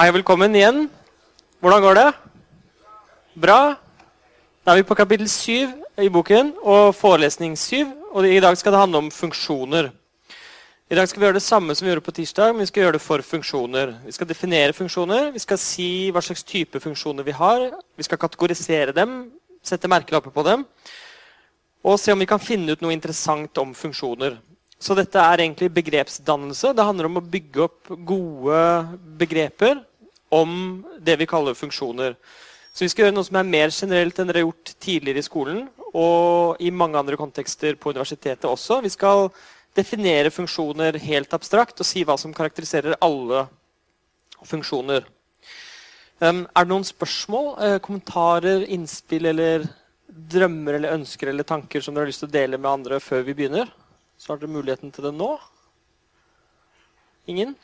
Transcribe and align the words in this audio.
Hei 0.00 0.06
og 0.08 0.14
velkommen 0.16 0.54
igjen. 0.56 0.86
Hvordan 1.60 1.82
går 1.84 1.98
det? 1.98 2.04
Bra? 3.36 3.56
Da 4.64 4.72
er 4.72 4.78
vi 4.78 4.86
på 4.88 4.96
kapittel 4.96 5.28
7 5.28 5.74
i 6.00 6.08
boken 6.08 6.54
og 6.62 6.94
forelesning 6.96 7.52
7. 7.52 7.84
Og 8.16 8.24
i 8.24 8.38
dag 8.40 8.56
skal 8.56 8.72
det 8.72 8.80
handle 8.80 9.02
om 9.02 9.10
funksjoner. 9.12 9.90
I 10.88 10.96
dag 10.96 11.04
skal 11.04 11.20
vi 11.20 11.26
gjøre 11.26 11.36
det 11.36 11.44
samme 11.44 11.76
som 11.76 11.84
vi 11.84 11.92
gjorde 11.92 12.06
på 12.06 12.14
tirsdag, 12.16 12.54
men 12.54 12.64
vi 12.64 12.70
skal 12.70 12.86
gjøre 12.86 12.96
det 12.96 13.02
for 13.04 13.20
funksjoner. 13.20 13.92
Vi 14.06 14.14
skal 14.16 14.30
definere 14.30 14.72
funksjoner, 14.72 15.34
vi 15.34 15.42
skal 15.44 15.60
si 15.60 15.90
hva 16.08 16.24
slags 16.24 16.46
type 16.48 16.80
funksjoner 16.80 17.28
vi 17.28 17.36
har. 17.36 17.66
Vi 17.92 18.08
skal 18.08 18.22
kategorisere 18.24 18.96
dem, 18.96 19.18
sette 19.60 19.92
merkelapper 19.92 20.32
på 20.32 20.46
dem, 20.48 20.64
og 21.84 22.00
se 22.00 22.16
om 22.16 22.24
vi 22.24 22.30
kan 22.32 22.40
finne 22.40 22.72
ut 22.72 22.80
noe 22.80 22.96
interessant 22.96 23.60
om 23.60 23.76
funksjoner. 23.76 24.40
Så 24.80 24.96
dette 24.96 25.20
er 25.20 25.44
egentlig 25.44 25.68
begrepsdannelse. 25.76 26.72
Det 26.72 26.88
handler 26.88 27.10
om 27.10 27.20
å 27.20 27.26
bygge 27.36 27.66
opp 27.68 27.92
gode 28.08 28.64
begreper 29.20 29.84
om 30.30 30.84
det 31.02 31.18
vi 31.20 31.28
kaller 31.28 31.58
funksjoner. 31.58 32.16
Så 32.72 32.84
vi 32.84 32.90
skal 32.92 33.08
gjøre 33.08 33.16
noe 33.16 33.26
som 33.26 33.38
er 33.40 33.48
mer 33.50 33.72
generelt 33.74 34.18
enn 34.18 34.30
dere 34.30 34.42
har 34.42 34.46
gjort 34.46 34.74
tidligere 34.82 35.22
i 35.22 35.26
skolen, 35.26 35.62
og 35.90 36.60
i 36.62 36.70
mange 36.70 36.98
andre 37.00 37.18
kontekster 37.18 37.74
på 37.74 37.90
universitetet 37.90 38.46
også. 38.46 38.78
Vi 38.84 38.92
skal 38.94 39.28
definere 39.74 40.30
funksjoner 40.30 40.98
helt 41.02 41.34
abstrakt 41.34 41.82
og 41.82 41.86
si 41.86 42.04
hva 42.06 42.16
som 42.18 42.34
karakteriserer 42.34 42.98
alle 43.02 43.48
funksjoner. 44.46 45.06
Er 46.20 46.42
det 46.44 46.68
noen 46.68 46.84
spørsmål, 46.84 47.46
eh, 47.64 47.78
kommentarer, 47.80 48.66
innspill 48.68 49.26
eller 49.26 49.64
drømmer 50.06 50.74
eller 50.76 50.94
ønsker 50.98 51.28
eller 51.28 51.44
tanker 51.48 51.80
som 51.80 51.94
dere 51.94 52.04
har 52.04 52.12
lyst 52.12 52.20
til 52.20 52.28
å 52.28 52.32
dele 52.32 52.58
med 52.58 52.70
andre 52.70 53.00
før 53.00 53.24
vi 53.24 53.34
begynner? 53.34 53.70
Så 54.18 54.32
har 54.32 54.38
dere 54.38 54.52
muligheten 54.52 54.92
til 54.92 55.04
det 55.04 55.14
nå. 55.14 55.38
Ingen? 57.26 57.56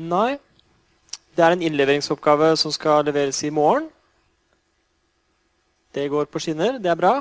Nei. 0.00 0.38
Det 1.36 1.44
er 1.44 1.54
en 1.54 1.64
innleveringsoppgave 1.64 2.52
som 2.60 2.72
skal 2.72 3.04
leveres 3.06 3.42
i 3.44 3.50
morgen. 3.52 3.88
Det 5.92 6.08
går 6.08 6.28
på 6.32 6.40
skinner. 6.40 6.78
Det 6.80 6.88
er 6.88 6.96
bra. 6.96 7.18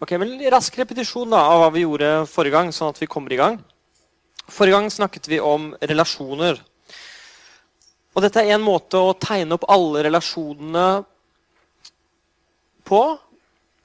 Ok, 0.00 0.12
men 0.20 0.36
Rask 0.52 0.76
repetisjon 0.76 1.30
da, 1.32 1.40
av 1.40 1.62
hva 1.62 1.72
vi 1.72 1.84
gjorde 1.84 2.26
forrige 2.28 2.56
gang, 2.56 2.72
sånn 2.72 2.92
at 2.92 3.00
vi 3.00 3.08
kommer 3.08 3.32
i 3.32 3.40
gang. 3.40 3.58
Forrige 4.48 4.76
gang 4.76 4.88
snakket 4.92 5.28
vi 5.28 5.40
om 5.40 5.70
relasjoner. 5.80 6.60
Og 8.16 8.24
dette 8.24 8.40
er 8.40 8.54
en 8.54 8.64
måte 8.64 9.00
å 9.00 9.16
tegne 9.20 9.56
opp 9.56 9.64
alle 9.72 10.06
relasjonene 10.06 10.86
på 12.86 13.02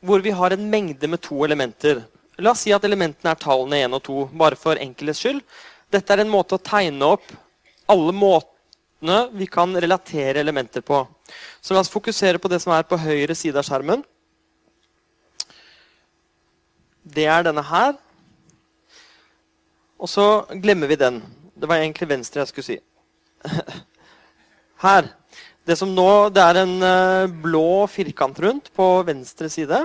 hvor 0.02 0.24
vi 0.24 0.34
har 0.36 0.56
en 0.56 0.70
mengde 0.72 1.08
med 1.12 1.22
to 1.24 1.44
elementer. 1.46 2.04
La 2.42 2.54
oss 2.56 2.64
si 2.66 2.72
at 2.74 2.86
elementene 2.88 3.34
er 3.34 3.40
tallene 3.40 3.84
1 3.86 3.96
og 3.98 4.04
2, 4.08 4.20
bare 4.40 4.60
for 4.60 4.80
enkelhets 4.80 5.24
skyld. 5.24 5.42
Dette 5.92 6.16
er 6.16 6.24
en 6.24 6.32
måte 6.32 6.56
å 6.56 6.64
tegne 6.64 7.12
opp 7.18 7.28
alle 7.92 8.14
måtene 8.16 9.26
vi 9.36 9.48
kan 9.52 9.76
relatere 9.76 10.40
elementer 10.40 10.84
på. 10.86 11.04
Så 11.62 11.76
la 11.76 11.84
oss 11.84 11.92
fokusere 11.92 12.42
på 12.42 12.52
det 12.52 12.62
som 12.64 12.74
er 12.76 12.88
på 12.88 13.00
høyre 13.00 13.36
side 13.38 13.60
av 13.60 13.68
skjermen. 13.68 14.04
Det 17.02 17.26
er 17.26 17.46
denne 17.46 17.64
her. 17.66 17.96
Og 20.02 20.10
så 20.10 20.26
glemmer 20.64 20.90
vi 20.90 20.98
den. 20.98 21.20
Det 21.54 21.70
var 21.70 21.82
egentlig 21.82 22.10
venstre 22.10 22.42
jeg 22.42 22.52
skulle 22.52 22.70
si. 22.72 22.78
Her. 24.82 25.12
Det 25.66 25.76
som 25.78 25.92
nå, 25.94 26.30
det 26.34 26.42
er 26.42 26.58
en 26.64 26.72
eh, 26.82 27.34
blå 27.44 27.86
firkant 27.86 28.40
rundt 28.42 28.72
på 28.74 28.86
venstre 29.06 29.50
side. 29.54 29.84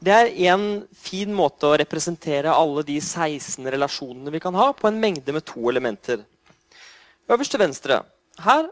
Det 0.00 0.12
er 0.12 0.30
en 0.52 0.64
fin 0.96 1.32
måte 1.36 1.68
å 1.68 1.76
representere 1.76 2.52
alle 2.52 2.84
de 2.84 2.96
16 3.00 3.68
relasjonene 3.72 4.32
vi 4.32 4.40
kan 4.40 4.56
ha 4.56 4.70
på 4.76 4.88
en 4.88 5.00
mengde 5.00 5.36
med 5.36 5.44
to 5.48 5.68
elementer. 5.68 6.24
Øverst 7.26 7.50
til 7.50 7.60
venstre. 7.60 8.02
Her 8.38 8.68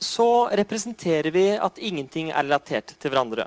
så 0.00 0.48
representerer 0.56 1.30
vi 1.34 1.46
at 1.56 1.78
ingenting 1.78 2.30
er 2.30 2.44
relatert 2.44 2.94
til 3.00 3.10
hverandre. 3.10 3.46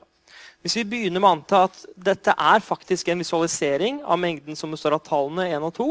Hvis 0.61 0.75
vi 0.79 0.85
begynner 0.87 1.19
med 1.19 1.27
å 1.27 1.35
anta 1.37 1.61
at 1.67 1.79
dette 1.95 2.33
er 2.39 2.63
faktisk 2.63 3.09
en 3.11 3.19
visualisering 3.19 4.01
av 4.03 4.19
mengden 4.19 4.55
som 4.55 4.71
består 4.71 4.95
av 4.95 5.03
tallene 5.03 5.49
1 5.51 5.65
og 5.67 5.73
2, 5.79 5.87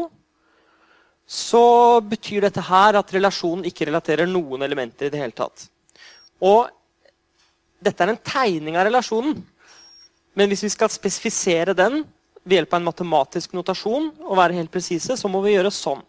så 1.29 1.65
betyr 2.01 2.47
dette 2.47 2.63
her 2.67 2.97
at 2.99 3.13
relasjonen 3.15 3.67
ikke 3.69 3.87
relaterer 3.89 4.29
noen 4.29 4.65
elementer 4.65 5.07
i 5.07 5.13
det 5.13 5.21
hele 5.21 5.35
tatt. 5.37 5.67
Og 6.43 6.67
dette 7.83 8.03
er 8.03 8.13
en 8.13 8.23
tegning 8.25 8.77
av 8.77 8.87
relasjonen. 8.87 9.37
Men 10.33 10.49
hvis 10.49 10.65
vi 10.65 10.71
skal 10.73 10.91
spesifisere 10.91 11.75
den 11.77 12.01
ved 12.43 12.57
hjelp 12.57 12.73
av 12.73 12.81
en 12.81 12.89
matematisk 12.89 13.53
notasjon, 13.55 14.09
og 14.25 14.39
være 14.39 14.57
helt 14.57 14.71
presise, 14.73 15.15
så 15.17 15.29
må 15.31 15.41
vi 15.45 15.55
gjøre 15.55 15.71
sånn. 15.73 16.01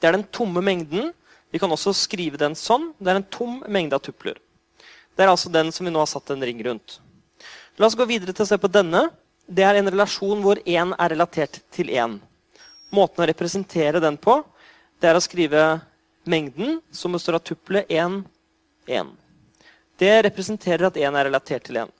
Det 0.00 0.10
er 0.10 0.18
den 0.18 0.26
tomme 0.34 0.60
mengden. 0.64 1.12
Vi 1.54 1.60
kan 1.62 1.70
også 1.70 1.92
skrive 1.94 2.40
den 2.40 2.56
sånn. 2.58 2.88
Det 2.98 3.12
er 3.12 3.20
en 3.20 3.28
tom 3.30 3.60
mengde 3.70 3.94
av 3.94 4.02
tupler. 4.02 4.40
Det 5.14 5.22
er 5.22 5.30
altså 5.30 5.52
den 5.54 5.70
som 5.70 5.86
vi 5.86 5.92
nå 5.94 6.02
har 6.02 6.10
satt 6.10 6.34
en 6.34 6.42
ring 6.42 6.58
rundt. 6.66 6.98
La 7.78 7.86
oss 7.86 7.94
gå 7.94 8.06
videre 8.10 8.34
til 8.34 8.42
å 8.42 8.50
se 8.50 8.58
på 8.58 8.70
denne. 8.74 9.06
Det 9.46 9.62
er 9.62 9.78
en 9.78 9.90
relasjon 9.94 10.42
hvor 10.42 10.58
én 10.66 10.94
er 10.98 11.14
relatert 11.14 11.60
til 11.74 11.94
én. 11.94 12.18
Måten 12.94 13.22
å 13.22 13.28
representere 13.30 14.02
den 14.02 14.18
på 14.18 14.40
det 14.98 15.12
er 15.12 15.18
å 15.18 15.22
skrive 15.22 15.62
mengden, 16.26 16.80
som 16.90 17.14
består 17.14 17.38
av 17.38 17.44
tuplet 17.46 17.86
1, 17.92 18.22
1 18.88 19.14
det 19.98 20.14
representerer 20.26 20.88
at 20.88 20.98
én 20.98 21.14
er 21.14 21.28
relatert 21.28 21.64
til 21.66 21.78
én. 21.84 21.90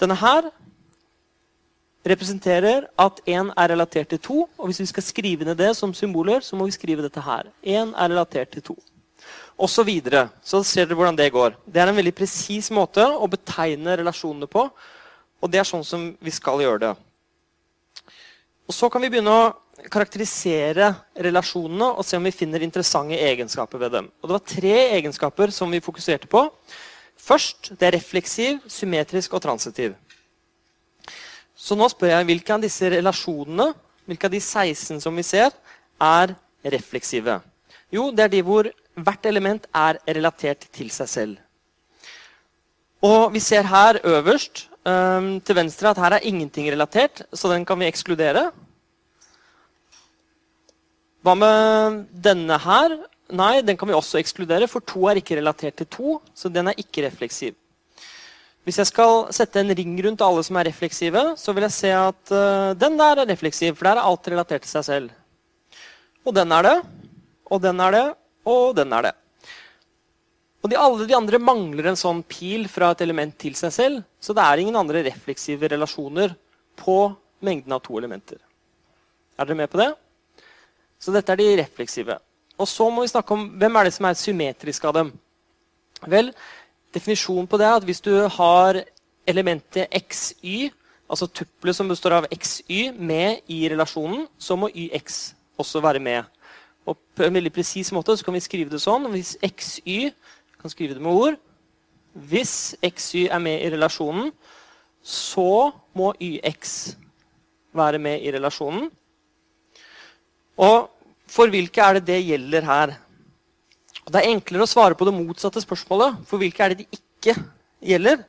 Denne 0.00 0.16
her 0.16 0.48
representerer 2.06 2.86
at 2.98 3.20
én 3.26 3.50
er 3.50 3.72
relatert 3.72 4.10
til 4.12 4.20
to. 4.22 4.38
Og 4.58 4.70
hvis 4.70 4.80
vi 4.82 4.88
skal 4.90 5.06
skrive 5.06 5.48
ned 5.48 5.58
det 5.58 5.74
som 5.76 5.94
symboler, 5.94 6.44
så 6.44 6.56
må 6.56 6.68
vi 6.68 6.76
skrive 6.76 7.04
dette 7.04 7.22
her. 7.22 7.50
Én 7.64 7.94
er 7.94 8.12
relatert 8.12 8.52
til 8.54 8.62
to. 8.70 8.76
Og 9.58 9.70
så 9.70 9.82
videre. 9.82 10.28
Så 10.44 10.62
ser 10.62 10.86
dere 10.86 10.98
hvordan 10.98 11.18
det 11.18 11.32
går. 11.34 11.56
Det 11.66 11.82
er 11.82 11.90
en 11.90 11.98
veldig 11.98 12.14
presis 12.14 12.70
måte 12.70 13.02
å 13.02 13.26
betegne 13.30 13.98
relasjonene 13.98 14.46
på. 14.50 14.68
Og 15.42 15.50
det 15.50 15.60
er 15.60 15.68
sånn 15.68 15.86
som 15.86 16.10
vi 16.22 16.34
skal 16.34 16.62
gjøre 16.62 16.82
det. 16.86 16.92
Og 18.68 18.76
så 18.76 18.90
kan 18.92 19.02
vi 19.02 19.10
begynne 19.10 19.32
å 19.32 19.48
karakterisere 19.88 20.90
relasjonene 21.22 21.92
og 21.94 22.06
se 22.06 22.18
om 22.18 22.26
vi 22.26 22.34
finner 22.34 22.64
interessante 22.66 23.16
egenskaper 23.16 23.80
ved 23.80 23.94
dem. 23.94 24.10
Og 24.20 24.28
Det 24.28 24.36
var 24.36 24.50
tre 24.52 24.76
egenskaper 24.98 25.54
som 25.54 25.70
vi 25.70 25.80
fokuserte 25.80 26.30
på. 26.30 26.44
Først 27.18 27.72
det 27.78 27.86
er 27.86 27.96
refleksiv, 27.98 28.60
symmetrisk 28.70 29.34
og 29.34 29.42
transitiv. 29.42 29.94
Så 31.58 31.74
nå 31.74 31.88
spør 31.90 32.12
jeg 32.12 32.28
hvilke 32.28 32.54
av 32.54 32.62
disse 32.62 32.90
relasjonene, 32.92 33.72
hvilke 34.06 34.28
av 34.28 34.34
de 34.34 34.40
16 34.40 35.02
som 35.02 35.16
vi 35.18 35.24
ser, 35.26 35.50
er 35.98 36.36
refleksive. 36.62 37.40
Jo, 37.90 38.08
det 38.14 38.28
er 38.28 38.32
de 38.36 38.44
hvor 38.46 38.68
hvert 38.98 39.26
element 39.26 39.66
er 39.74 39.98
relatert 40.06 40.68
til 40.74 40.90
seg 40.94 41.10
selv. 41.10 41.36
Og 43.04 43.30
vi 43.34 43.42
ser 43.42 43.66
her 43.66 44.00
øverst 44.06 44.66
um, 44.86 45.36
til 45.40 45.58
venstre 45.58 45.90
at 45.90 46.00
her 46.02 46.16
er 46.16 46.26
ingenting 46.30 46.70
relatert, 46.70 47.22
så 47.32 47.50
den 47.52 47.66
kan 47.66 47.78
vi 47.78 47.90
ekskludere. 47.90 48.48
Hva 51.22 51.34
med 51.38 52.02
denne 52.24 52.58
her? 52.62 52.98
Nei, 53.38 53.60
den 53.66 53.76
kan 53.76 53.90
vi 53.90 53.96
også 53.98 54.18
ekskludere, 54.22 54.70
for 54.70 54.82
to 54.86 55.08
er 55.10 55.20
ikke 55.20 55.36
relatert 55.38 55.78
til 55.78 55.90
to. 55.90 56.18
Så 56.34 56.50
den 56.50 56.70
er 56.70 56.78
ikke 56.78 57.04
refleksiv. 57.06 57.54
Hvis 58.66 58.80
jeg 58.82 58.90
skal 58.90 59.28
sette 59.32 59.62
en 59.62 59.72
ring 59.72 59.94
rundt 60.04 60.24
alle 60.24 60.42
som 60.44 60.58
er 60.60 60.68
refleksive, 60.68 61.22
så 61.40 61.54
vil 61.56 61.64
jeg 61.66 61.76
se 61.76 61.92
at 61.94 62.32
uh, 62.34 62.74
den 62.76 62.98
der 63.00 63.22
er 63.22 63.30
refleksiv, 63.30 63.76
for 63.78 63.88
der 63.88 64.00
er 64.00 64.08
alt 64.10 64.28
relatert 64.28 64.66
til 64.66 64.72
seg 64.74 64.86
selv. 64.88 65.14
Og 66.26 66.34
den 66.36 66.52
er 66.52 66.66
det, 66.66 66.76
og 67.48 67.62
den 67.64 67.80
er 67.80 67.94
det, 67.94 68.04
og 68.48 68.76
den 68.76 68.92
er 68.92 69.08
det. 69.08 69.14
Og 70.58 70.72
de, 70.72 70.76
alle 70.76 71.06
de 71.06 71.16
andre 71.16 71.38
mangler 71.40 71.88
en 71.88 71.98
sånn 71.98 72.20
pil 72.26 72.66
fra 72.68 72.90
et 72.92 73.04
element 73.06 73.32
til 73.40 73.54
seg 73.56 73.72
selv, 73.72 74.02
så 74.20 74.34
det 74.36 74.44
er 74.44 74.60
ingen 74.60 74.76
andre 74.76 75.04
refleksive 75.06 75.70
relasjoner 75.70 76.34
på 76.78 76.98
mengden 77.46 77.72
av 77.76 77.82
to 77.84 77.96
elementer. 78.00 78.40
Er 79.38 79.46
dere 79.46 79.60
med 79.60 79.70
på 79.70 79.78
det? 79.80 79.92
Så 80.98 81.14
dette 81.14 81.32
er 81.32 81.38
de 81.38 81.52
refleksive. 81.62 82.18
Og 82.58 82.66
så 82.66 82.88
må 82.90 83.04
vi 83.04 83.12
snakke 83.12 83.36
om 83.36 83.46
hvem 83.60 83.78
er 83.78 83.86
det 83.86 83.94
som 83.94 84.08
er 84.08 84.18
symmetrisk 84.18 84.88
av 84.90 84.96
dem. 84.98 85.12
Vel, 86.10 86.32
Definisjonen 86.94 87.48
på 87.48 87.58
det 87.60 87.66
er 87.68 87.76
at 87.78 87.86
hvis 87.86 88.00
du 88.04 88.12
har 88.38 88.80
elementet 89.28 89.92
xy, 90.08 90.70
altså 91.08 91.28
tuppelet 91.28 91.76
som 91.76 91.90
består 91.90 92.16
av 92.18 92.28
xy, 92.32 92.90
med 92.96 93.44
i 93.52 93.66
relasjonen, 93.68 94.26
så 94.38 94.56
må 94.56 94.70
yx 94.72 95.34
også 95.60 95.82
være 95.84 96.00
med. 96.00 96.24
Og 96.88 96.96
på 97.16 97.26
en 97.26 97.34
veldig 97.36 97.52
presis 97.52 97.90
måte 97.92 98.16
så 98.16 98.24
kan 98.24 98.36
vi 98.36 98.40
skrive 98.40 98.72
det 98.72 98.80
sånn. 98.80 99.10
Hvis 99.12 99.36
xy 99.42 100.08
kan 100.58 100.72
skrive 100.72 100.96
det 100.96 101.04
med 101.04 101.12
ord. 101.12 101.36
Hvis 102.28 102.74
xy 102.82 103.26
er 103.28 103.42
med 103.42 103.60
i 103.62 103.68
relasjonen, 103.74 104.32
så 105.04 105.70
må 105.94 106.12
yx 106.20 106.94
være 107.76 108.00
med 108.02 108.24
i 108.24 108.32
relasjonen. 108.34 108.88
Og 110.58 110.88
for 111.28 111.52
hvilke 111.52 111.84
er 111.84 111.98
det 111.98 112.06
det 112.08 112.22
gjelder 112.24 112.66
her? 112.66 112.96
Det 114.08 114.22
er 114.22 114.32
enklere 114.32 114.64
å 114.64 114.70
svare 114.70 114.96
på 114.96 115.04
det 115.04 115.12
motsatte 115.12 115.60
spørsmålet. 115.60 116.22
For 116.28 116.40
hvilke 116.40 116.64
er 116.64 116.72
det 116.72 116.84
de 116.84 116.98
ikke 116.98 117.34
gjelder? 117.84 118.22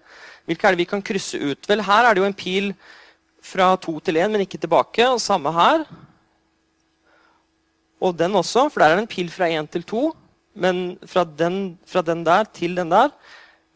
Hvilke 0.50 0.68
er 0.68 0.76
det 0.76 0.82
vi 0.82 0.90
kan 0.90 1.04
krysse 1.06 1.40
ut? 1.40 1.70
Vel, 1.70 1.84
her 1.88 2.08
er 2.08 2.16
det 2.16 2.24
jo 2.24 2.28
en 2.28 2.36
pil 2.36 2.74
fra 3.46 3.72
to 3.80 3.96
til 4.04 4.20
én, 4.20 4.32
men 4.34 4.44
ikke 4.44 4.60
tilbake. 4.60 5.06
Og 5.08 5.22
samme 5.24 5.54
her. 5.56 5.86
Og 8.04 8.16
den 8.20 8.36
også, 8.36 8.68
for 8.68 8.84
der 8.84 8.92
er 8.92 9.00
det 9.00 9.06
en 9.06 9.12
pil 9.12 9.32
fra 9.32 9.48
1 9.48 9.72
til 9.72 9.88
2. 9.88 10.04
Men 10.60 10.84
fra 11.08 11.24
den, 11.24 11.78
fra 11.88 12.04
den 12.04 12.26
der 12.28 12.50
til 12.52 12.76
den 12.76 12.92
der. 12.92 13.14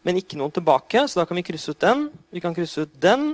Men 0.04 0.20
ikke 0.20 0.36
noen 0.36 0.52
tilbake, 0.52 1.06
så 1.08 1.22
da 1.22 1.28
kan 1.30 1.40
vi 1.40 1.46
krysse 1.48 1.72
ut 1.72 1.80
den. 1.80 2.10
Vi 2.32 2.44
kan 2.44 2.56
krysse 2.56 2.84
ut 2.84 2.96
den. 3.00 3.30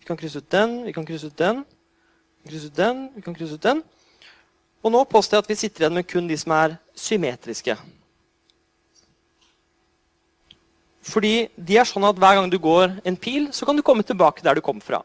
Vi 0.00 0.08
kan 0.08 0.20
krysse 0.20 0.42
ut 0.44 0.50
den. 0.52 0.82
Vi 0.84 0.92
kan 0.92 1.06
krysse 1.08 1.32
ut 1.32 1.38
den. 1.40 1.64
Vi 1.64 2.44
kan 2.44 2.52
krysse 2.52 2.68
ut 2.68 2.76
den. 2.76 3.06
Vi 3.16 3.24
kan 3.24 3.36
krysse 3.38 3.56
ut 3.56 3.64
den. 3.64 3.86
Og 4.86 4.92
nå 4.94 5.02
påstår 5.10 5.40
jeg 5.40 5.42
at 5.42 5.48
vi 5.50 5.58
sitter 5.58 5.82
igjen 5.82 5.96
med 5.98 6.06
kun 6.06 6.28
de 6.30 6.36
som 6.38 6.52
er 6.54 6.76
symmetriske. 6.94 7.74
Fordi 11.06 11.32
de 11.58 11.78
er 11.78 11.88
sånn 11.90 12.06
at 12.06 12.18
hver 12.18 12.36
gang 12.38 12.50
du 12.50 12.58
går 12.62 13.00
en 13.06 13.18
pil, 13.18 13.48
så 13.50 13.66
kan 13.66 13.74
du 13.74 13.82
komme 13.86 14.06
tilbake 14.06 14.44
der 14.46 14.58
du 14.58 14.62
kom 14.62 14.78
fra. 14.82 15.02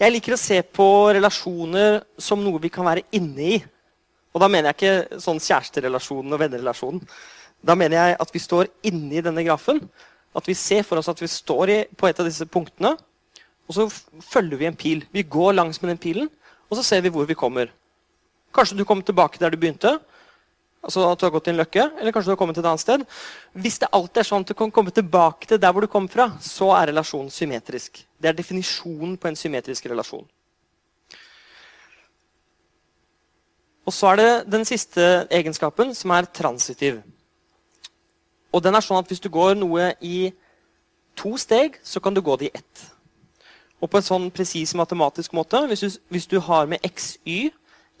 Jeg 0.00 0.12
liker 0.12 0.34
å 0.36 0.40
se 0.40 0.58
på 0.76 0.86
relasjoner 1.16 2.02
som 2.20 2.42
noe 2.44 2.60
vi 2.60 2.72
kan 2.72 2.84
være 2.84 3.06
inne 3.16 3.48
i. 3.56 3.58
Og 4.34 4.42
da 4.42 4.48
mener 4.50 4.72
jeg 4.72 4.76
ikke 4.76 5.20
sånn 5.24 5.40
kjæresterelasjonen 5.40 6.34
og 6.34 6.40
vennerelasjonen. 6.42 7.04
Da 7.64 7.76
mener 7.78 7.96
jeg 7.96 8.18
at 8.26 8.34
vi 8.34 8.42
står 8.42 8.68
inne 8.90 9.20
i 9.20 9.22
denne 9.24 9.44
grafen. 9.46 9.80
At 10.36 10.48
vi 10.50 10.56
ser 10.58 10.82
for 10.84 11.00
oss 11.00 11.08
at 11.08 11.22
vi 11.22 11.30
står 11.30 11.72
i, 11.72 11.78
på 11.96 12.10
et 12.10 12.20
av 12.20 12.28
disse 12.28 12.44
punktene, 12.50 12.96
og 13.64 13.76
så 13.76 13.86
følger 14.26 14.60
vi 14.60 14.68
en 14.68 14.76
pil. 14.76 15.04
Vi 15.14 15.22
går 15.22 15.54
langs 15.54 15.80
med 15.80 15.94
den 15.94 16.02
pilen, 16.02 16.28
og 16.68 16.76
så 16.76 16.84
ser 16.84 17.04
vi 17.04 17.12
hvor 17.14 17.24
vi 17.28 17.38
kommer. 17.38 17.70
Kanskje 18.54 18.78
du 18.78 18.84
kommer 18.86 19.06
tilbake 19.06 19.40
der 19.42 19.50
du 19.50 19.58
begynte. 19.60 19.96
Altså 20.84 21.06
at 21.08 21.18
du 21.20 21.24
har 21.24 21.32
gått 21.32 21.48
i 21.48 21.54
en 21.54 21.58
løkke, 21.62 21.84
eller 21.96 22.12
kanskje 22.12 22.28
du 22.28 22.34
har 22.34 22.38
kommet 22.40 22.58
til 22.58 22.64
et 22.64 22.68
annet 22.68 22.82
sted. 22.82 23.04
Hvis 23.56 23.80
det 23.80 23.88
alltid 23.96 24.20
er 24.20 24.28
sånn 24.28 24.44
at 24.44 24.52
du 24.52 24.56
kan 24.58 24.72
komme 24.74 24.92
tilbake 24.92 25.48
til 25.48 25.60
der 25.60 25.72
hvor 25.72 25.84
du 25.84 25.88
kom 25.88 26.08
fra, 26.12 26.28
så 26.44 26.74
er 26.76 26.90
relasjonen 26.92 27.32
symmetrisk. 27.32 28.02
Det 28.20 28.28
er 28.28 28.36
definisjonen 28.36 29.16
på 29.16 29.30
en 29.30 29.38
symmetrisk 29.38 29.88
relasjon. 29.88 30.26
Og 33.84 33.92
så 33.92 34.12
er 34.12 34.20
det 34.20 34.30
den 34.52 34.64
siste 34.68 35.26
egenskapen, 35.32 35.94
som 35.96 36.12
er 36.16 36.28
transitiv. 36.28 37.00
Og 38.52 38.62
den 38.62 38.76
er 38.76 38.84
sånn 38.84 39.00
at 39.00 39.08
Hvis 39.08 39.20
du 39.20 39.28
går 39.28 39.56
noe 39.58 39.92
i 40.00 40.32
to 41.16 41.36
steg, 41.40 41.80
så 41.82 42.00
kan 42.00 42.14
du 42.14 42.22
gå 42.22 42.36
det 42.36 42.50
i 42.50 42.56
ett. 42.60 42.84
Og 43.80 43.90
på 43.90 43.98
en 43.98 44.06
sånn 44.06 44.30
presis 44.32 44.74
matematisk 44.74 45.32
måte, 45.32 45.60
hvis 45.68 45.80
du, 45.80 45.90
hvis 46.08 46.26
du, 46.26 46.38
har 46.40 46.66
med 46.66 46.80
xy 46.96 47.50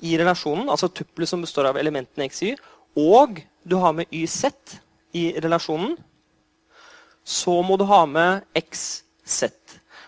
i 0.02 0.16
relasjonen, 0.18 0.68
altså 0.68 0.90
tuppelet 0.90 1.30
som 1.30 1.42
består 1.44 1.70
av 1.70 1.78
elementene 1.80 2.28
xy, 2.32 2.54
og 2.98 3.40
du 3.64 3.76
har 3.80 3.94
med 3.96 4.10
yz 4.12 4.44
i 5.14 5.32
relasjonen, 5.38 5.96
så 7.24 7.62
må 7.64 7.78
du 7.80 7.86
ha 7.88 8.04
med 8.06 8.44
xz. 8.60 9.48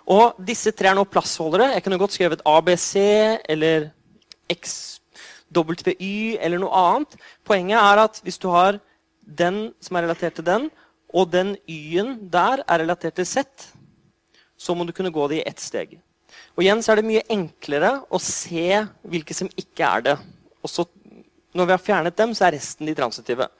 Og 0.06 0.36
disse 0.46 0.70
tre 0.76 0.92
er 0.92 0.98
nå 0.98 1.06
plassholdere. 1.08 1.72
Jeg 1.74 1.82
kunne 1.82 1.98
godt 1.98 2.14
skrevet 2.14 2.42
ABC 2.46 2.92
eller 3.48 3.88
XWY 4.52 6.36
eller 6.38 6.60
noe 6.62 6.82
annet. 6.82 7.16
Poenget 7.46 7.80
er 7.80 8.02
at 8.04 8.20
hvis 8.22 8.38
du 8.38 8.50
har 8.52 8.78
den 9.26 9.72
som 9.82 9.96
er 9.96 10.06
relatert 10.06 10.36
til 10.38 10.46
den, 10.46 10.68
og 11.10 11.32
den 11.32 11.56
y-en 11.66 12.18
der 12.30 12.62
er 12.66 12.82
relatert 12.84 13.16
til 13.18 13.26
z, 13.26 13.42
så 14.56 14.74
må 14.74 14.84
du 14.84 14.92
kunne 14.92 15.14
gå 15.14 15.26
det 15.30 15.40
i 15.40 15.48
ett 15.48 15.60
steg. 15.60 15.96
Og 16.56 16.64
igjen 16.64 16.80
så 16.82 16.94
er 16.94 17.00
det 17.00 17.08
mye 17.10 17.24
enklere 17.32 17.92
å 18.08 18.20
se 18.22 18.80
hvilke 19.04 19.36
som 19.36 19.50
ikke 19.60 19.88
er 19.88 20.04
det. 20.06 20.14
Og 20.64 20.72
så, 20.72 20.86
når 21.52 21.68
vi 21.68 21.74
har 21.76 21.84
fjernet 21.84 22.16
dem, 22.16 22.32
så 22.36 22.46
er 22.46 22.56
resten 22.56 22.88
de 22.88 22.96
transitive. 22.96 23.50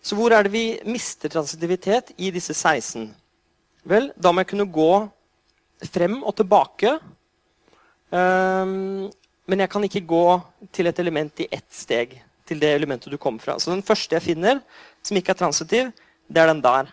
Så 0.00 0.16
hvor 0.16 0.32
er 0.32 0.46
det 0.46 0.54
vi 0.54 0.64
mister 0.88 1.28
transitivitet 1.32 2.14
i 2.16 2.32
disse 2.32 2.56
16? 2.56 3.10
Vel, 3.88 4.08
da 4.16 4.32
må 4.32 4.40
jeg 4.40 4.54
kunne 4.54 4.70
gå 4.72 4.92
frem 5.92 6.22
og 6.24 6.32
tilbake. 6.40 6.96
Um, 8.08 9.10
men 9.50 9.62
jeg 9.64 9.70
kan 9.72 9.84
ikke 9.84 10.06
gå 10.08 10.24
til 10.72 10.88
et 10.88 10.98
element 11.02 11.44
i 11.44 11.48
ett 11.52 11.68
steg. 11.74 12.20
til 12.50 12.58
det 12.58 12.72
elementet 12.74 13.12
du 13.12 13.14
kommer 13.14 13.38
fra. 13.38 13.54
Så 13.62 13.70
den 13.70 13.84
første 13.86 14.16
jeg 14.16 14.24
finner, 14.24 14.58
som 15.06 15.14
ikke 15.14 15.30
er 15.30 15.38
transitiv, 15.38 15.92
det 16.26 16.40
er 16.42 16.48
den 16.50 16.62
der. 16.64 16.88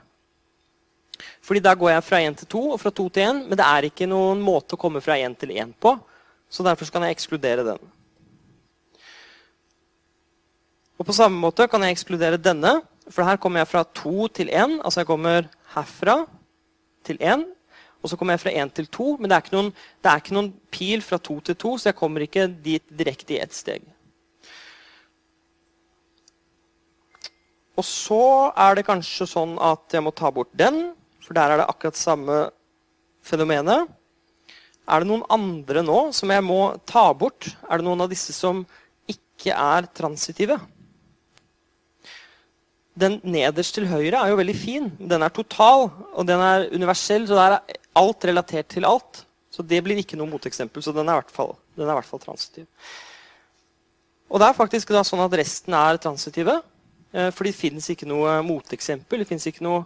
Fordi 1.42 1.62
da 1.64 1.74
går 1.78 1.94
jeg 1.96 2.06
fra 2.06 2.22
1 2.24 2.40
til 2.42 2.50
2 2.54 2.64
og 2.76 2.80
fra 2.82 2.92
2 2.94 3.08
til 3.16 3.24
1, 3.24 3.44
men 3.50 3.60
det 3.60 3.68
er 3.68 3.88
ikke 3.90 4.10
noen 4.10 4.42
måte 4.44 4.78
å 4.78 4.82
komme 4.82 5.02
fra 5.04 5.18
1 5.18 5.38
til 5.42 5.54
1 5.56 5.74
på. 5.82 5.96
Så 6.50 6.64
derfor 6.64 6.90
kan 6.94 7.06
jeg 7.08 7.18
ekskludere 7.18 7.66
den. 7.68 7.82
Og 10.98 11.06
på 11.06 11.14
samme 11.14 11.38
måte 11.38 11.68
kan 11.70 11.84
jeg 11.86 11.98
ekskludere 11.98 12.40
denne, 12.42 12.80
for 13.10 13.24
her 13.28 13.38
kommer 13.42 13.62
jeg 13.62 13.72
fra 13.72 13.84
2 14.02 14.32
til 14.40 14.50
1. 14.50 14.80
Altså 14.82 15.04
jeg 15.04 15.10
kommer 15.10 15.50
herfra 15.76 16.18
til 17.08 17.20
1, 17.22 17.46
og 18.02 18.10
så 18.10 18.18
kommer 18.18 18.36
jeg 18.36 18.44
fra 18.46 18.54
1 18.64 18.74
til 18.78 18.88
2, 18.94 19.12
men 19.20 19.30
det 19.30 19.38
er, 19.38 19.52
noen, 19.54 19.70
det 20.04 20.10
er, 20.10 20.22
ikke 20.22 20.36
noen, 20.38 20.50
pil 20.74 21.04
fra 21.06 21.20
2 21.22 21.40
til 21.50 21.58
2, 21.64 21.78
så 21.78 21.90
jeg 21.90 21.98
kommer 21.98 22.26
ikke 22.26 22.48
dit 22.48 22.84
direkte 23.00 23.36
i 23.36 23.40
ett 23.42 23.56
steg. 23.56 23.86
Og 27.78 27.86
så 27.86 28.22
er 28.58 28.78
det 28.78 28.88
kanskje 28.88 29.28
sånn 29.30 29.58
at 29.62 29.94
jeg 29.94 30.02
må 30.06 30.14
ta 30.16 30.32
bort 30.34 30.50
den, 30.58 30.96
for 31.28 31.36
der 31.36 31.54
er 31.54 31.62
det 31.62 31.68
akkurat 31.68 32.00
samme 32.00 32.40
fenomenet. 33.28 33.90
Er 34.88 35.04
det 35.04 35.10
noen 35.10 35.26
andre 35.34 35.84
nå 35.84 36.00
som 36.16 36.32
jeg 36.32 36.46
må 36.48 36.62
ta 36.88 37.10
bort? 37.12 37.50
Er 37.68 37.80
det 37.80 37.88
noen 37.88 38.06
av 38.06 38.12
disse 38.12 38.32
som 38.36 38.64
ikke 39.12 39.52
er 39.52 39.90
transitive? 39.92 40.56
Den 42.98 43.20
nederst 43.28 43.76
til 43.76 43.90
høyre 43.92 44.24
er 44.24 44.32
jo 44.32 44.40
veldig 44.40 44.56
fin. 44.58 44.88
Den 44.98 45.26
er 45.26 45.34
total, 45.36 45.90
og 46.16 46.24
den 46.26 46.42
er 46.42 46.70
universell, 46.72 47.28
så 47.28 47.36
der 47.38 47.58
er 47.58 47.82
alt 48.00 48.26
relatert 48.26 48.72
til 48.72 48.88
alt. 48.88 49.26
Så 49.52 49.66
det 49.66 49.84
blir 49.84 50.00
ikke 50.00 50.18
noe 50.18 50.32
moteksempel. 50.32 50.82
Så 50.82 50.96
den 50.96 51.06
er 51.06 51.18
i 51.18 51.22
hvert 51.22 51.36
fall, 51.36 51.54
er 51.76 51.92
hvert 51.92 52.08
fall 52.08 52.24
transitiv. 52.24 52.66
Og 54.32 54.40
det 54.40 54.48
er 54.48 54.58
faktisk 54.58 54.96
sånn 54.96 55.24
at 55.24 55.38
resten 55.40 55.76
er 55.78 56.00
transitive. 56.02 56.58
Eh, 57.12 57.30
for 57.36 57.48
det 57.48 57.56
fins 57.56 57.92
ikke 57.92 58.08
noe 58.10 58.40
moteksempel. 58.46 59.22
Det 59.22 59.30
fins 59.30 59.46
ikke 59.52 59.66
noe 59.68 59.86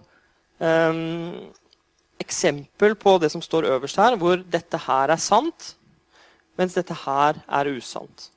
eksempel 2.22 2.96
på 3.00 3.16
det 3.22 3.32
som 3.34 3.42
står 3.42 3.70
øverst 3.76 3.98
her, 3.98 4.18
hvor 4.20 4.44
dette 4.44 4.78
her 4.78 5.14
er 5.14 5.22
sant, 5.22 5.74
mens 6.60 6.76
dette 6.78 6.96
her 7.06 7.42
er 7.48 7.72
usant. 7.74 8.30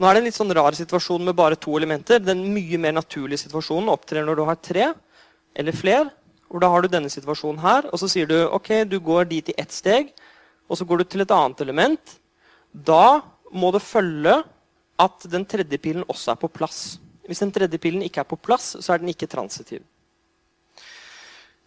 Nå 0.00 0.08
er 0.08 0.16
det 0.16 0.20
en 0.22 0.28
litt 0.30 0.38
sånn 0.38 0.54
rar 0.56 0.76
situasjon 0.76 1.26
med 1.26 1.36
bare 1.36 1.58
to 1.60 1.74
elementer. 1.76 2.22
Den 2.24 2.46
mye 2.54 2.78
mer 2.80 2.94
naturlige 2.96 3.42
situasjonen 3.42 3.90
opptrer 3.92 4.24
når 4.24 4.38
du 4.38 4.46
har 4.48 4.56
tre 4.56 4.86
eller 5.58 5.76
flere. 5.76 6.06
Hvor 6.48 6.62
da 6.62 6.70
har 6.72 6.82
du 6.82 6.88
denne 6.90 7.10
situasjonen 7.12 7.60
her, 7.62 7.84
og 7.92 8.00
så 8.00 8.08
sier 8.10 8.26
du 8.26 8.38
ok, 8.48 8.70
du 8.88 8.96
går 9.04 9.28
dit 9.30 9.52
i 9.52 9.58
ett 9.60 9.70
steg, 9.70 10.08
og 10.66 10.78
så 10.80 10.86
går 10.88 11.02
du 11.02 11.04
til 11.04 11.22
et 11.22 11.34
annet 11.34 11.60
element. 11.62 12.16
Da 12.72 13.20
må 13.52 13.70
det 13.74 13.84
følge 13.84 14.40
at 15.00 15.28
den 15.30 15.44
tredje 15.48 15.78
pilen 15.78 16.06
også 16.08 16.32
er 16.32 16.40
på 16.40 16.50
plass. 16.50 16.98
Hvis 17.28 17.44
den 17.44 17.52
tredje 17.54 17.78
pilen 17.78 18.02
ikke 18.06 18.24
er 18.24 18.30
på 18.30 18.40
plass, 18.40 18.72
så 18.80 18.94
er 18.94 19.02
den 19.02 19.12
ikke 19.12 19.28
transitiv. 19.30 19.84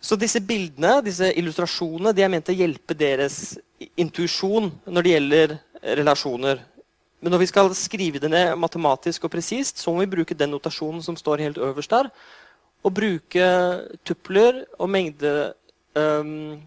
Så 0.04 0.18
disse 0.20 0.42
bildene, 0.44 0.98
disse 1.06 1.30
illustrasjonene, 1.40 2.12
de 2.12 2.26
er 2.26 2.32
ment 2.32 2.50
å 2.52 2.56
hjelpe 2.56 2.96
deres 2.98 3.56
intuisjon 3.96 4.68
når 4.84 5.06
det 5.06 5.14
gjelder 5.14 5.54
relasjoner. 6.02 6.60
Men 7.24 7.32
når 7.32 7.44
vi 7.46 7.48
skal 7.54 7.72
skrive 7.78 8.20
det 8.20 8.28
ned 8.32 8.58
matematisk 8.60 9.24
og 9.24 9.32
presist, 9.32 9.80
så 9.80 9.94
må 9.94 10.04
vi 10.04 10.12
bruke 10.18 10.36
den 10.36 10.52
notasjonen 10.52 11.04
som 11.06 11.16
står 11.16 11.46
helt 11.46 11.62
øverst 11.64 11.96
der, 11.96 12.10
og 12.84 12.96
bruke 12.98 13.46
tupler 14.04 14.66
og 14.76 14.92
mengde 14.92 15.54
um, 15.96 16.60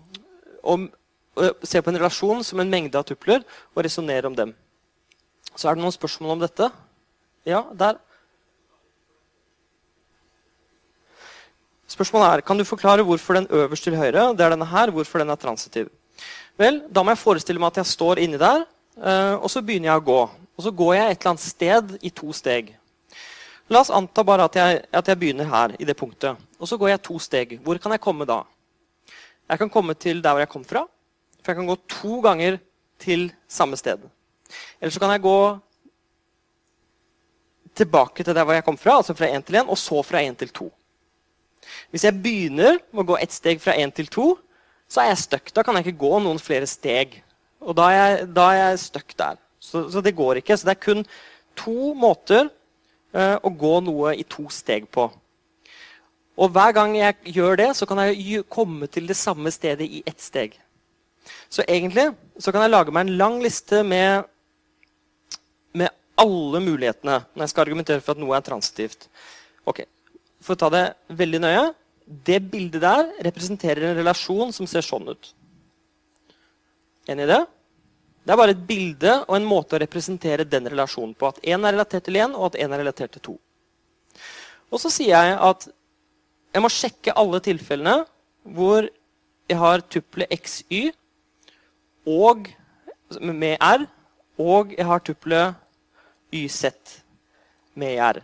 og, 0.64 0.88
og 1.36 1.66
Se 1.68 1.82
på 1.84 1.92
en 1.92 1.98
relasjon 2.00 2.40
som 2.40 2.62
en 2.62 2.70
mengde 2.72 2.96
av 2.96 3.04
tupler 3.04 3.42
og 3.74 3.82
resonnere 3.84 4.30
om 4.30 4.36
dem. 4.38 4.54
Så 5.52 5.68
er 5.68 5.76
det 5.76 5.84
noen 5.84 5.92
spørsmål 5.92 6.38
om 6.38 6.40
dette? 6.40 6.70
Ja, 7.44 7.66
der. 7.76 8.00
Spørsmålet 11.86 12.28
er, 12.28 12.40
Kan 12.40 12.58
du 12.58 12.64
forklare 12.64 13.04
hvorfor 13.06 13.34
den 13.34 13.46
øverst 13.50 13.84
til 13.84 13.96
høyre 13.96 14.32
det 14.34 14.44
er 14.44 14.50
denne 14.50 14.66
her, 14.66 14.90
hvorfor 14.90 15.18
den 15.18 15.30
er 15.30 15.36
transitiv? 15.36 15.88
Vel, 16.58 16.82
Da 16.90 17.02
må 17.02 17.10
jeg 17.10 17.18
forestille 17.18 17.60
meg 17.60 17.74
at 17.74 17.82
jeg 17.82 17.86
står 17.86 18.18
inni 18.18 18.38
der, 18.40 18.64
uh, 18.96 19.36
og 19.42 19.50
så 19.50 19.62
begynner 19.62 19.92
jeg 19.92 20.02
å 20.02 20.06
gå. 20.06 20.20
Og 20.56 20.64
så 20.64 20.72
går 20.72 20.94
jeg 20.94 21.10
et 21.10 21.20
eller 21.20 21.30
annet 21.34 21.44
sted 21.44 21.96
i 22.02 22.10
to 22.10 22.32
steg. 22.32 22.74
La 23.68 23.82
oss 23.82 23.90
anta 23.90 24.22
bare 24.24 24.46
at 24.46 24.56
jeg, 24.56 24.82
at 24.92 25.08
jeg, 25.08 25.18
begynner 25.18 25.48
her, 25.50 25.74
i 25.78 25.84
det 25.84 25.96
punktet. 25.98 26.38
Og 26.58 26.68
så 26.70 26.78
går 26.78 26.94
jeg 26.94 27.02
to 27.02 27.18
steg. 27.18 27.58
Hvor 27.62 27.78
kan 27.82 27.92
jeg 27.92 28.00
komme 28.00 28.24
da? 28.24 28.44
Jeg 29.50 29.58
kan 29.58 29.70
komme 29.70 29.94
til 29.94 30.22
der 30.22 30.32
hvor 30.32 30.40
jeg 30.40 30.50
kom 30.50 30.64
fra. 30.64 30.86
For 31.42 31.52
jeg 31.52 31.60
kan 31.60 31.68
gå 31.68 31.76
to 31.90 32.20
ganger 32.24 32.58
til 32.98 33.28
samme 33.48 33.76
sted. 33.76 34.00
Eller 34.80 34.94
så 34.94 35.02
kan 35.02 35.12
jeg 35.12 35.22
gå 35.26 35.38
tilbake 37.76 38.24
til 38.24 38.34
der 38.34 38.46
hvor 38.46 38.56
jeg 38.56 38.64
kom 38.64 38.78
fra, 38.80 38.96
altså 39.02 39.14
fra 39.14 39.28
én 39.28 39.44
til 39.44 39.58
én, 39.60 39.68
og 39.68 39.78
så 39.78 40.00
fra 40.02 40.22
én 40.24 40.36
til 40.38 40.48
2. 40.48 40.70
Hvis 41.90 42.06
jeg 42.06 42.18
begynner 42.23 42.80
med 42.90 43.04
å 43.04 43.08
gå 43.12 43.18
ett 43.20 43.35
steg 43.35 43.62
fra 43.62 43.76
én 43.78 43.92
til 43.94 44.11
to, 44.12 44.32
så 44.88 45.02
er 45.02 45.11
jeg 45.11 45.23
stuck. 45.25 45.52
Da 45.54 45.64
kan 45.66 45.76
jeg 45.76 45.88
ikke 45.88 46.04
gå 46.04 46.20
noen 46.23 46.40
flere 46.42 46.68
steg. 46.70 47.18
Og 47.62 47.76
da 47.78 47.88
er 47.90 47.99
jeg, 47.99 48.28
da 48.37 48.46
er 48.52 48.61
jeg 48.61 48.82
stuck 48.85 49.16
der. 49.18 49.40
Så, 49.58 49.87
så, 49.90 50.02
det 50.04 50.14
går 50.16 50.40
ikke. 50.40 50.56
Så 50.56 50.68
det 50.68 50.76
er 50.76 50.85
kun 50.85 51.06
to 51.58 51.92
måter 51.99 52.46
uh, 53.16 53.37
å 53.42 53.50
gå 53.50 53.78
noe 53.87 54.14
i 54.14 54.26
to 54.28 54.46
steg 54.52 54.87
på. 54.92 55.08
Og 56.37 56.52
hver 56.52 56.75
gang 56.76 56.94
jeg 56.99 57.35
gjør 57.38 57.56
det, 57.62 57.70
så 57.78 57.88
kan 57.88 58.02
jeg 58.04 58.44
komme 58.52 58.87
til 58.92 59.08
det 59.08 59.16
samme 59.16 59.50
stedet 59.54 59.88
i 59.88 60.02
ett 60.06 60.20
steg. 60.23 60.58
Så 61.49 61.64
egentlig 61.66 62.11
så 62.38 62.52
kan 62.52 62.62
jeg 62.62 62.75
lage 62.75 62.92
meg 62.94 63.06
en 63.06 63.18
lang 63.18 63.38
liste 63.42 63.80
med, 63.82 64.28
med 65.75 65.90
alle 66.20 66.61
mulighetene 66.62 67.18
når 67.32 67.44
jeg 67.46 67.52
skal 67.52 67.64
argumentere 67.64 68.04
for 68.04 68.14
at 68.14 68.23
noe 68.23 68.37
er 68.37 68.44
transitivt. 68.44 69.08
Ok, 69.66 69.82
For 70.46 70.54
å 70.54 70.60
ta 70.60 70.70
det 70.70 70.84
veldig 71.18 71.42
nøye 71.42 71.64
Det 72.06 72.38
bildet 72.52 72.84
der 72.84 73.08
representerer 73.26 73.88
en 73.88 73.96
relasjon 73.98 74.52
som 74.54 74.68
ser 74.70 74.84
sånn 74.86 75.08
ut. 75.10 75.32
Enig 77.10 77.24
i 77.26 77.30
det? 77.32 77.40
Det 78.22 78.34
er 78.34 78.38
bare 78.38 78.54
et 78.54 78.62
bilde 78.68 79.12
og 79.24 79.34
en 79.36 79.46
måte 79.46 79.74
å 79.74 79.80
representere 79.82 80.46
den 80.46 80.68
relasjonen 80.70 81.16
på. 81.18 81.30
At 81.30 81.40
én 81.42 81.66
er 81.66 81.74
relatert 81.74 82.06
til 82.06 82.18
én, 82.18 82.34
og 82.34 82.48
at 82.48 82.60
én 82.62 82.70
er 82.70 82.82
relatert 82.82 83.16
til 83.16 83.24
to. 83.26 83.34
Og 84.70 84.82
så 84.82 84.90
sier 84.90 85.14
jeg 85.14 85.34
at 85.48 85.66
jeg 86.54 86.62
må 86.62 86.70
sjekke 86.72 87.14
alle 87.18 87.42
tilfellene 87.42 87.96
hvor 88.56 88.86
jeg 89.50 89.58
har 89.58 89.82
tuppelet 89.90 90.30
xy 90.46 90.80
og, 92.06 92.46
med 93.18 93.58
r, 93.62 93.86
og 94.38 94.74
jeg 94.78 94.86
har 94.86 95.02
tuppelet 95.06 95.58
YZ 96.34 96.70
med 97.78 97.98
IR. 97.98 98.22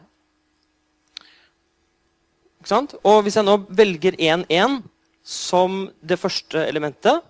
Og 3.03 3.23
hvis 3.25 3.37
jeg 3.37 3.47
nå 3.47 3.57
velger 3.69 4.17
1-1 4.19 4.81
som 5.23 5.87
det 6.03 6.19
første 6.21 6.63
elementet, 6.67 7.23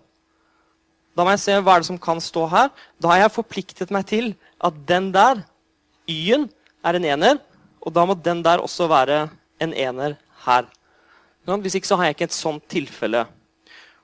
da 1.12 1.24
må 1.24 1.32
jeg 1.34 1.42
se 1.42 1.56
hva 1.60 1.76
er 1.76 1.82
det 1.82 1.90
som 1.90 2.00
kan 2.00 2.20
stå 2.24 2.46
her. 2.48 2.70
Da 3.00 3.12
har 3.12 3.24
jeg 3.24 3.34
forpliktet 3.34 3.92
meg 3.92 4.06
til 4.08 4.32
at 4.64 4.76
den 4.88 5.10
der, 5.12 5.42
Y-en, 6.08 6.48
er 6.82 6.98
en 6.98 7.04
ener. 7.04 7.40
Og 7.84 7.92
da 7.94 8.04
må 8.08 8.16
den 8.16 8.42
der 8.44 8.62
også 8.62 8.88
være 8.90 9.26
en 9.60 9.74
ener 9.74 10.16
her. 10.46 10.66
Hvis 11.44 11.76
ikke 11.76 11.90
så 11.90 11.98
har 11.98 12.08
jeg 12.08 12.16
ikke 12.16 12.30
et 12.30 12.36
sånt 12.36 12.64
tilfelle. 12.70 13.26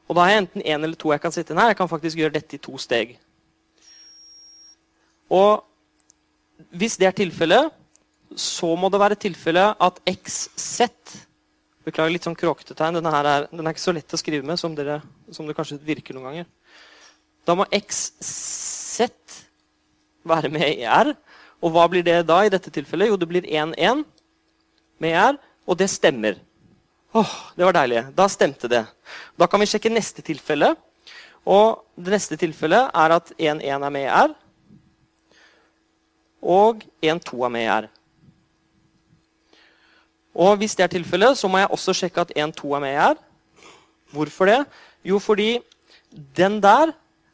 Og 0.09 0.17
da 0.17 0.25
har 0.25 0.33
jeg 0.33 0.43
enten 0.45 0.65
én 0.65 0.85
eller 0.85 0.97
to 0.99 1.13
jeg 1.13 1.21
kan 1.21 1.33
sitte 1.33 1.53
inn 1.53 1.61
her. 1.61 1.73
Jeg 1.73 1.81
kan 1.81 1.91
faktisk 1.91 2.19
gjøre 2.19 2.37
dette 2.37 2.57
i 2.57 2.63
to 2.63 2.79
steg. 2.81 3.17
Og 5.29 5.65
hvis 6.75 6.97
det 6.99 7.09
er 7.09 7.17
tilfellet, 7.17 7.73
så 8.37 8.75
må 8.77 8.91
det 8.93 9.01
være 9.01 9.19
tilfellet 9.21 9.79
at 9.81 10.01
xz 10.05 10.89
Beklager 11.89 12.13
litt 12.13 12.27
sånn 12.27 12.37
kråkete 12.37 12.75
tegn. 12.77 12.99
Denne 12.99 13.11
er, 13.17 13.47
den 13.49 13.65
er 13.65 13.73
ikke 13.73 13.81
så 13.81 13.95
lett 13.97 14.13
å 14.13 14.19
skrive 14.21 14.45
med 14.45 14.59
som, 14.61 14.75
dere, 14.77 14.99
som 15.33 15.47
det 15.49 15.55
kanskje 15.57 15.79
virker 15.81 16.13
noen 16.13 16.27
ganger. 16.27 16.49
Da 17.49 17.55
må 17.57 17.65
xz 17.73 19.07
være 20.29 20.51
med 20.53 20.83
i 20.83 20.85
r. 20.85 21.15
Og 21.65 21.73
hva 21.73 21.87
blir 21.89 22.05
det 22.05 22.19
da 22.29 22.43
i 22.45 22.51
dette 22.53 22.69
tilfellet? 22.75 23.09
Jo, 23.09 23.17
det 23.17 23.31
blir 23.31 23.49
1-1 23.49 24.03
med 25.01 25.17
r, 25.17 25.39
og 25.65 25.79
det 25.81 25.89
stemmer. 25.89 26.37
Åh, 27.17 27.33
det 27.57 27.65
var 27.65 27.79
deilig. 27.79 28.05
Da 28.19 28.29
stemte 28.29 28.69
det. 28.69 28.83
Da 29.41 29.49
kan 29.49 29.65
vi 29.65 29.71
sjekke 29.71 29.95
neste 29.95 30.21
tilfelle. 30.27 30.75
Og 31.49 31.81
det 31.97 32.13
neste 32.19 32.37
tilfellet 32.37 32.93
er 32.93 33.17
at 33.17 33.33
1-1 33.39 33.65
er 33.65 33.97
med 33.97 34.05
i 34.05 34.13
r 34.13 34.37
og 36.43 36.85
1-2 37.03 37.45
er 37.45 37.53
med 37.53 37.65
i 37.65 37.71
R. 37.71 37.89
Og 40.39 40.61
hvis 40.61 40.77
det 40.79 40.87
er 40.87 40.93
tilfellet, 40.93 41.39
så 41.39 41.51
må 41.51 41.59
jeg 41.59 41.71
også 41.75 41.95
sjekke 41.99 42.23
at 42.23 42.33
1-2 42.37 42.77
er 42.77 42.83
med 42.85 42.95
her. 42.95 43.17
Hvorfor 44.15 44.47
det? 44.47 44.61
Jo, 45.05 45.19
fordi 45.19 45.59
den 46.37 46.61
der 46.63 46.93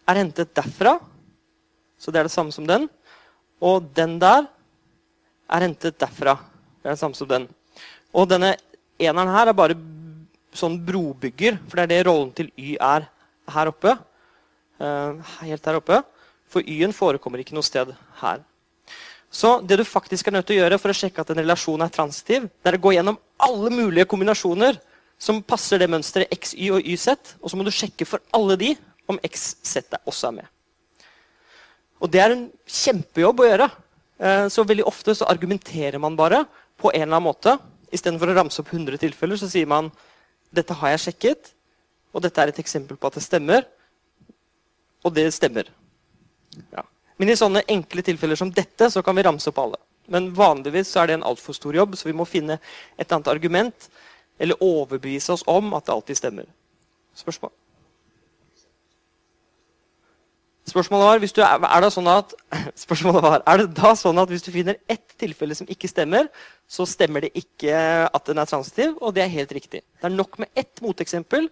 er 0.08 0.20
hentet 0.20 0.54
derfra, 0.56 0.96
så 2.00 2.12
det 2.12 2.20
er 2.20 2.28
det 2.28 2.34
samme 2.34 2.52
som 2.52 2.66
den. 2.68 2.88
Og 3.60 3.84
den 3.96 4.16
der 4.20 4.46
er 5.48 5.66
hentet 5.66 5.98
derfra. 6.00 6.36
Det 6.80 6.88
er 6.88 6.96
det 6.96 7.02
samme 7.02 7.16
som 7.16 7.28
den. 7.28 7.46
Og 8.14 8.28
denne 8.28 8.54
eneren 8.98 9.32
her 9.34 9.50
er 9.50 9.56
bare 9.56 9.76
sånn 10.54 10.78
brobygger, 10.86 11.58
for 11.68 11.76
det 11.76 11.84
er 11.84 11.92
det 11.92 12.02
rollen 12.08 12.32
til 12.36 12.50
Y 12.56 12.76
er 12.80 13.08
her 13.54 13.70
oppe. 13.72 13.94
Uh, 14.80 15.20
helt 15.42 15.66
her 15.66 15.80
oppe. 15.80 16.00
For 16.48 16.64
Y-en 16.64 16.94
forekommer 16.94 17.42
ikke 17.42 17.56
noe 17.56 17.66
sted 17.66 17.92
her. 18.20 18.44
Så 19.34 19.56
det 19.66 19.80
du 19.80 19.84
faktisk 19.86 20.28
er 20.28 20.36
nødt 20.36 20.46
til 20.46 20.60
å 20.60 20.62
gjøre 20.62 20.78
for 20.78 20.92
å 20.92 20.96
sjekke 20.96 21.22
at 21.24 21.30
en 21.32 21.40
relasjon 21.42 21.82
er 21.82 21.92
transitiv, 21.92 22.46
det 22.62 22.70
er 22.70 22.78
å 22.78 22.84
gå 22.84 22.92
gjennom 22.94 23.18
alle 23.42 23.70
mulige 23.74 24.06
kombinasjoner 24.10 24.78
som 25.18 25.40
passer 25.42 25.80
det 25.82 25.88
mønsteret 25.90 26.52
y 26.54 26.70
og 26.74 26.86
YZ, 26.86 27.08
og 27.42 27.50
så 27.50 27.58
må 27.58 27.66
du 27.66 27.72
sjekke 27.74 28.06
for 28.06 28.22
alle 28.34 28.56
de 28.60 28.74
om 29.10 29.18
x, 29.26 29.56
z 29.66 29.82
også 30.04 30.30
er 30.30 30.36
med. 30.38 30.52
Og 32.02 32.10
det 32.12 32.22
er 32.22 32.34
en 32.34 32.46
kjempejobb 32.68 33.42
å 33.42 33.48
gjøre. 33.48 33.68
Eh, 34.18 34.46
så 34.52 34.64
veldig 34.66 34.86
ofte 34.86 35.14
så 35.16 35.26
argumenterer 35.30 35.98
man 36.02 36.16
bare 36.18 36.44
på 36.78 36.92
en 36.92 37.02
eller 37.02 37.16
annen 37.16 37.26
måte. 37.26 37.56
Istedenfor 37.94 38.30
å 38.30 38.38
ramse 38.38 38.62
opp 38.62 38.70
100 38.70 39.00
tilfeller, 39.02 39.40
så 39.40 39.50
sier 39.50 39.66
man 39.70 39.90
dette 40.54 40.76
har 40.78 40.94
jeg 40.94 41.06
sjekket, 41.08 41.54
og 42.14 42.22
dette 42.22 42.38
er 42.42 42.52
et 42.52 42.62
eksempel 42.62 42.98
på 43.00 43.10
at 43.10 43.18
det 43.18 43.24
stemmer. 43.26 43.66
Og 45.04 45.14
det 45.16 45.26
stemmer. 45.34 45.70
Ja. 46.70 46.84
Men 47.16 47.30
i 47.30 47.36
sånne 47.38 47.62
enkle 47.70 48.02
tilfeller 48.02 48.38
som 48.38 48.50
dette 48.54 48.90
så 48.90 49.02
kan 49.04 49.16
vi 49.16 49.24
ramse 49.26 49.50
opp 49.50 49.60
alle. 49.62 49.80
Men 50.10 50.32
vanligvis 50.36 50.90
så 50.90 51.02
er 51.02 51.10
det 51.10 51.18
en 51.18 51.28
altfor 51.30 51.56
stor 51.56 51.76
jobb, 51.76 51.96
så 51.96 52.08
vi 52.08 52.16
må 52.16 52.26
finne 52.28 52.58
et 52.98 53.12
annet 53.12 53.30
argument 53.32 53.88
eller 54.38 54.62
overbevise 54.64 55.32
oss 55.32 55.44
om 55.46 55.72
at 55.76 55.86
det 55.86 55.94
alltid 55.94 56.18
stemmer. 56.18 56.48
Spørsmål? 57.14 57.52
Spørsmålet 60.64 61.04
var, 61.04 61.20
du 61.20 61.66
er 61.68 61.82
det 61.84 61.90
sånn 61.92 62.08
at, 62.08 62.32
spørsmålet 62.86 63.22
var, 63.22 63.42
er 63.46 63.60
det 63.60 63.66
da 63.76 63.92
sånn 64.00 64.18
at 64.20 64.30
hvis 64.32 64.46
du 64.46 64.50
finner 64.54 64.78
ett 64.90 65.12
tilfelle 65.20 65.56
som 65.56 65.68
ikke 65.70 65.90
stemmer, 65.90 66.30
så 66.66 66.86
stemmer 66.88 67.26
det 67.26 67.34
ikke 67.36 67.76
at 68.08 68.30
den 68.30 68.40
er 68.40 68.48
transitiv, 68.48 68.96
og 69.04 69.12
det 69.14 69.26
er 69.26 69.34
helt 69.34 69.52
riktig. 69.52 69.84
Det 69.84 70.08
er 70.08 70.16
nok 70.16 70.40
med 70.40 70.48
ett 70.56 70.80
moteksempel, 70.82 71.50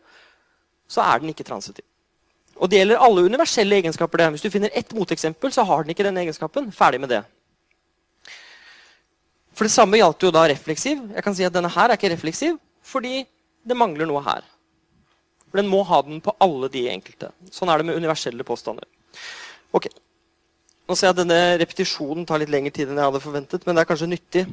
så 0.89 1.05
er 1.05 1.21
den 1.21 1.33
ikke 1.33 1.47
transitiv. 1.47 1.85
Og 2.63 2.71
det 2.71 2.79
gjelder 2.79 3.03
alle 3.03 3.27
universelle 3.27 3.81
egenskaper. 3.81 4.19
det. 4.19 4.31
Hvis 4.37 4.45
du 4.47 4.51
finner 4.51 4.71
ett 4.73 4.95
moteksempel, 4.95 5.53
så 5.53 5.65
har 5.67 5.83
den 5.83 5.91
ikke 5.91 6.07
den 6.07 6.19
egenskapen. 6.23 6.71
Ferdig 6.73 7.01
med 7.01 7.09
det. 7.11 7.25
For 9.53 9.67
det 9.67 9.75
samme 9.75 9.99
gjaldt 9.99 10.23
jo 10.23 10.31
da 10.31 10.47
refleksiv. 10.49 11.03
Jeg 11.15 11.25
kan 11.25 11.35
si 11.35 11.45
at 11.45 11.53
denne 11.53 11.69
her 11.69 11.91
er 11.91 11.99
ikke 11.99 12.15
refleksiv 12.15 12.59
fordi 12.83 13.23
det 13.63 13.77
mangler 13.79 14.09
noe 14.11 14.23
her. 14.23 14.43
For 15.51 15.61
Den 15.61 15.69
må 15.69 15.83
ha 15.85 16.01
den 16.03 16.21
på 16.25 16.33
alle 16.41 16.71
de 16.73 16.87
enkelte. 16.91 17.29
Sånn 17.53 17.69
er 17.69 17.79
det 17.79 17.87
med 17.87 17.99
universelle 18.01 18.45
påstander. 18.45 18.87
Ok. 19.73 19.91
Nå 20.89 20.97
ser 20.97 21.11
jeg 21.11 21.15
at 21.15 21.21
denne 21.21 21.41
repetisjonen 21.61 22.27
tar 22.27 22.41
litt 22.43 22.51
lengre 22.51 22.73
tid 22.75 22.91
enn 22.91 22.99
jeg 22.99 23.11
hadde 23.11 23.23
forventet, 23.23 23.67
men 23.67 23.77
det 23.77 23.85
er 23.85 23.91
kanskje 23.91 24.09
nyttig. 24.11 24.47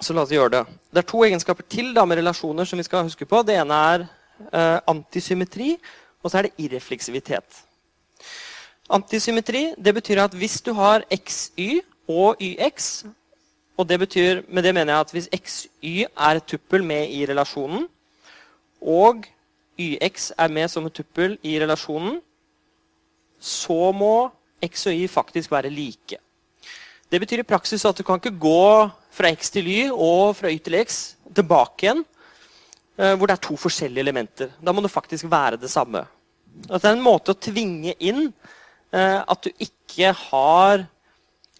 Så 0.00 0.16
la 0.16 0.24
oss 0.24 0.34
gjøre 0.34 0.52
det. 0.56 0.62
Det 0.90 1.02
er 1.02 1.08
to 1.08 1.22
egenskaper 1.24 1.66
til 1.68 1.94
da, 1.96 2.04
med 2.08 2.20
relasjoner 2.20 2.68
som 2.68 2.80
vi 2.80 2.86
skal 2.86 3.06
huske 3.06 3.28
på. 3.28 3.42
Det 3.46 3.56
ene 3.60 3.78
er 3.94 4.04
eh, 4.04 4.78
antisymmetri, 4.90 5.74
og 6.22 6.30
så 6.30 6.38
er 6.38 6.48
det 6.48 6.66
irrefleksivitet. 6.66 7.62
Antisymmetri 8.90 9.70
det 9.78 9.94
betyr 9.94 10.24
at 10.24 10.34
hvis 10.34 10.60
du 10.66 10.72
har 10.74 11.04
xy 11.14 11.80
og 12.10 12.40
yx 12.42 13.04
og 13.78 13.88
det 13.88 13.98
betyr, 13.98 14.42
Med 14.48 14.62
det 14.62 14.74
mener 14.74 14.92
jeg 14.92 15.00
at 15.00 15.12
hvis 15.12 15.28
xy 15.32 16.04
er 16.04 16.36
et 16.36 16.44
tuppel 16.44 16.84
med 16.84 17.08
i 17.08 17.26
relasjonen, 17.26 17.88
og 18.80 19.24
yx 19.78 20.32
er 20.38 20.48
med 20.48 20.68
som 20.68 20.86
et 20.86 20.92
tuppel 20.92 21.38
i 21.42 21.58
relasjonen, 21.60 22.20
så 23.40 23.92
må 23.92 24.30
x 24.60 24.86
og 24.86 24.92
y 24.92 25.06
faktisk 25.08 25.50
være 25.50 25.70
like. 25.70 26.18
Det 27.12 27.20
betyr 27.20 27.38
i 27.38 27.42
praksis 27.42 27.84
at 27.84 27.98
du 27.98 28.02
kan 28.02 28.20
ikke 28.20 28.38
gå 28.38 28.90
fra 29.10 29.32
x 29.32 29.50
til 29.50 29.66
y 29.66 29.90
og 29.90 30.36
fra 30.36 30.50
y 30.52 30.58
til 30.58 30.76
x 30.84 31.14
tilbake 31.34 31.86
igjen 31.86 32.04
hvor 33.16 33.30
det 33.30 33.36
er 33.36 33.44
to 33.44 33.56
forskjellige 33.60 34.04
elementer. 34.04 34.54
Da 34.60 34.74
må 34.74 34.82
det 34.84 34.92
faktisk 34.92 35.28
være 35.30 35.60
det 35.60 35.70
samme. 35.72 36.04
Det 36.66 36.80
er 36.82 36.94
en 36.94 37.04
måte 37.04 37.32
å 37.32 37.38
tvinge 37.38 37.94
inn 37.98 38.26
eh, 38.28 39.20
at 39.20 39.44
du 39.44 39.50
ikke 39.62 40.12
har 40.26 40.86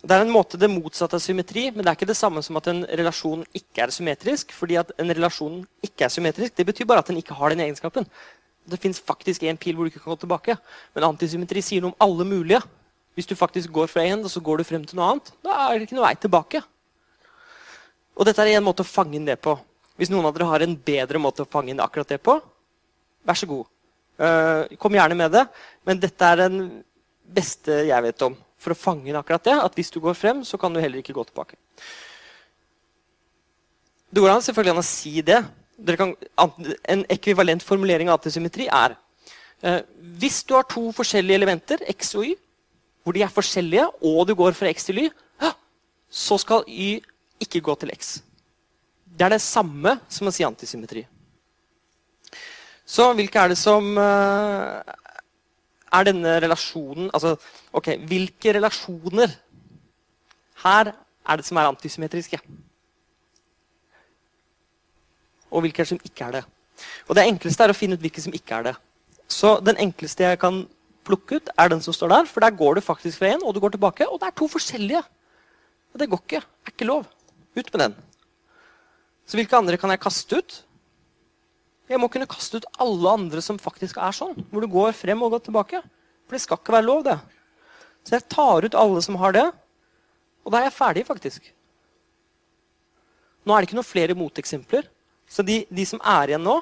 Det 0.00 0.16
er 0.16 0.22
en 0.24 0.32
måte 0.32 0.56
det 0.56 0.70
motsatte 0.72 1.18
av 1.18 1.20
symmetri, 1.20 1.66
men 1.74 1.84
det 1.84 1.90
er 1.90 1.96
ikke 1.98 2.08
det 2.08 2.16
samme 2.16 2.40
som 2.40 2.56
at 2.56 2.70
en 2.72 2.86
relasjon 2.88 3.42
ikke 3.52 3.82
er 3.84 3.90
symmetrisk. 3.92 4.52
fordi 4.56 4.78
at 4.80 4.92
en 4.96 5.12
relasjon 5.12 5.58
ikke 5.84 6.06
er 6.06 6.08
symmetrisk, 6.08 6.54
det 6.56 6.64
betyr 6.66 6.88
bare 6.88 7.04
at 7.04 7.10
den 7.12 7.18
ikke 7.20 7.36
har 7.36 7.52
den 7.52 7.60
egenskapen. 7.60 8.06
Det 8.64 8.80
fins 8.80 9.00
faktisk 9.00 9.42
en 9.42 9.60
pil 9.60 9.76
hvor 9.76 9.84
du 9.84 9.90
ikke 9.92 10.00
kan 10.00 10.14
gå 10.14 10.22
tilbake. 10.22 10.56
Men 10.94 11.04
antisymmetri 11.10 11.60
sier 11.60 11.84
noe 11.84 11.92
om 11.92 12.00
alle 12.00 12.24
mulige. 12.24 12.62
Hvis 13.14 13.28
du 13.28 13.36
faktisk 13.36 13.68
går 13.68 13.92
fra 13.92 14.00
én, 14.08 14.24
og 14.24 14.30
så 14.30 14.40
går 14.40 14.58
du 14.58 14.64
frem 14.64 14.84
til 14.88 14.96
noe 14.96 15.10
annet, 15.12 15.32
da 15.44 15.66
er 15.66 15.76
det 15.76 15.88
ikke 15.88 15.98
noe 15.98 16.06
vei 16.06 16.16
tilbake. 16.16 16.62
Og 18.16 18.24
dette 18.24 18.40
er 18.40 18.56
en 18.56 18.64
måte 18.64 18.80
å 18.80 18.88
fange 18.88 19.18
inn 19.18 19.28
det 19.28 19.36
på. 19.44 19.58
Hvis 20.00 20.08
noen 20.08 20.24
av 20.24 20.32
dere 20.32 20.48
har 20.48 20.64
en 20.64 20.76
bedre 20.80 21.20
måte 21.20 21.44
å 21.44 21.50
fange 21.50 21.74
inn 21.74 21.82
akkurat 21.84 22.08
det 22.08 22.16
på, 22.24 22.38
vær 23.28 23.36
så 23.36 23.48
god. 23.50 23.68
Uh, 24.20 24.64
kom 24.80 24.96
gjerne 24.96 25.16
med 25.16 25.34
det. 25.34 25.42
Men 25.84 26.00
dette 26.00 26.24
er 26.24 26.40
den 26.40 26.62
beste 27.36 27.82
jeg 27.88 28.06
vet 28.06 28.24
om 28.24 28.36
for 28.60 28.72
å 28.72 28.78
fange 28.78 29.10
inn 29.10 29.18
akkurat 29.20 29.44
det. 29.44 29.56
At 29.60 29.76
hvis 29.76 29.92
du 29.92 30.00
går 30.00 30.16
frem, 30.16 30.40
så 30.44 30.56
kan 30.60 30.72
du 30.72 30.80
heller 30.80 31.02
ikke 31.02 31.16
gå 31.16 31.24
tilbake. 31.28 31.60
Det 34.10 34.24
går 34.24 34.32
an 34.32 34.44
selvfølgelig 34.44 34.74
an 34.74 34.82
å 34.82 34.88
si 34.88 35.12
det. 35.24 35.40
Kan, 35.96 36.16
en 36.92 37.04
ekvivalent 37.12 37.64
formulering 37.64 38.10
av 38.10 38.18
antisymmetri 38.18 38.66
er 38.68 38.92
eh, 39.64 39.78
Hvis 40.20 40.42
du 40.44 40.52
har 40.52 40.66
to 40.68 40.90
forskjellige 40.92 41.38
elementer, 41.40 41.84
x 41.88 42.10
og 42.18 42.26
y, 42.28 42.34
hvor 43.00 43.16
de 43.16 43.22
er 43.24 43.32
forskjellige, 43.32 43.86
og 44.04 44.26
du 44.28 44.34
går 44.36 44.56
fra 44.58 44.68
x 44.68 44.90
til 44.90 45.06
y, 45.06 45.10
så 46.10 46.36
skal 46.42 46.66
y 46.66 46.98
ikke 47.40 47.62
gå 47.64 47.74
til 47.80 47.94
x. 47.94 48.18
Det 49.20 49.26
er 49.26 49.34
det 49.34 49.44
samme 49.44 49.98
som 50.08 50.30
å 50.30 50.32
si 50.32 50.46
antisymmetri. 50.46 51.02
Så 52.88 53.10
hvilke 53.18 53.42
er 53.42 53.52
det 53.52 53.58
som 53.60 53.90
uh, 54.00 54.80
er 55.92 56.06
denne 56.08 56.38
relasjonen 56.40 57.10
Altså, 57.12 57.34
ok, 57.76 57.92
hvilke 58.08 58.54
relasjoner 58.56 59.36
her 60.64 60.92
er 60.94 61.36
det 61.36 61.44
som 61.44 61.60
er 61.60 61.68
antisymmetriske. 61.68 62.40
Og 65.52 65.66
hvilke 65.66 65.84
er 65.84 65.90
det 65.90 65.92
som 65.92 66.02
ikke 66.10 66.26
er 66.30 66.38
det. 66.38 66.44
Og 67.04 67.20
Det 67.20 67.28
enkleste 67.28 67.68
er 67.68 67.74
å 67.74 67.76
finne 67.76 68.00
ut 68.00 68.02
hvilke 68.08 68.24
som 68.24 68.32
ikke 68.32 68.56
er 68.56 68.70
det. 68.70 68.76
Så 69.28 69.58
den 69.60 69.84
enkleste 69.84 70.30
jeg 70.30 70.40
kan 70.40 70.64
plukke 71.04 71.42
ut, 71.42 71.56
er 71.60 71.68
den 71.68 71.84
som 71.84 71.92
står 71.92 72.16
der. 72.16 72.28
For 72.28 72.40
der 72.40 72.56
går 72.56 72.80
du 72.80 72.88
faktisk 72.88 73.20
fra 73.20 73.34
én, 73.34 73.44
og 73.44 73.52
du 73.52 73.60
går 73.60 73.76
tilbake. 73.76 74.08
Og 74.08 74.16
det 74.20 74.32
er 74.32 74.36
to 74.40 74.48
forskjellige. 74.48 75.04
Og 75.92 76.00
det 76.00 76.08
går 76.08 76.24
ikke. 76.24 76.40
Det 76.40 76.72
er 76.72 76.78
ikke 76.78 76.88
lov. 76.88 77.04
Ut 77.56 77.68
med 77.74 77.84
den. 77.84 78.00
Så 79.30 79.38
hvilke 79.38 79.54
andre 79.54 79.78
kan 79.78 79.92
jeg 79.94 80.02
kaste 80.02 80.40
ut? 80.40 80.56
Jeg 81.90 82.02
må 82.02 82.08
kunne 82.10 82.26
kaste 82.30 82.58
ut 82.58 82.66
alle 82.82 83.12
andre 83.14 83.42
som 83.42 83.58
faktisk 83.62 84.00
er 84.02 84.14
sånn. 84.14 84.34
Hvor 84.50 84.62
du 84.64 84.66
går 84.70 84.96
frem 84.98 85.22
og 85.22 85.36
går 85.36 85.44
tilbake. 85.46 85.80
For 86.26 86.34
det 86.34 86.42
skal 86.42 86.58
ikke 86.58 86.74
være 86.74 86.86
lov, 86.86 87.04
det. 87.06 87.14
Så 88.02 88.16
jeg 88.16 88.26
tar 88.32 88.66
ut 88.66 88.78
alle 88.78 89.02
som 89.04 89.18
har 89.20 89.34
det, 89.36 89.46
og 90.42 90.52
da 90.52 90.60
er 90.60 90.70
jeg 90.70 90.76
ferdig, 90.76 91.02
faktisk. 91.06 91.50
Nå 93.44 93.54
er 93.54 93.60
det 93.60 93.68
ikke 93.68 93.78
noen 93.78 93.86
flere 93.86 94.16
moteksempler. 94.18 94.86
Så 95.30 95.44
de, 95.46 95.60
de 95.70 95.84
som 95.86 96.00
er 96.02 96.32
igjen 96.32 96.42
nå, 96.42 96.56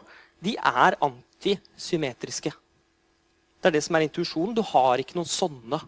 de 0.45 0.55
er 0.57 0.97
antisymmetriske. 1.05 2.53
Det 3.59 3.71
er 3.71 3.75
det 3.79 3.85
som 3.87 3.97
er 3.97 4.05
intuisjonen. 4.07 4.57
Du 4.57 4.63
har 4.67 5.01
ikke 5.01 5.17
noen 5.19 5.31
sånne. 5.31 5.81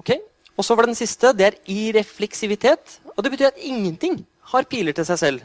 Ok, 0.00 0.14
Og 0.56 0.64
så 0.64 0.74
var 0.74 0.86
det 0.86 0.94
den 0.94 1.02
siste. 1.02 1.32
Det 1.36 1.46
er 1.46 1.58
irrefleksivitet. 1.68 3.00
Og 3.16 3.24
det 3.24 3.32
betyr 3.32 3.50
at 3.52 3.60
ingenting 3.60 4.22
har 4.52 4.68
piler 4.68 4.96
til 4.96 5.06
seg 5.08 5.20
selv. 5.20 5.44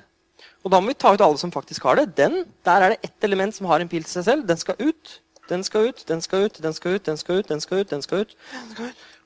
Og 0.64 0.72
da 0.72 0.80
må 0.80 0.92
vi 0.92 0.98
ta 0.98 1.12
ut 1.14 1.22
alle 1.22 1.40
som 1.42 1.52
faktisk 1.52 1.84
har 1.84 1.98
det. 2.00 2.16
Den, 2.18 2.46
Der 2.66 2.82
er 2.82 2.90
det 2.90 3.00
ett 3.04 3.24
element 3.24 3.56
som 3.56 3.66
har 3.66 3.82
en 3.82 3.90
pil 3.90 4.04
til 4.04 4.12
seg 4.12 4.26
selv. 4.26 4.48
Den 4.48 4.58
skal 4.58 4.76
ut. 4.80 5.20
Den 5.50 5.64
skal 5.64 5.90
ut, 5.90 6.04
den 6.08 6.22
skal 6.22 6.46
ut, 6.46 6.62
den 6.64 6.74
skal 6.74 6.96
ut, 6.96 7.06
den 7.06 7.18
skal 7.18 7.36
ut. 7.40 7.50
den 7.50 7.62
skal 7.62 7.78
ut, 7.78 7.90
den 7.90 8.02
skal 8.02 8.22
ut. 8.22 8.36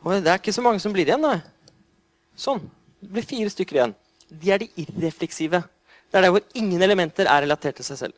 Og 0.01 0.13
det 0.23 0.27
er 0.27 0.39
ikke 0.39 0.53
så 0.53 0.61
mange 0.61 0.79
som 0.79 0.93
blir 0.93 1.05
igjen. 1.05 1.21
nei. 1.21 1.41
Sånn. 2.35 2.63
Det 3.01 3.11
blir 3.11 3.27
fire 3.27 3.49
stykker 3.49 3.75
igjen. 3.77 3.95
De 4.29 4.51
er 4.51 4.63
de 4.63 4.69
irrefleksive. 4.75 5.61
Det 6.09 6.17
er 6.17 6.25
der 6.25 6.33
hvor 6.33 6.41
ingen 6.55 6.81
elementer 6.81 7.27
er 7.29 7.43
relatert 7.45 7.75
til 7.75 7.85
seg 7.85 7.97
selv. 7.97 8.13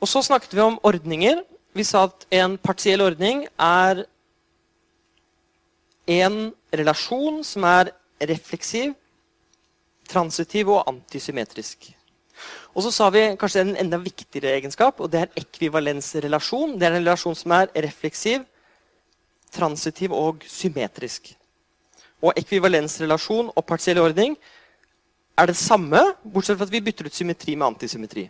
Og 0.00 0.08
så 0.08 0.20
snakket 0.22 0.52
vi 0.52 0.60
om 0.60 0.76
ordninger. 0.82 1.40
Vi 1.74 1.84
sa 1.84 2.04
at 2.10 2.26
en 2.30 2.58
partiell 2.58 3.00
ordning 3.00 3.46
er 3.56 4.04
en 6.06 6.52
relasjon 6.72 7.42
som 7.44 7.64
er 7.68 7.92
refleksiv, 8.20 8.94
transitiv 10.08 10.70
og 10.74 10.88
antisymmetrisk. 10.88 11.92
Og 12.74 12.82
så 12.82 12.90
sa 12.90 13.08
vi 13.14 13.22
kanskje 13.38 13.62
en 13.62 13.76
enda 13.84 14.00
viktigere 14.02 14.56
egenskap, 14.58 14.98
og 15.00 15.10
det 15.12 15.20
er 15.22 15.38
ekvivalensrelasjon. 15.38 16.74
Det 16.78 16.86
er 16.86 16.96
en 16.96 17.04
relasjon 17.04 17.36
som 17.38 17.54
er 17.54 17.70
refleksiv, 17.86 18.44
transitiv 19.54 20.12
og 20.12 20.42
symmetrisk. 20.50 21.30
Og 22.24 22.34
ekvivalensrelasjon 22.40 23.52
og 23.54 23.66
partiell 23.66 24.02
ordning 24.02 24.34
er 25.38 25.50
det 25.50 25.56
samme, 25.58 26.00
bortsett 26.24 26.58
fra 26.58 26.66
at 26.66 26.72
vi 26.72 26.82
bytter 26.82 27.06
ut 27.06 27.14
symmetri 27.14 27.54
med 27.54 27.72
antisymmetri. 27.72 28.28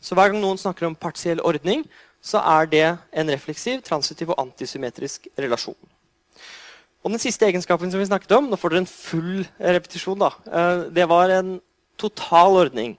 Så 0.00 0.14
hver 0.14 0.30
gang 0.30 0.40
noen 0.42 0.60
snakker 0.60 0.86
om 0.88 0.96
partiell 0.96 1.40
ordning, 1.40 1.84
så 2.20 2.40
er 2.44 2.68
det 2.68 2.86
en 3.12 3.30
refleksiv, 3.32 3.80
transitiv 3.86 4.32
og 4.32 4.40
antisymmetrisk 4.40 5.28
relasjon. 5.38 5.78
Og 7.06 7.12
den 7.14 7.22
siste 7.22 7.46
egenskapen 7.46 7.92
som 7.92 8.00
vi 8.02 8.08
snakket 8.08 8.32
om, 8.34 8.48
nå 8.50 8.58
får 8.58 8.72
dere 8.72 8.82
en 8.82 8.90
full 8.90 9.44
repetisjon, 9.62 10.18
da. 10.18 10.32
Eh, 10.50 10.80
det 10.96 11.04
var 11.06 11.30
en 11.30 11.60
total 12.02 12.58
ordning. 12.64 12.96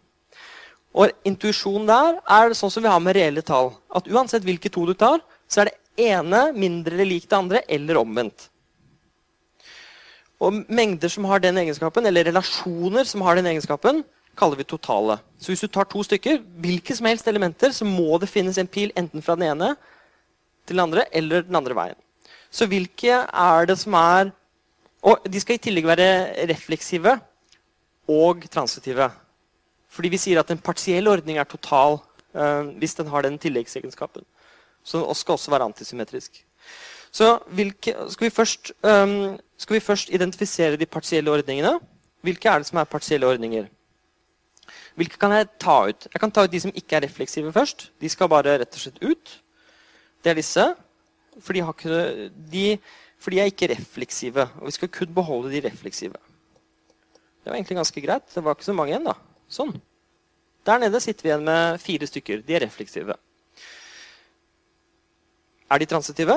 Og 0.95 1.11
intuisjon 1.27 1.83
der 1.89 2.21
er 2.23 2.55
sånn 2.55 2.71
som 2.71 2.85
vi 2.85 2.89
har 2.93 3.03
med 3.03 3.17
reelle 3.17 3.43
tall. 3.43 3.73
At 3.91 4.07
uansett 4.07 4.47
hvilke 4.47 4.71
to 4.71 4.85
du 4.87 4.93
tar, 4.95 5.19
så 5.51 5.65
er 5.65 5.69
det 5.69 6.07
ene 6.07 6.45
mindre 6.55 7.03
lik 7.03 7.27
det 7.27 7.35
andre, 7.35 7.61
eller 7.67 7.99
omvendt. 7.99 8.47
Og 10.39 10.63
mengder 10.71 11.11
som 11.11 11.27
har 11.27 11.43
den 11.43 11.59
egenskapen, 11.59 12.07
eller 12.07 12.31
relasjoner 12.31 13.03
som 13.11 13.27
har 13.27 13.35
den 13.35 13.51
egenskapen, 13.51 14.05
kaller 14.39 14.55
vi 14.55 14.71
totale. 14.71 15.19
Så 15.35 15.51
hvis 15.51 15.67
du 15.67 15.67
tar 15.67 15.91
to 15.91 16.07
stykker, 16.07 16.39
hvilke 16.63 16.95
som 16.95 17.11
helst 17.11 17.27
elementer, 17.27 17.75
så 17.75 17.83
må 17.83 18.21
det 18.23 18.31
finnes 18.31 18.55
en 18.55 18.71
pil 18.71 18.95
enten 18.95 19.19
fra 19.25 19.35
den 19.35 19.49
ene 19.51 19.73
til 20.63 20.77
den 20.77 20.87
andre, 20.87 21.09
eller 21.11 21.43
den 21.43 21.59
andre 21.59 21.75
veien. 21.75 22.03
Så 22.57 22.65
hvilke 22.65 23.21
er 23.21 23.69
det 23.69 23.77
som 23.77 23.93
er 23.99 24.33
Og 25.07 25.21
de 25.29 25.39
skal 25.39 25.55
i 25.55 25.61
tillegg 25.61 25.85
være 25.85 26.47
refleksive 26.49 27.13
og 28.09 28.41
transitive. 28.51 29.05
Fordi 29.87 30.09
vi 30.09 30.19
sier 30.19 30.41
at 30.41 30.49
en 30.51 30.59
partiell 30.59 31.07
ordning 31.07 31.37
er 31.37 31.45
total 31.47 31.99
uh, 32.33 32.65
hvis 32.81 32.95
den 32.97 33.07
har 33.07 33.23
den 33.23 33.37
tilleggsegenskapen. 33.39 34.25
Så 34.83 35.03
den 35.05 35.15
skal 35.15 35.37
også 35.37 35.51
være 35.53 35.69
antisymmetrisk. 35.69 36.41
Så 37.11 37.37
hvilke, 37.55 37.93
skal, 38.09 38.25
vi 38.25 38.33
først, 38.33 38.71
um, 38.83 39.37
skal, 39.57 39.73
vi 39.75 39.79
først, 39.79 40.09
identifisere 40.09 40.75
de 40.75 40.85
partielle 40.85 41.31
ordningene? 41.31 41.77
Hvilke 42.21 42.49
er 42.49 42.57
det 42.57 42.67
som 42.67 42.81
er 42.81 42.89
partielle 42.89 43.27
ordninger? 43.27 43.69
Hvilke 44.95 45.17
kan 45.21 45.31
jeg 45.31 45.47
ta 45.59 45.77
ut? 45.87 46.07
Jeg 46.13 46.19
kan 46.19 46.31
ta 46.31 46.43
ut 46.43 46.51
de 46.51 46.59
som 46.59 46.73
ikke 46.75 46.97
er 46.97 47.05
refleksive 47.05 47.53
først. 47.53 47.91
De 48.01 48.09
skal 48.09 48.29
bare 48.29 48.57
rett 48.59 48.75
og 48.75 48.81
slett 48.81 48.99
ut. 49.03 49.39
Det 50.23 50.33
er 50.33 50.41
disse. 50.41 50.67
For 51.43 51.53
de, 51.53 51.61
ikke, 51.61 52.29
de, 52.51 52.65
for 53.21 53.33
de 53.33 53.41
er 53.41 53.51
ikke 53.51 53.69
refleksive. 53.71 54.47
Og 54.59 54.69
vi 54.69 54.75
skal 54.77 54.91
kun 54.93 55.13
beholde 55.13 55.53
de 55.53 55.63
refleksive. 55.67 56.17
Det 57.43 57.51
var 57.51 57.55
egentlig 57.59 57.77
ganske 57.79 58.01
greit. 58.03 58.25
Det 58.33 58.43
var 58.43 58.57
ikke 58.57 58.67
så 58.67 58.75
mange 58.75 58.91
igjen. 58.91 59.07
da. 59.07 59.15
Sånn. 59.47 59.75
Der 60.67 60.81
nede 60.83 60.99
sitter 60.99 61.23
vi 61.23 61.31
igjen 61.31 61.47
med 61.47 61.79
fire 61.79 62.09
stykker. 62.09 62.41
De 62.43 62.55
er 62.57 62.65
refleksive. 62.65 63.15
Er 65.71 65.79
de 65.79 65.87
transitive? 65.87 66.35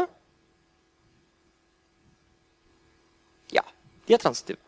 Ja, 3.55 3.65
de 4.07 4.15
er 4.15 4.23
transitive. 4.23 4.59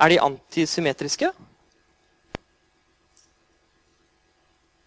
Er 0.00 0.12
de 0.12 0.20
antisymmetriske? 0.24 1.32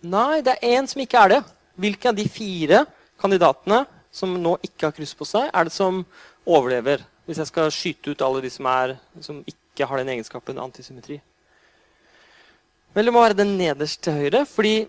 Nei, 0.04 0.42
det 0.44 0.58
er 0.58 0.78
én 0.78 0.90
som 0.90 1.02
ikke 1.02 1.22
er 1.22 1.36
det. 1.36 1.42
Hvilke 1.80 2.10
av 2.10 2.18
de 2.18 2.26
fire 2.30 2.84
kandidatene 3.22 3.84
som 4.14 4.36
nå 4.40 4.56
ikke 4.62 4.88
har 4.88 4.96
kryss 4.96 5.16
på 5.18 5.28
seg, 5.28 5.50
er 5.50 5.68
det 5.68 5.74
som 5.74 6.04
overlever? 6.46 7.04
Hvis 7.26 7.40
jeg 7.42 7.50
skal 7.50 7.72
skyte 7.74 8.14
ut 8.14 8.24
alle 8.26 8.44
de 8.44 8.52
som, 8.52 8.68
er, 8.70 8.98
som 9.24 9.40
ikke 9.48 9.88
har 9.90 10.02
den 10.02 10.12
egenskapen 10.14 10.60
antisymmetri. 10.60 11.18
Vel, 12.94 13.08
det 13.08 13.14
må 13.16 13.24
være 13.24 13.40
den 13.40 13.56
nederst 13.58 14.04
til 14.06 14.20
høyre, 14.20 14.44
fordi 14.46 14.84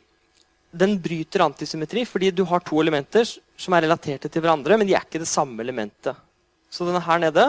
den 0.75 0.97
bryter 1.01 1.45
antisymmetri 1.45 2.03
fordi 2.09 2.33
du 2.35 2.43
har 2.51 2.65
to 2.67 2.81
elementer 2.83 3.25
som 3.25 3.77
er 3.77 3.87
relaterte 3.87 4.29
til 4.29 4.43
hverandre, 4.43 4.77
men 4.77 4.89
de 4.89 4.97
er 4.97 5.07
ikke 5.07 5.23
det 5.23 5.31
samme 5.31 5.63
elementet. 5.63 6.19
Så 6.69 6.85
denne 6.85 7.03
her 7.07 7.23
nede, 7.23 7.47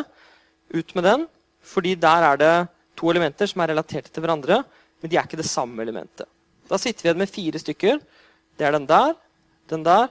ut 0.76 0.96
med 0.96 1.06
den, 1.06 1.26
fordi 1.66 1.96
der 1.98 2.28
er 2.30 2.40
det 2.40 2.54
to 2.98 3.10
elementer 3.12 3.50
som 3.50 3.64
er 3.64 3.74
relaterte 3.74 4.14
til 4.14 4.24
hverandre, 4.24 4.62
men 5.02 5.12
de 5.12 5.18
er 5.18 5.26
ikke 5.26 5.42
det 5.42 5.50
samme 5.50 5.82
elementet. 5.84 6.30
Da 6.70 6.78
sitter 6.82 7.04
vi 7.04 7.10
igjen 7.10 7.22
med 7.22 7.34
fire 7.34 7.62
stykker. 7.62 8.00
Det 8.58 8.66
er 8.66 8.74
den 8.78 8.88
der, 8.90 9.14
den 9.70 9.84
der 9.86 10.08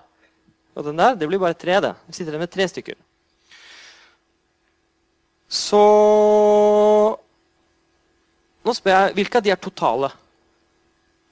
og 0.74 0.86
den 0.86 0.98
der. 0.98 1.14
Det 1.18 1.28
blir 1.28 1.42
bare 1.42 1.56
tre, 1.58 1.80
det. 1.80 1.94
Vi 2.06 2.16
sitter 2.16 2.34
der 2.34 2.42
med 2.42 2.50
tre 2.50 2.68
stykker. 2.68 2.98
Så 5.48 5.82
Nå 8.64 8.72
spør 8.72 8.94
jeg 8.94 9.14
hvilke 9.18 9.36
av 9.36 9.44
de 9.44 9.50
er 9.52 9.60
totale. 9.60 10.08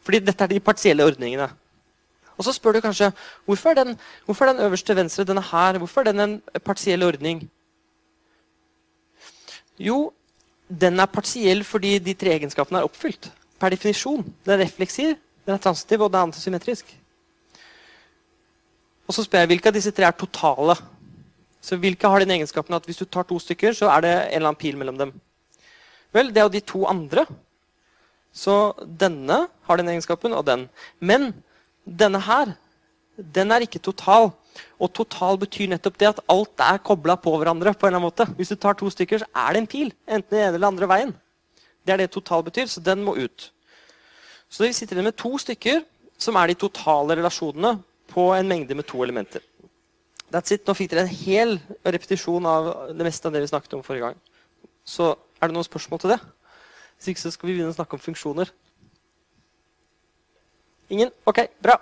Fordi 0.05 0.19
dette 0.21 0.45
er 0.45 0.51
de 0.51 0.61
partielle 0.61 1.05
ordningene. 1.09 1.47
Og 2.37 2.45
så 2.45 2.53
spør 2.53 2.77
du 2.77 2.83
kanskje 2.85 3.09
hvorfor 3.49 3.73
er 3.73 3.79
den, 3.79 3.95
hvorfor 4.27 4.45
er 4.45 4.53
den 4.53 4.67
øverste 4.67 4.97
venstre 4.97 5.25
denne 5.25 5.45
her, 5.47 5.79
hvorfor 5.81 6.03
er 6.03 6.11
den 6.11 6.21
en 6.21 6.35
partiell 6.65 7.07
ordning? 7.07 7.47
Jo, 9.81 10.13
den 10.69 11.01
er 11.01 11.09
partiell 11.09 11.65
fordi 11.65 11.99
de 11.99 12.15
tre 12.15 12.37
egenskapene 12.37 12.83
er 12.83 12.89
oppfylt. 12.89 13.31
Per 13.61 13.73
definisjon. 13.73 14.27
Den 14.45 14.61
refleksiv, 14.61 15.17
den 15.47 15.55
er 15.55 15.63
transitiv, 15.63 16.03
og 16.03 16.13
den 16.13 16.21
er 16.21 16.29
antisymmetrisk. 16.29 16.93
Og 19.09 19.15
så 19.15 19.25
spør 19.27 19.45
jeg 19.45 19.53
hvilke 19.55 19.71
av 19.71 19.77
disse 19.77 19.93
tre 19.95 20.07
er 20.09 20.17
totale. 20.17 20.77
Så 21.63 21.79
hvilke 21.79 22.09
har 22.11 22.23
den 22.23 22.35
egenskapen 22.35 22.75
at 22.75 22.87
hvis 22.89 23.01
du 23.03 23.07
tar 23.07 23.27
to 23.29 23.39
stykker, 23.39 23.75
så 23.77 23.91
er 23.93 24.05
det 24.05 24.13
en 24.13 24.37
eller 24.37 24.51
annen 24.51 24.61
pil 24.61 24.79
mellom 24.79 24.99
dem? 24.99 25.15
Vel, 26.13 26.31
det 26.31 26.43
er 26.43 26.49
jo 26.49 26.55
de 26.57 26.67
to 26.73 26.85
andre 26.91 27.27
så 28.33 28.73
denne 28.81 29.47
har 29.69 29.79
den 29.79 29.91
egenskapen, 29.93 30.33
og 30.33 30.47
den. 30.49 30.67
Men 31.01 31.33
denne 31.85 32.21
her, 32.25 32.55
den 33.17 33.53
er 33.53 33.65
ikke 33.65 33.83
total. 33.83 34.33
Og 34.81 34.93
total 34.97 35.39
betyr 35.41 35.69
nettopp 35.69 35.99
det 36.01 36.09
at 36.15 36.23
alt 36.33 36.65
er 36.65 36.81
kobla 36.85 37.17
på 37.21 37.37
hverandre. 37.37 37.75
på 37.75 37.87
en 37.87 37.93
eller 37.93 38.01
annen 38.01 38.09
måte. 38.09 38.27
Hvis 38.37 38.49
du 38.49 38.57
tar 38.57 38.75
to 38.75 38.89
stykker, 38.91 39.19
så 39.19 39.27
er 39.37 39.53
det 39.53 39.61
en 39.61 39.67
pil. 39.67 39.93
Enten 40.09 40.31
den 40.31 40.49
ene 40.49 40.55
eller 40.55 40.73
andre 40.73 40.89
veien. 40.89 41.15
Det 41.85 41.93
er 41.93 41.97
det 41.97 42.11
total 42.11 42.43
betyr, 42.43 42.67
så 42.67 42.81
den 42.81 43.05
må 43.05 43.17
ut. 43.17 43.53
Så 44.49 44.65
vi 44.65 44.73
sitter 44.73 44.97
igjen 44.97 45.05
med 45.05 45.17
to 45.17 45.37
stykker 45.39 45.85
som 46.19 46.37
er 46.37 46.47
de 46.47 46.55
totale 46.55 47.17
relasjonene 47.17 47.83
på 48.13 48.29
en 48.37 48.49
mengde 48.49 48.77
med 48.77 48.87
to 48.89 49.03
elementer. 49.05 49.43
That's 50.33 50.55
it. 50.55 50.65
Nå 50.67 50.75
fikk 50.77 50.93
dere 50.93 51.05
en 51.05 51.13
hel 51.13 51.59
repetisjon 51.85 52.47
av 52.49 52.71
det 52.97 53.05
meste 53.05 53.29
av 53.29 53.35
det 53.35 53.43
vi 53.45 53.51
snakket 53.51 53.77
om 53.77 53.85
forrige 53.85 54.09
gang. 54.09 54.21
Så 54.85 55.13
er 55.13 55.49
det 55.49 55.57
noen 55.57 55.69
spørsmål 55.69 56.01
til 56.03 56.15
det? 56.15 56.21
Hvis 56.97 57.13
ikke 57.13 57.25
så 57.25 57.33
skal 57.35 57.49
vi 57.49 57.57
begynne 57.57 57.73
å 57.73 57.77
snakke 57.77 57.99
om 57.99 58.03
funksjoner. 58.03 58.53
Ingen? 60.93 61.13
Ok, 61.29 61.45
bra. 61.65 61.79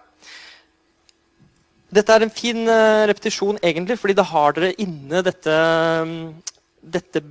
Dette 1.90 2.14
er 2.14 2.24
en 2.24 2.32
fin 2.32 2.60
uh, 2.70 3.04
repetisjon, 3.10 3.58
egentlig, 3.66 3.98
fordi 3.98 4.14
da 4.18 4.24
har 4.30 4.54
dere 4.54 4.76
inne 4.82 5.22
dette, 5.26 5.54
um, 6.06 6.12
dette 6.80 7.22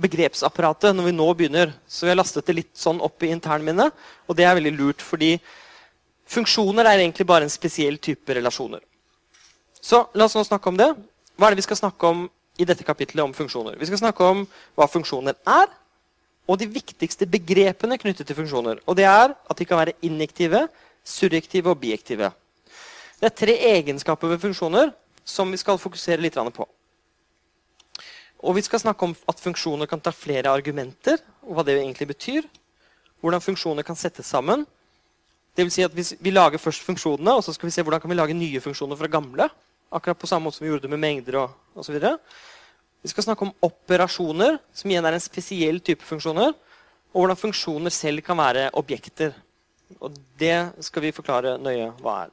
begrepsapparatet 0.00 0.96
når 0.96 1.10
vi 1.10 1.16
nå 1.16 1.26
begynner. 1.36 1.74
Så 1.88 2.06
vi 2.06 2.12
har 2.12 2.18
lastet 2.18 2.48
det 2.48 2.56
litt 2.56 2.72
sånn 2.76 3.02
opp 3.04 3.24
i 3.24 3.32
internminnet, 3.34 3.92
og 4.26 4.38
det 4.38 4.48
er 4.48 4.56
veldig 4.56 4.74
lurt. 4.76 5.04
fordi 5.04 5.36
funksjoner 6.30 6.86
er 6.86 7.02
egentlig 7.02 7.26
bare 7.28 7.46
en 7.46 7.52
spesiell 7.52 7.98
type 8.02 8.34
relasjoner. 8.34 8.82
Så 9.80 10.06
la 10.14 10.26
oss 10.26 10.36
nå 10.36 10.44
snakke 10.46 10.70
om 10.72 10.78
det. 10.78 10.88
Hva 11.36 11.48
er 11.48 11.54
det 11.54 11.62
vi 11.62 11.66
skal 11.68 11.78
snakke 11.78 12.10
om 12.10 12.26
i 12.58 12.66
dette 12.66 12.84
kapittelet 12.86 13.24
om 13.24 13.34
funksjoner? 13.36 13.76
Vi 13.78 13.88
skal 13.88 14.00
snakke 14.00 14.24
om 14.24 14.46
hva 14.78 14.88
funksjoner 14.90 15.36
er, 15.46 15.68
og 16.46 16.58
de 16.60 16.68
viktigste 16.70 17.26
begrepene 17.30 17.98
knyttet 17.98 18.28
til 18.28 18.38
funksjoner. 18.38 18.80
Og 18.86 18.96
det 18.98 19.06
er 19.08 19.34
at 19.34 19.58
de 19.58 19.66
kan 19.66 19.80
være 19.82 19.96
injektive, 20.06 20.66
surrektive 21.06 21.70
og 21.70 21.76
objektive. 21.78 22.30
Det 23.20 23.28
er 23.30 23.36
tre 23.36 23.54
egenskaper 23.74 24.34
ved 24.34 24.42
funksjoner 24.42 24.92
som 25.26 25.50
vi 25.50 25.58
skal 25.60 25.78
fokusere 25.80 26.22
litt 26.22 26.36
på. 26.36 26.66
Og 28.46 28.54
vi 28.54 28.62
skal 28.62 28.80
snakke 28.82 29.04
om 29.04 29.14
at 29.28 29.40
funksjoner 29.40 29.88
kan 29.90 30.00
ta 30.00 30.12
flere 30.12 30.52
argumenter, 30.52 31.18
og 31.42 31.56
hva 31.56 31.64
det 31.64 31.78
egentlig 31.78 32.08
betyr. 32.08 32.46
Hvordan 33.20 33.42
funksjoner 33.42 33.82
kan 33.82 33.96
settes 33.96 34.26
sammen. 34.26 34.66
Det 35.56 35.64
vil 35.64 35.72
si 35.72 35.84
at 35.86 35.94
Vi 35.96 36.32
lager 36.32 36.60
først 36.60 36.84
funksjonene, 36.84 37.38
og 37.38 37.44
så 37.44 37.54
skal 37.56 37.70
vi 37.70 37.72
se 37.74 37.82
hvordan 37.82 38.02
kan 38.02 38.10
vi 38.12 38.18
lage 38.18 38.36
nye 38.36 38.60
funksjoner 38.60 38.96
fra 38.96 39.08
gamle. 39.08 39.48
Akkurat 39.92 40.18
på 40.18 40.28
samme 40.28 40.44
måte 40.44 40.58
som 40.58 40.66
vi 40.66 40.70
gjorde 40.72 40.84
det 40.84 40.92
med 40.92 41.00
mengder 41.00 41.40
og 41.40 41.80
osv. 41.80 41.96
Vi 43.02 43.12
skal 43.12 43.24
snakke 43.24 43.46
om 43.46 43.54
operasjoner, 43.62 44.58
som 44.74 44.90
igjen 44.90 45.06
er 45.06 45.16
en 45.16 45.22
spesiell 45.22 45.80
type 45.80 46.04
funksjoner. 46.04 46.52
Og 47.14 47.22
hvordan 47.22 47.38
funksjoner 47.40 47.94
selv 47.94 48.20
kan 48.26 48.36
være 48.36 48.68
objekter. 48.76 49.32
Og 50.00 50.12
det 50.38 50.84
skal 50.84 51.06
vi 51.06 51.14
forklare 51.14 51.56
nøye 51.62 51.92
hva 52.02 52.26
er. 52.26 52.32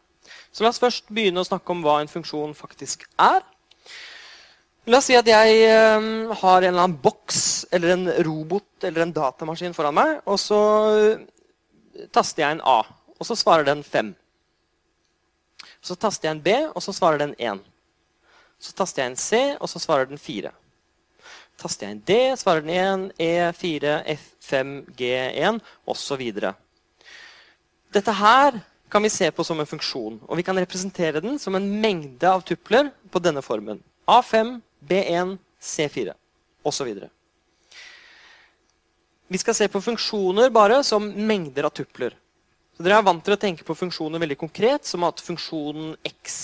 Så 0.51 0.63
la 0.63 0.71
oss 0.71 0.81
først 0.81 1.11
begynne 1.13 1.43
å 1.43 1.47
snakke 1.47 1.71
om 1.71 1.83
hva 1.83 1.99
en 2.01 2.11
funksjon 2.11 2.55
faktisk 2.57 3.05
er. 3.21 3.43
La 4.89 4.99
oss 4.99 5.07
si 5.07 5.15
at 5.15 5.27
jeg 5.29 5.59
um, 5.95 6.33
har 6.41 6.57
en 6.59 6.73
eller 6.73 6.87
annen 6.87 6.97
boks 6.99 7.69
eller 7.71 7.93
en 7.93 8.09
robot 8.27 8.87
eller 8.87 9.05
en 9.05 9.13
datamaskin 9.15 9.75
foran 9.75 9.95
meg, 9.95 10.17
og 10.27 10.39
så 10.41 10.59
uh, 10.91 12.07
taster 12.11 12.43
jeg 12.43 12.57
en 12.57 12.65
A, 12.67 12.81
og 13.19 13.27
så 13.27 13.35
svarer 13.35 13.67
den 13.67 13.83
5. 13.83 14.13
Så 15.83 15.95
taster 15.95 16.29
jeg 16.29 16.37
en 16.37 16.43
B, 16.43 16.55
og 16.75 16.83
så 16.83 16.93
svarer 16.95 17.21
den 17.21 17.35
1. 17.37 17.63
Så 18.59 18.73
taster 18.77 19.03
jeg 19.03 19.11
en 19.11 19.19
C, 19.19 19.39
og 19.59 19.69
så 19.69 19.79
svarer 19.79 20.07
den 20.09 20.17
4. 20.17 20.51
Taster 21.59 21.87
jeg 21.87 21.95
en 21.95 22.03
D, 22.07 22.19
svarer 22.39 22.63
den 22.63 23.11
1, 23.19 23.55
E4, 23.57 23.97
F5, 24.15 24.71
G1 24.97 25.59
osv. 25.85 26.23
Dette 27.93 28.15
her 28.17 28.61
kan 28.89 29.03
vi 29.03 29.09
se 29.09 29.29
på 29.31 29.43
som 29.43 29.59
en 29.59 29.69
funksjon, 29.69 30.19
og 30.27 30.37
vi 30.37 30.45
kan 30.45 30.57
representere 30.59 31.21
den 31.21 31.39
som 31.39 31.55
en 31.57 31.67
mengde 31.81 32.29
av 32.29 32.45
tupler 32.45 32.91
på 33.11 33.21
denne 33.21 33.41
formen. 33.41 33.81
A5, 34.07 34.59
B1, 34.79 35.37
C4 35.61 36.13
osv. 36.63 36.89
Vi 39.27 39.37
skal 39.41 39.55
se 39.55 39.67
på 39.67 39.81
funksjoner 39.81 40.51
bare 40.53 40.83
som 40.83 41.05
mengder 41.27 41.67
av 41.67 41.73
tupler. 41.73 42.15
Så 42.73 42.85
dere 42.85 42.99
er 42.99 43.05
vant 43.05 43.21
til 43.25 43.35
å 43.35 43.39
tenke 43.39 43.65
på 43.67 43.75
funksjoner 43.77 44.21
veldig 44.23 44.37
konkret, 44.41 44.87
som 44.89 45.05
at 45.05 45.21
funksjonen 45.21 45.93
x 46.09 46.39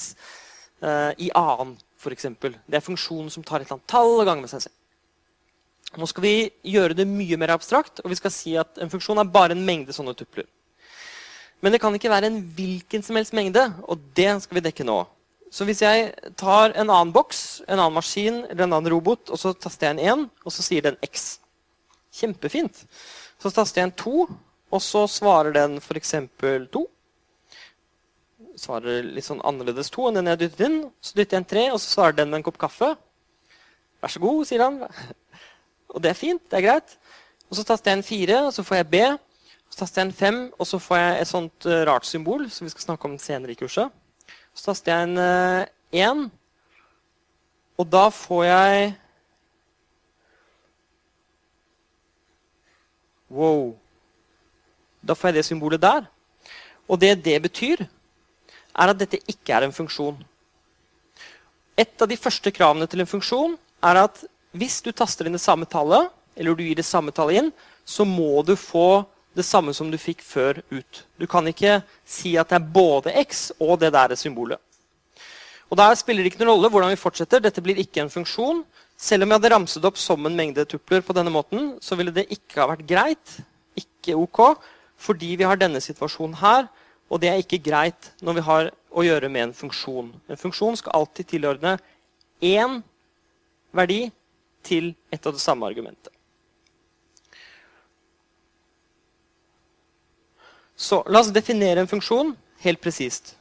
eh, 0.86 1.14
i 1.26 1.32
annen, 1.36 1.74
f.eks. 2.00 2.28
Det 2.40 2.78
er 2.78 2.86
funksjonen 2.86 3.32
som 3.34 3.46
tar 3.46 3.60
et 3.60 3.68
eller 3.68 3.80
annet 3.80 3.90
tall 3.90 4.14
og 4.20 4.28
ganger 4.28 4.46
med 4.46 4.54
seg 4.54 4.68
selv. 4.68 4.76
Nå 5.98 6.06
skal 6.06 6.22
vi 6.22 6.34
gjøre 6.70 6.94
det 6.94 7.08
mye 7.10 7.38
mer 7.42 7.56
abstrakt, 7.56 8.04
og 8.04 8.12
vi 8.12 8.18
skal 8.20 8.34
si 8.34 8.54
at 8.62 8.78
en 8.78 8.92
funksjon 8.92 9.18
er 9.18 9.32
bare 9.34 9.58
en 9.58 9.66
mengde 9.66 9.96
sånne 9.96 10.14
tupler. 10.18 10.46
Men 11.66 11.74
det 11.74 11.82
kan 11.82 11.96
ikke 11.96 12.12
være 12.12 12.30
en 12.30 12.44
hvilken 12.56 13.02
som 13.04 13.18
helst 13.18 13.34
mengde, 13.36 13.66
og 13.90 14.04
det 14.16 14.30
skal 14.46 14.60
vi 14.60 14.68
dekke 14.70 14.86
nå. 14.86 15.02
Så 15.50 15.66
hvis 15.66 15.82
jeg 15.82 16.12
tar 16.38 16.76
en 16.78 16.92
annen 16.92 17.12
boks, 17.14 17.64
en 17.66 17.80
annen 17.80 17.98
maskin 17.98 18.44
eller 18.46 18.68
en 18.68 18.76
annen 18.78 18.92
robot, 18.94 19.32
og 19.34 19.42
så 19.42 19.56
taster 19.58 19.90
jeg 19.90 19.98
en 19.98 20.22
1, 20.22 20.28
og 20.46 20.54
så 20.54 20.66
sier 20.66 20.86
den 20.86 21.00
X. 21.10 21.40
Kjempefint. 22.14 22.84
Så 23.42 23.50
taster 23.56 23.82
jeg 23.82 23.90
en 23.90 23.96
2, 23.98 24.28
og 24.70 24.82
så 24.86 25.06
svarer 25.10 25.56
den 25.56 25.78
f.eks. 25.82 26.16
to. 26.74 26.84
Svarer 28.60 29.06
litt 29.06 29.26
sånn 29.26 29.44
annerledes 29.48 29.90
to 29.94 30.08
enn 30.08 30.20
den 30.20 30.30
jeg 30.32 30.42
dyttet 30.44 30.66
inn. 30.68 30.80
Så 31.02 31.16
dytter 31.18 31.38
jeg 31.38 31.44
en 31.44 31.50
tre, 31.54 31.64
og 31.74 31.80
så 31.82 31.96
svarer 31.96 32.20
den 32.20 32.30
med 32.30 32.42
en 32.42 32.46
kopp 32.50 32.60
kaffe. 32.62 32.92
Vær 34.00 34.14
så 34.14 34.22
god, 34.24 34.44
sier 34.48 34.64
han. 34.64 34.84
Og 35.94 36.04
det 36.04 36.12
er 36.12 36.20
fint. 36.20 36.44
Det 36.52 36.60
er 36.60 36.68
greit. 36.68 36.94
Og 37.50 37.58
så 37.58 37.66
taster 37.66 37.92
jeg 37.92 37.98
en 37.98 38.06
fire, 38.06 38.42
og 38.46 38.52
så 38.54 38.62
får 38.62 38.76
jeg 38.78 38.90
B. 38.92 39.00
Så 39.74 39.80
taster 39.80 40.04
jeg 40.04 40.08
en 40.08 40.18
fem, 40.20 40.38
og 40.54 40.68
så 40.70 40.78
får 40.78 41.00
jeg 41.00 41.16
et 41.22 41.30
sånt 41.30 41.66
uh, 41.66 41.80
rart 41.90 42.06
symbol 42.06 42.46
som 42.54 42.68
vi 42.68 42.74
skal 42.76 42.86
snakke 42.92 43.10
om 43.10 43.16
senere 43.18 43.56
i 43.56 43.58
kurset. 43.58 43.90
Så 44.54 44.68
taster 44.70 44.94
jeg 44.94 45.08
en 45.08 45.18
1, 45.98 46.22
uh, 46.22 46.30
og 47.82 47.90
da 47.90 48.10
får 48.14 48.44
jeg 48.46 48.94
Wow. 53.30 53.76
Da 55.02 55.16
får 55.16 55.30
jeg 55.30 55.40
det 55.40 55.46
symbolet 55.48 55.82
der. 55.82 56.08
Og 56.90 57.00
det 57.00 57.16
det 57.24 57.38
betyr, 57.42 57.86
er 58.80 58.92
at 58.92 59.00
dette 59.00 59.22
ikke 59.28 59.56
er 59.56 59.68
en 59.68 59.76
funksjon. 59.76 60.18
Et 61.80 62.02
av 62.02 62.10
de 62.10 62.18
første 62.20 62.52
kravene 62.52 62.88
til 62.90 63.04
en 63.04 63.10
funksjon 63.10 63.56
er 63.88 64.04
at 64.04 64.24
hvis 64.52 64.82
du 64.84 64.92
taster 64.92 65.28
inn 65.28 65.38
det 65.38 65.44
samme 65.44 65.68
tallet, 65.70 66.10
eller 66.36 66.56
du 66.56 66.64
gir 66.64 66.78
det 66.80 66.88
samme 66.88 67.14
tallet 67.16 67.44
inn, 67.44 67.52
så 67.86 68.06
må 68.06 68.42
du 68.46 68.56
få 68.60 69.06
det 69.38 69.46
samme 69.46 69.74
som 69.78 69.92
du 69.92 69.98
fikk 70.00 70.24
før 70.26 70.60
ut. 70.72 71.04
Du 71.20 71.28
kan 71.30 71.46
ikke 71.48 71.80
si 72.08 72.34
at 72.40 72.50
det 72.50 72.58
er 72.60 72.72
både 72.74 73.14
x 73.22 73.50
og 73.60 73.78
det 73.84 73.94
der 73.96 74.16
symbolet. 74.20 74.60
Og 75.70 75.78
Der 75.78 75.96
spiller 75.96 76.26
det 76.26 76.34
ikke 76.34 76.42
noen 76.42 76.56
rolle 76.56 76.72
hvordan 76.74 76.90
vi 76.90 76.98
fortsetter. 76.98 77.42
Dette 77.44 77.62
blir 77.62 77.78
ikke 77.78 78.02
en 78.02 78.10
funksjon. 78.10 78.64
Selv 78.98 79.24
om 79.24 79.30
jeg 79.30 79.40
hadde 79.40 79.52
ramset 79.54 79.86
opp 79.86 80.00
som 80.02 80.26
en 80.26 80.36
mengde 80.36 80.66
tupler, 80.66 81.04
på 81.06 81.14
denne 81.14 81.32
måten, 81.32 81.76
så 81.80 81.96
ville 81.96 82.12
det 82.12 82.26
ikke 82.34 82.60
ha 82.60 82.72
vært 82.72 82.88
greit, 82.90 83.36
ikke 83.78 84.18
ok, 84.18 84.42
fordi 85.00 85.34
vi 85.40 85.48
har 85.48 85.60
denne 85.60 85.82
situasjonen 85.84 86.38
her. 86.42 86.68
Og 87.10 87.22
det 87.24 87.32
er 87.32 87.42
ikke 87.42 87.62
greit 87.64 88.12
når 88.22 88.38
vi 88.38 88.46
har 88.46 88.70
å 88.90 89.06
gjøre 89.06 89.32
med 89.32 89.48
en 89.48 89.56
funksjon. 89.58 90.12
En 90.30 90.40
funksjon 90.40 90.78
skal 90.78 91.00
alltid 91.00 91.32
tilordne 91.32 91.78
én 92.44 92.80
verdi 93.76 94.08
til 94.66 94.94
et 95.14 95.26
av 95.26 95.34
det 95.34 95.42
samme 95.42 95.68
argumentet. 95.68 96.12
Så 100.80 101.02
la 101.12 101.20
oss 101.20 101.34
definere 101.36 101.84
en 101.84 101.92
funksjon 101.92 102.32
helt 102.64 102.80
presist. 102.82 103.34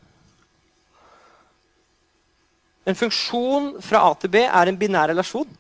En 2.88 2.96
funksjon 2.96 3.74
fra 3.84 4.00
A 4.08 4.14
til 4.18 4.32
B 4.32 4.42
er 4.46 4.70
en 4.70 4.78
binær 4.80 5.10
relasjon 5.12 5.50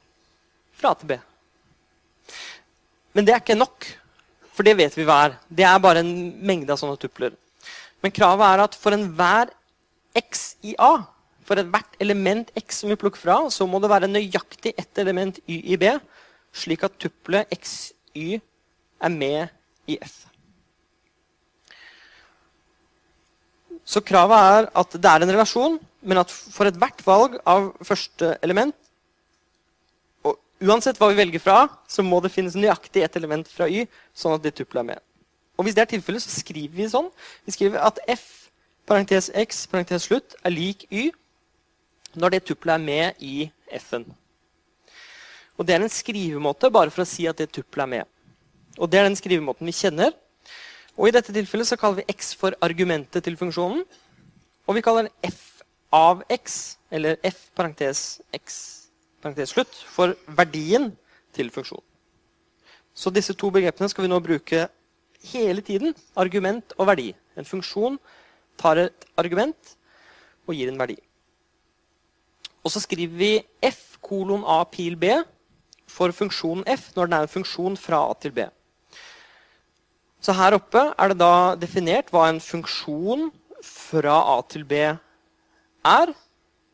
fra 0.78 0.94
A 0.94 0.98
til 0.98 1.12
B. 1.12 1.18
Men 3.12 3.26
det 3.26 3.34
er 3.34 3.42
ikke 3.42 3.58
nok, 3.58 3.86
for 4.58 4.66
det 4.66 4.74
vet 4.74 4.96
vi 4.98 5.06
hva 5.06 5.20
er. 5.28 5.36
Det 5.46 5.62
er 5.62 5.78
bare 5.78 6.02
en 6.02 6.10
mengde 6.42 6.74
av 6.74 6.80
sånne 6.80 6.98
tupler. 6.98 7.36
Men 8.02 8.14
kravet 8.14 8.42
er 8.48 8.62
at 8.64 8.74
for 8.78 8.94
enhver 8.94 9.52
x 10.18 10.56
i 10.66 10.74
A, 10.82 11.04
for 11.46 11.62
ethvert 11.62 11.94
element 12.02 12.50
x 12.58 12.82
som 12.82 12.90
vi 12.90 12.98
plukker 12.98 13.22
fra, 13.22 13.36
så 13.54 13.68
må 13.70 13.78
det 13.78 13.92
være 13.92 14.10
nøyaktig 14.10 14.74
ett 14.74 14.98
element 14.98 15.38
y 15.46 15.60
i 15.74 15.78
B, 15.78 15.92
slik 16.50 16.82
at 16.88 16.98
tuplet 16.98 17.46
xy 17.54 18.40
er 18.98 19.14
med 19.14 19.54
i 19.86 20.00
F. 20.02 20.24
Så 23.86 24.02
kravet 24.04 24.50
er 24.50 24.68
at 24.82 24.98
det 24.98 25.12
er 25.14 25.22
en 25.22 25.34
relasjon, 25.38 25.78
men 26.02 26.18
at 26.20 26.34
for 26.34 26.66
ethvert 26.66 27.06
valg 27.06 27.38
av 27.46 27.70
første 27.86 28.34
element 28.42 28.74
Uansett 30.58 30.98
hva 30.98 31.12
vi 31.12 31.20
velger 31.20 31.42
fra, 31.42 31.58
så 31.86 32.02
må 32.02 32.18
det 32.18 32.32
finnes 32.34 32.56
nøyaktig 32.58 33.04
ett 33.06 33.16
element 33.16 33.46
fra 33.46 33.68
Y, 33.70 33.84
sånn 34.10 34.34
at 34.34 34.42
det 34.42 34.56
tuppelet 34.58 34.82
er 34.82 34.88
med. 34.88 35.02
Og 35.58 35.66
Hvis 35.66 35.74
det 35.74 35.84
er 35.84 35.90
tilfellet, 35.92 36.22
så 36.22 36.40
skriver 36.40 36.74
vi 36.74 36.88
sånn. 36.90 37.10
Vi 37.46 37.54
skriver 37.54 37.82
at 37.82 37.98
F 38.10 38.48
parentes 38.88 39.28
X 39.34 39.66
parentes 39.70 40.06
slutt 40.08 40.34
er 40.42 40.54
lik 40.54 40.86
Y 40.90 41.10
når 42.18 42.34
det 42.34 42.44
tuppelet 42.48 42.74
er 42.78 42.84
med 42.84 43.22
i 43.22 43.50
F-en. 43.78 44.06
Og 45.58 45.66
Det 45.66 45.74
er 45.74 45.82
en 45.82 45.90
skrivemåte 45.90 46.70
bare 46.70 46.90
for 46.94 47.02
å 47.02 47.10
si 47.10 47.26
at 47.26 47.38
det 47.38 47.50
tuppelet 47.52 47.84
er 47.84 47.92
med. 47.98 48.06
Og 48.78 48.90
Det 48.90 48.98
er 48.98 49.06
den 49.06 49.18
skrivemåten 49.18 49.66
vi 49.66 49.74
kjenner. 49.74 50.14
Og 50.96 51.08
I 51.08 51.14
dette 51.14 51.34
tilfellet 51.34 51.66
så 51.66 51.78
kaller 51.78 52.02
vi 52.02 52.14
x 52.14 52.34
for 52.34 52.54
argumentet 52.62 53.22
til 53.22 53.36
funksjonen. 53.38 53.84
Og 54.66 54.74
vi 54.74 54.82
kaller 54.82 55.06
den 55.06 55.14
f 55.22 55.62
av 55.94 56.22
x, 56.30 56.78
eller 56.90 57.16
f 57.22 57.50
parentes 57.54 58.20
x 58.34 58.77
slutt, 59.22 59.74
for 59.86 60.14
verdien 60.26 60.96
til 61.32 61.50
funksjonen. 61.50 61.84
Så 62.94 63.10
disse 63.10 63.34
to 63.34 63.50
begrepene 63.50 63.88
skal 63.88 64.04
vi 64.04 64.10
nå 64.10 64.18
bruke 64.20 64.68
hele 65.32 65.62
tiden. 65.62 65.94
Argument 66.16 66.72
og 66.78 66.86
verdi. 66.86 67.14
En 67.36 67.44
funksjon 67.44 67.98
tar 68.58 68.76
et 68.76 69.04
argument 69.16 69.76
og 70.46 70.54
gir 70.54 70.68
en 70.68 70.78
verdi. 70.78 70.96
Og 72.64 72.70
så 72.70 72.80
skriver 72.80 73.14
vi 73.14 73.44
f 73.62 73.98
kolon 74.02 74.42
a 74.44 74.64
pil 74.64 74.96
b 74.96 75.12
for 75.86 76.10
funksjonen 76.10 76.66
f 76.66 76.90
når 76.96 77.06
den 77.06 77.14
er 77.14 77.26
en 77.26 77.36
funksjon 77.36 77.76
fra 77.76 78.02
a 78.10 78.14
til 78.18 78.32
b. 78.32 78.48
Så 80.20 80.34
her 80.34 80.56
oppe 80.56 80.80
er 80.98 81.12
det 81.12 81.20
da 81.20 81.54
definert 81.58 82.10
hva 82.10 82.26
en 82.28 82.40
funksjon 82.42 83.28
fra 83.62 84.16
A 84.34 84.40
til 84.50 84.64
B 84.66 84.80
er. 84.82 86.14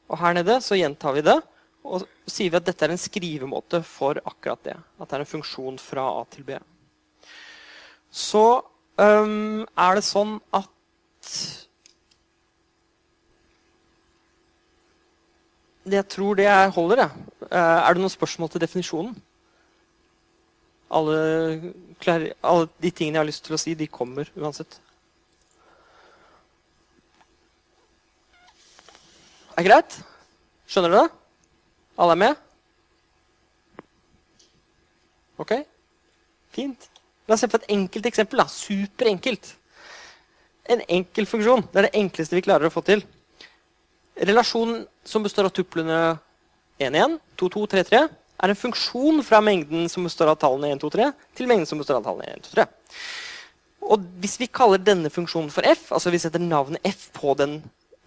Og 0.08 0.20
her 0.20 0.36
nede 0.36 0.60
så 0.64 0.78
gjentar 0.78 1.16
vi 1.16 1.24
det. 1.26 1.36
Og 1.84 2.04
sier 2.30 2.52
vi 2.52 2.56
at 2.56 2.64
dette 2.64 2.86
er 2.86 2.94
en 2.94 3.00
skrivemåte 3.00 3.82
for 3.84 4.20
akkurat 4.24 4.62
det. 4.64 4.76
At 4.98 5.10
det 5.10 5.18
er 5.18 5.24
en 5.24 5.32
funksjon 5.34 5.76
fra 5.82 6.06
A 6.20 6.22
til 6.32 6.46
B. 6.46 6.56
Så 8.14 8.44
um, 8.96 9.64
er 9.66 9.98
det 9.98 10.06
sånn 10.06 10.38
at 10.54 10.70
Jeg 15.84 16.06
tror 16.08 16.38
det 16.38 16.48
holder, 16.72 17.02
jeg. 17.02 17.24
Uh, 17.42 17.58
er 17.58 17.92
det 17.92 18.00
noen 18.00 18.12
spørsmål 18.12 18.48
til 18.54 18.62
definisjonen? 18.62 19.18
Alle, 20.94 21.74
alle 22.06 22.70
de 22.80 22.90
tingene 22.90 23.18
jeg 23.18 23.20
har 23.20 23.28
lyst 23.28 23.44
til 23.44 23.56
å 23.56 23.60
si, 23.60 23.74
de 23.76 23.90
kommer 23.92 24.30
uansett. 24.38 24.78
Er 29.52 29.60
det 29.60 29.68
greit? 29.68 29.98
Skjønner 30.70 30.94
dere 30.94 31.04
det? 31.04 31.23
Alle 31.98 32.16
er 32.16 32.20
med? 32.20 32.40
Ok? 35.38 35.52
Fint. 36.54 36.88
La 37.28 37.36
oss 37.36 37.44
se 37.44 37.50
på 37.50 37.60
et 37.60 37.70
enkelt 37.74 38.06
eksempel. 38.06 38.42
da. 38.42 38.48
Superenkelt. 38.50 39.54
En 40.70 40.82
enkel 40.88 41.26
funksjon. 41.28 41.66
Det 41.70 41.80
er 41.80 41.88
det 41.88 41.98
enkleste 42.00 42.36
vi 42.36 42.44
klarer 42.44 42.68
å 42.68 42.74
få 42.74 42.82
til. 42.86 43.04
Relasjonen 44.14 44.84
som 45.04 45.24
består 45.24 45.48
av 45.48 45.54
tuplene 45.54 46.18
1, 46.78 46.94
1, 46.94 47.18
2, 47.40 47.48
2, 47.56 47.66
3, 47.74 47.84
3, 47.90 48.02
er 48.44 48.50
en 48.50 48.58
funksjon 48.58 49.22
fra 49.26 49.40
mengden 49.44 49.88
som 49.90 50.06
består 50.06 50.30
av 50.32 50.38
tallene 50.42 50.72
1, 50.74 50.82
2, 50.82 50.90
3, 50.94 51.08
til 51.38 51.50
mengden 51.50 51.68
som 51.68 51.80
består 51.80 51.98
av 51.98 52.06
tallene 52.06 52.34
1, 52.36 52.44
2, 52.48 52.54
3. 52.58 52.66
Og 53.94 54.04
hvis 54.22 54.38
vi 54.40 54.48
kaller 54.48 54.80
denne 54.80 55.10
funksjonen 55.12 55.50
for 55.52 55.66
f, 55.68 55.90
altså 55.92 56.12
vi 56.14 56.20
setter 56.22 56.42
navnet 56.42 56.82
f 56.88 57.08
på 57.14 57.34
den 57.38 57.58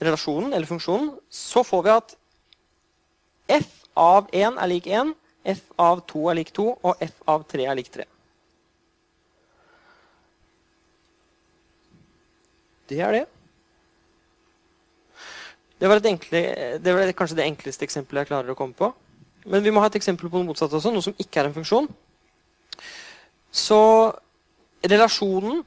relasjonen 0.03 0.53
eller 0.53 0.69
funksjonen, 0.69 1.11
så 1.29 1.63
får 1.65 1.83
vi 1.85 1.93
at 1.93 2.15
f 3.47 3.71
av 3.97 4.27
1 4.31 4.59
er 4.61 4.69
lik 4.69 4.87
1, 4.87 5.15
f 5.47 5.63
av 5.79 6.03
2 6.09 6.27
er 6.31 6.39
lik 6.41 6.53
2, 6.55 6.67
og 6.83 7.01
f 7.03 7.23
av 7.27 7.47
3 7.49 7.65
er 7.65 7.79
lik 7.79 7.89
3. 7.93 8.05
Det 12.87 13.01
er 13.03 13.17
det. 13.17 13.25
Det 15.77 15.89
var, 15.89 16.01
enkle, 16.09 16.39
det 16.81 16.93
var, 16.95 17.11
kanskje 17.13 17.37
det 17.37 17.45
enkleste 17.45 17.85
eksempelet 17.85 18.23
jeg 18.23 18.31
klarer 18.31 18.53
å 18.53 18.57
komme 18.57 18.73
på. 18.73 18.89
Men 19.45 19.61
vi 19.63 19.71
må 19.71 19.83
ha 19.83 19.89
et 19.91 19.97
eksempel 19.99 20.29
på 20.31 20.39
noe 20.39 20.49
motsatt 20.49 20.73
også, 20.73 20.91
noe 20.91 21.05
som 21.05 21.15
ikke 21.21 21.43
er 21.43 21.49
en 21.49 21.55
funksjon. 21.55 21.89
Så 23.53 23.79
relasjonen 24.81 25.61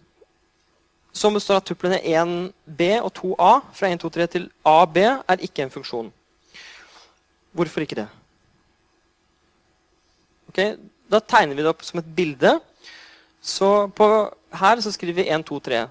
som 1.13 1.35
består 1.35 1.61
av 1.61 1.67
tuplene 1.67 2.01
1b 2.03 2.89
og 3.01 3.13
2a, 3.19 3.53
fra 3.75 3.91
1, 3.91 4.03
2, 4.03 4.11
3 4.17 4.27
til 4.35 4.49
ab, 4.67 4.99
er 4.99 5.47
ikke 5.47 5.65
en 5.67 5.73
funksjon. 5.75 6.11
Hvorfor 7.57 7.85
ikke 7.85 7.99
det? 7.99 8.09
Okay, 10.51 10.77
da 11.11 11.21
tegner 11.23 11.55
vi 11.55 11.65
det 11.65 11.71
opp 11.71 11.83
som 11.87 12.01
et 12.01 12.13
bilde. 12.15 12.57
Så 13.43 13.89
på, 13.97 14.07
her 14.61 14.83
så 14.85 14.93
skriver 14.95 15.23
vi 15.23 15.29
1, 15.31 15.47
2, 15.49 15.59
3. 15.67 15.83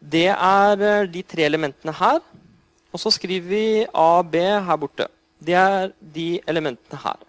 Det 0.00 0.28
er 0.32 0.82
eh, 0.84 1.08
de 1.10 1.22
tre 1.26 1.46
elementene 1.48 1.94
her. 1.96 2.20
Og 2.92 3.00
så 3.02 3.12
skriver 3.12 3.48
vi 3.48 3.64
A, 3.92 4.22
B 4.22 4.40
her 4.40 4.80
borte. 4.80 5.08
Det 5.42 5.56
er 5.56 5.90
de 6.00 6.28
elementene 6.48 7.00
her. 7.02 7.24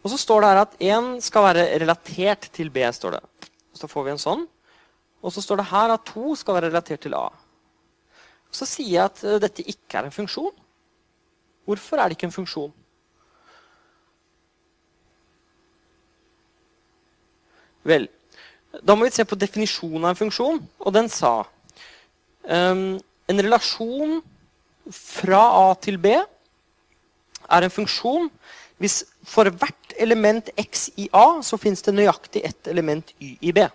Og 0.00 0.12
så 0.12 0.16
står 0.20 0.40
det 0.40 0.50
her 0.50 0.62
at 0.62 0.78
1 0.80 1.10
skal 1.24 1.44
være 1.50 1.66
relatert 1.82 2.48
til 2.52 2.70
B. 2.72 2.84
står 2.92 3.18
det. 3.18 3.50
Så 3.76 3.88
får 3.88 4.06
vi 4.06 4.14
en 4.14 4.22
sånn. 4.22 4.46
Og 5.20 5.32
så 5.32 5.42
står 5.44 5.60
det 5.60 5.70
her 5.72 5.92
at 5.92 6.08
2 6.14 6.34
skal 6.40 6.56
være 6.56 6.70
relatert 6.70 7.04
til 7.04 7.16
A. 7.18 7.28
Så 8.50 8.66
sier 8.66 8.94
jeg 8.94 9.04
at 9.04 9.24
eh, 9.24 9.40
dette 9.42 9.66
ikke 9.66 10.00
er 10.00 10.08
en 10.08 10.14
funksjon. 10.14 10.54
Hvorfor 11.70 12.00
er 12.00 12.10
det 12.10 12.18
ikke 12.18 12.26
en 12.26 12.34
funksjon? 12.34 12.72
Vel, 17.86 18.08
da 18.82 18.96
må 18.96 19.06
vi 19.06 19.14
se 19.14 19.24
på 19.24 19.38
definisjonen 19.38 20.04
av 20.04 20.12
en 20.12 20.18
funksjon, 20.18 20.58
og 20.82 20.94
den 20.94 21.08
sa 21.10 21.32
um, 22.42 22.98
en 23.30 23.42
relasjon 23.46 24.18
fra 24.90 25.40
A 25.60 25.74
til 25.80 25.98
B 26.02 26.12
er 26.16 27.66
en 27.66 27.72
funksjon 27.72 28.28
hvis 28.80 29.02
for 29.28 29.50
hvert 29.50 29.94
element 30.00 30.48
x 30.58 30.88
i 30.98 31.06
A 31.14 31.42
så 31.44 31.58
fins 31.60 31.82
det 31.86 31.94
nøyaktig 31.94 32.42
ett 32.48 32.70
element 32.72 33.12
y 33.20 33.34
i 33.40 33.52
B. 33.52 33.66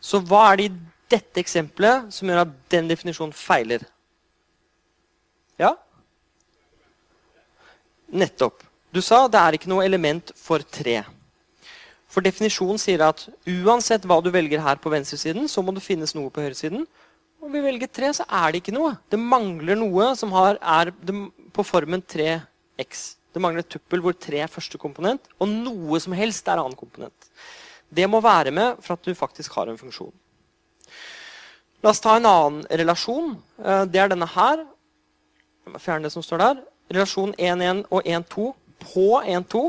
Så 0.00 0.22
hva 0.24 0.46
er 0.48 0.56
det 0.56 0.68
i 0.70 0.76
dette 1.12 1.42
eksempelet 1.42 2.08
som 2.14 2.30
gjør 2.30 2.46
at 2.46 2.54
den 2.72 2.88
definisjonen 2.88 3.36
feiler? 3.36 3.84
Ja? 5.60 5.74
Nettopp. 8.10 8.64
Du 8.90 8.98
sa 9.04 9.26
det 9.30 9.38
er 9.40 9.56
ikke 9.56 9.70
noe 9.70 9.84
element 9.86 10.32
for 10.38 10.62
tre. 10.66 10.98
For 12.10 12.26
definisjonen 12.26 12.80
sier 12.82 13.04
at 13.06 13.22
uansett 13.46 14.06
hva 14.08 14.18
du 14.22 14.32
velger 14.34 14.62
her 14.64 14.80
på 14.82 14.90
venstresiden, 14.90 15.46
så 15.46 15.62
må 15.62 15.74
det 15.76 15.84
finnes 15.84 16.16
noe 16.16 16.32
på 16.34 16.42
høyresiden. 16.42 16.82
Om 17.40 17.54
vi 17.54 17.62
velger 17.64 17.88
tre, 17.88 18.10
så 18.16 18.26
er 18.26 18.50
det 18.50 18.64
ikke 18.64 18.74
noe. 18.74 18.96
Det 19.08 19.20
mangler 19.20 19.78
noe 19.78 20.10
som 20.18 20.34
har, 20.34 20.58
er 20.58 20.90
på 21.54 21.64
formen 21.64 22.02
3x. 22.02 23.04
Det 23.30 23.42
mangler 23.42 23.62
et 23.62 23.70
tuppel 23.70 24.02
hvor 24.02 24.16
tre 24.18 24.42
er 24.42 24.50
første 24.50 24.80
komponent, 24.80 25.30
og 25.38 25.48
noe 25.52 26.00
som 26.02 26.16
helst 26.18 26.50
er 26.50 26.58
annen 26.58 26.76
komponent. 26.76 27.30
Det 27.90 28.08
må 28.10 28.18
være 28.22 28.50
med 28.54 28.82
for 28.82 28.96
at 28.96 29.06
du 29.06 29.14
faktisk 29.14 29.54
har 29.54 29.70
en 29.70 29.78
funksjon. 29.78 30.12
La 31.80 31.94
oss 31.94 32.02
ta 32.02 32.18
en 32.18 32.28
annen 32.28 32.66
relasjon. 32.82 33.36
Eh, 33.62 33.84
det 33.88 34.02
er 34.02 34.10
denne 34.10 34.28
her. 34.34 34.66
Jeg 35.64 35.72
må 35.72 35.80
fjerne 35.80 36.04
det 36.04 36.12
som 36.12 36.26
står 36.26 36.42
der. 36.42 36.60
Relasjon 36.90 37.32
1-1 37.38 37.84
og 37.90 38.02
1-2 38.02 38.46
på 38.82 39.06
1-2. 39.22 39.62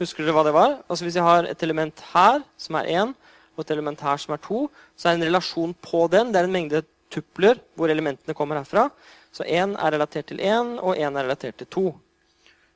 Husker 0.00 0.24
dere 0.24 0.34
hva 0.36 0.44
det 0.46 0.54
var? 0.56 0.78
Altså 0.88 1.04
Hvis 1.04 1.16
jeg 1.18 1.26
har 1.26 1.48
et 1.48 1.62
element 1.62 2.02
her 2.12 2.40
som 2.60 2.78
er 2.80 2.88
1, 3.04 3.14
og 3.56 3.64
et 3.64 3.72
element 3.72 4.00
her 4.00 4.20
som 4.20 4.34
er 4.36 4.40
2, 4.44 4.62
så 4.96 5.08
er 5.08 5.16
en 5.16 5.26
relasjon 5.28 5.74
på 5.84 6.06
den. 6.12 6.32
Det 6.32 6.40
er 6.40 6.48
en 6.48 6.56
mengde 6.56 6.82
tupler 7.12 7.60
hvor 7.76 7.92
elementene 7.92 8.36
kommer 8.36 8.60
herfra. 8.60 8.88
Så 9.32 9.44
1 9.44 9.76
er 9.76 9.92
relatert 9.92 10.28
til 10.32 10.40
1, 10.40 10.78
og 10.80 10.96
1 10.96 11.04
er 11.04 11.22
relatert 11.22 11.56
til 11.60 11.66
2. 11.66 11.84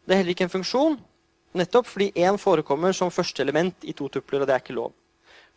Det 0.05 0.15
er 0.15 0.21
heller 0.21 0.35
ikke 0.35 0.49
en 0.49 0.57
funksjon, 0.57 0.99
nettopp 1.57 1.89
fordi 1.89 2.11
1 2.17 2.41
forekommer 2.41 2.93
som 2.97 3.13
første 3.13 3.43
element 3.43 3.85
i 3.85 3.93
to 3.97 4.09
tupler, 4.09 4.41
og 4.41 4.49
det 4.49 4.55
er 4.55 4.65
ikke 4.65 4.77
lov. 4.77 4.93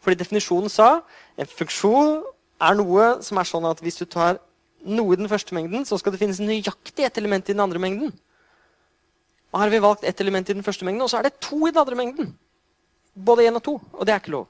Fordi 0.03 0.19
definisjonen 0.19 0.71
sa 0.71 1.01
en 1.39 1.47
funksjon 1.47 2.23
er 2.63 2.75
noe 2.79 3.07
som 3.23 3.39
er 3.39 3.47
sånn 3.47 3.67
at 3.67 3.79
hvis 3.83 3.99
du 4.01 4.05
tar 4.05 4.39
noe 4.85 5.15
i 5.15 5.19
den 5.19 5.29
første 5.31 5.55
mengden, 5.55 5.85
så 5.85 5.97
skal 5.99 6.13
det 6.13 6.21
finnes 6.21 6.41
nøyaktig 6.43 7.05
ett 7.05 7.17
element 7.21 7.49
i 7.49 7.55
den 7.55 7.63
andre 7.63 7.79
mengden. 7.79 8.11
Og 9.53 9.59
her 9.59 9.67
har 9.67 9.73
vi 9.73 9.83
valgt 9.83 10.03
ett 10.03 10.21
element 10.21 10.49
i 10.49 10.57
den 10.57 10.65
første 10.65 10.85
mengden, 10.85 11.05
og 11.05 11.11
så 11.11 11.19
er 11.19 11.27
det 11.27 11.39
to 11.41 11.61
i 11.67 11.71
den 11.71 11.81
andre 11.81 11.95
mengden. 11.95 12.33
Både 13.13 13.47
én 13.47 13.55
og 13.55 13.63
to. 13.63 13.77
Og 13.93 14.05
det 14.05 14.13
er 14.13 14.21
ikke 14.21 14.37
lov. 14.37 14.47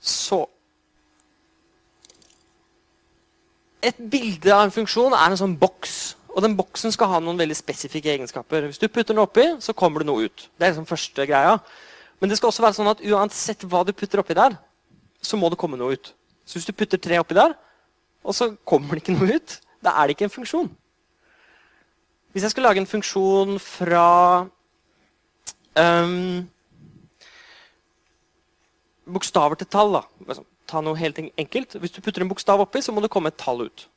Så 0.00 0.46
Et 3.80 3.96
bilde 3.96 4.52
av 4.52 4.66
en 4.66 4.72
funksjon 4.74 5.14
er 5.16 5.32
en 5.32 5.38
sånn 5.40 5.54
boks 5.56 5.94
og 6.34 6.44
den 6.44 6.56
boksen 6.58 6.92
skal 6.94 7.10
ha 7.10 7.20
noen 7.22 7.38
veldig 7.40 7.56
spesifikke 7.58 8.12
egenskaper. 8.12 8.68
Hvis 8.68 8.80
du 8.80 8.86
putter 8.88 9.14
den 9.14 9.22
oppi, 9.22 9.46
så 9.62 9.74
kommer 9.76 10.02
det 10.02 10.10
noe 10.10 10.28
ut. 10.28 10.46
Det 10.56 10.66
er 10.66 10.72
liksom 10.72 10.88
første 10.88 11.26
greia. 11.26 11.56
Men 12.20 12.30
det 12.30 12.38
skal 12.38 12.50
også 12.50 12.64
være 12.64 12.76
sånn 12.78 12.90
at 12.92 13.02
uansett 13.02 13.64
hva 13.66 13.82
du 13.86 13.92
putter 13.96 14.22
oppi 14.22 14.36
der, 14.38 14.54
så 15.22 15.38
må 15.40 15.50
det 15.50 15.58
komme 15.60 15.78
noe 15.80 15.96
ut. 15.96 16.12
Så 16.46 16.58
hvis 16.58 16.68
du 16.68 16.76
putter 16.76 17.00
tre 17.02 17.18
oppi 17.20 17.36
der, 17.38 17.56
og 18.24 18.36
så 18.36 18.52
kommer 18.68 18.96
det 18.96 19.04
ikke 19.04 19.16
noe 19.16 19.36
ut, 19.36 19.58
da 19.84 19.96
er 19.96 20.08
det 20.08 20.16
ikke 20.16 20.28
en 20.28 20.36
funksjon. 20.36 20.70
Hvis 22.32 22.46
jeg 22.46 22.52
skal 22.52 22.68
lage 22.68 22.82
en 22.82 22.86
funksjon 22.86 23.56
fra 23.58 24.06
um, 25.74 26.44
bokstaver 29.10 29.58
til 29.58 29.70
tall 29.70 29.96
da. 29.98 30.02
Ta 30.70 30.82
noe 30.84 30.98
helt 30.98 31.18
enkelt. 31.18 31.74
Hvis 31.82 31.96
du 31.96 32.02
putter 32.04 32.22
en 32.22 32.30
bokstav 32.30 32.62
oppi, 32.62 32.82
så 32.84 32.94
må 32.94 33.02
det 33.02 33.10
komme 33.10 33.32
et 33.32 33.40
tall 33.40 33.64
ut. 33.66 33.88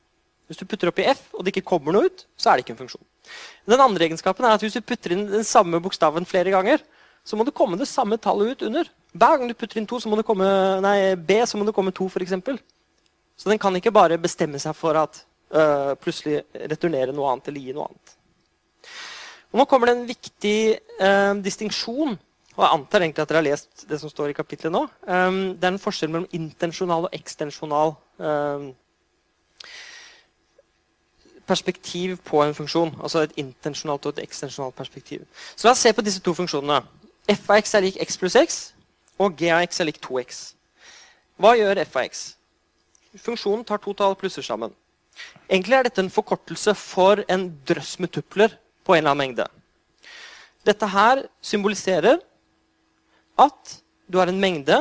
Hvis 0.50 0.60
du 0.60 0.66
putter 0.68 0.90
oppi 0.90 1.06
F, 1.08 1.28
og 1.34 1.46
det 1.46 1.54
ikke 1.54 1.70
kommer 1.76 1.96
noe 1.96 2.10
ut, 2.10 2.26
så 2.36 2.50
er 2.50 2.58
det 2.58 2.66
ikke 2.66 2.74
en 2.76 2.82
funksjon. 2.82 3.06
Den 3.70 3.80
andre 3.80 4.10
egenskapen 4.10 4.46
er 4.46 4.58
at 4.58 4.66
Hvis 4.66 4.76
du 4.76 4.82
putter 4.82 5.14
inn 5.16 5.28
den 5.30 5.46
samme 5.48 5.80
bokstaven 5.82 6.26
flere 6.28 6.52
ganger, 6.52 6.82
så 7.24 7.38
må 7.40 7.46
det 7.48 7.56
komme 7.56 7.78
det 7.80 7.88
samme 7.88 8.18
tallet 8.18 8.52
ut 8.52 8.66
under. 8.68 8.90
Hver 9.14 9.38
gang 9.38 9.48
du 9.48 9.56
putter 9.56 9.80
inn 9.80 9.88
to, 9.88 10.00
så 10.02 10.10
må 10.10 10.18
det 10.20 10.26
komme, 10.28 10.48
nei, 10.84 11.16
B, 11.16 11.38
så 11.48 11.58
må 11.58 11.66
det 11.68 11.76
komme 11.76 11.94
to, 11.96 12.10
f.eks. 12.10 12.34
Så 13.38 13.50
den 13.50 13.62
kan 13.62 13.76
ikke 13.76 13.94
bare 13.94 14.20
bestemme 14.22 14.60
seg 14.62 14.76
for 14.78 14.98
at 15.00 15.24
øh, 15.54 15.96
plutselig 16.02 16.44
returnere 16.70 17.16
noe 17.16 17.32
annet 17.32 17.50
eller 17.50 17.66
gi 17.66 17.74
noe 17.76 17.88
annet. 17.90 18.14
Og 19.54 19.60
nå 19.62 19.66
kommer 19.70 19.90
det 19.90 19.98
en 19.98 20.08
viktig 20.10 20.58
øh, 21.02 21.44
distinksjon. 21.46 22.16
Og 22.54 22.62
jeg 22.64 22.74
antar 22.74 23.02
egentlig 23.02 23.24
at 23.24 23.30
dere 23.30 23.42
har 23.42 23.48
lest 23.48 23.86
det 23.90 24.00
som 24.00 24.10
står 24.10 24.30
i 24.30 24.38
kapitlet 24.38 24.72
nå. 24.72 24.84
Um, 25.10 25.56
det 25.58 25.66
er 25.66 25.74
en 25.74 25.82
forskjell 25.82 26.12
mellom 26.14 26.28
intensjonal 26.38 27.08
og 27.08 27.16
ekstensjonal 27.18 27.96
um, 28.22 28.68
perspektiv 31.50 32.20
på 32.26 32.44
en 32.44 32.54
funksjon. 32.54 32.94
Altså 33.02 33.26
et 33.26 33.34
intensjonalt 33.42 34.06
og 34.06 34.14
et 34.14 34.24
ekstensjonalt 34.28 34.76
perspektiv. 34.76 35.26
Så 35.56 35.68
la 35.68 35.74
oss 35.74 35.82
se 35.82 35.94
på 35.94 36.06
disse 36.06 36.22
to 36.22 36.34
funksjonene. 36.38 36.84
f 37.30 37.50
av 37.50 37.58
x 37.58 37.74
er 37.74 37.88
lik 37.88 37.98
x 38.02 38.18
pluss 38.18 38.36
x, 38.36 38.62
og 39.18 39.38
g 39.38 39.50
av 39.50 39.64
x 39.64 39.80
er 39.80 39.90
lik 39.90 39.98
2x. 40.06 40.44
Hva 41.40 41.56
gjør 41.58 41.82
f 41.88 41.96
av 41.98 42.06
x? 42.06 42.24
Funksjonen 43.20 43.66
tar 43.66 43.78
to 43.78 43.94
tall 43.94 44.16
plusser 44.18 44.46
sammen. 44.46 44.74
Egentlig 45.50 45.78
er 45.78 45.88
dette 45.88 46.02
en 46.02 46.14
forkortelse 46.14 46.74
for 46.78 47.22
en 47.30 47.46
drøss 47.68 48.00
med 48.02 48.12
tupler 48.16 48.56
på 48.84 48.96
en 48.96 49.04
eller 49.04 49.14
annen 49.14 49.22
mengde. 49.22 49.46
Dette 50.66 50.88
her 50.90 51.26
symboliserer 51.44 52.18
at 53.40 53.78
du 54.08 54.18
har 54.18 54.32
en 54.32 54.40
mengde, 54.40 54.78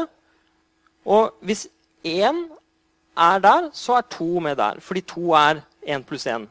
og 1.05 1.35
hvis 1.42 1.66
én 2.07 2.45
er 3.18 3.38
der, 3.42 3.68
så 3.75 3.99
er 3.99 4.09
to 4.11 4.40
med 4.40 4.57
der. 4.57 4.81
Fordi 4.81 5.01
to 5.01 5.35
er 5.37 5.62
én 5.85 6.05
pluss 6.05 6.27
én. 6.27 6.47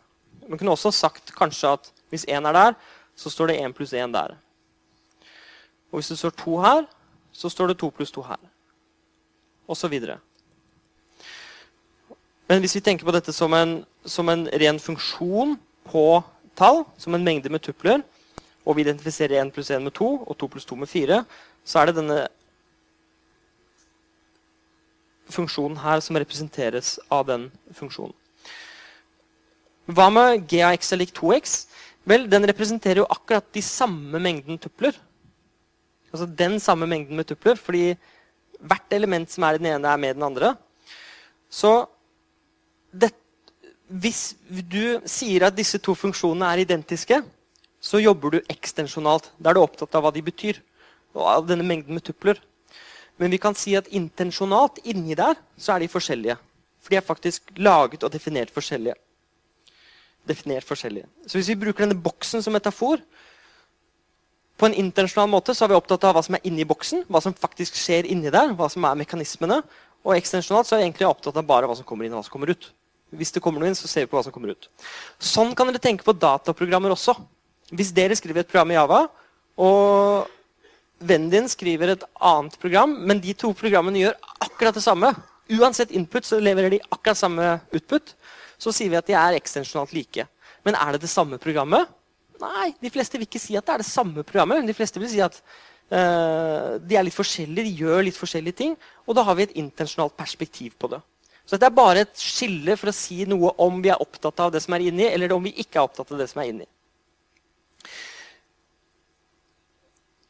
Man 0.48 0.58
kunne 0.58 0.72
også 0.72 0.92
sagt 0.92 1.34
kanskje 1.36 1.74
at 1.74 1.92
hvis 2.10 2.26
én 2.28 2.48
er 2.48 2.54
der, 2.54 2.74
så 3.16 3.30
står 3.30 3.48
det 3.48 3.62
én 3.62 3.74
pluss 3.74 3.94
én 3.94 4.14
der. 4.14 4.36
Og 5.92 6.00
hvis 6.00 6.08
det 6.08 6.18
står 6.18 6.30
to 6.30 6.60
her, 6.62 6.86
så 7.32 7.50
står 7.50 7.68
det 7.68 7.78
to 7.80 7.90
pluss 7.90 8.12
to 8.12 8.22
her. 8.22 8.40
Og 9.68 9.78
så 9.78 9.88
videre. 9.88 10.20
Men 12.52 12.60
hvis 12.60 12.74
vi 12.76 12.82
tenker 12.84 13.08
på 13.08 13.14
dette 13.16 13.32
som 13.32 13.54
en, 13.56 13.78
som 14.04 14.28
en 14.28 14.42
ren 14.60 14.80
funksjon 14.84 15.54
på 15.88 16.02
tall, 16.60 16.82
som 17.00 17.16
en 17.16 17.24
mengde 17.24 17.48
med 17.48 17.64
tupler, 17.64 18.02
og 18.68 18.76
vi 18.76 18.84
identifiserer 18.84 19.40
1 19.40 19.54
pluss 19.56 19.70
1 19.72 19.80
med 19.86 19.94
2 19.96 20.10
og 20.26 20.36
2 20.42 20.50
pluss 20.52 20.68
2 20.68 20.76
med 20.82 20.92
4, 20.92 21.20
så 21.64 21.80
er 21.80 21.88
det 21.88 21.94
denne 22.02 22.18
funksjonen 25.32 25.80
her 25.80 26.04
som 26.04 26.20
representeres 26.20 26.98
av 27.08 27.30
den 27.30 27.48
funksjonen. 27.78 28.18
Hva 29.88 30.10
med 30.12 30.44
g 30.52 30.60
av 30.60 30.76
x 30.76 30.92
er 30.92 31.00
lik 31.00 31.16
2x? 31.16 31.56
Vel, 32.04 32.28
Den 32.28 32.50
representerer 32.52 33.00
jo 33.00 33.08
akkurat 33.16 33.48
de 33.56 33.64
samme 33.64 34.20
mengden 34.20 34.60
tupler. 34.60 35.00
Altså 36.12 36.28
den 36.28 36.60
samme 36.60 36.84
mengden 36.84 37.16
med 37.16 37.32
tupler, 37.32 37.56
fordi 37.56 37.96
hvert 38.60 38.92
element 39.00 39.32
som 39.32 39.48
er 39.48 39.56
i 39.56 39.64
den 39.64 39.72
ene, 39.72 39.88
er 39.88 40.04
med 40.04 40.20
den 40.20 40.28
andre. 40.28 40.58
Så 41.48 41.88
det, 42.92 43.12
hvis 43.88 44.36
du 44.48 45.00
sier 45.10 45.48
at 45.48 45.58
disse 45.58 45.80
to 45.84 45.96
funksjonene 45.98 46.48
er 46.52 46.64
identiske, 46.64 47.22
så 47.82 48.00
jobber 48.00 48.36
du 48.36 48.52
ekstensjonalt. 48.52 49.32
Da 49.40 49.52
er 49.52 49.58
du 49.58 49.64
opptatt 49.64 49.96
av 49.98 50.06
hva 50.06 50.14
de 50.14 50.24
betyr, 50.24 50.62
og 51.18 51.28
av 51.28 51.48
denne 51.50 51.66
mengden 51.68 51.98
med 51.98 52.06
tupler. 52.06 52.40
Men 53.20 53.34
vi 53.34 53.40
kan 53.42 53.58
si 53.58 53.74
at 53.78 53.90
intensjonalt 53.94 54.80
inni 54.88 55.18
der 55.18 55.40
så 55.58 55.76
er 55.76 55.84
de 55.84 55.92
forskjellige. 55.92 56.38
For 56.82 56.94
de 56.94 56.98
er 56.98 57.06
faktisk 57.06 57.52
laget 57.58 58.06
og 58.06 58.14
definert 58.14 58.54
forskjellige. 58.54 58.96
Definert 60.28 60.66
forskjellige. 60.66 61.10
Så 61.28 61.38
hvis 61.38 61.52
vi 61.52 61.60
bruker 61.60 61.86
denne 61.86 62.02
boksen 62.02 62.42
som 62.42 62.54
metafor, 62.54 63.02
på 64.58 64.68
en 64.70 64.78
intensjonal 64.78 65.30
måte 65.30 65.56
så 65.58 65.66
er 65.66 65.72
vi 65.72 65.78
opptatt 65.80 66.04
av 66.06 66.14
hva 66.14 66.22
som 66.26 66.38
er 66.38 66.44
inni 66.46 66.66
boksen, 66.70 67.08
hva 67.10 67.22
som 67.24 67.34
faktisk 67.34 67.78
skjer 67.82 68.06
inni 68.10 68.30
der, 68.34 68.54
hva 68.54 68.68
som 68.70 68.86
er 68.86 69.00
mekanismene. 69.00 69.58
Og 70.06 70.14
ekstensjonalt 70.14 70.70
så 70.70 70.76
er 70.76 70.84
vi 70.84 70.90
egentlig 70.90 71.10
opptatt 71.10 71.38
av 71.38 71.48
bare 71.50 71.70
hva 71.70 71.78
som 71.78 71.86
kommer 71.88 72.06
inn 72.06 72.14
og 72.14 72.22
hva 72.22 72.28
som 72.28 72.36
kommer 72.36 72.54
ut. 72.54 72.70
Hvis 73.12 73.34
det 73.36 73.42
kommer 73.44 73.62
noe 73.62 73.72
inn, 73.72 73.78
så 73.78 73.90
ser 73.92 74.06
vi 74.06 74.12
på 74.12 74.18
hva 74.18 74.24
som 74.26 74.34
kommer 74.36 74.54
ut. 74.56 74.70
Sånn 75.20 75.56
kan 75.58 75.68
dere 75.68 75.82
tenke 75.84 76.06
på 76.08 76.16
dataprogrammer 76.16 76.94
også. 76.96 77.18
Hvis 77.72 77.92
dere 77.96 78.16
skriver 78.16 78.44
et 78.44 78.52
program 78.52 78.72
i 78.72 78.78
Java, 78.78 79.02
og 79.62 80.32
vennen 81.02 81.32
din 81.34 81.50
skriver 81.52 81.94
et 81.94 82.06
annet 82.16 82.56
program, 82.62 82.94
men 83.08 83.20
de 83.24 83.36
to 83.36 83.52
programmene 83.58 84.06
gjør 84.06 84.18
akkurat 84.48 84.78
det 84.78 84.86
samme 84.86 85.12
Uansett 85.52 85.92
input 85.92 86.24
så 86.24 86.40
leverer 86.40 86.72
de 86.72 86.80
akkurat 86.88 87.18
samme 87.18 87.48
utput. 87.76 88.14
Så 88.62 88.72
sier 88.76 88.92
vi 88.92 89.00
at 89.00 89.08
de 89.10 89.18
er 89.18 89.36
ekstensjonalt 89.36 89.92
like. 89.96 90.24
Men 90.64 90.78
er 90.80 90.96
det 90.96 91.04
det 91.04 91.12
samme 91.12 91.40
programmet? 91.42 91.90
Nei, 92.42 92.72
de 92.82 92.92
fleste 92.94 93.20
vil 93.20 93.28
ikke 93.28 93.42
si 93.42 93.58
at 93.58 93.66
det 93.68 93.74
er 93.74 93.84
det 93.84 93.90
samme 93.90 94.24
programmet. 94.24 94.62
men 94.62 94.70
De 94.70 94.78
fleste 94.78 95.02
vil 95.02 95.12
si 95.12 95.20
at 95.22 95.38
uh, 95.92 96.78
de 96.80 96.98
er 96.98 97.06
litt 97.06 97.18
forskjellige, 97.18 97.68
de 97.68 97.84
gjør 97.84 98.06
litt 98.08 98.18
forskjellige 98.18 98.60
ting. 98.62 98.78
Og 99.06 99.18
da 99.18 99.26
har 99.28 99.38
vi 99.38 99.50
et 99.50 99.58
intensjonalt 99.60 100.16
perspektiv 100.18 100.78
på 100.80 100.94
det. 100.94 101.02
Så 101.52 101.58
dette 101.58 101.68
er 101.68 101.76
bare 101.76 102.04
et 102.06 102.14
skille 102.16 102.78
for 102.80 102.88
å 102.88 102.96
si 102.96 103.26
noe 103.28 103.50
om 103.60 103.82
vi 103.84 103.90
er 103.92 104.00
opptatt 104.00 104.38
av 104.40 104.54
det 104.54 104.62
som 104.64 104.72
er 104.72 104.86
inni, 104.86 105.04
eller 105.04 105.34
om 105.36 105.44
vi 105.44 105.52
ikke 105.60 105.82
er 105.82 105.84
opptatt 105.84 106.14
av 106.16 106.22
det 106.22 106.30
som 106.32 106.40
er 106.40 106.48
inni. 106.48 106.68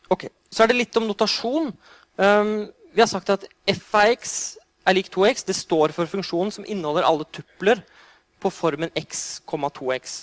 Ok, 0.09 0.25
Så 0.49 0.63
er 0.63 0.71
det 0.71 0.79
litt 0.79 0.97
om 0.97 1.05
notasjon. 1.05 1.69
Um, 2.17 2.49
vi 2.89 3.03
har 3.03 3.11
sagt 3.11 3.29
at 3.29 3.45
f 3.69 3.93
av 3.93 4.09
x 4.15 4.33
er 4.81 4.97
lik 4.97 5.13
2x. 5.13 5.45
Det 5.45 5.59
står 5.59 5.93
for 5.93 6.09
funksjonen 6.09 6.49
som 6.57 6.65
inneholder 6.65 7.05
alle 7.05 7.29
tupler 7.29 7.85
på 8.41 8.49
formen 8.49 8.89
x, 8.97 9.43
2x. 9.45 10.15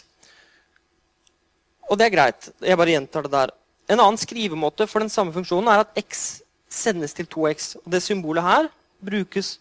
Og 1.88 1.94
det 1.94 2.08
er 2.08 2.16
greit. 2.16 2.50
Jeg 2.58 2.82
bare 2.82 2.96
gjentar 2.96 3.22
det 3.22 3.36
der. 3.38 3.54
En 3.86 4.02
annen 4.02 4.18
skrivemåte 4.18 4.90
for 4.90 5.06
den 5.06 5.14
samme 5.14 5.30
funksjonen 5.32 5.70
er 5.70 5.86
at 5.86 5.94
x 6.02 6.42
sendes 6.66 7.14
til 7.14 7.30
2x. 7.30 7.76
Og 7.84 7.94
det 7.94 8.02
symbolet 8.02 8.42
her 8.42 8.72
brukes 8.98 9.60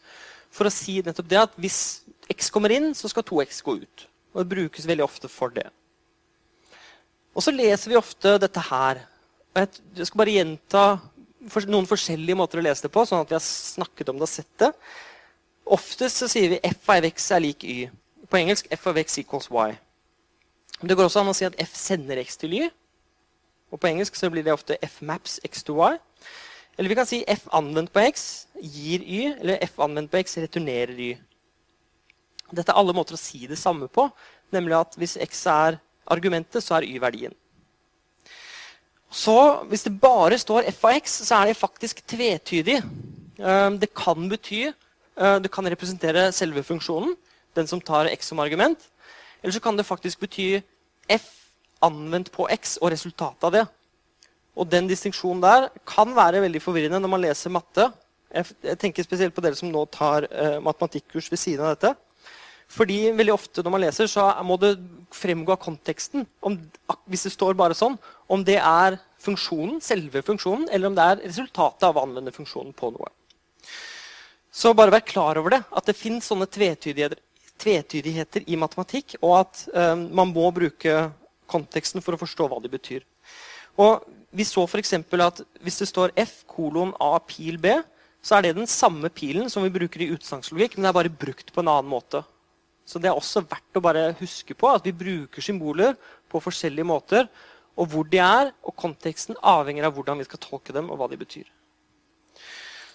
for 0.58 0.70
å 0.70 0.74
si 0.74 1.00
nettopp 1.06 1.30
det 1.30 1.42
at 1.42 1.58
hvis 1.62 1.80
x 2.34 2.50
kommer 2.54 2.74
inn, 2.74 2.92
så 2.98 3.10
skal 3.12 3.26
2x 3.28 3.62
gå 3.66 3.78
ut. 3.84 4.08
Og 4.34 4.42
det 4.42 4.52
brukes 4.56 4.88
veldig 4.90 5.06
ofte 5.06 5.30
for 5.32 5.54
det. 5.54 5.68
Og 7.38 7.46
så 7.46 7.54
leser 7.54 7.94
vi 7.94 8.00
ofte 8.00 8.38
dette 8.42 8.64
her. 8.72 9.04
Jeg 9.58 10.10
skal 10.10 10.22
bare 10.24 10.34
gjenta 10.34 10.84
noen 11.70 11.88
forskjellige 11.90 12.38
måter 12.38 12.60
å 12.60 12.66
lese 12.66 12.88
det 12.88 12.94
på, 12.94 13.06
sånn 13.06 13.22
at 13.24 13.30
vi 13.30 13.38
har 13.38 13.46
snakket 13.46 14.10
om 14.12 14.18
det 14.18 14.26
og 14.26 14.32
sett 14.32 14.50
det. 14.62 14.72
Oftest 15.78 16.24
så 16.24 16.30
sier 16.32 16.56
vi 16.56 16.60
f 16.66 16.90
av 16.90 17.06
x 17.06 17.30
er 17.36 17.44
lik 17.44 17.64
y. 17.68 17.78
På 18.28 18.40
engelsk 18.40 18.68
f 18.74 18.90
av 18.90 18.98
x 19.00 19.20
equals 19.22 19.50
y. 19.52 19.78
Men 20.80 20.90
Det 20.90 20.98
går 20.98 21.10
også 21.10 21.22
an 21.22 21.32
å 21.32 21.38
si 21.38 21.48
at 21.48 21.58
f 21.62 21.78
sender 21.78 22.20
x 22.24 22.38
til 22.42 22.58
y. 22.58 22.68
Og 23.72 23.80
på 23.82 23.90
engelsk 23.90 24.16
så 24.16 24.30
blir 24.32 24.46
det 24.46 24.54
ofte 24.56 24.78
f 24.82 25.02
maps 25.02 25.40
x 25.46 25.64
to 25.68 25.78
y. 25.78 25.98
Eller 26.78 26.90
vi 26.90 26.98
kan 26.98 27.10
si 27.10 27.24
f 27.26 27.48
anvendt 27.58 27.92
på 27.94 28.04
x 28.06 28.46
gir 28.62 29.02
y, 29.02 29.22
eller 29.40 29.58
f 29.66 29.80
anvendt 29.82 30.12
på 30.14 30.20
x 30.22 30.38
returnerer 30.38 30.94
y. 30.94 31.12
Dette 32.54 32.72
er 32.72 32.78
alle 32.80 32.94
måter 32.96 33.18
å 33.18 33.20
si 33.20 33.48
det 33.50 33.58
samme 33.60 33.90
på, 33.92 34.06
nemlig 34.54 34.78
at 34.78 34.96
hvis 35.00 35.18
x 35.26 35.42
er 35.52 35.80
argumentet, 36.08 36.64
så 36.64 36.78
er 36.78 36.88
y 36.88 37.00
verdien. 37.02 37.34
Så 39.10 39.64
hvis 39.72 39.88
det 39.88 39.96
bare 40.00 40.38
står 40.40 40.68
f 40.70 40.84
av 40.86 41.00
x, 41.00 41.22
så 41.28 41.42
er 41.42 41.50
det 41.50 41.60
faktisk 41.60 42.04
tvetydig. 42.08 42.78
Eh, 43.40 43.70
det 43.80 43.90
kan 43.96 44.30
bety 44.30 44.68
eh, 44.68 45.38
Det 45.40 45.52
kan 45.52 45.66
representere 45.66 46.32
selve 46.32 46.64
funksjonen, 46.64 47.16
den 47.56 47.68
som 47.68 47.82
tar 47.82 48.12
x 48.12 48.28
som 48.28 48.40
argument. 48.40 48.80
Eller 49.42 49.54
så 49.54 49.60
kan 49.60 49.78
det 49.78 49.86
faktisk 49.88 50.20
bety 50.20 50.62
f 51.10 51.28
anvendt 51.82 52.32
på 52.32 52.48
x 52.52 52.78
og 52.82 52.92
resultatet 52.92 53.44
av 53.44 53.52
det. 53.54 53.66
Og 54.58 54.68
den 54.70 54.90
distinksjonen 54.90 55.44
der 55.44 55.70
kan 55.88 56.12
være 56.18 56.42
veldig 56.44 56.62
forvirrende 56.64 57.00
når 57.04 57.14
man 57.14 57.24
leser 57.24 57.54
matte. 57.54 57.92
Jeg 58.34 58.78
tenker 58.82 59.06
spesielt 59.06 59.36
på 59.36 59.44
dere 59.46 59.58
som 59.58 59.70
nå 59.72 59.86
tar 59.94 60.28
uh, 60.28 60.58
matematikkurs 60.66 61.30
ved 61.32 61.42
siden 61.42 61.66
av 61.66 61.76
dette. 61.76 61.94
Fordi 62.68 62.98
veldig 63.16 63.32
ofte 63.32 63.64
når 63.64 63.74
man 63.74 63.84
leser, 63.86 64.10
så 64.12 64.26
må 64.44 64.58
det 64.60 64.74
fremgå 65.16 65.54
av 65.56 65.62
konteksten. 65.64 66.26
Om, 66.44 66.58
hvis 67.08 67.28
det 67.30 67.36
står 67.38 67.56
bare 67.60 67.78
sånn, 67.78 67.96
om 68.28 68.44
det 68.44 68.58
er 68.60 68.98
funksjonen, 69.24 69.80
selve 69.84 70.24
funksjonen, 70.26 70.68
eller 70.74 70.90
om 70.90 70.98
det 70.98 71.06
er 71.06 71.22
resultatet 71.24 71.88
av 71.88 71.96
å 71.96 72.04
anvende 72.04 72.34
funksjonen 72.36 72.76
på 72.76 72.92
noe. 72.96 73.14
Så 74.52 74.74
bare 74.76 74.92
vær 74.94 75.06
klar 75.06 75.40
over 75.40 75.54
det, 75.56 75.62
at 75.70 75.88
det 75.88 75.96
fins 75.96 76.28
sånne 76.28 76.48
tvetydigheter, 76.50 77.22
tvetydigheter, 77.62 78.44
i 78.52 78.60
matematikk, 78.60 79.16
og 79.22 79.40
at 79.40 79.64
um, 79.72 80.04
man 80.20 80.34
må 80.34 80.50
bruke 80.54 81.08
konteksten 81.50 82.04
for 82.04 82.16
å 82.16 82.22
forstå 82.22 82.50
hva 82.52 82.60
de 82.62 82.72
betyr. 82.72 83.06
Og 83.80 84.04
vi 84.32 84.46
så 84.48 84.66
f.eks. 84.68 84.94
at 84.94 85.44
hvis 85.64 85.80
det 85.82 85.88
står 85.90 86.16
F 86.20 86.42
kolon 86.50 86.94
A 87.00 87.18
pil 87.24 87.60
B, 87.62 87.78
så 88.22 88.38
er 88.38 88.48
det 88.48 88.58
den 88.58 88.68
samme 88.68 89.10
pilen 89.14 89.50
som 89.50 89.64
vi 89.64 89.72
bruker 89.72 90.04
i 90.04 90.10
utsagnslogikk, 90.16 90.76
men 90.76 90.88
det 90.88 90.92
er 90.92 91.00
bare 91.00 91.20
brukt 91.26 91.54
på 91.54 91.64
en 91.64 91.72
annen 91.72 91.92
måte. 91.92 92.24
Så 92.88 93.00
det 93.04 93.10
er 93.10 93.20
også 93.20 93.44
verdt 93.44 93.78
å 93.78 93.84
bare 93.84 94.10
huske 94.20 94.56
på 94.56 94.70
at 94.72 94.86
vi 94.88 94.96
bruker 94.96 95.44
symboler 95.44 95.96
på 96.32 96.42
forskjellige 96.44 96.88
måter. 96.88 97.28
Og 97.78 97.92
hvor 97.92 98.08
de 98.10 98.20
er, 98.24 98.52
og 98.64 98.76
konteksten 98.80 99.38
avhenger 99.44 99.88
av 99.88 99.96
hvordan 99.96 100.20
vi 100.20 100.26
skal 100.28 100.42
tolke 100.42 100.76
dem, 100.76 100.90
og 100.90 101.00
hva 101.00 101.10
de 101.12 101.20
betyr. 101.20 101.48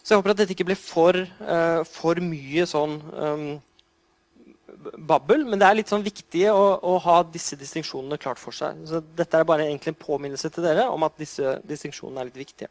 Så 0.02 0.14
jeg 0.14 0.18
håper 0.18 0.32
at 0.32 0.40
dette 0.40 0.56
ikke 0.56 0.66
blir 0.66 0.80
for, 0.80 1.16
uh, 1.44 1.82
for 1.86 2.18
mye 2.24 2.64
sånn 2.66 2.96
um, 3.14 3.44
babbel. 4.96 5.44
Men 5.46 5.60
det 5.60 5.68
er 5.68 5.78
litt 5.78 5.90
sånn 5.92 6.04
viktig 6.04 6.46
å, 6.52 6.62
å, 6.78 6.96
ha 7.04 7.18
disse 7.26 7.58
distinksjonene 7.58 8.20
klart 8.20 8.40
for 8.42 8.56
seg. 8.56 8.84
Så 8.88 9.02
dette 9.16 9.38
er 9.38 9.48
bare 9.48 9.66
egentlig 9.68 9.94
en 9.94 10.00
påminnelse 10.04 10.50
til 10.52 10.66
dere 10.66 10.88
om 10.90 11.04
at 11.06 11.18
disse 11.20 11.58
distinksjonene 11.68 12.22
er 12.22 12.30
litt 12.30 12.40
viktige. 12.44 12.70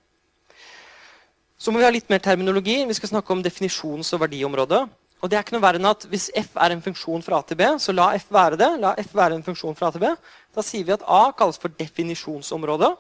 Så 1.62 1.70
må 1.70 1.78
vi 1.78 1.86
ha 1.86 1.94
litt 1.94 2.10
mer 2.10 2.24
terminologi. 2.24 2.80
Vi 2.90 2.98
skal 2.98 3.14
snakke 3.14 3.36
om 3.36 3.44
definisjons- 3.46 4.14
og 4.16 4.24
verdiområdet. 4.24 4.82
Og 5.22 5.30
det 5.30 5.38
er 5.38 5.44
ikke 5.46 5.54
noe 5.54 5.62
verre 5.62 5.78
enn 5.78 5.86
at 5.86 6.08
Hvis 6.10 6.32
f 6.34 6.56
er 6.58 6.74
en 6.74 6.82
funksjon 6.82 7.22
fra 7.22 7.38
A 7.38 7.46
til 7.46 7.60
B, 7.60 7.68
så 7.78 7.94
la 7.94 8.10
f 8.18 8.26
være 8.34 8.58
det. 8.58 8.70
La 8.82 8.96
f 8.98 9.14
være 9.14 9.38
en 9.38 9.46
funksjon 9.46 9.78
fra 9.78 9.92
A 9.92 9.94
til 9.94 10.02
B. 10.02 10.10
Da 10.56 10.66
sier 10.66 10.88
vi 10.88 10.96
at 10.96 11.06
A 11.06 11.24
kalles 11.38 11.62
for 11.62 11.74
definisjonsområdet. 11.78 12.92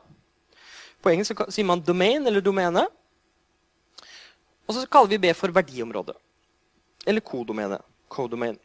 På 1.02 1.10
engelsk 1.10 1.42
sier 1.50 1.66
man 1.66 1.82
domain 1.82 2.28
eller 2.30 2.46
domene. 2.46 2.86
Og 4.70 4.76
så 4.78 4.86
kaller 4.86 5.16
vi 5.16 5.24
B 5.26 5.34
for 5.34 5.50
verdiområdet. 5.50 6.16
Eller 7.10 7.26
kodomene. 7.26 7.82
Codomain. 8.08 8.60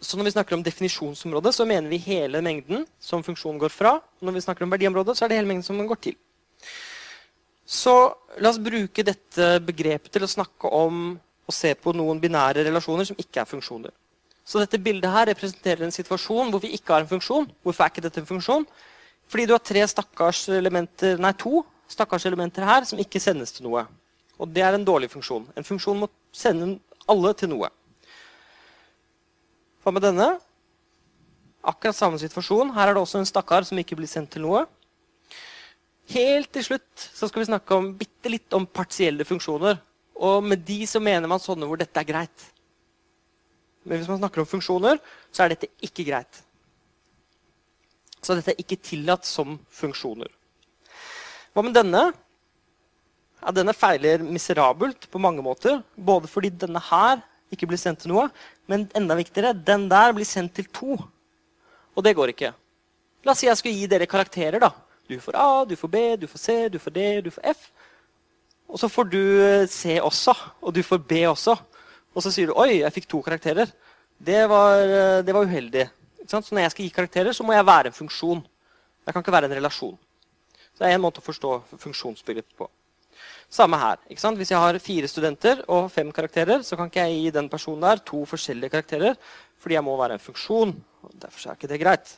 Så 0.00 0.18
når 0.18 0.28
vi 0.28 0.34
snakker 0.34 0.56
om 0.56 0.62
definisjonsområdet, 0.64 1.54
så 1.56 1.64
mener 1.64 1.88
vi 1.88 2.02
hele 2.04 2.42
mengden 2.44 2.84
som 3.00 3.24
funksjonen 3.24 3.60
går 3.60 3.72
fra. 3.72 3.96
Og 3.96 4.28
når 4.28 4.36
vi 4.36 4.44
snakker 4.44 4.66
om 4.66 4.72
verdiområdet, 4.74 5.16
så 5.16 5.24
er 5.24 5.32
det 5.32 5.38
hele 5.40 5.48
mengden 5.48 5.64
som 5.66 5.78
den 5.78 5.88
går 5.88 6.00
til. 6.08 6.16
Så 7.66 7.94
la 8.38 8.52
oss 8.52 8.60
bruke 8.62 9.02
dette 9.06 9.56
begrepet 9.66 10.12
til 10.12 10.26
å 10.26 10.30
snakke 10.30 10.70
om 10.70 11.16
og 11.46 11.54
se 11.54 11.72
på 11.78 11.94
noen 11.94 12.20
binære 12.22 12.64
relasjoner 12.66 13.06
som 13.08 13.18
ikke 13.22 13.40
er 13.42 13.48
funksjoner. 13.48 13.94
Så 14.46 14.60
dette 14.62 14.78
bildet 14.82 15.10
her 15.10 15.26
representerer 15.30 15.86
en 15.86 15.94
situasjon 15.94 16.52
hvor 16.52 16.62
vi 16.62 16.74
ikke 16.76 16.94
har 16.94 17.02
en 17.02 17.10
funksjon. 17.10 17.48
Hvorfor 17.66 17.84
er 17.84 17.90
ikke 17.90 18.04
dette 18.04 18.22
en 18.22 18.28
funksjon? 18.28 18.66
Fordi 19.26 19.46
du 19.46 19.54
har 19.56 19.62
tre 19.62 19.82
stakkars 19.90 20.44
elementer, 20.54 21.18
nei, 21.18 21.32
to 21.38 21.64
stakkars 21.90 22.26
elementer 22.28 22.66
her 22.66 22.86
som 22.86 23.00
ikke 23.02 23.22
sendes 23.22 23.54
til 23.54 23.66
noe. 23.66 23.82
Og 24.38 24.50
det 24.54 24.62
er 24.62 24.76
en 24.76 24.86
dårlig 24.86 25.10
funksjon. 25.10 25.48
En 25.58 25.66
funksjon 25.66 25.98
må 25.98 26.10
sende 26.34 26.76
alle 27.10 27.32
til 27.38 27.50
noe. 27.50 27.70
Hva 29.86 29.92
med 29.94 30.02
denne? 30.02 30.24
Akkurat 31.62 31.94
samme 31.94 32.18
situasjon. 32.18 32.72
Her 32.74 32.90
er 32.90 32.96
det 32.96 33.02
også 33.04 33.20
en 33.20 33.28
stakkar 33.28 33.62
som 33.68 33.78
ikke 33.78 33.94
blir 33.94 34.10
sendt 34.10 34.32
til 34.34 34.42
noe. 34.42 34.64
Helt 36.10 36.50
til 36.50 36.64
slutt 36.66 37.04
så 37.14 37.28
skal 37.30 37.44
vi 37.44 37.46
snakke 37.52 37.76
om, 37.78 37.92
bitte 37.94 38.32
litt 38.32 38.56
om 38.58 38.66
partielle 38.66 39.22
funksjoner. 39.28 39.78
Og 40.18 40.42
med 40.42 40.64
de 40.66 40.80
så 40.90 40.98
mener 40.98 41.30
man 41.30 41.38
sånne 41.38 41.68
hvor 41.70 41.78
dette 41.78 42.02
er 42.02 42.08
greit. 42.08 42.48
Men 43.86 44.00
hvis 44.00 44.10
man 44.10 44.18
snakker 44.24 44.42
om 44.42 44.50
funksjoner, 44.50 44.98
så 45.30 45.44
er 45.44 45.54
dette 45.54 45.70
ikke 45.86 46.08
greit. 46.10 46.42
Så 48.18 48.34
dette 48.34 48.56
er 48.56 48.64
ikke 48.64 48.80
tillatt 48.82 49.30
som 49.30 49.54
funksjoner. 49.70 50.34
Hva 51.54 51.62
med 51.62 51.78
denne? 51.78 52.08
Ja, 53.38 53.54
denne 53.54 53.78
feiler 53.78 54.26
miserabelt 54.26 55.06
på 55.14 55.22
mange 55.22 55.46
måter. 55.46 55.78
Både 55.94 56.26
fordi 56.26 56.50
denne 56.50 56.82
her 56.90 57.22
ikke 57.52 57.68
blir 57.70 57.80
sendt 57.80 58.02
til 58.02 58.12
noe, 58.12 58.28
men 58.70 58.88
enda 58.96 59.16
viktigere, 59.18 59.54
den 59.54 59.86
der 59.90 60.14
blir 60.16 60.26
sendt 60.26 60.54
til 60.56 60.66
to. 60.74 60.96
Og 61.96 62.04
det 62.04 62.16
går 62.18 62.32
ikke. 62.34 62.52
La 63.24 63.32
oss 63.32 63.42
si 63.42 63.48
jeg 63.48 63.58
skal 63.58 63.74
gi 63.74 63.86
dere 63.90 64.06
karakterer. 64.10 64.60
da. 64.60 64.72
Du 65.08 65.18
får 65.22 65.36
A, 65.38 65.64
du 65.64 65.76
får 65.78 65.88
B, 65.88 66.02
du 66.18 66.26
får 66.26 66.38
C, 66.38 66.68
du 66.68 66.78
får 66.82 66.90
D, 66.90 67.04
du 67.22 67.30
får 67.30 67.46
F. 67.54 67.68
Og 68.66 68.78
så 68.82 68.88
får 68.90 69.04
du 69.10 69.22
eh, 69.42 69.68
C 69.70 70.00
også, 70.02 70.34
og 70.60 70.74
du 70.74 70.82
får 70.82 70.98
B 70.98 71.22
også. 71.30 71.54
Og 72.14 72.22
så 72.24 72.32
sier 72.32 72.50
du 72.50 72.54
'oi, 72.56 72.80
jeg 72.80 72.92
fikk 72.92 73.08
to 73.08 73.22
karakterer'. 73.22 73.70
Det 74.18 74.48
var, 74.48 74.82
eh, 74.82 75.22
det 75.22 75.34
var 75.34 75.44
uheldig. 75.44 75.90
Så 76.26 76.42
når 76.50 76.66
jeg 76.66 76.70
skal 76.70 76.84
gi 76.84 76.90
karakterer, 76.90 77.32
så 77.32 77.44
må 77.44 77.52
jeg 77.52 77.66
være 77.66 77.86
en 77.86 77.92
funksjon. 77.92 78.42
Jeg 79.06 79.14
kan 79.14 79.22
ikke 79.22 79.32
være 79.32 79.46
en 79.46 79.56
relasjon. 79.56 79.98
Så 80.74 80.84
det 80.84 80.90
er 80.90 80.94
en 80.94 81.04
måte 81.04 81.22
å 81.22 81.28
forstå 81.28 81.78
funksjonsbegrepet 81.78 82.56
på. 82.58 82.68
Samme 83.50 83.78
her. 83.78 83.96
ikke 84.10 84.20
sant? 84.20 84.36
Hvis 84.36 84.50
jeg 84.50 84.58
har 84.58 84.78
fire 84.82 85.08
studenter 85.08 85.62
og 85.68 85.90
fem 85.90 86.10
karakterer, 86.12 86.62
så 86.62 86.76
kan 86.76 86.90
ikke 86.90 87.06
jeg 87.06 87.20
gi 87.22 87.30
den 87.30 87.48
personen 87.48 87.82
der 87.82 88.02
to 88.04 88.24
forskjellige 88.26 88.70
karakterer, 88.70 89.14
fordi 89.58 89.74
jeg 89.74 89.84
må 89.84 89.96
være 89.96 90.18
en 90.18 90.24
funksjon. 90.24 90.74
og 91.02 91.12
Derfor 91.22 91.48
er 91.48 91.54
ikke 91.54 91.70
det 91.70 91.80
greit. 91.80 92.16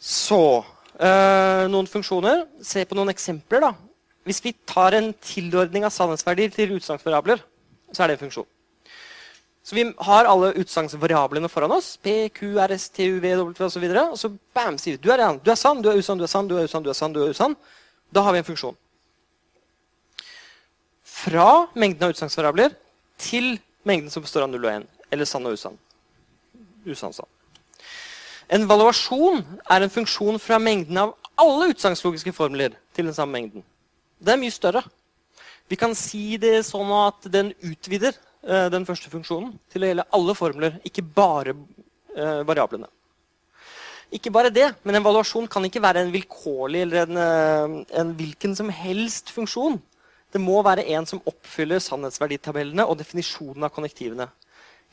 Så 0.00 0.62
øh, 0.96 1.64
noen 1.68 1.86
funksjoner. 1.86 2.46
Se 2.62 2.84
på 2.84 2.96
noen 2.96 3.12
eksempler. 3.12 3.60
da. 3.60 3.72
Hvis 4.24 4.44
vi 4.44 4.54
tar 4.66 4.96
en 4.96 5.12
tilordning 5.20 5.84
av 5.84 5.92
sannhetsverdier 5.92 6.50
til 6.54 6.74
utsagnsvariabler, 6.76 7.44
så 7.92 8.02
er 8.02 8.08
det 8.08 8.18
en 8.18 8.24
funksjon. 8.24 8.48
Så 9.62 9.76
vi 9.76 9.84
har 10.06 10.26
alle 10.26 10.54
utsagnsvariablene 10.58 11.48
foran 11.52 11.72
oss. 11.76 11.92
P, 12.00 12.30
Q, 12.32 12.56
R, 12.58 12.72
S, 12.74 12.88
T, 12.88 13.04
U, 13.12 13.20
V, 13.20 13.34
W 13.36 13.66
osv. 13.66 13.84
Og, 13.84 13.98
og 14.14 14.18
så 14.18 14.32
bam, 14.56 14.78
sier 14.80 14.96
vi 14.96 15.04
du 15.04 15.12
er, 15.12 15.54
sann, 15.54 15.82
du 15.84 15.90
er 15.92 16.00
usann, 16.00 16.18
du 16.18 16.24
er 16.24 16.32
sann, 16.32 16.48
du 16.48 16.56
er 16.56 16.64
usann, 16.64 16.82
du 16.82 16.94
sann. 16.94 17.12
du 17.12 17.20
er 17.24 17.34
usann. 17.34 17.56
Da 18.10 18.24
har 18.24 18.32
vi 18.32 18.40
en 18.40 18.48
funksjon. 18.48 18.79
Fra 21.20 21.66
mengden 21.76 22.06
av 22.06 22.14
utsagnsvariabler 22.14 22.72
til 23.20 23.58
mengden 23.84 24.12
som 24.12 24.24
består 24.24 24.46
av 24.46 24.52
0 24.52 24.62
og 24.62 24.70
1. 24.72 24.86
Eller 25.12 25.28
sann 25.28 25.48
og 25.48 25.56
usann. 25.58 25.76
Usann 26.86 27.12
sann. 27.12 27.28
En 28.50 28.64
valuasjon 28.66 29.42
er 29.70 29.84
en 29.84 29.92
funksjon 29.92 30.40
fra 30.42 30.58
mengden 30.62 30.96
av 31.02 31.12
alle 31.40 31.70
utsagnslogiske 31.74 32.32
formler 32.34 32.72
til 32.96 33.10
den 33.10 33.16
samme 33.16 33.36
mengden. 33.36 33.64
Det 34.18 34.32
er 34.32 34.40
mye 34.40 34.54
større. 34.54 34.82
Vi 35.70 35.78
kan 35.78 35.94
si 35.94 36.38
det 36.40 36.64
sånn 36.66 36.90
at 36.96 37.28
den 37.30 37.52
utvider 37.68 38.16
uh, 38.16 38.66
den 38.72 38.86
første 38.88 39.12
funksjonen 39.12 39.52
til 39.70 39.84
å 39.84 39.90
gjelde 39.90 40.08
alle 40.16 40.34
formler, 40.38 40.80
ikke 40.88 41.04
bare 41.04 41.54
uh, 41.54 42.40
variablene. 42.48 42.88
Ikke 44.10 44.32
bare 44.34 44.50
det, 44.50 44.72
men 44.82 44.98
en 44.98 45.04
valuasjon 45.06 45.46
kan 45.52 45.62
ikke 45.68 45.82
være 45.84 46.02
en 46.02 46.10
vilkårlig 46.10 46.82
eller 46.88 47.04
en, 47.04 47.20
uh, 47.20 47.78
en 48.00 48.16
hvilken 48.18 48.56
som 48.58 48.72
helst 48.74 49.30
funksjon. 49.36 49.78
Det 50.30 50.40
må 50.42 50.60
være 50.62 50.86
en 50.94 51.06
som 51.08 51.22
oppfyller 51.26 51.82
sannhetsverditabellene 51.82 52.86
og 52.86 52.98
definisjonen 53.00 53.66
av 53.66 53.72
konnektivene. 53.74 54.28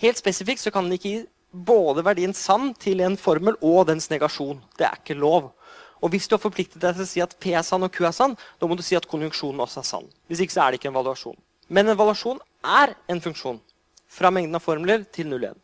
Helt 0.02 0.20
spesifikt 0.20 0.64
så 0.64 0.74
kan 0.74 0.88
den 0.88 0.98
ikke 0.98 1.12
gi 1.12 1.26
både 1.52 2.04
verdien 2.06 2.34
sann 2.38 2.74
til 2.78 3.02
en 3.06 3.18
formel 3.18 3.58
og 3.66 3.88
dens 3.90 4.10
negasjon. 4.12 4.60
Det 4.78 4.86
er 4.88 4.98
ikke 5.00 5.18
lov. 5.18 5.52
Og 6.02 6.14
hvis 6.14 6.28
du 6.30 6.36
har 6.36 6.42
forpliktet 6.42 6.82
deg 6.82 6.98
til 6.98 7.06
å 7.06 7.10
si 7.10 7.24
at 7.24 7.34
P 7.42 7.54
er 7.58 7.66
sann 7.66 7.86
og 7.86 7.94
Q 7.94 8.06
er 8.06 8.14
sann, 8.14 8.36
da 8.60 8.70
må 8.70 8.78
du 8.78 8.84
si 8.86 8.98
at 8.98 9.08
konjunksjonen 9.10 9.64
også 9.66 9.82
er 9.82 9.88
sann. 9.88 10.10
Hvis 10.30 10.44
ikke 10.44 10.54
så 10.54 10.66
er 10.66 10.74
det 10.74 10.82
ikke 10.82 10.92
en 10.92 11.00
valuasjon. 11.00 11.38
Men 11.74 11.90
en 11.90 12.00
valuasjon 12.00 12.42
er 12.64 12.94
en 13.10 13.24
funksjon. 13.24 13.62
Fra 14.08 14.32
mengden 14.34 14.56
av 14.58 14.64
formler 14.64 15.04
til 15.14 15.30
0,1. 15.32 15.58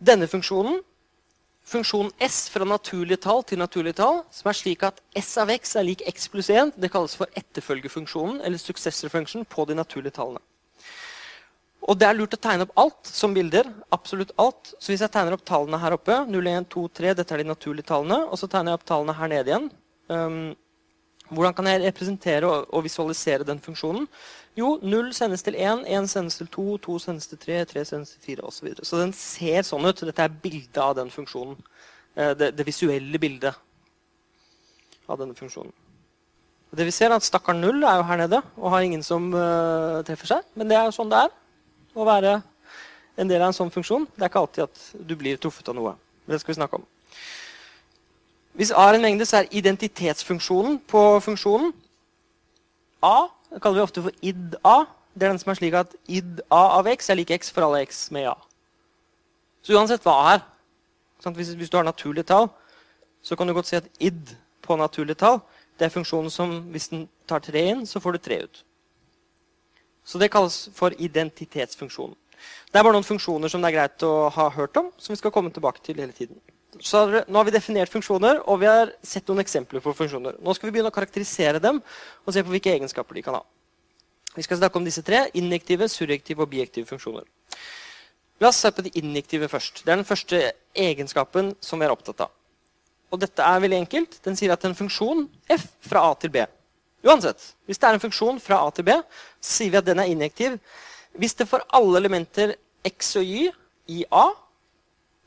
Denne 0.00 0.28
funksjonen, 0.30 0.80
funksjonen 1.70 2.12
S 2.26 2.48
fra 2.52 2.66
naturlige 2.66 3.20
tall 3.24 3.44
til 3.46 3.60
naturlige 3.60 4.00
tall, 4.00 4.22
som 4.34 4.50
er 4.50 4.58
slik 4.58 4.84
at 4.86 5.00
S 5.18 5.36
av 5.40 5.52
x 5.54 5.76
er 5.78 5.86
lik 5.86 6.04
x 6.10 6.28
pluss 6.32 6.50
1, 6.50 6.74
det 6.82 6.90
kalles 6.92 7.16
for 7.18 7.30
etterfølgefunksjonen 7.38 8.40
eller 8.44 8.58
successor 8.58 9.12
function 9.12 9.46
på 9.46 9.66
de 9.70 9.78
naturlige 9.78 10.16
tallene. 10.18 10.42
Og 11.88 11.96
det 11.98 12.06
er 12.06 12.16
lurt 12.16 12.34
å 12.36 12.40
tegne 12.40 12.66
opp 12.66 12.74
alt 12.78 13.08
som 13.08 13.32
bilder. 13.34 13.70
absolutt 13.90 14.32
alt. 14.36 14.74
Så 14.78 14.92
hvis 14.92 15.00
jeg 15.00 15.10
tegner 15.10 15.34
opp 15.34 15.44
tallene 15.48 15.78
her 15.80 15.96
oppe, 15.96 16.18
0, 16.28 16.46
1, 16.46 16.66
2, 16.68 16.88
3, 17.00 17.14
dette 17.18 17.34
er 17.34 17.42
de 17.42 17.48
naturlige 17.48 17.88
tallene, 17.88 18.18
og 18.28 18.38
så 18.38 18.46
tegner 18.46 18.72
jeg 18.72 18.80
opp 18.80 18.88
tallene 18.90 19.16
her 19.16 19.32
nede 19.32 19.50
igjen. 19.50 19.70
Um, 20.12 20.56
hvordan 21.30 21.54
kan 21.54 21.68
jeg 21.70 21.82
representere 21.84 22.46
og, 22.46 22.68
og, 22.74 22.84
visualisere 22.84 23.46
den 23.46 23.62
funksjonen? 23.62 24.06
Jo, 24.58 24.78
0 24.82 25.12
sendes 25.14 25.44
til 25.46 25.54
1, 25.54 25.84
1 25.86 26.08
sendes 26.10 26.36
til 26.40 26.48
2, 26.50 26.64
2 26.86 26.98
sendes 26.98 27.28
til 27.30 27.38
3, 27.38 27.64
3 27.70 27.84
sendes 27.84 28.10
til 28.10 28.20
4 28.32 28.44
osv. 28.44 28.56
Så, 28.56 28.64
videre. 28.66 28.86
så 28.86 28.98
den 28.98 29.12
ser 29.14 29.66
sånn 29.66 29.86
ut. 29.86 30.02
Dette 30.08 30.26
er 30.26 30.40
bildet 30.42 30.80
av 30.82 30.96
den 30.98 31.12
funksjonen. 31.12 31.58
Uh, 32.18 32.32
det, 32.34 32.50
det, 32.58 32.66
visuelle 32.66 33.20
bildet 33.22 33.54
av 35.06 35.20
denne 35.20 35.38
funksjonen. 35.38 35.72
Det 36.74 36.86
vi 36.86 36.94
ser 36.94 37.10
er 37.10 37.18
at 37.18 37.26
Stakkar 37.26 37.54
0 37.58 37.82
er 37.82 37.98
jo 37.98 38.06
her 38.06 38.18
nede 38.20 38.42
og 38.56 38.70
har 38.74 38.86
ingen 38.86 39.02
som 39.06 39.30
uh, 39.34 40.02
treffer 40.06 40.34
seg. 40.34 40.46
Men 40.58 40.70
det 40.70 40.78
er 40.78 40.88
jo 40.88 40.96
sånn 40.98 41.10
det 41.10 41.24
er 41.26 41.34
å 41.98 42.06
være 42.06 42.36
en 43.20 43.30
del 43.30 43.42
av 43.42 43.50
en 43.50 43.56
sånn 43.56 43.72
funksjon. 43.74 44.06
Det 44.14 44.24
er 44.24 44.32
ikke 44.32 44.42
alltid 44.44 44.66
at 44.66 44.86
du 45.06 45.14
blir 45.18 45.38
truffet 45.38 45.70
av 45.70 45.78
noe. 45.78 45.94
Det 46.26 46.38
skal 46.42 46.54
vi 46.54 46.60
snakke 46.60 46.78
om. 46.78 46.86
Hvis 48.58 48.72
A 48.74 48.88
er 48.90 48.98
en 48.98 49.04
mengde, 49.04 49.26
så 49.26 49.40
er 49.40 49.50
identitetsfunksjonen 49.54 50.80
på 50.90 51.02
funksjonen 51.22 51.70
A. 53.06 53.30
Det 53.50 53.60
kaller 53.62 53.80
vi 53.80 53.82
ofte 53.82 54.02
for 54.02 54.22
id-A. 54.22 54.76
Det 55.14 55.26
er 55.26 55.32
den 55.32 55.40
som 55.42 55.50
er 55.50 55.58
slik 55.58 55.74
at 55.74 55.94
id-A 56.08 56.62
av 56.78 56.88
x 56.92 57.10
er 57.10 57.18
lik 57.18 57.32
x 57.34 57.50
for 57.50 57.66
alle 57.66 57.82
x 57.86 58.06
med 58.14 58.28
A. 58.30 58.36
Så 59.62 59.74
uansett 59.76 60.04
hva 60.06 60.16
A 60.22 60.34
er 60.36 60.46
hvis, 61.34 61.52
hvis, 61.52 61.68
du 61.68 61.76
har 61.76 61.84
naturlige 61.84 62.24
tall, 62.24 62.48
så 63.22 63.36
kan 63.36 63.46
du 63.46 63.52
godt 63.52 63.68
si 63.68 63.76
at 63.76 63.88
id 64.00 64.32
på 64.64 64.76
naturlige 64.76 65.18
tall 65.20 65.42
det 65.80 65.88
er 65.88 65.92
funksjonen 65.92 66.30
som 66.32 66.50
hvis 66.72 66.88
den 66.92 67.06
tar 67.28 67.40
3 67.40 67.60
inn, 67.72 67.86
så 67.88 68.00
får 68.00 68.12
du 68.12 68.18
3 68.18 68.38
ut. 68.44 68.64
Så 70.04 70.18
det 70.20 70.30
kalles 70.32 70.68
for 70.76 70.92
identitetsfunksjonen. 70.96 72.16
Det 72.72 72.78
er 72.78 72.84
bare 72.84 72.96
noen 72.96 73.06
funksjoner 73.06 73.48
som 73.48 73.62
det 73.62 73.70
er 73.70 73.76
greit 73.78 74.04
å 74.04 74.28
ha 74.32 74.48
hørt 74.52 74.76
om, 74.76 74.90
som 74.96 75.12
vi 75.12 75.18
skal 75.20 75.32
komme 75.32 75.52
tilbake 75.52 75.80
til 75.84 76.00
hele 76.00 76.12
tiden. 76.12 76.36
Så 76.78 77.02
Nå 77.26 77.38
har 77.38 77.46
vi 77.48 77.54
definert 77.54 77.90
funksjoner, 77.90 78.44
og 78.46 78.60
vi 78.62 78.68
har 78.70 78.92
sett 79.02 79.26
noen 79.28 79.42
eksempler 79.42 79.82
på 79.82 79.94
funksjoner. 79.96 80.38
Nå 80.38 80.54
skal 80.54 80.68
vi 80.68 80.76
begynne 80.76 80.92
å 80.92 80.94
karakterisere 80.94 81.58
dem 81.62 81.80
og 81.82 82.34
se 82.34 82.44
på 82.44 82.52
hvilke 82.52 82.76
egenskaper 82.76 83.18
de 83.18 83.24
kan 83.26 83.40
ha. 83.40 83.42
Vi 84.36 84.44
skal 84.46 84.60
snakke 84.60 84.78
om 84.78 84.86
disse 84.86 85.02
tre 85.02 85.24
injektive, 85.34 85.88
surjektive 85.90 86.44
og 86.44 86.52
bijektive 86.52 86.86
funksjoner. 86.86 87.26
La 88.40 88.52
oss 88.52 88.60
se 88.62 88.70
på 88.70 88.84
de 88.86 88.94
injektive 89.00 89.50
først. 89.50 89.82
Det 89.82 89.90
er 89.90 89.98
den 89.98 90.06
første 90.06 90.44
egenskapen 90.78 91.52
som 91.60 91.82
vi 91.82 91.88
er 91.88 91.92
opptatt 91.92 92.22
av. 92.28 92.30
Og 93.10 93.18
dette 93.18 93.42
er 93.42 93.66
veldig 93.66 93.80
enkelt. 93.82 94.20
Den 94.22 94.38
sier 94.38 94.54
at 94.54 94.64
en 94.64 94.78
funksjon 94.78 95.26
f 95.50 95.66
fra 95.90 96.06
a 96.06 96.14
til 96.22 96.30
b 96.38 96.46
Uansett, 97.00 97.40
hvis 97.64 97.80
det 97.80 97.88
er 97.88 97.96
en 97.96 98.02
funksjon 98.02 98.40
fra 98.44 98.60
A 98.66 98.72
til 98.76 98.84
B, 98.84 98.94
så 99.40 99.54
sier 99.56 99.72
vi 99.72 99.78
at 99.80 99.86
den 99.86 100.02
er 100.02 100.10
injektiv. 100.12 100.58
Hvis 101.16 101.34
det 101.38 101.48
for 101.48 101.64
alle 101.72 101.96
elementer 102.02 102.52
x 102.86 103.14
og 103.16 103.24
y 103.24 103.48
i 103.88 104.02
A 104.12 104.26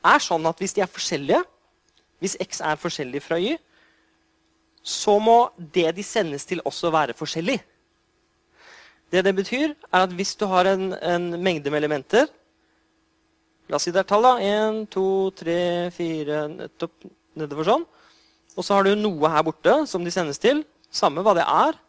er 0.04 0.24
sånn 0.24 0.46
at 0.50 0.60
hvis 0.60 0.76
de 0.76 0.84
er 0.84 0.92
forskjellige, 0.92 1.42
hvis 2.24 2.38
x 2.44 2.62
er 2.64 2.80
forskjellig 2.80 3.22
fra 3.24 3.40
y, 3.40 3.56
så 4.84 5.16
må 5.24 5.38
det 5.58 5.94
de 5.96 6.04
sendes 6.04 6.46
til, 6.46 6.62
også 6.68 6.92
være 6.92 7.16
forskjellig. 7.16 7.58
Det 9.14 9.24
det 9.24 9.36
betyr, 9.36 9.76
er 9.94 10.04
at 10.04 10.16
hvis 10.16 10.36
du 10.36 10.46
har 10.50 10.68
en, 10.68 10.94
en 10.94 11.30
mengde 11.40 11.72
med 11.72 11.84
elementer 11.84 12.28
La 13.72 13.78
oss 13.78 13.86
si 13.88 13.94
det 13.96 14.02
er 14.02 14.08
tall. 14.10 14.26
da, 14.26 14.34
1, 14.44 14.84
2, 14.92 15.04
3, 15.40 15.54
4 15.96 16.40
nettopp 16.52 17.06
nedover 17.40 17.68
sånn. 17.70 17.86
Og 18.58 18.66
så 18.66 18.76
har 18.76 18.86
du 18.86 18.92
noe 19.00 19.32
her 19.32 19.46
borte 19.48 19.78
som 19.90 20.04
de 20.04 20.12
sendes 20.14 20.42
til. 20.42 20.62
Samme 20.94 21.24
hva 21.24 21.34
det 21.38 21.46
er. 21.48 21.80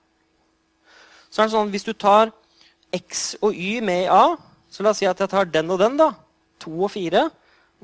Så 1.29 1.43
er 1.43 1.49
det 1.49 1.57
sånn, 1.57 1.73
Hvis 1.75 1.85
du 1.85 1.93
tar 1.93 2.31
x 2.95 3.35
og 3.43 3.53
y 3.59 3.83
med 3.83 4.05
i 4.05 4.09
A, 4.09 4.37
så 4.71 4.87
la 4.87 4.95
oss 4.95 5.03
si 5.03 5.07
at 5.11 5.19
jeg 5.19 5.29
tar 5.29 5.51
den 5.51 5.71
og 5.75 5.83
den. 5.83 5.99
da, 5.99 6.13
2 6.63 6.71
og 6.87 6.91
4. 6.95 7.27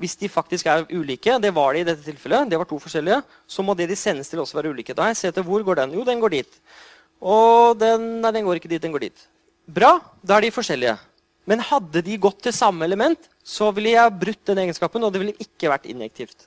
Hvis 0.00 0.16
de 0.16 0.30
faktisk 0.32 0.68
er 0.70 0.86
ulike, 0.88 1.36
det 1.42 1.50
var 1.52 1.74
de 1.76 1.82
i 1.82 1.86
dette 1.86 2.04
tilfellet, 2.06 2.48
det 2.48 2.58
var 2.60 2.68
to 2.68 2.78
forskjellige, 2.80 3.20
så 3.44 3.64
må 3.64 3.74
det 3.76 3.90
de 3.90 3.98
sendes 3.98 4.30
til, 4.30 4.40
også 4.40 4.56
være 4.56 4.72
ulike. 4.72 4.96
Da 4.96 5.10
jeg 5.10 5.18
ser 5.18 5.34
etter 5.34 5.44
hvor 5.44 5.64
går 5.66 5.82
den? 5.82 5.98
Jo, 5.98 6.06
den 6.08 6.22
går 6.22 6.32
dit. 6.38 6.60
Og 7.20 7.76
den, 7.76 8.06
nei, 8.24 8.32
den 8.32 8.46
går 8.46 8.60
ikke 8.60 8.70
dit, 8.72 8.80
den 8.80 8.94
går 8.94 9.10
dit. 9.10 9.26
Bra, 9.68 9.98
da 10.24 10.38
er 10.38 10.46
de 10.46 10.54
forskjellige. 10.54 10.96
Men 11.48 11.62
hadde 11.68 12.02
de 12.06 12.16
gått 12.20 12.40
til 12.46 12.54
samme 12.56 12.86
element, 12.88 13.28
så 13.44 13.68
ville 13.76 13.92
jeg 13.92 14.16
brutt 14.22 14.40
den 14.48 14.62
egenskapen, 14.64 15.04
og 15.04 15.12
det 15.12 15.20
ville 15.22 15.36
ikke 15.42 15.72
vært 15.72 15.88
injektivt. 15.90 16.46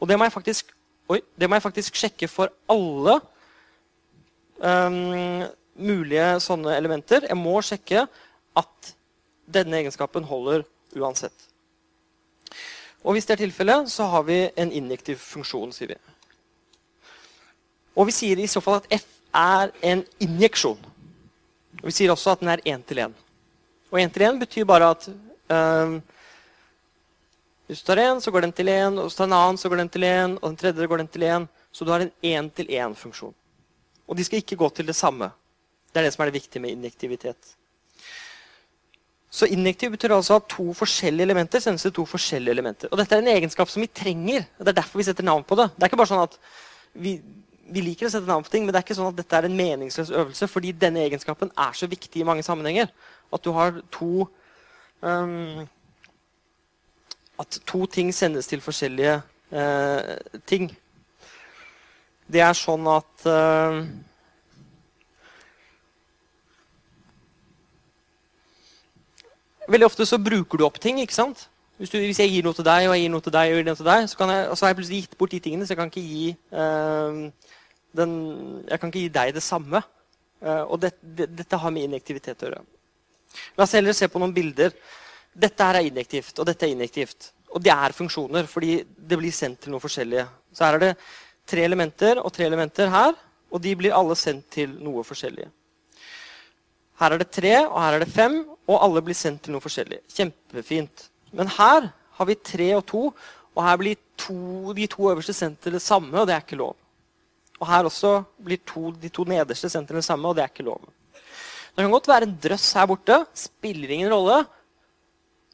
Og 0.00 0.10
det 0.10 0.18
må 0.18 0.26
jeg 0.26 0.34
faktisk, 0.34 0.74
oi, 1.12 1.20
det 1.38 1.48
må 1.48 1.58
jeg 1.58 1.66
faktisk 1.68 1.98
sjekke 2.00 2.28
for 2.30 2.50
alle 2.72 3.20
um, 4.58 5.46
mulige 5.78 6.28
sånne 6.42 6.74
elementer. 6.78 7.28
Jeg 7.28 7.38
må 7.38 7.60
sjekke 7.62 8.06
at 8.58 8.92
denne 9.52 9.78
egenskapen 9.82 10.26
holder 10.26 10.66
uansett. 10.98 11.51
Og 13.02 13.16
hvis 13.16 13.26
det 13.26 13.34
er 13.34 13.44
tilfellet, 13.44 13.90
så 13.90 14.06
har 14.12 14.22
vi 14.22 14.38
en 14.56 14.72
injektiv 14.72 15.18
funksjon, 15.18 15.72
sier 15.74 15.94
vi. 15.94 15.98
Og 17.96 18.08
vi 18.08 18.14
sier 18.14 18.38
i 18.40 18.48
så 18.48 18.62
fall 18.62 18.80
at 18.80 18.88
F 19.00 19.08
er 19.34 19.72
en 19.82 20.04
injeksjon. 20.22 20.78
Og 21.80 21.88
vi 21.88 21.94
sier 21.96 22.12
også 22.12 22.34
at 22.34 22.40
den 22.40 22.52
er 22.52 22.62
én 22.68 22.84
til 22.86 23.02
én. 23.02 23.14
Og 23.90 24.00
én 24.00 24.12
til 24.12 24.24
én 24.28 24.38
betyr 24.40 24.64
bare 24.64 24.90
at 24.94 25.08
øh, 25.08 25.98
hvis 27.66 27.82
du 27.82 27.86
tar 27.86 28.02
én, 28.02 28.20
så 28.20 28.30
går 28.30 28.40
den 28.40 28.52
til 28.52 28.68
én, 28.68 28.98
og 28.98 29.06
hvis 29.06 29.14
du 29.14 29.18
tar 29.18 29.30
en 29.30 29.32
annen, 29.32 29.58
så 29.58 29.68
går 29.68 29.76
den 29.76 29.88
til 29.88 30.04
én, 30.04 30.38
og 30.42 30.48
den 30.50 30.56
tredje 30.56 30.86
går 30.86 30.96
den 30.96 31.08
til 31.08 31.22
én. 31.22 31.46
Så 31.72 31.84
du 31.84 31.90
har 31.90 32.00
en 32.00 32.12
én-til-én-funksjon. 32.22 33.34
Og 34.06 34.16
de 34.16 34.24
skal 34.24 34.42
ikke 34.42 34.56
gå 34.56 34.68
til 34.68 34.86
det 34.86 34.96
samme. 34.96 35.30
Det 35.92 36.00
er 36.00 36.04
det 36.04 36.12
som 36.12 36.22
er 36.22 36.30
det 36.30 36.34
viktige 36.34 36.62
med 36.62 36.70
injektivitet. 36.70 37.56
Så 39.32 39.48
injektiv 39.48 39.94
betyr 39.94 40.12
altså 40.12 40.36
at 40.36 40.50
to 40.52 40.74
forskjellige 40.76 41.24
elementer 41.24 41.62
sendes 41.64 41.86
til 41.86 41.94
to 41.96 42.04
forskjellige 42.04 42.52
elementer. 42.52 42.90
Og 42.92 42.98
dette 43.00 43.16
er 43.16 43.22
en 43.22 43.30
egenskap 43.32 43.70
som 43.72 43.80
vi 43.80 43.88
trenger. 43.88 44.44
og 44.58 44.66
Det 44.66 44.74
er 44.74 44.82
derfor 44.82 45.00
vi 45.00 45.06
setter 45.08 45.24
navn 45.24 45.46
på 45.48 45.56
det. 45.56 45.70
Det 45.72 45.86
er 45.86 45.88
ikke 45.88 46.00
bare 46.02 46.10
sånn 46.10 46.26
at 46.26 46.36
vi, 46.92 47.14
vi 47.72 47.84
liker 47.86 48.10
å 48.10 48.12
sette 48.12 48.28
navn 48.28 48.44
på 48.44 48.52
ting, 48.52 48.66
men 48.66 48.74
det 48.74 48.82
er 48.82 48.84
ikke 48.84 48.98
sånn 48.98 49.08
at 49.08 49.16
dette 49.22 49.38
er 49.38 49.48
en 49.48 49.56
meningsløs 49.56 50.12
øvelse, 50.12 50.50
fordi 50.52 50.74
denne 50.76 51.06
egenskapen 51.06 51.52
er 51.56 51.72
så 51.78 51.88
viktig 51.88 52.20
i 52.20 52.28
mange 52.28 52.44
sammenhenger. 52.44 52.92
At 53.32 53.44
du 53.46 53.54
har 53.56 53.80
to 53.96 54.28
um, 55.00 55.64
At 57.40 57.56
to 57.66 57.86
ting 57.86 58.12
sendes 58.14 58.46
til 58.46 58.60
forskjellige 58.60 59.16
uh, 59.56 60.40
ting. 60.46 60.68
Det 62.28 62.44
er 62.44 62.52
sånn 62.52 62.84
at 62.86 63.24
uh, 63.24 63.80
Veldig 69.72 69.88
ofte 69.88 70.06
så 70.08 70.20
bruker 70.20 70.60
du 70.60 70.66
opp 70.66 70.78
ting. 70.82 71.00
ikke 71.00 71.16
sant? 71.16 71.46
Hvis, 71.80 71.90
du, 71.90 71.96
hvis, 71.98 72.20
jeg 72.20 72.30
gir 72.30 72.44
noe 72.44 72.54
til 72.54 72.66
deg, 72.66 72.84
og 72.86 72.94
jeg 72.94 73.06
gir 73.06 73.12
noe 73.14 73.24
til 73.24 73.34
deg, 73.34 73.48
og 73.48 73.56
jeg 73.56 73.62
gir 73.62 73.68
noe 73.70 73.78
til 73.78 73.88
deg, 73.88 74.04
så, 74.10 74.18
jeg, 74.28 74.42
så 74.52 74.64
har 74.64 74.70
jeg 74.70 74.78
plutselig 74.78 75.00
gitt 75.02 75.16
bort 75.18 75.32
de 75.32 75.40
tingene, 75.42 75.66
så 75.66 75.72
jeg 75.72 75.80
kan 75.80 75.90
ikke 75.90 76.04
gi, 76.04 76.26
uh, 76.52 77.56
den, 77.98 78.12
jeg 78.68 78.82
kan 78.82 78.92
ikke 78.92 79.04
gi 79.06 79.12
deg 79.16 79.32
det 79.38 79.44
samme. 79.44 79.80
Uh, 80.42 80.64
og 80.66 80.76
det, 80.82 80.92
det, 81.00 81.30
dette 81.38 81.58
har 81.62 81.72
med 81.74 81.88
injektivitet 81.88 82.44
å 82.44 82.50
gjøre. 82.50 82.60
La 83.56 83.64
oss 83.64 83.74
heller 83.78 83.96
se 83.96 84.10
på 84.12 84.20
noen 84.20 84.34
bilder. 84.36 84.76
Dette 85.32 85.68
her 85.68 85.80
er 85.80 85.88
injektivt, 85.88 86.36
og 86.36 86.48
dette 86.50 86.68
er 86.68 86.74
injektivt. 86.76 87.32
Og 87.56 87.64
det 87.64 87.72
er 87.72 87.96
funksjoner, 87.96 88.48
fordi 88.50 88.82
det 88.84 89.18
blir 89.20 89.32
sendt 89.34 89.64
til 89.64 89.72
noe 89.72 89.82
forskjellige. 89.82 90.26
Så 90.52 90.66
her 90.66 90.76
er 90.76 90.84
det 90.84 90.92
tre 91.48 91.64
elementer 91.64 92.20
og 92.20 92.32
tre 92.36 92.46
elementer 92.48 92.92
her, 92.92 93.16
og 93.52 93.64
de 93.64 93.74
blir 93.76 93.96
alle 93.96 94.16
sendt 94.20 94.50
til 94.52 94.76
noe 94.84 95.04
forskjellige. 95.06 95.48
Her 97.00 97.14
er 97.14 97.22
det 97.22 97.30
tre, 97.32 97.54
og 97.66 97.78
her 97.80 97.96
er 97.96 98.04
det 98.04 98.12
fem, 98.12 98.42
og 98.68 98.78
alle 98.84 99.02
blir 99.04 99.16
sendt 99.16 99.44
til 99.44 99.54
noe 99.54 99.64
forskjellig. 99.64 100.02
Kjempefint. 100.12 101.08
Men 101.32 101.50
her 101.56 101.90
har 102.18 102.28
vi 102.28 102.36
tre 102.36 102.68
og 102.76 102.84
to, 102.88 103.02
og 103.52 103.64
her 103.66 103.78
blir 103.80 104.00
to, 104.20 104.72
de 104.76 104.86
to 104.90 105.10
øverste 105.10 105.34
sendt 105.36 105.60
til 105.64 105.76
det 105.76 105.82
samme, 105.82 106.12
og 106.18 106.28
det 106.28 106.36
er 106.36 106.44
ikke 106.44 106.60
lov. 106.60 106.76
Og 107.60 107.68
her 107.70 107.86
også 107.86 108.12
blir 108.42 108.60
to, 108.66 108.90
de 108.98 109.10
to 109.12 109.24
nederste 109.28 109.70
sendt 109.70 109.90
til 109.90 110.00
det 110.00 110.06
samme, 110.06 110.28
og 110.28 110.36
det 110.36 110.44
er 110.44 110.52
ikke 110.52 110.66
lov. 110.66 110.80
Det 111.72 111.84
kan 111.84 111.92
godt 111.94 112.08
være 112.10 112.28
en 112.28 112.38
drøss 112.42 112.72
her 112.76 112.88
borte. 112.90 113.16
Spiller 113.38 113.94
ingen 113.94 114.12
rolle. 114.12 114.42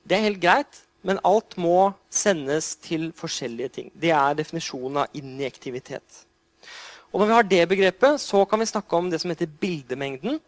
Det 0.03 0.17
er 0.17 0.25
helt 0.25 0.41
greit, 0.43 0.81
men 1.07 1.21
alt 1.27 1.55
må 1.61 1.93
sendes 2.11 2.73
til 2.83 3.11
forskjellige 3.15 3.69
ting. 3.77 3.93
Det 3.95 4.11
er 4.11 4.39
definisjonen 4.39 5.05
av 5.05 5.19
injektivitet. 5.19 6.25
Og 7.13 7.21
når 7.21 7.29
vi 7.29 7.37
har 7.37 7.47
det 7.53 7.69
begrepet, 7.71 8.21
så 8.21 8.43
kan 8.49 8.61
vi 8.61 8.69
snakke 8.69 8.97
om 8.97 9.11
det 9.11 9.21
som 9.23 9.31
heter 9.31 9.49
bildemengden. 9.61 10.41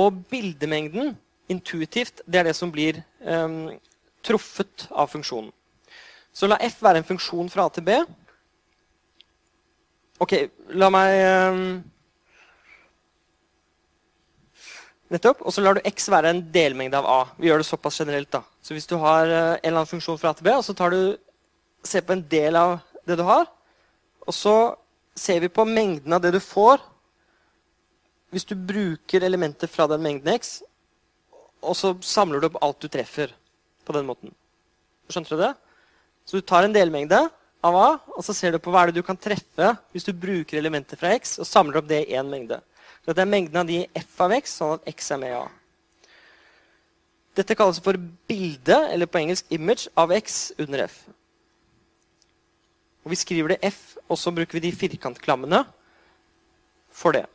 Og 0.00 0.24
bildemengden, 0.30 1.14
intuitivt, 1.48 2.22
det 2.26 2.40
er 2.40 2.48
det 2.48 2.56
som 2.56 2.72
blir 2.72 2.98
um, 3.20 3.70
truffet 4.24 4.88
av 4.90 5.10
funksjonen. 5.12 5.52
Så 6.34 6.48
la 6.50 6.58
f 6.66 6.80
være 6.82 7.02
en 7.02 7.06
funksjon 7.06 7.50
fra 7.52 7.68
a 7.68 7.72
til 7.72 7.84
b. 7.86 7.98
Ok, 10.24 10.32
la 10.74 10.88
meg 10.90 11.18
um, 11.54 11.66
Nettopp. 15.14 15.44
Og 15.44 15.54
så 15.54 15.62
lar 15.62 15.76
du 15.76 15.84
x 15.86 16.08
være 16.10 16.32
en 16.32 16.40
delmengde 16.54 16.98
av 16.98 17.06
a. 17.06 17.18
Vi 17.38 17.50
gjør 17.50 17.62
det 17.62 17.68
såpass 17.68 18.00
generelt. 18.00 18.32
da. 18.32 18.42
Så 18.62 18.74
hvis 18.74 18.88
du 18.90 18.96
har 18.98 19.28
uh, 19.28 19.36
en 19.36 19.60
eller 19.62 19.82
annen 19.82 19.92
funksjon 19.92 20.18
fra 20.18 20.32
a 20.32 20.38
til 20.38 20.48
b, 20.48 20.56
og 20.56 20.64
så 20.66 20.74
tar 20.74 20.90
du, 20.90 21.14
ser 21.84 22.02
på 22.06 22.16
en 22.16 22.24
del 22.30 22.56
av 22.56 22.78
det 23.06 23.18
du 23.20 23.22
har, 23.28 23.46
og 24.24 24.34
så 24.34 24.56
ser 25.14 25.44
vi 25.44 25.52
på 25.52 25.66
mengden 25.68 26.16
av 26.16 26.22
det 26.24 26.32
du 26.34 26.40
får 26.42 26.80
hvis 28.34 28.46
du 28.50 28.56
bruker 28.58 29.22
elementer 29.22 29.70
fra 29.70 29.86
den 29.90 30.02
mengden 30.02 30.34
x, 30.34 30.58
og 31.62 31.76
så 31.78 31.94
samler 32.04 32.42
du 32.42 32.48
opp 32.50 32.60
alt 32.64 32.82
du 32.82 32.90
treffer 32.90 33.30
på 33.86 33.94
den 33.96 34.08
måten. 34.08 34.34
Skjønte 35.08 35.36
du 35.36 35.40
det? 35.40 35.54
Så 36.26 36.40
du 36.40 36.46
tar 36.46 36.66
en 36.66 36.74
delmengde 36.74 37.20
av 37.64 37.76
A, 37.78 37.88
og 38.16 38.24
så 38.26 38.34
ser 38.36 38.52
du 38.52 38.60
på 38.60 38.72
hva 38.72 38.84
er 38.84 38.90
det 38.90 39.00
du 39.00 39.06
kan 39.06 39.18
treffe 39.20 39.70
hvis 39.94 40.06
du 40.06 40.12
bruker 40.12 40.58
elementer 40.58 40.98
fra 41.00 41.14
x 41.16 41.38
og 41.38 41.48
samler 41.48 41.80
opp 41.80 41.88
det 41.88 42.02
i 42.04 42.16
én 42.18 42.28
mengde. 42.28 42.58
Så 43.04 43.12
det 43.12 43.22
er 43.22 43.30
mengden 43.30 43.60
av 43.60 43.68
de 43.68 43.82
i 43.82 43.88
f 44.00 44.20
av 44.24 44.32
x, 44.36 44.56
sånn 44.60 44.78
at 44.78 44.88
x 44.94 45.12
er 45.12 45.20
med 45.20 45.32
i 45.32 45.38
A. 45.38 45.44
Dette 47.34 47.56
kalles 47.58 47.80
for 47.82 47.98
bilde, 48.30 48.76
eller 48.94 49.10
på 49.10 49.20
engelsk 49.20 49.48
image, 49.52 49.88
av 49.98 50.12
x 50.14 50.52
under 50.58 50.86
f. 50.86 51.00
Og 53.04 53.12
Vi 53.12 53.20
skriver 53.20 53.54
det 53.54 53.58
f, 53.68 53.96
og 54.08 54.16
så 54.16 54.32
bruker 54.32 54.56
vi 54.56 54.64
de 54.64 54.76
firkantklammene 54.76 55.64
for 56.94 57.16
det. 57.16 57.26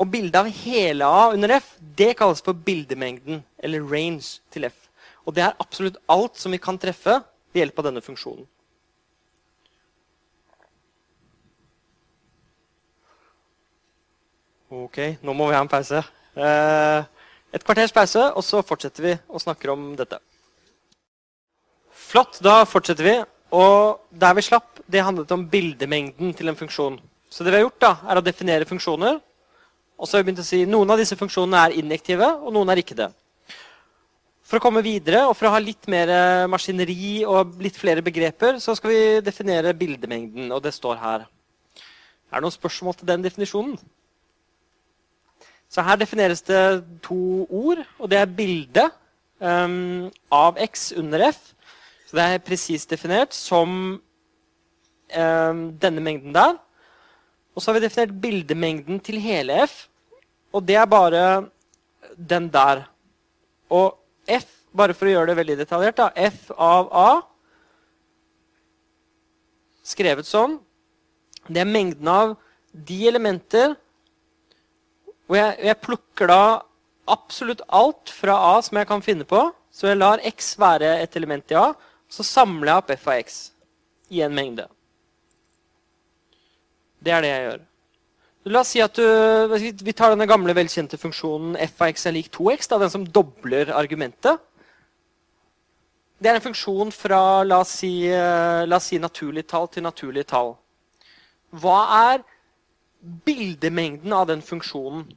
Og 0.00 0.08
bildet 0.08 0.38
av 0.40 0.48
hele 0.48 1.04
A 1.04 1.28
under 1.34 1.58
F 1.58 1.74
det 1.98 2.14
kalles 2.18 2.40
for 2.44 2.56
bildemengden, 2.56 3.42
eller 3.58 3.84
range, 3.84 4.40
til 4.50 4.64
F. 4.70 4.88
Og 5.26 5.36
det 5.36 5.44
er 5.44 5.58
absolutt 5.60 6.00
alt 6.10 6.40
som 6.40 6.54
vi 6.54 6.60
kan 6.62 6.78
treffe 6.80 7.20
ved 7.52 7.62
hjelp 7.62 7.78
av 7.78 7.88
denne 7.90 8.02
funksjonen. 8.04 8.46
Ok, 14.72 14.98
nå 15.20 15.34
må 15.36 15.50
vi 15.50 15.56
ha 15.58 15.60
en 15.60 15.68
pause. 15.68 16.00
Eh, 16.32 17.04
et 17.52 17.64
kvarters 17.64 17.92
pause, 17.92 18.22
og 18.32 18.40
så 18.40 18.62
fortsetter 18.64 19.04
vi 19.04 19.12
og 19.28 19.42
snakker 19.42 19.74
om 19.74 19.90
dette. 19.98 20.16
Flott, 21.92 22.38
da 22.40 22.62
fortsetter 22.64 23.04
vi. 23.04 23.18
Og 23.52 24.00
der 24.08 24.32
vi 24.38 24.44
slapp, 24.46 24.80
det 24.88 25.04
handlet 25.04 25.32
om 25.36 25.44
bildemengden 25.52 26.32
til 26.32 26.48
en 26.48 26.56
funksjon. 26.56 26.96
Så 27.28 27.44
det 27.44 27.52
vi 27.52 27.60
har 27.60 27.66
gjort, 27.66 27.82
da, 27.84 27.92
er 28.08 28.16
å 28.16 28.24
definere 28.24 28.68
funksjoner 28.68 29.20
og 30.02 30.08
så 30.08 30.16
har 30.16 30.24
vi 30.24 30.32
begynt 30.32 30.42
å 30.42 30.46
si 30.46 30.64
Noen 30.66 30.90
av 30.90 30.98
disse 30.98 31.14
funksjonene 31.14 31.60
er 31.62 31.76
injektive, 31.78 32.26
og 32.42 32.50
noen 32.54 32.72
er 32.72 32.80
ikke 32.82 32.96
det. 32.98 33.12
For 34.42 34.58
å 34.58 34.64
komme 34.64 34.82
videre 34.82 35.22
og 35.28 35.36
for 35.38 35.46
å 35.46 35.52
ha 35.54 35.60
litt 35.62 35.86
mer 35.88 36.10
eh, 36.10 36.46
maskineri 36.50 37.22
og 37.22 37.54
litt 37.62 37.78
flere 37.78 38.02
begreper, 38.04 38.58
så 38.60 38.74
skal 38.76 38.90
vi 38.90 39.02
definere 39.24 39.70
bildemengden, 39.78 40.50
og 40.50 40.58
det 40.64 40.74
står 40.74 40.98
her. 41.00 41.28
Er 42.32 42.40
det 42.40 42.44
noen 42.48 42.54
spørsmål 42.56 42.98
til 42.98 43.08
den 43.12 43.22
definisjonen? 43.24 43.76
Så 45.72 45.86
her 45.86 45.96
defineres 45.96 46.42
det 46.44 46.82
to 47.06 47.46
ord, 47.46 47.80
og 48.02 48.10
det 48.10 48.18
er 48.18 48.34
bilde 48.42 48.88
um, 49.38 50.10
av 50.34 50.58
x 50.66 50.90
under 50.98 51.28
f. 51.30 51.38
Så 52.10 52.18
det 52.18 52.26
er 52.26 52.42
presist 52.44 52.90
definert 52.92 53.32
som 53.32 53.70
um, 53.94 55.62
denne 55.80 56.04
mengden 56.04 56.34
der. 56.36 56.58
Og 57.54 57.62
så 57.62 57.70
har 57.70 57.78
vi 57.78 57.86
definert 57.86 58.18
bildemengden 58.20 59.00
til 59.00 59.22
hele 59.22 59.62
f. 59.64 59.86
Og 60.52 60.64
det 60.68 60.76
er 60.76 60.88
bare 60.88 61.26
den 62.16 62.48
der. 62.52 62.84
Og 63.72 63.96
F, 64.28 64.48
bare 64.76 64.94
for 64.96 65.08
å 65.08 65.14
gjøre 65.14 65.32
det 65.32 65.38
veldig 65.40 65.58
detaljert, 65.62 65.98
da, 65.98 66.10
F 66.16 66.50
av 66.56 66.90
A 66.92 67.10
skrevet 69.82 70.28
sånn 70.28 70.60
Det 71.48 71.58
er 71.58 71.66
mengden 71.66 72.06
av 72.08 72.36
de 72.72 73.00
elementer 73.10 73.74
hvor 75.26 75.38
jeg, 75.38 75.56
jeg 75.64 75.80
plukker 75.82 76.30
da 76.30 76.44
absolutt 77.10 77.64
alt 77.72 78.12
fra 78.12 78.36
A 78.52 78.54
som 78.64 78.78
jeg 78.78 78.88
kan 78.88 79.02
finne 79.04 79.24
på. 79.28 79.40
Så 79.72 79.88
jeg 79.88 79.98
lar 79.98 80.20
X 80.28 80.52
være 80.60 80.90
et 81.00 81.16
element 81.16 81.54
i 81.54 81.56
A. 81.56 81.72
Så 82.10 82.24
samler 82.26 82.68
jeg 82.68 82.82
opp 82.82 82.92
F 82.94 83.06
av 83.08 83.20
X 83.22 83.38
i 84.12 84.20
en 84.24 84.34
mengde. 84.36 84.66
Det 87.00 87.14
er 87.14 87.24
det 87.24 87.30
jeg 87.32 87.46
gjør. 87.46 87.62
La 88.44 88.60
oss 88.64 88.72
si 88.74 88.80
at 88.82 88.98
du, 88.98 89.04
Vi 89.82 89.92
tar 89.94 90.10
denne 90.10 90.26
gamle, 90.26 90.54
velkjente 90.54 90.98
funksjonen 90.98 91.54
f 91.62 91.82
av 91.82 91.92
x 91.92 92.08
er 92.10 92.16
lik 92.16 92.32
2x. 92.34 92.68
Da, 92.72 92.80
den 92.82 92.90
som 92.90 93.06
dobler 93.06 93.70
argumentet. 93.70 94.40
Det 96.22 96.30
er 96.30 96.38
en 96.38 96.44
funksjon 96.44 96.92
fra 96.94 97.42
la 97.42 97.60
oss, 97.62 97.78
si, 97.82 98.06
eh, 98.06 98.62
la 98.66 98.76
oss 98.76 98.90
si 98.90 98.98
naturlig 98.98 99.46
tall 99.50 99.66
til 99.68 99.82
naturlig 99.82 100.26
tall. 100.30 100.56
Hva 101.50 101.78
er 102.12 102.22
bildemengden 103.26 104.12
av 104.12 104.28
den 104.30 104.42
funksjonen? 104.42 105.08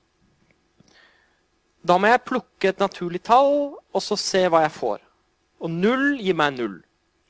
Da 1.86 1.98
må 1.98 2.10
jeg 2.10 2.26
plukke 2.26 2.70
et 2.70 2.82
naturlig 2.82 3.22
tall 3.22 3.78
og 3.78 4.02
så 4.02 4.18
se 4.18 4.48
hva 4.50 4.64
jeg 4.66 4.74
får. 4.74 5.00
Og 5.62 5.70
0 5.70 6.18
gir 6.18 6.34
meg 6.34 6.58
0. 6.58 6.82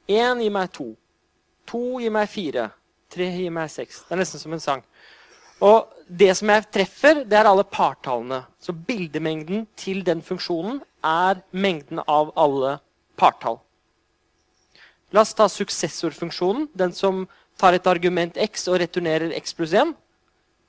1 0.07 0.39
gir 0.43 0.55
meg 0.55 0.71
2. 0.71 0.87
2 1.67 1.83
gir 1.99 2.15
meg 2.15 2.29
4. 2.31 2.69
3 3.11 3.29
gir 3.35 3.51
meg 3.51 3.69
6. 3.69 4.03
Det 4.07 4.15
er 4.15 4.21
nesten 4.23 4.39
som 4.39 4.55
en 4.55 4.63
sang. 4.63 4.83
Og 5.63 5.91
det 6.07 6.33
som 6.37 6.49
jeg 6.51 6.67
treffer, 6.73 7.23
det 7.23 7.37
er 7.37 7.47
alle 7.49 7.63
partallene. 7.63 8.43
Så 8.59 8.73
bildemengden 8.75 9.65
til 9.79 10.03
den 10.05 10.21
funksjonen 10.25 10.81
er 11.05 11.39
mengden 11.51 12.01
av 12.05 12.33
alle 12.35 12.77
partall. 13.17 13.61
La 15.13 15.23
oss 15.23 15.35
ta 15.37 15.47
suksessorfunksjonen, 15.47 16.67
den 16.75 16.91
som 16.91 17.23
tar 17.57 17.77
et 17.77 17.87
argument 17.87 18.35
x 18.41 18.67
og 18.67 18.81
returnerer 18.81 19.31
x 19.37 19.55
pluss 19.55 19.73
1. 19.73 19.93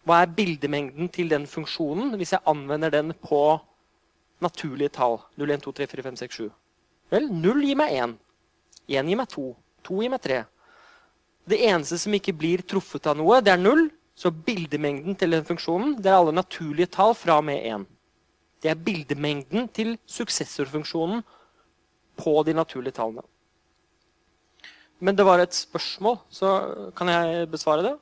Hva 0.07 0.20
er 0.22 0.34
bildemengden 0.37 1.09
til 1.11 1.32
den 1.32 1.49
funksjonen 1.51 2.14
hvis 2.14 2.37
jeg 2.37 2.47
anvender 2.47 2.93
den 2.95 3.11
på 3.18 3.59
naturlige 4.45 4.95
tall? 4.95 5.18
0, 5.34 5.51
1, 5.57 5.64
2, 5.64 5.72
3, 5.80 5.89
4, 5.91 6.07
5, 6.07 6.20
6, 6.22 6.37
7. 6.45 6.51
Vel, 7.11 7.26
0 7.32 7.64
gir 7.66 7.80
meg 7.80 7.97
1. 7.97 8.14
1 8.87 9.11
gir 9.11 9.18
meg 9.18 9.32
2. 9.34 9.49
2 9.89 9.99
gir 10.05 10.14
meg 10.14 10.22
3. 10.22 10.45
Det 11.47 11.59
eneste 11.66 11.99
som 12.03 12.14
ikke 12.14 12.34
blir 12.34 12.62
truffet 12.66 13.07
av 13.11 13.18
noe, 13.18 13.41
det 13.43 13.55
er 13.55 13.61
0. 13.62 13.89
Så 14.17 14.33
bildemengden 14.33 15.17
til 15.19 15.35
den 15.37 15.45
funksjonen 15.45 15.97
det 16.01 16.09
er 16.11 16.17
alle 16.17 16.33
naturlige 16.33 16.89
tall 16.93 17.12
fra 17.14 17.37
og 17.41 17.45
med 17.45 17.61
1. 17.69 17.87
Det 18.64 18.71
er 18.73 18.85
bildemengden 18.87 19.69
til 19.77 19.99
suksessorfunksjonen 20.09 21.21
på 22.17 22.33
de 22.49 22.55
naturlige 22.57 22.97
tallene. 22.97 23.25
Men 24.99 25.17
det 25.17 25.27
var 25.29 25.43
et 25.43 25.55
spørsmål, 25.55 26.17
så 26.33 26.51
kan 26.97 27.12
jeg 27.12 27.51
besvare 27.53 27.85
det? 27.85 27.95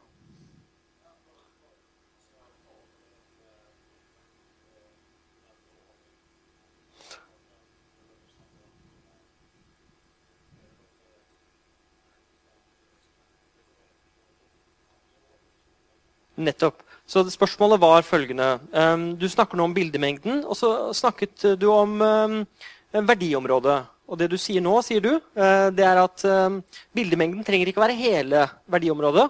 Nettopp. 16.37 16.83
Så 17.07 17.23
spørsmålet 17.29 17.81
var 17.83 18.07
følgende. 18.07 18.47
Du 19.21 19.27
snakker 19.29 19.59
nå 19.61 19.67
om 19.69 19.75
bildemengden, 19.77 20.41
og 20.49 20.57
så 20.57 20.71
snakket 20.97 21.45
du 21.61 21.67
om 21.69 21.99
verdiområdet. 22.91 23.77
Og 24.09 24.19
det 24.21 24.31
du 24.33 24.39
sier 24.41 24.65
nå, 24.65 24.73
sier 24.85 25.05
du, 25.05 25.13
uh, 25.17 25.69
det 25.73 25.85
er 25.85 26.01
at 26.01 26.25
bildemengden 26.97 27.45
trenger 27.45 27.71
ikke 27.71 27.85
være 27.85 27.97
hele 27.99 28.47
verdiområdet. 28.73 29.29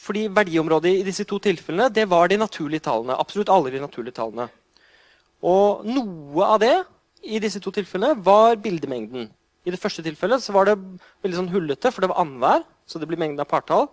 Fordi 0.00 0.26
verdiområdet 0.32 0.94
i 0.96 1.04
disse 1.04 1.26
to 1.28 1.36
tilfellene 1.42 1.90
det 1.92 2.06
var 2.08 2.30
de 2.32 2.38
naturlige 2.40 2.86
tallene. 2.86 3.18
Absolutt 3.20 3.50
alle 3.52 3.72
de 3.74 3.82
naturlige 3.82 4.16
tallene. 4.16 4.46
Og 5.44 5.82
noe 5.84 6.46
av 6.46 6.60
det 6.62 6.74
i 7.28 7.40
disse 7.42 7.60
to 7.60 7.72
tilfellene 7.74 8.16
var 8.24 8.56
bildemengden. 8.62 9.26
I 9.66 9.74
det 9.74 9.80
første 9.82 10.02
tilfellet 10.02 10.42
så 10.42 10.54
var 10.56 10.70
det 10.70 10.78
veldig 11.22 11.38
sånn 11.38 11.52
hullete, 11.52 11.92
for 11.92 12.02
det 12.02 12.10
var 12.10 12.22
annenhver. 12.22 12.64
Så 12.88 12.98
det 12.98 13.06
blir 13.10 13.20
mengden 13.20 13.44
av 13.44 13.50
partall. 13.50 13.90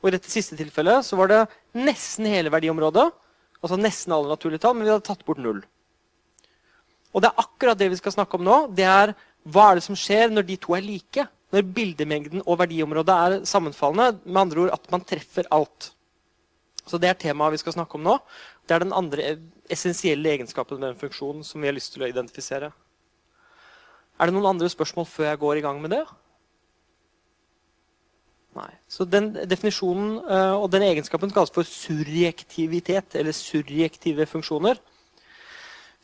Og 0.00 0.08
I 0.08 0.14
dette 0.16 0.32
siste 0.32 0.56
tilfellet 0.56 1.04
så 1.06 1.18
var 1.20 1.30
det 1.30 1.40
nesten 1.76 2.28
hele 2.30 2.52
verdiområdet. 2.52 3.10
Altså 3.60 3.76
nesten 3.76 4.14
alle 4.16 4.32
naturlige 4.32 4.62
tall, 4.62 4.76
men 4.76 4.86
vi 4.86 4.94
hadde 4.94 5.04
tatt 5.06 5.24
bort 5.26 5.40
null. 5.42 5.60
Og 7.10 7.22
det 7.22 7.28
er 7.30 7.42
akkurat 7.42 7.78
det 7.78 7.90
vi 7.92 7.98
skal 7.98 8.14
snakke 8.14 8.38
om 8.38 8.46
nå. 8.46 8.56
Det 8.72 8.86
er 8.86 9.14
hva 9.50 9.70
er 9.70 9.78
det 9.78 9.84
som 9.86 9.98
skjer 9.98 10.32
når 10.32 10.46
de 10.48 10.56
to 10.60 10.76
er 10.76 10.84
like? 10.84 11.26
Når 11.50 11.66
bildemengden 11.74 12.44
og 12.46 12.60
verdiområdet 12.60 13.16
er 13.16 13.38
sammenfallende. 13.48 14.20
Med 14.24 14.42
andre 14.44 14.66
ord 14.66 14.76
at 14.76 14.86
man 14.92 15.04
treffer 15.04 15.48
alt. 15.50 15.90
Så 16.86 16.98
Det 16.98 17.10
er 17.10 17.18
temaet 17.18 17.52
vi 17.52 17.60
skal 17.62 17.76
snakke 17.76 17.98
om 17.98 18.06
nå. 18.06 18.16
Det 18.66 18.74
er 18.74 18.84
den 18.84 18.94
andre 18.96 19.36
essensielle 19.70 20.30
egenskapen 20.32 20.80
med 20.80 20.92
den 20.92 21.00
funksjonen 21.00 21.44
som 21.44 21.60
vi 21.60 21.68
har 21.68 21.76
lyst 21.76 21.92
til 21.94 22.02
å 22.02 22.08
identifisere. 22.08 22.72
Er 24.20 24.26
det 24.26 24.34
noen 24.34 24.50
andre 24.52 24.68
spørsmål 24.68 25.06
før 25.06 25.30
jeg 25.30 25.40
går 25.42 25.60
i 25.60 25.62
gang 25.64 25.78
med 25.82 25.94
det? 25.94 26.02
Nei. 28.56 28.70
Så 28.90 29.04
den 29.06 29.30
definisjonen 29.50 30.16
uh, 30.26 30.58
og 30.62 30.72
den 30.72 30.82
egenskapen 30.82 31.30
kalles 31.30 31.52
for 31.54 31.62
surjektivitet, 31.62 33.14
eller 33.14 33.32
surjektive 33.32 34.26
funksjoner. 34.26 34.80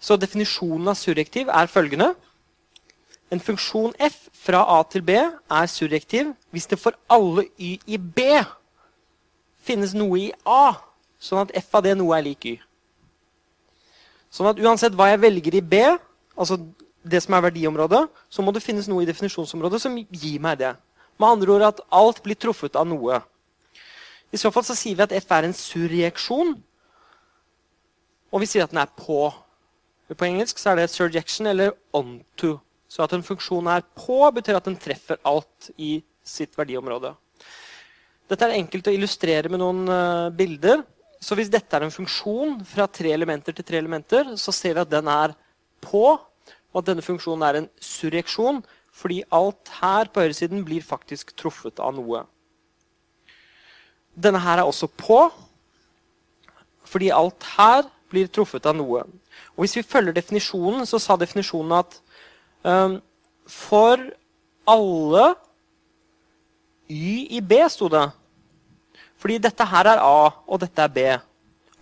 Så 0.01 0.17
definisjonen 0.17 0.89
av 0.93 0.95
surjektiv 0.95 1.51
er 1.51 1.67
følgende. 1.67 2.13
En 3.33 3.43
funksjon 3.43 3.97
f 3.99 4.29
fra 4.33 4.63
a 4.77 4.83
til 4.87 5.03
b 5.03 5.17
er 5.19 5.67
surjektiv 5.67 6.31
hvis 6.55 6.69
det 6.71 6.79
for 6.79 6.95
alle 7.11 7.49
y 7.59 7.75
i 7.87 7.99
b 7.99 8.23
finnes 9.67 9.97
noe 9.99 10.21
i 10.21 10.29
a, 10.47 10.77
sånn 11.19 11.43
at 11.43 11.57
f 11.59 11.75
av 11.75 11.83
det 11.83 11.97
noe 11.99 12.15
er 12.15 12.23
lik 12.23 12.47
y. 12.47 12.55
Sånn 14.31 14.53
at 14.53 14.61
uansett 14.63 14.95
hva 14.95 15.09
jeg 15.11 15.25
velger 15.25 15.59
i 15.59 15.65
b, 15.65 15.81
altså 16.39 16.61
det 17.03 17.23
som 17.25 17.35
er 17.35 17.49
verdiområdet, 17.49 18.05
så 18.31 18.43
må 18.43 18.55
det 18.55 18.63
finnes 18.63 18.87
noe 18.87 19.03
i 19.03 19.09
definisjonsområdet 19.09 19.81
som 19.83 19.97
gir 19.99 20.39
meg 20.43 20.61
det. 20.63 20.77
Med 21.17 21.29
andre 21.29 21.57
ord 21.57 21.67
at 21.71 21.83
alt 21.95 22.23
blir 22.25 22.39
truffet 22.39 22.77
av 22.77 22.87
noe. 22.89 23.21
I 24.35 24.41
så 24.41 24.51
fall 24.53 24.67
så 24.67 24.77
sier 24.77 24.99
vi 24.99 25.05
at 25.07 25.15
F 25.17 25.33
er 25.33 25.49
en 25.49 25.57
surreaksjon. 25.57 26.55
Og 28.35 28.43
vi 28.43 28.49
sier 28.51 28.67
at 28.67 28.73
den 28.75 28.83
er 28.83 28.93
på. 28.93 29.31
På 30.13 30.27
engelsk 30.27 30.61
så 30.61 30.73
er 30.73 30.83
det 30.83 30.91
surjection 30.93 31.49
eller 31.51 31.73
onto. 31.97 32.57
Så 32.89 33.03
at 33.03 33.15
en 33.17 33.25
funksjon 33.27 33.67
er 33.71 33.85
på, 33.97 34.19
betyr 34.35 34.59
at 34.59 34.69
den 34.69 34.79
treffer 34.79 35.19
alt 35.27 35.71
i 35.77 35.99
sitt 36.27 36.55
verdiområde. 36.59 37.15
Dette 38.27 38.47
er 38.47 38.59
enkelt 38.59 38.89
å 38.91 38.95
illustrere 38.95 39.51
med 39.51 39.63
noen 39.63 39.83
uh, 39.91 40.29
bilder. 40.35 40.83
Så 41.23 41.39
hvis 41.39 41.51
dette 41.51 41.75
er 41.75 41.87
en 41.87 41.95
funksjon 41.95 42.61
fra 42.69 42.87
tre 42.91 43.13
elementer 43.15 43.55
til 43.57 43.67
tre 43.67 43.81
elementer, 43.81 44.35
så 44.39 44.55
ser 44.55 44.77
vi 44.77 44.83
at 44.83 44.93
den 44.93 45.09
er 45.11 45.35
på, 45.83 46.07
og 46.15 46.81
at 46.83 46.89
denne 46.91 47.05
funksjonen 47.05 47.47
er 47.47 47.61
en 47.61 47.69
surreaksjon. 47.83 48.61
Fordi 48.97 49.21
alt 49.35 49.73
her 49.81 50.09
på 50.09 50.25
høyresiden 50.25 50.65
blir 50.65 50.85
faktisk 50.85 51.35
truffet 51.37 51.81
av 51.83 51.93
noe. 51.99 52.23
Denne 54.17 54.41
her 54.41 54.63
er 54.63 54.69
også 54.69 54.89
på, 54.89 55.27
fordi 56.87 57.11
alt 57.13 57.45
her 57.57 57.85
blir 58.09 58.31
truffet 58.33 58.65
av 58.67 58.77
noe. 58.79 59.05
Og 59.57 59.65
Hvis 59.65 59.77
vi 59.77 59.85
følger 59.85 60.17
definisjonen, 60.17 60.87
så 60.89 61.01
sa 61.03 61.19
definisjonen 61.21 61.77
at 61.77 61.99
um, 62.65 62.97
for 63.47 64.01
alle 64.67 65.35
y 66.89 67.27
i 67.37 67.43
b, 67.43 67.61
sto 67.69 67.91
det. 67.93 68.07
Fordi 69.21 69.39
dette 69.43 69.65
her 69.67 69.93
er 69.93 70.01
a, 70.01 70.31
og 70.47 70.61
dette 70.63 70.83
er 70.83 70.93
b. 70.93 71.07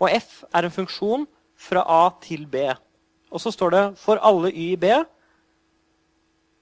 Og 0.01 0.09
f 0.11 0.43
er 0.51 0.65
en 0.65 0.73
funksjon 0.73 1.27
fra 1.55 1.85
a 1.87 2.09
til 2.21 2.43
b. 2.49 2.67
Og 3.31 3.39
så 3.39 3.53
står 3.53 3.71
det 3.71 3.83
for 4.01 4.19
alle 4.19 4.51
y 4.51 4.73
i 4.73 4.79
b 4.79 4.91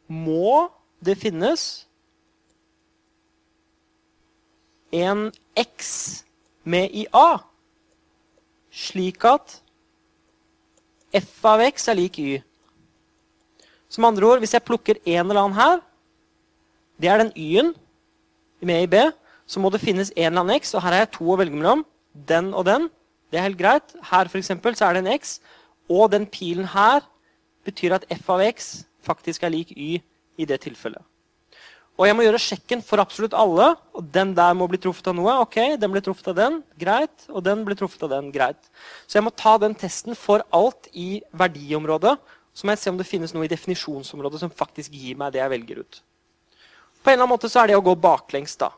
må 0.07 0.69
det 1.03 1.17
finnes 1.19 1.85
en 4.93 5.31
X 5.57 6.23
med 6.63 6.93
i 6.93 7.05
A, 7.13 7.41
slik 8.71 9.25
at 9.27 9.59
F 11.13 11.45
av 11.45 11.61
X 11.65 11.89
er 11.91 11.97
lik 11.97 12.19
Y. 12.19 12.37
Som 13.89 14.07
andre 14.09 14.25
ord, 14.25 14.41
hvis 14.41 14.55
jeg 14.55 14.65
plukker 14.65 15.01
en 15.03 15.27
eller 15.27 15.41
annen 15.43 15.57
her, 15.57 15.81
det 17.01 17.09
er 17.09 17.21
den 17.21 17.33
Y-en 17.37 17.73
med 18.63 18.85
i 18.85 18.89
B, 18.89 19.01
så 19.45 19.59
må 19.59 19.69
det 19.73 19.83
finnes 19.83 20.13
en 20.15 20.31
eller 20.31 20.41
annen 20.41 20.61
X, 20.61 20.73
og 20.73 20.81
her 20.81 20.95
har 20.95 21.03
jeg 21.03 21.13
to 21.17 21.27
å 21.33 21.37
velge 21.37 21.57
mellom. 21.57 21.83
Den 22.13 22.53
og 22.53 22.65
den. 22.69 22.87
Det 23.29 23.39
er 23.39 23.47
helt 23.47 23.59
greit. 23.59 23.93
Her 24.09 24.29
for 24.29 24.39
eksempel, 24.39 24.77
så 24.77 24.87
er 24.87 24.97
det 24.97 25.03
en 25.03 25.13
X, 25.17 25.39
og 25.91 26.11
den 26.13 26.25
pilen 26.29 26.69
her 26.69 27.03
betyr 27.65 27.97
at 27.97 28.07
F 28.13 28.29
av 28.33 28.41
X 28.45 28.85
faktisk 29.05 29.43
er 29.43 29.53
lik 29.53 29.73
y 29.75 29.97
i 30.37 30.47
det 30.49 30.61
tilfellet. 30.63 31.03
Og 31.93 32.07
jeg 32.07 32.17
må 32.17 32.23
gjøre 32.25 32.41
sjekken 32.41 32.81
for 32.81 33.01
absolutt 33.03 33.35
alle. 33.37 33.75
og 33.93 34.05
Den 34.13 34.33
der 34.33 34.53
må 34.57 34.65
bli 34.67 34.79
truffet 34.81 35.07
av 35.11 35.15
noe. 35.15 35.35
ok, 35.45 35.77
Den 35.77 35.91
blir 35.91 36.01
truffet 36.01 36.27
av 36.31 36.35
den, 36.35 36.63
greit. 36.79 37.27
Og 37.29 37.43
den 37.43 37.63
blir 37.65 37.77
truffet 37.77 38.03
av 38.03 38.09
den, 38.09 38.31
greit. 38.31 38.71
Så 39.05 39.19
jeg 39.19 39.23
må 39.23 39.29
ta 39.29 39.57
den 39.61 39.75
testen 39.75 40.15
for 40.15 40.41
alt 40.51 40.89
i 40.93 41.21
verdiområdet. 41.31 42.17
Så 42.53 42.65
må 42.65 42.73
jeg 42.73 42.79
se 42.79 42.89
om 42.89 42.97
det 42.97 43.05
finnes 43.05 43.33
noe 43.33 43.45
i 43.45 43.51
definisjonsområdet 43.51 44.39
som 44.41 44.49
faktisk 44.49 44.91
gir 44.93 45.17
meg 45.17 45.33
det 45.33 45.41
jeg 45.41 45.53
velger 45.53 45.83
ut. 45.85 46.01
På 47.03 47.11
en 47.11 47.13
eller 47.13 47.25
annen 47.25 47.33
måte 47.35 47.49
så 47.49 47.61
er 47.61 47.67
det 47.67 47.77
å 47.77 47.85
gå 47.85 47.93
baklengs. 47.95 48.55
da. 48.57 48.71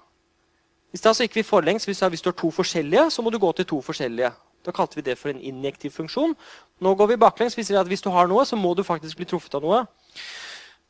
I 0.92 0.98
stad 0.98 1.16
gikk 1.16 1.36
vi 1.36 1.44
forlengs. 1.44 1.88
Vi 1.88 1.94
sa 1.94 2.10
hvis 2.10 2.24
du 2.24 2.30
har 2.32 2.40
to 2.40 2.52
forskjellige, 2.52 3.10
så 3.12 3.22
må 3.22 3.32
du 3.32 3.40
gå 3.40 3.52
til 3.56 3.66
to 3.66 3.82
forskjellige. 3.84 4.32
Da 4.66 4.74
kalte 4.74 4.98
vi 4.98 5.06
det 5.06 5.18
for 5.20 5.30
en 5.30 5.42
injektiv 5.42 5.94
funksjon. 5.94 6.34
Nå 6.82 6.96
går 6.98 7.14
vi 7.14 7.22
baklengs. 7.22 7.58
Vi 7.58 7.64
sier 7.64 7.80
at 7.80 7.88
hvis 7.88 8.02
du 8.02 8.10
har 8.10 8.28
noe, 8.28 8.46
så 8.46 8.58
må 8.58 8.74
du 8.74 8.84
faktisk 8.84 9.20
bli 9.20 9.28
truffet 9.30 9.54
av 9.56 9.64
noe. 9.66 9.84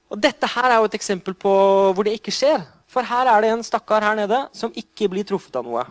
Og 0.09 0.21
Dette 0.21 0.47
her 0.47 0.69
er 0.69 0.79
jo 0.79 0.87
et 0.87 0.97
eksempel 0.97 1.35
på 1.35 1.51
hvor 1.93 2.07
det 2.07 2.15
ikke 2.19 2.33
skjer. 2.33 2.63
For 2.87 3.03
her 3.03 3.27
er 3.27 3.43
det 3.43 3.51
en 3.51 3.65
stakkar 3.65 4.05
her 4.05 4.15
nede 4.15 4.45
som 4.55 4.73
ikke 4.75 5.09
blir 5.11 5.27
truffet 5.27 5.55
av 5.59 5.67
noe. 5.67 5.83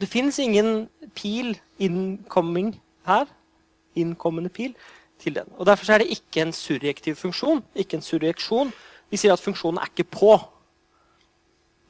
Det 0.00 0.08
fins 0.10 0.38
ingen 0.42 0.88
pil 1.14 1.54
incoming 1.78 2.74
her. 3.06 3.28
Innkommende 3.94 4.50
pil 4.50 4.74
til 5.22 5.36
den. 5.36 5.46
Og 5.56 5.66
Derfor 5.66 5.92
er 5.92 6.02
det 6.02 6.10
ikke 6.10 6.42
en 6.42 6.52
surrejektiv 6.52 7.14
funksjon. 7.14 7.62
ikke 7.74 7.96
en 7.96 8.02
surreaksjon. 8.02 8.72
Vi 9.10 9.16
sier 9.16 9.32
at 9.32 9.40
funksjonen 9.40 9.78
er 9.78 9.86
ikke 9.92 10.10
på. 10.10 10.40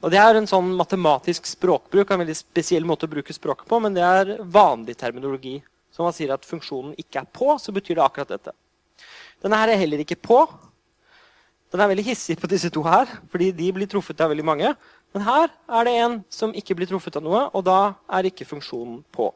Og 0.04 0.10
Det 0.12 0.18
er 0.20 0.36
en 0.36 0.48
sånn 0.48 0.74
matematisk 0.76 1.46
språkbruk, 1.48 2.10
en 2.12 2.20
veldig 2.20 2.36
spesiell 2.36 2.84
måte 2.84 3.08
å 3.08 3.12
bruke 3.12 3.32
språket 3.32 3.64
på, 3.70 3.78
men 3.80 3.94
det 3.96 4.04
er 4.04 4.34
vanlig 4.44 4.98
terminologi 5.00 5.62
Så 5.94 6.02
man 6.02 6.12
sier 6.12 6.32
at 6.34 6.44
funksjonen 6.44 6.96
ikke 6.98 7.22
er 7.22 7.28
på, 7.30 7.54
så 7.56 7.70
betyr 7.72 7.94
det 7.94 8.02
akkurat 8.02 8.32
dette. 8.34 8.50
Denne 9.40 9.60
her 9.60 9.70
er 9.70 9.78
heller 9.78 10.00
ikke 10.02 10.18
på. 10.18 10.40
Den 11.70 11.84
er 11.84 11.92
veldig 11.92 12.04
hissig 12.08 12.34
på 12.34 12.50
disse 12.50 12.66
to 12.74 12.82
her, 12.82 13.06
fordi 13.30 13.52
de 13.54 13.68
blir 13.76 13.86
truffet 13.86 14.18
av 14.18 14.32
veldig 14.32 14.44
mange. 14.44 14.72
Men 15.14 15.22
her 15.22 15.52
er 15.78 15.86
det 15.86 15.94
en 16.02 16.16
som 16.34 16.50
ikke 16.50 16.74
blir 16.74 16.90
truffet 16.90 17.14
av 17.20 17.22
noe, 17.22 17.44
og 17.54 17.62
da 17.62 17.94
er 18.10 18.26
ikke 18.26 18.48
funksjonen 18.50 19.04
på. 19.14 19.28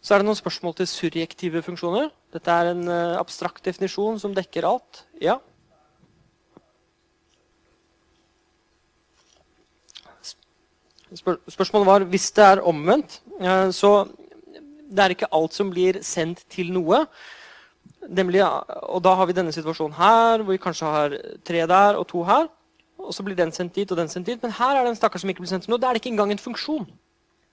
Så 0.00 0.14
er 0.14 0.24
det 0.24 0.30
noen 0.30 0.40
spørsmål 0.40 0.78
til 0.80 0.88
surjektive 0.88 1.60
funksjoner. 1.68 2.08
Dette 2.32 2.56
er 2.56 2.72
en 2.72 2.88
uh, 2.88 3.20
abstrakt 3.20 3.60
definisjon 3.68 4.16
som 4.24 4.32
dekker 4.32 4.64
alt. 4.68 5.04
Ja? 5.20 5.36
Spør 11.14 11.38
spørsmålet 11.52 11.86
var 11.86 12.04
hvis 12.10 12.30
det 12.34 12.44
er 12.44 12.62
omvendt, 12.66 13.20
uh, 13.40 13.70
så 13.70 14.06
det 14.94 15.04
er 15.04 15.14
ikke 15.14 15.30
alt 15.34 15.54
som 15.54 15.70
blir 15.72 16.00
sendt 16.06 16.44
til 16.52 16.72
noe. 16.74 17.04
Nemlig, 18.04 18.42
og 18.44 19.00
da 19.04 19.14
har 19.16 19.26
vi 19.26 19.36
denne 19.36 19.52
situasjonen 19.54 19.96
her, 19.96 20.42
hvor 20.42 20.52
vi 20.52 20.60
kanskje 20.60 20.90
har 20.96 21.16
tre 21.46 21.64
der 21.70 21.98
og 21.98 22.06
to 22.10 22.22
her. 22.26 22.48
Og 23.00 23.14
så 23.14 23.24
blir 23.24 23.36
den 23.36 23.52
sendt 23.52 23.74
dit 23.76 23.90
og 23.90 23.98
den 23.98 24.08
sendt 24.08 24.28
dit. 24.28 24.42
Men 24.42 24.52
her 24.54 24.76
er 24.76 24.84
det 24.84 24.92
en 24.92 24.98
stakkar 24.98 25.20
som 25.20 25.30
ikke 25.30 25.44
blir 25.44 25.50
sendt 25.50 25.66
til 25.66 25.74
noe. 25.74 25.80
Da 25.80 25.88
er 25.88 25.96
det 25.96 26.02
ikke 26.02 26.12
engang 26.12 26.32
en 26.32 26.40
funksjon. 26.40 26.86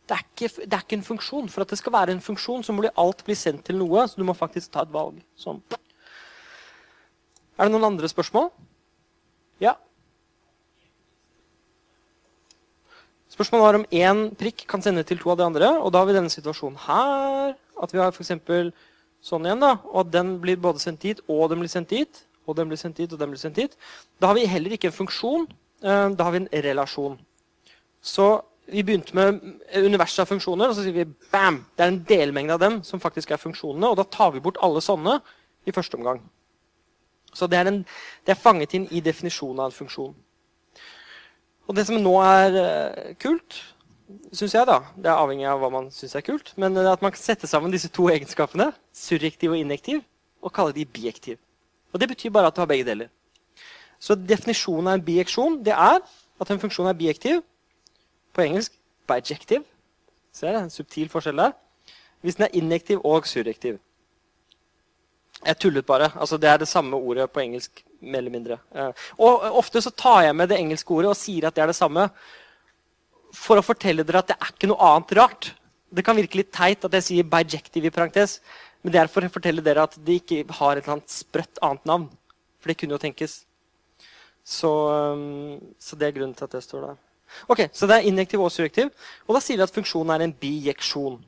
Det 0.08 0.18
er, 0.18 0.26
ikke, 0.28 0.50
det 0.66 0.74
er, 0.74 0.84
ikke, 0.84 0.98
en 1.00 1.08
funksjon. 1.08 1.50
For 1.50 1.64
at 1.64 1.72
det 1.72 1.80
skal 1.80 1.94
være 1.94 2.16
en 2.16 2.24
funksjon, 2.24 2.64
så 2.64 2.76
må 2.76 2.84
alt 2.90 3.24
bli 3.26 3.36
sendt 3.38 3.66
til 3.68 3.80
noe. 3.80 4.06
Så 4.08 4.20
du 4.20 4.26
må 4.28 4.36
faktisk 4.38 4.74
ta 4.74 4.84
et 4.84 4.94
valg. 4.94 5.22
Sånn. 5.40 5.62
Er 7.58 7.68
det 7.68 7.72
noen 7.72 7.92
andre 7.94 8.10
spørsmål? 8.12 8.50
Ja? 9.64 9.76
Spørsmålet 13.32 13.64
var 13.64 13.78
om 13.80 13.86
én 13.96 14.24
prikk 14.36 14.66
kan 14.68 14.82
sende 14.84 15.06
til 15.08 15.20
to 15.22 15.32
av 15.32 15.40
de 15.40 15.46
andre. 15.46 15.70
Og 15.80 15.94
da 15.94 16.02
har 16.02 16.10
vi 16.10 16.18
denne 16.18 16.32
situasjonen 16.32 16.82
her. 16.84 17.56
At 17.82 17.94
vi 17.94 18.02
har 18.02 18.12
f.eks. 18.12 18.34
sånn 19.22 19.46
igjen, 19.46 19.62
da, 19.62 19.76
og 19.88 20.04
at 20.04 20.12
den 20.14 20.36
blir 20.42 20.58
både 20.58 20.82
sendt 20.82 21.04
dit 21.06 21.20
og 21.30 21.50
den 21.52 21.62
blir 21.62 21.72
sendt 21.72 21.94
dit. 21.94 22.24
Og 22.50 22.58
den 22.58 22.68
blir 22.68 22.80
sendt 22.82 22.98
dit 22.98 23.12
og 23.14 23.20
den 23.22 23.32
blir 23.32 23.40
sendt 23.40 23.60
dit. 23.62 23.76
Da 24.20 24.32
har 24.32 24.36
vi 24.36 24.48
heller 24.50 24.76
ikke 24.76 24.90
en 24.92 24.98
funksjon. 24.98 25.46
Eh, 25.82 26.08
da 26.18 26.28
har 26.28 26.36
vi 26.36 26.42
en 26.42 26.50
relasjon. 26.66 27.20
Så 28.02 28.42
vi 28.72 28.84
begynte 28.84 29.16
med 29.16 29.40
universet 29.76 30.24
av 30.24 30.30
funksjoner, 30.30 30.70
og 30.70 30.76
så 30.76 30.84
sier 30.86 30.96
vi 30.96 31.06
bam! 31.32 31.62
Det 31.76 31.86
er 31.86 31.92
en 31.92 32.04
delmengde 32.08 32.56
av 32.56 32.62
dem 32.62 32.82
som 32.88 33.02
faktisk 33.04 33.32
er 33.32 33.42
funksjonene. 33.42 33.90
Og 33.90 33.98
da 34.00 34.06
tar 34.10 34.34
vi 34.36 34.44
bort 34.44 34.60
alle 34.62 34.84
sånne 34.84 35.20
i 35.66 35.74
første 35.76 35.98
omgang. 36.00 36.22
Så 37.34 37.48
det 37.48 37.62
er, 37.62 37.72
en, 37.72 37.82
det 38.26 38.36
er 38.36 38.44
fanget 38.44 38.76
inn 38.76 38.90
i 38.92 39.04
definisjonen 39.04 39.62
av 39.62 39.72
en 39.72 39.78
funksjon. 39.78 40.16
Og 41.72 41.78
det 41.78 41.86
som 41.88 41.96
nå 42.04 42.12
er 42.20 42.56
uh, 42.60 43.12
kult, 43.16 43.56
syns 44.36 44.58
jeg, 44.58 44.68
da 44.68 44.82
Det 44.92 45.08
er 45.08 45.16
avhengig 45.16 45.46
av 45.48 45.62
hva 45.62 45.70
man 45.72 45.86
syns 45.96 46.18
er 46.20 46.26
kult. 46.28 46.52
Men 46.60 46.76
uh, 46.76 46.90
at 46.92 47.00
man 47.00 47.14
kan 47.16 47.22
sette 47.22 47.48
sammen 47.48 47.72
disse 47.72 47.88
to 47.96 48.10
egenskapene, 48.12 48.74
surrektiv 48.92 49.54
og 49.54 49.62
injektiv, 49.62 50.02
og 50.44 50.52
kalle 50.52 50.76
de 50.76 50.84
biektiv. 50.84 51.40
Og 51.94 52.04
det 52.04 52.10
betyr 52.12 52.34
bare 52.36 52.52
at 52.52 52.58
du 52.58 52.60
har 52.60 52.68
begge 52.68 52.90
deler. 52.90 53.08
Så 54.04 54.18
definisjonen 54.20 54.90
av 54.90 54.98
en 55.00 55.06
bieksjon 55.06 55.62
det 55.64 55.72
er 55.72 56.02
at 56.42 56.52
en 56.52 56.60
funksjon 56.60 56.90
er 56.92 56.98
biektiv 56.98 57.40
på 58.36 58.44
engelsk 58.44 58.76
bijective. 59.08 59.64
Ser 60.36 60.58
du? 60.58 60.66
En 60.66 60.74
subtil 60.74 61.08
forskjell 61.14 61.40
der. 61.40 61.56
Hvis 62.20 62.36
den 62.36 62.50
er 62.50 62.58
injektiv 62.58 63.00
og 63.08 63.32
surrektiv. 63.32 63.80
Jeg 65.46 65.58
tullet 65.58 65.86
bare. 65.86 66.12
altså 66.16 66.38
Det 66.38 66.50
er 66.50 66.58
det 66.58 66.68
samme 66.68 66.98
ordet 66.98 67.32
på 67.32 67.42
engelsk. 67.42 67.84
mer 68.02 68.18
eller 68.18 68.32
mindre. 68.32 68.60
Eh, 68.74 68.92
og 69.20 69.44
Ofte 69.58 69.82
så 69.82 69.92
tar 69.92 70.24
jeg 70.24 70.36
med 70.36 70.50
det 70.50 70.58
engelske 70.58 70.90
ordet 70.90 71.10
og 71.10 71.16
sier 71.16 71.46
at 71.46 71.54
det 71.54 71.62
er 71.62 71.68
det 71.68 71.76
samme 71.76 72.10
for 73.32 73.58
å 73.58 73.64
fortelle 73.64 74.04
dere 74.04 74.24
at 74.24 74.28
det 74.28 74.38
er 74.42 74.54
ikke 74.54 74.70
noe 74.72 74.82
annet 74.82 75.14
rart. 75.20 75.52
Det 75.94 76.04
kan 76.04 76.16
virke 76.16 76.40
litt 76.40 76.52
teit 76.52 76.84
at 76.84 76.94
jeg 76.98 77.04
sier 77.04 77.24
bijective 77.24 77.88
i 77.88 77.94
parentes, 77.94 78.40
men 78.82 78.92
det 78.94 79.02
er 79.02 79.12
for 79.12 79.22
å 79.22 79.30
fortelle 79.30 79.62
dere 79.62 79.84
at 79.84 79.98
det 80.02 80.22
ikke 80.22 80.46
har 80.58 80.78
et 80.78 80.84
eller 80.84 80.98
annet 80.98 81.14
sprøtt 81.14 81.62
annet 81.62 81.86
navn. 81.86 82.10
For 82.60 82.72
det 82.72 82.78
kunne 82.80 82.98
jo 82.98 83.02
tenkes. 83.02 83.44
Så, 84.44 84.72
um, 85.14 85.60
så 85.78 85.96
det 85.96 86.08
er 86.08 86.18
grunnen 86.18 86.34
til 86.34 86.48
at 86.48 86.58
det 86.58 86.64
står 86.66 86.88
der. 86.88 86.98
Ok, 87.48 87.70
Så 87.74 87.88
det 87.88 88.00
er 88.00 88.10
injektiv 88.10 88.42
og 88.42 88.52
surrektiv. 88.52 88.90
Og 89.28 89.36
da 89.36 89.40
sier 89.40 89.58
vi 89.58 89.64
at 89.64 89.74
funksjonen 89.74 90.16
er 90.16 90.26
en 90.26 90.34
bijeksjon. 90.34 91.22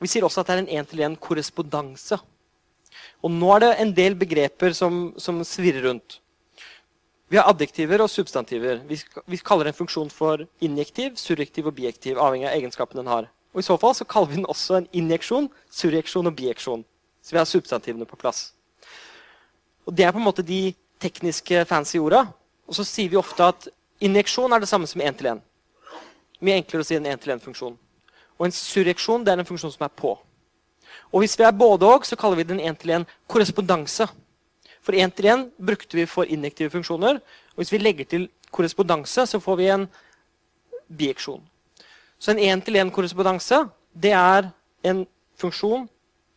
Vi 0.00 0.08
sier 0.10 0.24
også 0.24 0.40
at 0.40 0.48
det 0.48 0.56
er 0.56 0.62
en 0.64 0.72
én-til-én-korrespondanse. 0.80 2.18
Og 3.24 3.32
nå 3.34 3.50
er 3.54 3.64
det 3.64 3.70
en 3.82 3.92
del 3.94 4.16
begreper 4.18 4.74
som, 4.76 5.12
som, 5.18 5.40
svirrer 5.44 5.88
rundt. 5.88 6.20
Vi 7.28 7.36
har 7.36 7.48
adjektiver 7.50 8.00
og 8.00 8.10
substantiver. 8.10 8.80
Vi, 8.88 9.00
vi, 9.26 9.40
kaller 9.44 9.68
en 9.68 9.76
funksjon 9.76 10.10
for 10.10 10.46
injektiv, 10.64 11.16
surrektiv 11.20 11.66
og 11.68 11.74
biektiv. 11.76 12.18
avhengig 12.18 12.48
av 12.48 12.54
egenskapen 12.56 13.02
den 13.02 13.10
har. 13.10 13.28
Og 13.52 13.60
I 13.60 13.66
så 13.66 13.76
fall 13.80 13.96
så 13.96 14.06
kaller 14.08 14.30
vi 14.30 14.38
den 14.38 14.48
også 14.48 14.78
en 14.78 14.88
injeksjon, 14.92 15.50
surreksjon 15.70 16.30
og 16.30 16.36
bieksjon. 16.36 16.84
Så 17.22 17.34
vi 17.34 17.40
har 17.40 17.48
substantivene 17.48 18.06
på 18.06 18.16
plass. 18.16 18.52
Og 19.84 19.94
Det 19.96 20.04
er 20.04 20.12
på 20.12 20.18
en 20.18 20.24
måte 20.24 20.46
de 20.46 20.74
tekniske 21.00 21.64
fancy 21.64 21.98
orda. 21.98 22.28
Og 22.68 22.76
så 22.76 22.84
sier 22.84 23.10
vi 23.10 23.16
ofte 23.16 23.44
at 23.44 23.68
Injeksjon 23.98 24.52
er 24.52 24.62
det 24.62 24.68
samme 24.70 24.86
som 24.86 25.00
én-til-én. 25.02 25.40
Mye 26.38 26.60
enklere 26.60 26.84
å 26.84 26.86
si 26.86 26.94
en 26.94 27.06
én-til-én-funksjon. 27.10 27.74
Og 28.38 28.44
en 28.46 28.54
surreksjon 28.54 29.24
det 29.26 29.32
er 29.32 29.40
en 29.42 29.48
funksjon 29.48 29.72
som 29.74 29.82
er 29.88 29.90
på. 29.90 30.12
Og 31.12 31.20
Hvis 31.20 31.38
vi 31.38 31.44
er 31.44 31.50
både 31.50 31.86
og, 31.86 32.06
så 32.06 32.16
kaller 32.16 32.36
vi 32.36 32.42
den 32.42 32.60
én-til-én 32.60 33.06
korrespondanse. 33.28 34.08
For 34.82 34.92
én-til-én 34.92 35.50
brukte 35.66 35.96
vi 35.96 36.06
for 36.06 36.24
injektive 36.24 36.70
funksjoner. 36.70 37.20
Og 37.54 37.56
hvis 37.56 37.72
vi 37.72 37.78
legger 37.78 38.04
til 38.04 38.28
korrespondanse, 38.52 39.26
så 39.26 39.40
får 39.40 39.56
vi 39.56 39.68
en 39.68 39.88
bieksjon. 40.98 41.42
Så 42.18 42.30
en 42.30 42.38
én-til-én-korrespondanse 42.38 43.68
det 44.02 44.12
er 44.12 44.50
en 44.84 45.06
funksjon 45.36 45.88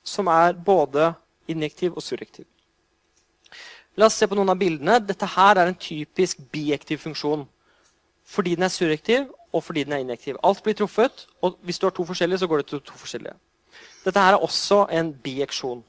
som 0.04 0.28
er 0.28 0.54
både 0.54 1.14
injektiv 1.48 1.94
og 1.96 2.04
surrektiv. 2.04 2.46
La 3.96 4.08
oss 4.08 4.16
se 4.16 4.28
på 4.28 4.38
noen 4.38 4.50
av 4.54 4.60
bildene. 4.60 5.00
Dette 5.04 5.28
her 5.28 5.60
er 5.60 5.68
en 5.68 5.78
typisk 5.78 6.40
biektiv 6.52 7.02
funksjon. 7.04 7.44
Fordi 8.26 8.56
den 8.56 8.64
er 8.64 8.72
surrektiv, 8.72 9.28
og 9.52 9.64
fordi 9.64 9.84
den 9.84 9.94
er 9.94 10.04
injektiv. 10.04 10.38
Alt 10.44 10.64
blir 10.64 10.78
truffet, 10.80 11.26
og 11.42 11.58
hvis 11.62 11.80
du 11.80 11.86
har 11.86 11.96
to 11.96 12.06
forskjellige, 12.08 12.40
så 12.40 12.48
går 12.48 12.62
det 12.62 12.68
til 12.68 12.82
to 12.82 12.98
forskjellige. 12.98 13.36
Dette 14.06 14.22
her 14.22 14.36
er 14.36 14.44
også 14.44 14.86
en 14.90 15.12
bieksjon. 15.14 15.84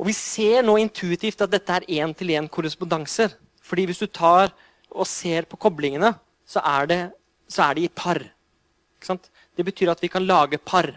Og 0.00 0.08
Vi 0.08 0.14
ser 0.16 0.64
nå 0.64 0.78
intuitivt 0.80 1.42
at 1.44 1.52
dette 1.52 1.72
er 1.72 1.88
én-til-én-korrespondanser. 2.00 3.36
Fordi 3.62 3.84
hvis 3.86 4.00
du 4.02 4.06
tar 4.06 4.50
og 4.90 5.06
ser 5.06 5.46
på 5.48 5.56
koblingene, 5.56 6.14
så 6.46 6.60
er, 6.64 6.86
det, 6.86 7.00
så 7.48 7.68
er 7.68 7.74
de 7.74 7.84
i 7.86 7.92
par. 7.92 8.18
Det 9.56 9.64
betyr 9.64 9.92
at 9.92 10.02
vi 10.02 10.10
kan 10.10 10.26
lage 10.26 10.58
par 10.58 10.88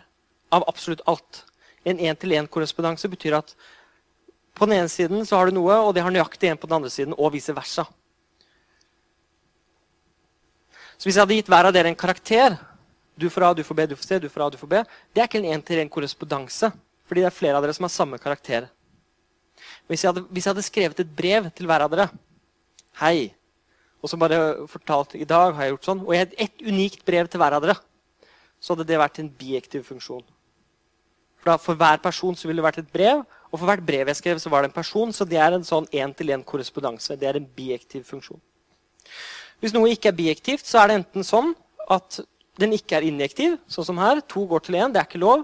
av 0.51 0.65
absolutt 0.67 1.03
alt. 1.07 1.43
En 1.85 1.99
én-til-én-korrespondanse 1.99 3.09
betyr 3.11 3.37
at 3.37 3.53
på 4.55 4.65
den 4.65 4.79
ene 4.79 4.89
siden 4.89 5.25
så 5.27 5.37
har 5.37 5.49
du 5.49 5.57
noe, 5.57 5.75
og 5.83 5.93
det 5.93 6.03
har 6.03 6.13
nøyaktig 6.13 6.49
en 6.49 6.57
på 6.57 6.67
den 6.67 6.77
andre 6.79 6.89
siden, 6.89 7.13
og 7.17 7.33
vice 7.33 7.53
versa. 7.55 7.85
Så 10.95 11.07
hvis 11.07 11.17
jeg 11.17 11.25
hadde 11.25 11.37
gitt 11.37 11.51
hver 11.51 11.67
av 11.67 11.75
dere 11.75 11.91
en 11.91 11.99
karakter 11.99 12.55
Du 13.19 13.29
får 13.31 13.47
A, 13.47 13.53
du 13.53 13.63
får 13.63 13.75
B, 13.75 13.85
du 13.87 13.95
får 13.95 14.07
C, 14.07 14.19
du 14.19 14.29
får 14.29 14.45
A, 14.45 14.49
du 14.51 14.57
får 14.59 14.69
B 14.71 14.81
Det 15.13 15.21
er 15.21 15.29
ikke 15.29 15.39
en 15.39 15.53
én-til-én 15.55 15.89
korrespondanse, 15.91 16.71
fordi 17.07 17.23
det 17.23 17.29
er 17.29 17.37
flere 17.37 17.57
av 17.59 17.63
dere 17.63 17.75
som 17.77 17.87
har 17.87 17.93
samme 17.93 18.19
karakter. 18.19 18.67
Hvis 19.87 20.03
jeg, 20.03 20.11
hadde, 20.11 20.25
hvis 20.29 20.45
jeg 20.45 20.51
hadde 20.51 20.65
skrevet 20.65 20.99
et 20.99 21.15
brev 21.15 21.49
til 21.55 21.69
hver 21.69 21.85
av 21.85 21.91
dere 21.93 22.09
Hei. 22.99 23.33
Og 24.03 24.09
så 24.11 24.17
bare 24.19 24.67
fortalt 24.71 25.15
i 25.17 25.27
dag 25.27 25.55
har 25.55 25.65
jeg 25.65 25.73
gjort 25.73 25.87
sånn, 25.89 26.01
og 26.05 26.13
jeg 26.13 26.25
hadde 26.25 26.43
et 26.45 26.61
unikt 26.63 27.01
brev 27.07 27.27
til 27.27 27.41
hver 27.41 27.55
av 27.57 27.63
dere, 27.63 27.75
så 28.61 28.73
hadde 28.73 28.85
det 28.87 28.99
vært 29.01 29.19
en 29.19 29.31
biektiv 29.39 29.83
funksjon. 29.87 30.23
For, 31.41 31.49
da, 31.49 31.55
for 31.61 31.79
hver 31.79 31.99
person 32.03 32.37
så 32.37 32.47
ville 32.47 32.61
det 32.61 32.67
vært 32.67 32.83
et 32.83 32.93
brev, 32.93 33.23
og 33.51 33.59
for 33.59 33.69
hvert 33.69 33.83
brev 33.87 34.11
jeg 34.11 34.19
skrev, 34.19 34.39
så 34.41 34.51
var 34.51 34.63
det 34.63 34.71
en 34.71 34.75
person. 34.75 35.11
Så 35.15 35.27
det 35.29 35.39
er 35.39 35.55
en 35.55 35.65
sånn 35.65 35.87
én-til-én-korrespondanse. 35.93 37.15
Det 37.19 37.27
er 37.29 37.39
en 37.39 37.49
biektiv 37.57 38.03
funksjon. 38.07 38.41
Hvis 39.63 39.75
noe 39.75 39.91
ikke 39.93 40.11
er 40.11 40.17
biektivt, 40.17 40.65
så 40.67 40.81
er 40.81 40.91
det 40.91 40.97
enten 40.99 41.23
sånn 41.25 41.53
at 41.91 42.19
den 42.59 42.75
ikke 42.75 42.97
er 42.97 43.07
injektiv, 43.07 43.57
sånn 43.67 43.87
som 43.87 43.99
her. 43.99 44.21
To 44.31 44.45
går 44.49 44.63
til 44.65 44.77
én, 44.79 44.93
det 44.93 45.01
er 45.01 45.09
ikke 45.09 45.23
lov. 45.23 45.43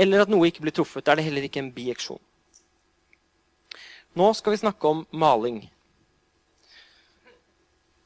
Eller 0.00 0.24
at 0.24 0.30
noe 0.32 0.48
ikke 0.48 0.64
blir 0.64 0.74
truffet. 0.74 1.04
Da 1.04 1.12
er 1.12 1.20
det 1.20 1.26
heller 1.28 1.46
ikke 1.46 1.60
en 1.62 1.72
bieksjon. 1.74 2.20
Nå 4.14 4.30
skal 4.38 4.54
vi 4.54 4.62
snakke 4.62 4.90
om 4.90 5.02
maling. 5.10 5.64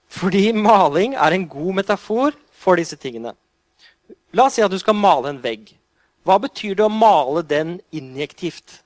Fordi 0.08 0.50
maling 0.56 1.14
er 1.14 1.36
en 1.36 1.46
god 1.48 1.82
metafor 1.82 2.36
for 2.52 2.80
disse 2.80 2.96
tingene. 2.96 3.34
La 4.32 4.48
oss 4.48 4.56
si 4.56 4.64
at 4.64 4.72
du 4.72 4.78
skal 4.80 4.96
male 4.96 5.30
en 5.30 5.42
vegg. 5.44 5.74
Hva 6.24 6.38
betyr 6.40 6.74
det 6.76 6.84
å 6.84 6.92
male 6.92 7.44
den 7.46 7.78
injektivt? 7.94 8.82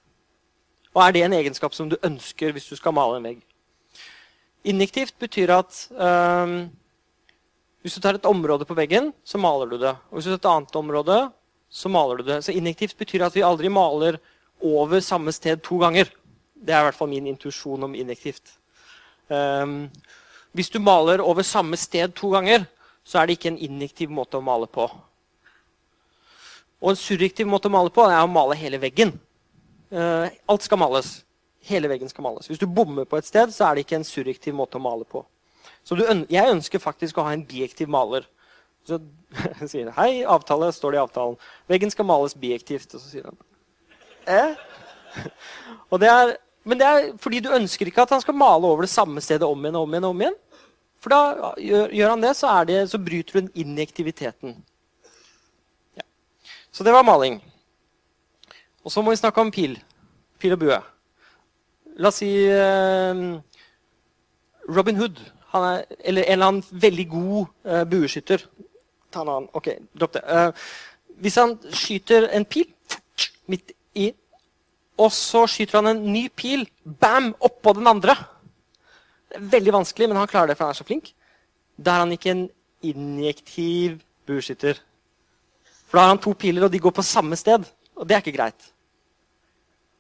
Og 0.93 1.03
er 1.07 1.15
det 1.15 1.25
en 1.25 1.39
egenskap 1.39 1.75
som 1.75 1.89
du 1.91 1.97
ønsker 2.05 2.53
hvis 2.53 2.69
du 2.69 2.77
skal 2.79 2.95
male 2.95 3.19
en 3.19 3.27
vegg? 3.31 3.41
Injektivt 4.69 5.17
betyr 5.19 5.51
at 5.57 5.79
um, 5.91 6.69
hvis 7.83 7.97
du 7.99 8.03
tar 8.03 8.15
et 8.15 8.29
område 8.31 8.67
på 8.67 8.77
veggen, 8.79 9.11
så 9.27 9.41
maler 9.43 9.71
du 9.71 9.79
det. 9.83 9.95
Og 10.11 10.19
hvis 10.19 10.29
du 10.31 10.35
tar 10.35 10.39
et 10.39 10.51
annet 10.53 10.77
område, 10.79 11.19
så 11.73 11.91
maler 11.91 12.21
du 12.21 12.29
det. 12.29 12.43
Så 12.47 12.55
injektivt 12.55 12.95
betyr 12.99 13.25
at 13.27 13.35
vi 13.35 13.43
aldri 13.43 13.71
maler 13.73 14.21
over 14.63 15.01
samme 15.03 15.33
sted 15.35 15.63
to 15.67 15.81
ganger. 15.83 16.11
Det 16.55 16.75
er 16.75 16.85
i 16.85 16.87
hvert 16.87 16.99
fall 16.99 17.11
min 17.11 17.27
intuisjon 17.27 17.89
om 17.89 17.97
injektivt. 17.99 18.55
Um, 19.27 19.89
hvis 20.55 20.71
du 20.71 20.79
maler 20.79 21.23
over 21.25 21.43
samme 21.43 21.79
sted 21.81 22.15
to 22.15 22.31
ganger, 22.31 22.69
så 23.03 23.19
er 23.19 23.27
det 23.27 23.39
ikke 23.39 23.51
en 23.51 23.63
injektiv 23.67 24.13
måte 24.15 24.39
å 24.39 24.45
male 24.45 24.69
på. 24.71 24.87
Og 26.83 26.93
en 26.93 26.99
surrektiv 26.99 27.51
måte 27.51 27.71
å 27.71 27.75
male 27.75 27.91
på 27.95 28.05
er 28.07 28.23
å 28.23 28.31
male 28.31 28.59
hele 28.59 28.79
veggen. 28.83 29.15
Uh, 29.91 30.31
alt 30.47 30.67
skal 30.67 30.79
males. 30.83 31.23
Hele 31.67 31.91
veggen 31.91 32.11
skal 32.11 32.27
males. 32.27 32.47
Hvis 32.51 32.63
du 32.63 32.67
bommer 32.71 33.07
på 33.09 33.19
et 33.19 33.27
sted, 33.27 33.51
så 33.55 33.67
er 33.67 33.75
det 33.75 33.87
ikke 33.87 33.99
en 34.01 34.07
surrektiv 34.07 34.55
måte 34.55 34.79
å 34.79 34.83
male 34.83 35.07
på. 35.09 35.25
Så 35.85 35.99
du, 35.99 36.05
jeg 36.31 36.51
ønsker 36.51 36.83
faktisk 36.83 37.19
å 37.19 37.27
ha 37.27 37.33
en 37.35 37.47
biektiv 37.47 37.91
maler. 37.91 38.27
Så 38.87 38.99
sier 39.71 39.91
han 39.91 39.95
'Hei, 39.97 40.23
avtale', 40.27 40.73
står 40.73 40.93
det 40.93 41.01
i 41.01 41.03
avtalen. 41.03 41.37
'Veggen 41.69 41.91
skal 41.91 42.07
males 42.07 42.35
biektivt.' 42.35 42.95
Og 42.95 43.01
så 43.01 43.09
sier 43.09 43.29
han 43.31 43.39
eh? 44.27 44.55
Det 46.03 46.09
er, 46.09 46.37
men 46.65 46.79
det 46.79 46.87
er 46.87 47.11
fordi 47.21 47.43
du 47.45 47.53
ønsker 47.53 47.87
ikke 47.87 48.03
at 48.07 48.15
han 48.15 48.23
skal 48.23 48.35
male 48.35 48.67
over 48.67 48.87
det 48.87 48.91
samme 48.91 49.21
stedet 49.21 49.47
om 49.47 49.61
igjen 49.61 49.77
og 49.77 49.83
om 49.83 49.95
igjen. 49.95 50.05
og 50.05 50.11
om 50.11 50.21
igjen. 50.25 50.39
For 51.03 51.11
da 51.11 51.53
gjør, 51.59 51.91
gjør 51.91 52.13
han 52.15 52.23
det 52.23 52.37
så, 52.39 52.53
det, 52.65 52.79
så, 52.91 52.99
bryter 52.99 53.33
du 53.33 53.41
den 53.41 53.51
injektiviteten. 53.59 54.55
Ja. 55.99 56.07
Så 56.71 56.87
det 56.87 56.95
var 56.95 57.03
maling. 57.03 57.41
Og 58.85 58.93
så 58.93 59.03
må 59.03 59.11
vi 59.11 59.19
snakke 59.19 59.43
om 59.43 59.51
pil. 59.51 59.77
Pil 60.39 60.55
og 60.55 60.63
bue. 60.63 60.79
La 61.99 62.09
oss 62.09 62.23
si 62.23 62.31
eh, 62.47 63.23
Robin 64.71 64.97
Hood. 64.97 65.19
Er, 65.53 65.85
eller 66.01 66.23
en 66.23 66.33
eller 66.33 66.47
annen 66.47 66.81
veldig 66.83 67.09
god 67.09 67.47
uh, 67.69 67.83
bueskytter. 67.85 68.45
Ta 69.13 69.21
en 69.21 69.29
annen. 69.29 69.49
Ok, 69.53 69.69
dropp 69.93 70.17
det. 70.17 70.23
Uh, 70.25 70.53
hvis 71.23 71.37
han 71.37 71.59
skyter 71.69 72.31
en 72.33 72.47
pil 72.49 72.71
midt 73.53 73.75
i, 73.95 74.09
og 74.97 75.13
så 75.13 75.45
skyter 75.51 75.81
han 75.81 75.91
en 75.93 76.07
ny 76.13 76.29
pil 76.37 76.65
bam, 76.85 77.35
oppå 77.41 77.75
den 77.77 77.91
andre 77.91 78.17
det 79.33 79.41
er 79.41 79.53
veldig 79.53 79.73
vanskelig, 79.73 80.09
men 80.09 80.19
han 80.21 80.29
klarer 80.29 80.51
det, 80.51 80.59
for 80.59 80.67
han 80.67 80.75
er 80.75 80.77
så 80.77 80.85
flink. 80.85 81.15
Da 81.81 81.95
er 81.95 82.03
han 82.05 82.13
ikke 82.13 82.31
en 82.35 82.43
injektiv 82.85 84.03
bueskytter. 84.29 84.77
For 85.89 85.97
da 85.97 86.05
har 86.05 86.13
han 86.13 86.21
to 86.21 86.35
piler, 86.37 86.67
og 86.67 86.73
de 86.73 86.81
går 86.83 86.93
på 86.93 87.05
samme 87.07 87.37
sted. 87.41 87.65
Og 87.97 88.09
det 88.09 88.17
er 88.17 88.21
ikke 88.21 88.37
greit. 88.37 88.69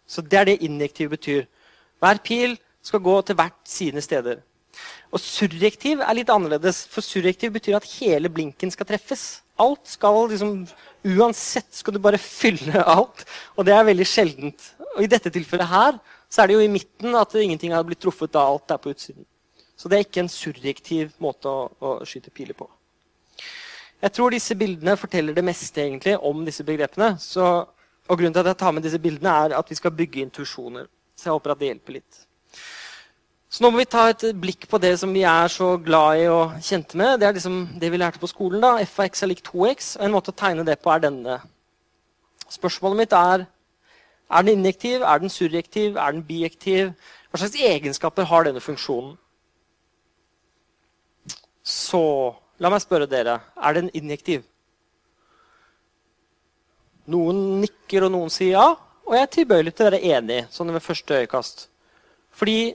Så 0.06 0.20
det 0.20 0.38
er 0.38 0.44
det 0.50 0.58
injektiv 0.60 1.14
betyr. 1.14 1.46
Hver 1.98 2.20
pil 2.24 2.58
skal 2.82 3.00
gå 3.00 3.20
til 3.22 3.38
hvert 3.38 3.56
sine 3.64 4.04
steder. 4.04 4.42
Og 5.12 5.20
surrektiv 5.20 6.00
er 6.00 6.16
litt 6.16 6.30
annerledes, 6.32 6.84
for 6.88 7.04
surrektiv 7.04 7.52
betyr 7.56 7.76
at 7.78 7.88
hele 7.98 8.30
blinken 8.32 8.72
skal 8.72 8.88
treffes. 8.88 9.42
Alt 9.60 9.84
skal 9.96 10.24
liksom 10.30 10.62
Uansett 11.02 11.74
skal 11.74 11.96
du 11.96 11.98
bare 11.98 12.20
fylle 12.22 12.78
alt. 12.86 13.24
Og 13.58 13.66
det 13.66 13.74
er 13.74 13.88
veldig 13.88 14.06
sjeldent. 14.06 14.68
Og 14.94 15.02
i 15.02 15.10
dette 15.10 15.32
tilfellet 15.34 15.66
her 15.66 15.98
så 16.32 16.42
er 16.42 16.48
det 16.48 16.56
jo 16.56 16.64
i 16.64 16.70
midten 16.70 17.16
at 17.18 17.34
ingenting 17.36 17.74
har 17.74 17.82
blitt 17.84 18.00
truffet 18.00 18.32
da 18.32 18.44
alt 18.46 18.70
er 18.70 18.78
på 18.80 18.92
utsiden. 18.94 19.26
Så 19.76 19.90
det 19.90 19.98
er 19.98 20.06
ikke 20.06 20.22
en 20.22 20.30
surrektiv 20.30 21.10
måte 21.20 21.50
å, 21.50 21.66
å 21.74 21.90
skyte 22.06 22.30
piler 22.30 22.54
på. 22.54 22.68
Jeg 24.02 24.14
tror 24.16 24.34
disse 24.34 24.54
bildene 24.58 24.96
forteller 24.98 25.34
det 25.34 25.44
meste 25.46 25.82
egentlig 25.82 26.14
om 26.26 26.40
disse 26.46 26.64
begrepene. 26.66 27.16
Så, 27.22 27.44
og 28.06 28.18
grunnen 28.18 28.34
til 28.34 28.42
at 28.42 28.52
jeg 28.52 28.60
tar 28.62 28.74
med 28.74 28.86
disse 28.86 29.02
bildene, 29.02 29.34
er 29.44 29.56
at 29.58 29.68
vi 29.70 29.78
skal 29.78 29.94
bygge 29.98 30.24
intuisjoner. 30.24 30.88
Så 31.18 31.28
jeg 31.28 31.36
håper 31.36 31.54
at 31.54 31.60
det 31.60 31.68
hjelper 31.68 31.98
litt. 31.98 32.22
Så 33.52 33.60
nå 33.60 33.68
må 33.68 33.82
vi 33.82 33.88
ta 33.92 34.06
et 34.08 34.22
blikk 34.40 34.64
på 34.64 34.78
det 34.80 34.94
som 35.02 35.10
vi 35.12 35.26
er 35.28 35.50
så 35.52 35.74
glad 35.84 36.22
i 36.22 36.28
og 36.32 36.54
kjente 36.64 36.96
med. 36.96 37.18
Det 37.20 37.26
er 37.28 37.34
liksom 37.36 37.56
det 37.80 37.90
vi 37.92 37.98
lærte 38.00 38.20
på 38.22 38.30
skolen. 38.30 38.62
da. 38.64 38.78
F 38.80 38.94
av 39.02 39.10
x 39.10 39.22
er 39.22 39.28
lik 39.28 39.42
2x. 39.44 39.90
Og 39.98 40.06
en 40.06 40.14
måte 40.14 40.32
å 40.32 40.38
tegne 40.40 40.64
det 40.64 40.78
på 40.80 40.88
er 40.88 41.02
denne. 41.04 41.36
Spørsmålet 42.48 43.02
mitt 43.02 43.12
er 43.12 43.44
er 44.32 44.42
den 44.42 44.56
injektiv? 44.56 45.02
Er 45.02 45.18
den 45.18 45.28
surrektiv? 45.28 45.96
Er 45.96 46.12
den 46.12 46.24
biektiv? 46.24 46.94
Hva 47.28 47.42
slags 47.42 47.60
egenskaper 47.60 48.24
har 48.24 48.48
denne 48.48 48.60
funksjonen? 48.64 49.18
Så 51.62 52.02
la 52.58 52.70
meg 52.72 52.80
spørre 52.80 53.06
dere. 53.06 53.38
Er 53.60 53.76
den 53.76 53.90
injektiv? 53.92 54.46
Noen 57.04 57.60
nikker, 57.60 58.06
og 58.06 58.16
noen 58.16 58.32
sier 58.32 58.56
ja. 58.56 58.68
Og 59.04 59.12
jeg 59.12 59.26
er 59.26 59.34
tilbøyelig 59.36 59.74
til 59.74 59.84
å 59.84 59.90
være 59.90 60.06
enig 60.16 60.46
sånn 60.54 60.72
ved 60.72 60.80
første 60.80 61.20
øyekast. 61.20 61.66
Fordi 62.32 62.72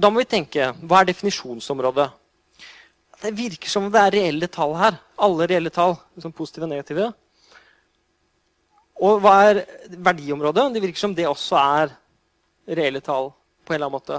da 0.00 0.10
må 0.10 0.22
vi 0.22 0.28
tenke 0.28 0.70
hva 0.80 1.02
er 1.02 1.10
definisjonsområdet? 1.10 2.08
Det 3.20 3.32
virker 3.36 3.68
som 3.68 3.86
om 3.86 3.92
det 3.92 4.00
er 4.00 4.14
reelle 4.16 4.48
tall 4.48 4.72
her. 4.80 4.96
Alle 5.20 5.48
reelle 5.50 5.72
tall. 5.72 5.98
Liksom 6.16 6.32
positive 6.32 6.64
og 6.64 6.72
negative. 6.72 7.10
Og 9.00 9.20
hva 9.20 9.34
er 9.50 9.62
verdiområdet? 9.92 10.70
Det 10.74 10.82
virker 10.84 11.02
som 11.02 11.16
det 11.16 11.28
også 11.28 11.58
er 11.60 11.92
reelle 12.80 13.00
tall. 13.04 13.32
på 13.64 13.74
en 13.74 13.76
eller 13.76 13.86
annen 13.86 14.00
måte. 14.00 14.16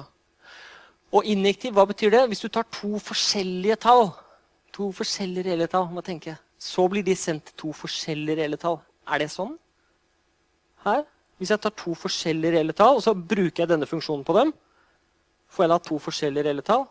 Og 1.11 1.25
injektiv, 1.27 1.73
hva 1.75 1.83
betyr 1.89 2.11
det? 2.13 2.27
Hvis 2.31 2.39
du 2.39 2.47
tar 2.47 2.63
to 2.71 2.99
forskjellige 3.03 3.75
tall, 3.83 4.13
to 4.71 4.91
forskjellige 4.95 5.49
reelle 5.49 5.67
tall, 5.67 5.89
må 5.91 6.01
tenke, 6.01 6.37
så 6.57 6.85
blir 6.87 7.03
de 7.03 7.15
sendt 7.15 7.49
til 7.49 7.57
to 7.57 7.73
forskjellige 7.75 8.37
reelle 8.37 8.59
tall. 8.61 8.79
Er 9.11 9.19
det 9.19 9.27
sånn? 9.33 9.57
Her? 10.85 11.03
Hvis 11.37 11.51
jeg 11.51 11.59
tar 11.59 11.73
to 11.75 11.95
forskjellige 11.97 12.53
reelle 12.55 12.73
tall, 12.77 13.01
og 13.01 13.03
så 13.03 13.11
bruker 13.13 13.65
jeg 13.65 13.73
denne 13.73 13.89
funksjonen 13.89 14.23
på 14.23 14.37
dem, 14.37 14.53
får 15.51 15.65
jeg 15.65 15.71
da 15.73 15.79
to 15.85 15.99
forskjellige 16.01 16.47
reelle 16.47 16.65
tall? 16.65 16.85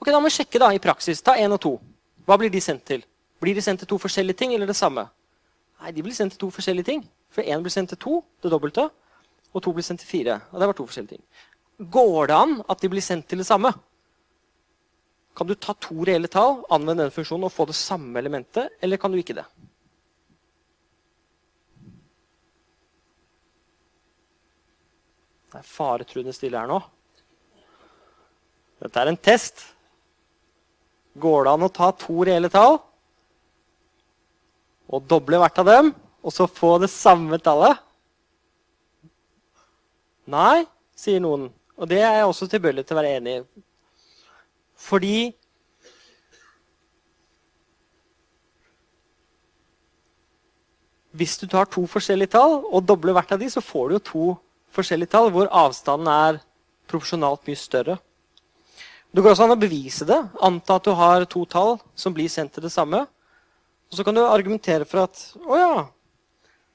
Ok, 0.00 0.10
Da 0.10 0.20
må 0.20 0.28
vi 0.28 0.36
sjekke 0.36 0.60
da 0.62 0.70
i 0.74 0.82
praksis. 0.82 1.22
Ta 1.22 1.36
én 1.38 1.52
og 1.52 1.60
to. 1.60 1.78
Hva 2.26 2.38
blir 2.38 2.50
de 2.50 2.60
sendt 2.60 2.84
til? 2.84 3.04
Blir 3.40 3.54
de 3.54 3.62
sendt 3.62 3.82
til 3.82 3.90
to 3.90 3.98
forskjellige 3.98 4.38
ting 4.38 4.54
eller 4.54 4.66
det 4.66 4.76
samme? 4.76 5.08
Nei, 5.80 5.92
de 5.92 6.02
blir 6.02 6.14
sendt 6.14 6.34
til 6.34 6.46
to 6.46 6.50
forskjellige 6.54 6.88
ting. 6.88 7.02
For 7.30 7.42
én 7.42 7.62
blir 7.62 7.72
sendt 7.74 7.90
til 7.92 7.98
to, 7.98 8.20
det 8.42 8.50
dobbelte, 8.50 8.88
og 9.52 9.62
to 9.62 9.72
blir 9.74 9.84
sendt 9.84 10.00
til 10.00 10.08
fire. 10.08 10.40
Og 10.52 10.60
det 10.60 10.68
var 10.70 10.78
to 10.78 10.86
forskjellige 10.86 11.16
ting. 11.16 11.24
Går 11.90 12.30
det 12.30 12.36
an 12.38 12.54
at 12.70 12.80
de 12.80 12.88
blir 12.88 13.02
sendt 13.02 13.28
til 13.28 13.42
det 13.42 13.46
samme? 13.46 13.72
Kan 15.34 15.48
du 15.50 15.54
ta 15.54 15.74
to 15.74 16.04
reelle 16.06 16.30
tall, 16.30 16.62
anvende 16.70 17.02
den 17.02 17.14
funksjonen 17.14 17.48
og 17.48 17.52
få 17.52 17.66
det 17.66 17.74
samme 17.74 18.18
elementet, 18.20 18.76
eller 18.80 18.96
kan 18.96 19.10
du 19.10 19.18
ikke 19.18 19.34
det? 19.34 19.44
Det 25.50 25.60
er 25.60 25.66
faretruende 25.66 26.34
stille 26.34 26.58
her 26.58 26.70
nå. 26.70 26.80
Dette 28.84 29.00
er 29.00 29.10
en 29.10 29.18
test. 29.18 29.62
Går 31.16 31.46
det 31.46 31.54
an 31.54 31.64
å 31.64 31.72
ta 31.72 31.88
to 31.96 32.24
reelle 32.26 32.50
tall 32.52 32.80
og 34.94 35.06
doble 35.08 35.38
hvert 35.40 35.58
av 35.62 35.66
dem, 35.66 35.86
og 36.20 36.32
så 36.34 36.44
få 36.50 36.74
det 36.82 36.90
samme 36.92 37.38
tallet? 37.42 37.80
Nei, 40.30 40.66
sier 40.96 41.22
noen. 41.24 41.48
Og 41.80 41.88
det 41.90 42.02
er 42.04 42.18
jeg 42.18 42.28
også 42.28 42.48
tilbøyelig 42.52 42.84
til 42.84 42.94
å 42.94 43.00
være 43.00 43.16
enig 43.16 43.38
i. 43.38 43.64
Fordi 44.84 45.16
Hvis 51.14 51.36
du 51.38 51.44
tar 51.46 51.68
to 51.70 51.84
forskjellige 51.86 52.32
tall 52.32 52.56
og 52.64 52.88
dobler 52.88 53.14
hvert 53.14 53.30
av 53.36 53.38
de, 53.38 53.46
så 53.46 53.60
får 53.62 53.84
du 53.86 53.92
jo 53.94 54.00
to 54.08 54.24
forskjellige 54.74 55.12
tall 55.12 55.28
hvor 55.30 55.46
avstanden 55.46 56.08
er 56.10 56.40
proporsjonalt 56.90 57.46
mye 57.46 57.60
større. 57.60 57.94
Det 59.14 59.22
går 59.22 59.30
også 59.30 59.46
an 59.46 59.54
å 59.54 59.60
bevise 59.60 60.06
det. 60.08 60.18
Anta 60.42 60.80
at 60.80 60.86
du 60.86 60.94
har 60.98 61.24
to 61.30 61.44
tall 61.46 61.76
som 61.94 62.14
blir 62.14 62.30
sendt 62.32 62.56
til 62.56 62.64
det 62.66 62.72
samme. 62.74 63.04
Og 63.90 63.98
så 63.98 64.02
kan 64.06 64.16
du 64.16 64.24
argumentere 64.24 64.86
for 64.88 65.04
at 65.06 65.20
å 65.38 65.58
ja, 65.60 65.84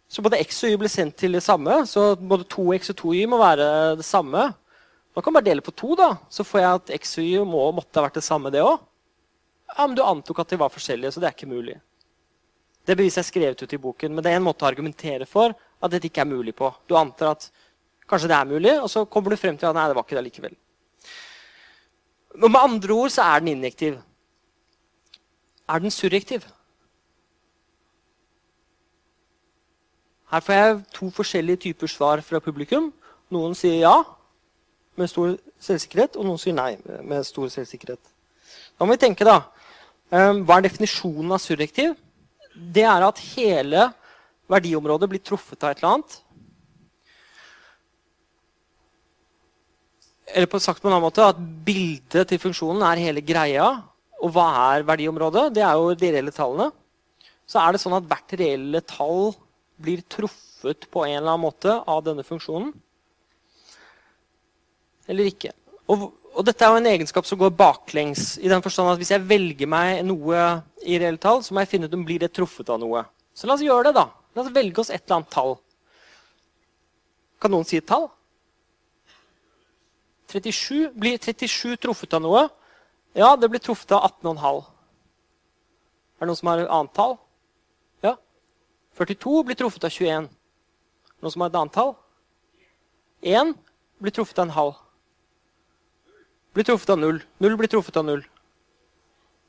så 0.09 0.23
både 0.25 0.39
x 0.41 0.63
og 0.65 0.71
y 0.71 0.77
blir 0.81 0.89
sendt 0.89 1.19
til 1.21 1.35
det 1.37 1.43
samme. 1.45 1.83
Så 1.85 2.15
både 2.17 2.47
2x 2.49 2.93
og 2.93 3.01
2y 3.03 3.27
må 3.29 3.37
være 3.37 3.67
det 3.99 4.05
samme. 4.07 4.47
Da 5.13 5.21
kan 5.21 5.33
man 5.33 5.37
bare 5.37 5.49
dele 5.51 5.65
på 5.65 5.73
to, 5.77 5.93
da. 5.99 6.15
Så 6.33 6.45
får 6.47 6.63
jeg 6.63 6.79
at 6.79 6.93
x 6.97 7.17
og 7.21 7.27
y 7.27 7.43
må, 7.45 7.61
måtte 7.77 8.01
ha 8.01 8.07
vært 8.07 8.17
det 8.17 8.25
samme, 8.25 8.49
det 8.53 8.63
òg. 8.65 8.79
Ja, 9.75 9.85
men 9.85 9.93
du 9.99 10.01
antok 10.01 10.41
at 10.41 10.49
de 10.49 10.57
var 10.57 10.73
forskjellige, 10.73 11.13
så 11.13 11.21
det 11.21 11.29
er 11.29 11.35
ikke 11.35 11.51
mulig. 11.51 11.75
Det 12.89 12.95
beviset 12.97 13.21
er 13.21 13.27
skrevet 13.27 13.61
ut 13.61 13.75
i 13.75 13.81
boken, 13.83 14.15
men 14.15 14.25
det 14.25 14.31
er 14.31 14.39
en 14.39 14.47
måte 14.47 14.65
å 14.65 14.69
argumentere 14.71 15.27
for 15.29 15.53
at 15.53 15.93
dette 15.93 16.09
ikke 16.09 16.23
er 16.23 16.31
mulig 16.31 16.55
på. 16.57 16.71
Du 16.89 16.95
antar 16.97 17.35
at 17.35 17.45
kanskje 18.09 18.31
det 18.31 18.39
er 18.39 18.49
mulig, 18.49 18.73
og 18.79 18.89
så 18.89 19.05
kommer 19.05 19.29
du 19.35 19.37
frem 19.37 19.59
til 19.59 19.69
at 19.69 19.77
nei, 19.77 19.85
det 19.91 19.99
var 19.99 20.07
ikke 20.07 20.17
det 20.17 20.25
likevel. 20.31 20.57
Men 22.35 22.51
med 22.51 22.61
andre 22.61 22.93
ord 22.93 23.11
så 23.13 23.25
er 23.25 23.39
den 23.39 23.55
injektiv. 23.55 23.97
Er 25.69 25.79
den 25.79 25.91
surrektiv? 25.91 26.45
Her 30.29 30.39
får 30.45 30.53
jeg 30.53 30.79
to 30.93 31.09
forskjellige 31.09 31.63
typer 31.65 31.89
svar 31.89 32.21
fra 32.21 32.39
publikum. 32.39 32.91
Noen 33.33 33.55
sier 33.57 33.81
ja 33.81 33.95
med 34.99 35.09
stor 35.09 35.35
selvsikkerhet, 35.61 36.17
og 36.19 36.27
noen 36.27 36.41
sier 36.41 36.53
nei 36.53 36.73
med 37.07 37.25
stor 37.25 37.49
selvsikkerhet. 37.49 38.01
Da 38.77 38.85
må 38.85 38.93
vi 38.93 39.01
tenke, 39.01 39.25
da. 39.25 39.41
Ehm, 40.13 40.43
hva 40.45 40.57
er 40.57 40.67
definisjonen 40.67 41.33
av 41.33 41.41
surrektiv? 41.41 41.95
Det 42.53 42.85
er 42.85 43.05
at 43.05 43.21
hele 43.33 43.87
verdiområdet 44.49 45.09
blir 45.09 45.23
truffet 45.23 45.63
av 45.63 45.71
et 45.71 45.81
eller 45.81 45.95
annet. 45.95 46.17
Eller 50.33 50.49
på 50.49 50.59
sagt 50.61 50.81
på 50.81 50.89
en 50.89 50.95
annen 50.95 51.07
måte 51.07 51.25
at 51.25 51.39
bildet 51.65 52.29
til 52.29 52.41
funksjonen 52.41 52.83
er 52.85 53.01
hele 53.01 53.23
greia. 53.25 53.69
Og 54.19 54.33
hva 54.35 54.49
er 54.75 54.85
verdiområdet? 54.87 55.47
Det 55.55 55.63
er 55.63 55.79
jo 55.79 55.95
de 55.97 56.11
reelle 56.13 56.33
tallene. 56.35 56.69
Så 57.49 57.61
er 57.61 57.73
det 57.73 57.81
sånn 57.81 57.97
at 57.97 58.05
hvert 58.09 58.35
reelle 58.37 58.81
tall 58.85 59.31
blir 59.79 60.03
truffet 60.11 60.85
på 60.91 61.05
en 61.05 61.15
eller 61.15 61.31
annen 61.31 61.47
måte 61.47 61.73
av 61.87 62.03
denne 62.05 62.25
funksjonen. 62.27 62.73
Eller 65.09 65.31
ikke. 65.31 65.53
Og, 65.89 66.11
og, 66.35 66.43
dette 66.45 66.65
er 66.65 66.75
jo 66.75 66.81
en 66.83 66.91
egenskap 66.91 67.25
som 67.25 67.39
går 67.39 67.55
baklengs. 67.57 68.35
i 68.37 68.51
den 68.51 68.61
forstand 68.61 68.91
at 68.91 68.99
Hvis 69.01 69.15
jeg 69.15 69.25
velger 69.25 69.71
meg 69.71 70.03
noe 70.05 70.61
i 70.85 70.99
reelle 70.99 71.17
tall, 71.17 71.41
så 71.41 71.55
må 71.55 71.63
jeg 71.63 71.73
finne 71.73 71.89
ut 71.89 71.97
om 71.97 72.05
blir 72.05 72.21
det 72.21 72.33
truffet 72.35 72.69
av 72.69 72.77
noe. 72.83 73.07
Så 73.33 73.47
la 73.47 73.55
oss 73.55 73.65
gjøre 73.65 73.89
det, 73.89 73.95
da. 73.97 74.05
La 74.35 74.43
oss 74.43 74.53
velge 74.53 74.83
oss 74.83 74.91
et 74.93 75.01
eller 75.01 75.21
annet 75.21 75.33
tall. 75.33 75.55
Kan 77.41 77.55
noen 77.55 77.65
si 77.65 77.79
et 77.79 77.87
tall? 77.87 78.09
37. 80.29 80.91
Blir 80.93 81.17
37 81.17 81.77
truffet 81.81 82.13
av 82.13 82.23
noe? 82.23 82.47
Ja, 83.17 83.33
det 83.35 83.49
blir 83.49 83.59
truffet 83.59 83.91
av 83.91 84.05
18,5. 84.21 84.61
Er 86.19 86.25
det 86.25 86.29
noen 86.29 86.37
som 86.37 86.51
har 86.51 86.61
et 86.61 86.75
annet 86.75 86.93
tall? 86.93 87.15
Ja. 88.05 88.13
42 88.99 89.41
blir 89.47 89.57
truffet 89.57 89.87
av 89.87 89.95
21. 89.95 90.29
Noen 91.19 91.33
som 91.33 91.43
har 91.43 91.49
et 91.49 91.59
annet 91.59 91.73
tall? 91.73 91.95
1 93.25 93.55
blir 93.99 94.15
truffet 94.15 94.39
av 94.39 94.47
en 94.47 94.55
halv. 94.55 94.77
Blir 96.53 96.67
truffet 96.67 96.93
av 96.93 96.99
0. 96.99 97.21
0 97.39 97.57
blir 97.57 97.71
truffet 97.71 97.97
av 97.97 98.05
0. 98.05 98.23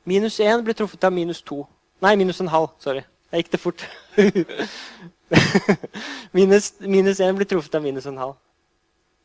Minus 0.03 0.39
1 0.39 0.65
blir 0.65 0.73
truffet 0.73 1.03
av 1.03 1.13
minus 1.13 1.41
2. 1.45 1.67
Nei, 2.01 2.15
minus 2.15 2.41
en 2.41 2.51
halv. 2.51 2.73
Sorry. 2.79 3.03
Jeg 3.31 3.43
gikk 3.43 3.51
det 3.51 3.61
fort. 3.61 3.85
minus, 6.37 6.73
minus 6.79 7.19
1 7.19 7.37
blir 7.37 7.47
truffet 7.47 7.75
av 7.75 7.85
minus 7.85 8.09
en 8.09 8.17
halv. 8.17 8.35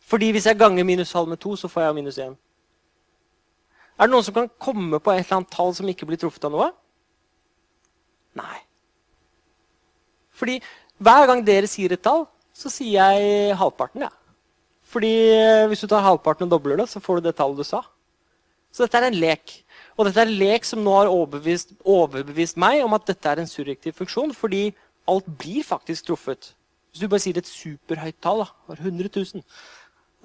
Fordi 0.06 0.30
hvis 0.34 0.46
jeg 0.46 0.58
ganger 0.58 0.86
minus 0.86 1.12
halv 1.16 1.28
med 1.28 1.40
to, 1.42 1.56
så 1.58 1.68
får 1.68 1.88
jeg 1.88 1.96
minus 1.98 2.18
én. 2.22 2.36
Er 3.96 4.06
det 4.06 4.12
noen 4.12 4.24
som 4.26 4.34
kan 4.36 4.50
komme 4.60 5.00
på 5.00 5.12
et 5.12 5.24
eller 5.24 5.40
annet 5.40 5.52
tall 5.54 5.72
som 5.74 5.88
ikke 5.88 6.06
blir 6.06 6.20
truffet 6.20 6.44
av 6.46 6.52
noe? 6.52 6.68
Nei. 8.36 8.60
Fordi 10.36 10.58
hver 11.02 11.26
gang 11.30 11.42
dere 11.44 11.68
sier 11.70 11.94
et 11.96 12.04
tall, 12.04 12.26
så 12.56 12.70
sier 12.72 13.00
jeg 13.00 13.56
halvparten. 13.56 14.06
ja. 14.06 14.12
Fordi 14.86 15.12
eh, 15.34 15.66
hvis 15.66 15.82
du 15.82 15.88
tar 15.90 16.04
halvparten 16.04 16.46
og 16.46 16.52
dobler 16.54 16.78
det, 16.78 16.88
så 16.88 17.00
får 17.02 17.18
du 17.18 17.26
det 17.26 17.36
tallet 17.36 17.58
du 17.58 17.66
sa. 17.66 17.82
Så 18.72 18.84
dette 18.84 19.00
er 19.00 19.08
en 19.08 19.18
lek. 19.18 19.56
Og 19.96 20.06
dette 20.06 20.20
er 20.20 20.28
en 20.28 20.38
lek 20.38 20.68
som 20.68 20.82
nå 20.84 20.92
har 20.94 21.10
overbevist, 21.10 21.72
overbevist 21.82 22.60
meg 22.60 22.84
om 22.84 22.94
at 22.94 23.08
dette 23.08 23.32
er 23.32 23.42
en 23.42 23.50
surrektiv 23.50 23.96
funksjon, 23.96 24.34
fordi 24.36 24.68
alt 25.08 25.26
blir 25.40 25.64
faktisk 25.64 26.06
truffet. 26.06 26.52
Hvis 26.92 27.02
du 27.02 27.08
bare 27.08 27.24
sier 27.24 27.40
et 27.40 27.48
superhøyt 27.48 28.18
tall, 28.22 28.44
da, 28.44 28.76
100 28.76 29.10
000, 29.16 29.42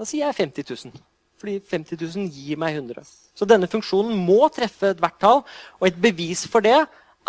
da 0.02 0.10
sier 0.10 0.26
jeg 0.26 0.40
50 0.50 0.90
000. 0.90 1.02
Fordi 1.42 1.60
50 1.72 1.98
000 2.02 2.30
gir 2.34 2.58
meg 2.62 2.76
100. 2.76 3.06
Så 3.38 3.46
denne 3.50 3.70
funksjonen 3.70 4.18
må 4.18 4.44
treffe 4.54 4.92
ethvert 4.96 5.18
tall. 5.22 5.44
Og 5.80 5.88
et 5.90 6.02
bevis 6.02 6.44
for 6.50 6.66
det 6.66 6.80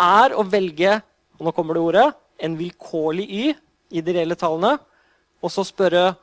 er 0.01 0.33
å 0.33 0.45
velge 0.45 0.99
og 1.39 1.47
nå 1.47 1.53
kommer 1.55 1.77
det 1.77 1.83
ordet, 1.83 2.05
en 2.39 2.57
vilkårlig 2.57 3.25
y 3.29 3.43
i 3.93 4.01
de 4.01 4.13
reelle 4.15 4.37
tallene, 4.39 4.77
og 5.43 5.51
så 5.51 5.65
spørre 5.67 6.13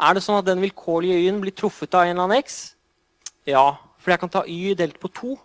er 0.00 0.16
det 0.16 0.22
sånn 0.24 0.38
at 0.40 0.48
den 0.48 0.62
vilkårlige 0.62 1.18
y-en 1.24 1.40
blir 1.42 1.54
truffet 1.56 1.94
av 1.94 2.04
en 2.04 2.12
eller 2.12 2.26
annen 2.26 2.42
x. 2.44 2.74
Ja, 3.48 3.78
for 4.00 4.12
jeg 4.12 4.20
kan 4.20 4.32
ta 4.32 4.44
y 4.46 4.74
delt 4.76 4.98
på 5.00 5.08
2. 5.08 5.36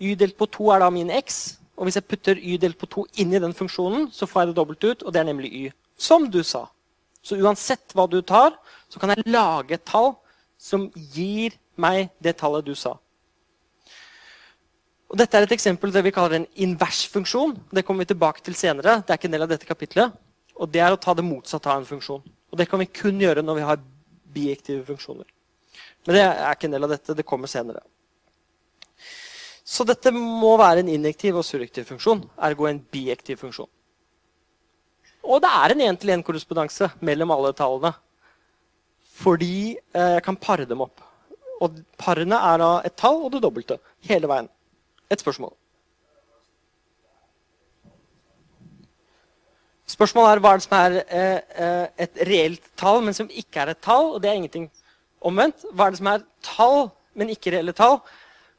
y 0.00 0.14
delt 0.18 0.36
på 0.36 0.48
2 0.50 0.70
er 0.74 0.82
da 0.84 0.90
min 0.92 1.12
x. 1.14 1.58
Og 1.76 1.86
hvis 1.86 1.98
jeg 1.98 2.08
putter 2.08 2.38
y 2.38 2.58
delt 2.60 2.78
på 2.78 2.86
2 2.86 3.06
inn 3.22 3.34
i 3.34 3.40
den 3.42 3.54
funksjonen, 3.56 4.08
så 4.12 4.28
får 4.30 4.42
jeg 4.42 4.48
det 4.50 4.56
dobbelt 4.56 4.84
ut, 4.84 5.02
og 5.02 5.12
det 5.12 5.20
er 5.20 5.28
nemlig 5.30 5.52
y. 5.52 5.64
Som 5.96 6.30
du 6.30 6.42
sa. 6.42 6.66
Så 7.24 7.38
uansett 7.40 7.94
hva 7.96 8.04
du 8.10 8.20
tar, 8.22 8.52
så 8.92 9.00
kan 9.00 9.14
jeg 9.14 9.24
lage 9.32 9.78
et 9.78 9.86
tall 9.88 10.12
som 10.60 10.90
gir 10.94 11.56
meg 11.80 12.12
det 12.22 12.36
tallet 12.40 12.66
du 12.66 12.74
sa. 12.78 12.98
Og 15.10 15.18
dette 15.20 15.38
er 15.38 15.46
et 15.46 15.54
eksempel 15.54 15.90
på 15.90 15.94
det 15.94 16.04
vi 16.08 16.12
kaller 16.14 16.40
en 16.40 16.46
inversfunksjon. 16.66 17.54
Det 17.70 17.84
kommer 17.86 18.04
vi 18.04 18.12
tilbake 18.12 18.42
til 18.44 18.56
senere. 18.58 18.98
Det 19.00 19.14
er 19.14 19.20
ikke 19.20 19.28
en 19.30 19.36
del 19.36 19.46
av 19.46 19.52
dette 19.52 19.68
kapitlet. 19.68 20.14
Og 20.58 20.70
det 20.70 20.82
er 20.82 20.94
å 20.94 21.00
ta 21.00 21.14
det 21.14 21.24
motsatte 21.26 21.70
av 21.70 21.82
en 21.82 21.88
funksjon. 21.88 22.22
Og 22.50 22.58
det 22.58 22.66
kan 22.70 22.82
vi 22.82 22.90
kun 22.90 23.20
gjøre 23.22 23.44
når 23.44 23.58
vi 23.60 23.66
har 23.68 23.82
biektive 24.34 24.84
funksjoner. 24.88 25.28
Men 26.04 26.18
det 26.18 26.24
er 26.24 26.50
ikke 26.50 26.68
en 26.68 26.76
del 26.76 26.86
av 26.86 26.94
dette. 26.96 27.16
Det 27.16 27.26
kommer 27.26 27.50
senere. 27.50 27.84
Så 29.64 29.86
dette 29.88 30.12
må 30.12 30.56
være 30.60 30.82
en 30.82 30.90
injektiv 30.92 31.38
og 31.40 31.46
surrektiv 31.46 31.86
funksjon. 31.88 32.26
Ergo 32.48 32.68
en 32.68 32.82
biektiv 32.82 33.40
funksjon. 33.40 33.70
Og 35.24 35.40
det 35.40 35.50
er 35.50 35.72
en 35.72 35.82
én-til-én-korrespondanse 35.88 36.90
mellom 37.04 37.32
alle 37.32 37.52
tallene. 37.56 37.94
Fordi 39.14 39.74
eh, 39.74 40.14
jeg 40.18 40.24
kan 40.26 40.36
pare 40.36 40.66
dem 40.68 40.82
opp. 40.84 41.02
Og 41.62 41.78
parene 42.00 42.38
er 42.52 42.60
da 42.60 42.70
et 42.84 42.96
tall 42.98 43.22
og 43.24 43.32
det 43.32 43.42
dobbelte 43.44 43.78
hele 44.08 44.28
veien. 44.28 44.50
Et 45.10 45.20
spørsmål. 45.20 45.54
Spørsmålet 49.94 50.32
er 50.32 50.42
hva 50.42 50.54
er 50.54 50.58
det 50.58 50.66
som 50.66 50.76
er 50.78 50.98
eh, 51.04 51.40
eh, 51.64 51.86
et 52.06 52.20
reelt 52.28 52.68
tall, 52.80 53.02
men 53.04 53.16
som 53.16 53.30
ikke 53.30 53.62
er 53.62 53.72
et 53.72 53.82
tall. 53.84 54.14
Og 54.14 54.22
det 54.22 54.30
er 54.30 54.38
ingenting 54.40 54.68
omvendt. 55.24 55.66
Hva 55.72 55.86
er 55.86 55.94
det 55.94 56.02
som 56.02 56.12
er 56.12 56.28
tall, 56.44 56.88
men 57.14 57.32
ikke 57.32 57.54
reelle 57.54 57.76
tall? 57.76 58.00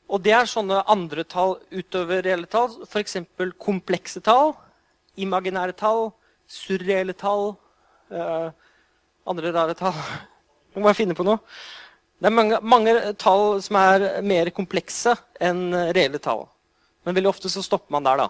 Og 0.05 0.21
det 0.21 0.35
er 0.37 0.49
sånne 0.49 0.83
andre 0.89 1.25
tall 1.27 1.57
utover 1.73 2.21
reelle 2.25 2.49
tall. 2.49 2.71
F.eks. 2.85 3.17
komplekse 3.61 4.21
tall, 4.23 4.53
imaginære 5.17 5.75
tall, 5.77 6.13
surreelle 6.47 7.13
tall, 7.17 7.55
Uh, 8.13 8.51
andre 9.25 9.51
rare 9.53 9.73
tall. 9.77 9.95
Nå 10.75 10.83
må 10.83 10.91
jeg 10.91 11.01
finne 11.01 11.17
på 11.17 11.25
noe. 11.25 11.41
Det 12.21 12.29
er 12.29 12.35
mange, 12.35 12.59
mange, 12.61 12.93
tall 13.19 13.57
som 13.63 13.77
er 13.79 14.05
mer 14.23 14.51
komplekse 14.55 15.15
enn 15.41 15.73
reelle 15.95 16.21
tall. 16.21 16.45
Men 17.05 17.17
veldig 17.17 17.31
ofte 17.31 17.51
så 17.51 17.63
stopper 17.65 17.91
man 17.95 18.05
der. 18.05 18.21
da. 18.21 18.29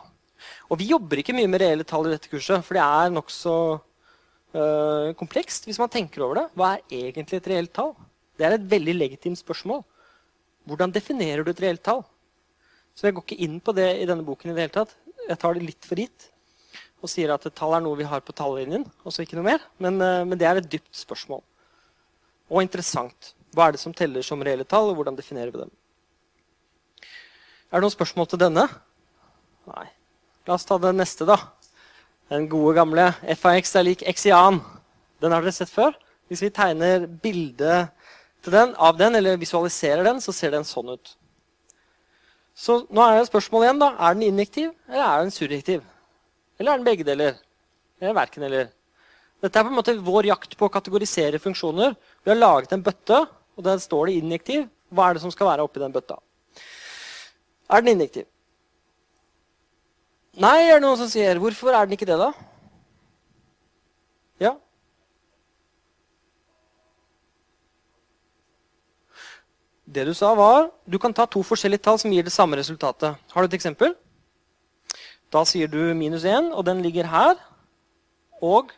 Og 0.72 0.80
vi 0.80 0.90
jobber 0.90 1.20
ikke 1.20 1.36
mye 1.36 1.50
med 1.52 1.62
reelle 1.62 1.86
tall 1.88 2.08
i 2.08 2.14
dette 2.16 2.32
kurset, 2.32 2.64
for 2.66 2.78
det 2.78 2.86
er 2.86 3.14
nokså 3.14 3.56
uh, 3.76 5.12
komplekst 5.20 5.68
hvis 5.68 5.80
man 5.82 5.92
tenker 5.92 6.24
over 6.26 6.42
det. 6.42 6.48
Hva 6.56 6.76
er 6.78 7.12
egentlig 7.12 7.42
et 7.42 7.52
reelt 7.52 7.76
tall? 7.76 7.94
Det 8.36 8.48
er 8.48 8.58
et 8.58 8.70
veldig 8.72 8.96
legitimt 8.96 9.40
spørsmål. 9.40 9.84
Hvordan 10.66 10.94
definerer 10.96 11.44
du 11.44 11.52
et 11.52 11.62
reelt 11.62 11.84
tall? 11.86 12.02
Så 12.96 13.10
jeg 13.10 13.16
går 13.18 13.28
ikke 13.28 13.44
inn 13.44 13.60
på 13.60 13.76
det 13.76 13.90
i 14.00 14.08
denne 14.08 14.24
boken. 14.26 14.50
i 14.50 14.56
det 14.56 14.66
hele 14.66 14.78
tatt. 14.80 14.96
Jeg 15.28 15.40
tar 15.42 15.54
det 15.54 15.68
litt 15.68 15.88
for 15.88 16.00
gitt 16.00 16.30
og 17.04 17.12
sier 17.12 17.34
at 17.34 17.46
tall 17.58 17.76
er 17.78 17.84
noe 17.84 17.98
vi 18.00 18.08
har 18.08 18.24
på 18.26 18.34
tallinjen. 18.36 18.86
og 19.04 19.14
så 19.14 19.24
ikke 19.26 19.38
noe 19.38 19.50
mer. 19.52 19.66
Men, 19.78 20.00
øh, 20.02 20.26
men 20.26 20.38
det 20.38 20.48
er 20.48 20.58
et 20.62 20.72
dypt 20.72 20.96
spørsmål. 20.96 21.42
Og 22.50 22.62
interessant. 22.62 23.34
Hva 23.56 23.68
er 23.68 23.76
det 23.76 23.82
som 23.82 23.94
teller 23.94 24.22
som 24.26 24.42
reelle 24.42 24.66
tall, 24.68 24.90
og 24.90 24.96
hvordan 25.00 25.16
definerer 25.18 25.52
vi 25.52 25.62
dem? 25.64 25.72
Er 27.72 27.80
det 27.80 27.86
noen 27.86 27.94
spørsmål 27.94 28.28
til 28.28 28.40
denne? 28.40 28.68
Nei. 29.68 29.88
La 30.46 30.54
oss 30.54 30.66
ta 30.66 30.78
den 30.78 31.00
neste, 31.02 31.26
da. 31.26 31.38
Den 32.30 32.48
gode, 32.50 32.76
gamle 32.78 33.12
f 33.36 33.46
av 33.46 33.58
x 33.60 33.76
er 33.76 33.86
lik 33.86 34.04
x 34.06 34.28
i 34.30 34.34
annen. 34.36 34.62
Den 35.22 35.34
har 35.34 35.42
dere 35.42 35.56
sett 35.56 35.72
før. 35.72 35.96
Hvis 36.30 36.42
vi 36.42 36.52
tegner 36.54 37.06
bildet 37.08 37.92
den, 38.46 38.76
av 38.78 38.98
den, 38.98 39.16
eller 39.18 39.40
visualiserer 39.42 40.06
den, 40.06 40.22
så 40.22 40.34
ser 40.34 40.54
den 40.54 40.66
sånn 40.68 40.94
ut. 40.94 41.16
Så 42.56 42.84
nå 42.94 43.04
er 43.04 43.20
det 43.20 43.30
spørsmålet 43.30 43.70
igjen. 43.70 43.82
da. 43.82 43.92
Er 43.98 44.16
den 44.16 44.28
injektiv, 44.30 44.72
eller 44.90 45.06
er 45.06 45.24
den 45.26 45.34
surjektiv? 45.34 45.84
Eller 46.60 46.72
er 46.72 46.82
den 46.82 46.88
begge 46.88 47.08
deler? 47.08 47.40
Eller 48.02 48.16
verken 48.18 48.46
eller? 48.48 48.70
Dette 49.44 49.60
er 49.60 49.66
på 49.68 49.72
en 49.74 49.78
måte 49.78 49.98
vår 50.02 50.30
jakt 50.32 50.56
på 50.58 50.68
å 50.68 50.72
kategorisere 50.72 51.42
funksjoner. 51.44 51.96
Vi 52.24 52.32
har 52.32 52.40
laget 52.40 52.74
en 52.74 52.84
bøtte 52.86 53.26
og 53.56 53.64
der 53.64 53.80
står 53.82 54.10
det 54.10 54.20
injektiv. 54.20 54.68
Hva 54.92 55.10
er 55.10 55.18
det 55.18 55.24
som 55.24 55.34
skal 55.34 55.50
være 55.50 55.66
oppi 55.66 55.82
den 55.82 55.94
bøtta? 55.96 56.18
Er 57.72 57.82
den 57.84 57.96
injektiv? 57.96 58.28
Nei, 60.36 60.68
er 60.68 60.78
det 60.78 60.84
noen 60.84 61.00
som 61.00 61.10
sier. 61.10 61.40
Hvorfor 61.40 61.72
er 61.72 61.88
den 61.88 61.96
ikke 61.96 62.08
det, 62.10 62.18
da? 62.20 62.32
Ja? 64.44 64.52
Det 69.86 70.04
du 70.10 70.14
sa, 70.18 70.34
var 70.36 70.70
du 70.84 71.00
kan 71.00 71.16
ta 71.16 71.28
to 71.30 71.44
forskjellige 71.46 71.86
tall 71.88 72.00
som 72.02 72.12
gir 72.12 72.28
det 72.28 72.36
samme 72.36 72.60
resultatet. 72.60 73.16
Har 73.32 73.42
du 73.42 73.48
et 73.48 73.58
eksempel? 73.58 73.96
Da 75.36 75.44
sier 75.48 75.68
du 75.72 75.82
minus 75.98 76.24
1, 76.24 76.54
og 76.56 76.64
den 76.68 76.82
ligger 76.86 77.12
her. 77.12 77.38
Og 78.42 78.72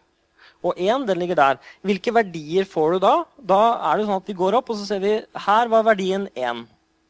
og 0.65 0.73
1 0.81 1.05
den 1.05 1.19
ligger 1.21 1.37
der. 1.37 1.59
Hvilke 1.85 2.13
verdier 2.13 2.65
får 2.65 2.95
du 2.95 2.99
da? 3.03 3.13
Da 3.37 3.59
er 3.91 3.99
det 3.99 4.07
sånn 4.07 4.17
at 4.17 4.29
vi 4.29 4.35
går 4.37 4.57
opp, 4.57 4.71
og 4.73 4.79
så 4.79 4.87
ser 4.89 5.03
vi 5.03 5.13
her 5.45 5.69
var 5.71 5.85
verdien 5.85 6.25
1. 6.33 6.63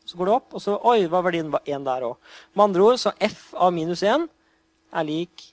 Så 0.08 0.20
går 0.20 0.30
det 0.30 0.36
opp, 0.36 0.56
og 0.56 0.64
så 0.64 0.76
oi, 0.88 1.08
var 1.12 1.24
verdien 1.26 1.52
1 1.64 1.88
der 1.88 2.06
òg. 2.10 2.18
Med 2.54 2.66
andre 2.68 2.86
ord 2.90 3.00
så 3.02 3.14
f 3.24 3.54
av 3.56 3.72
minus 3.76 4.04
1 4.04 4.28
er 4.94 5.08
lik 5.08 5.48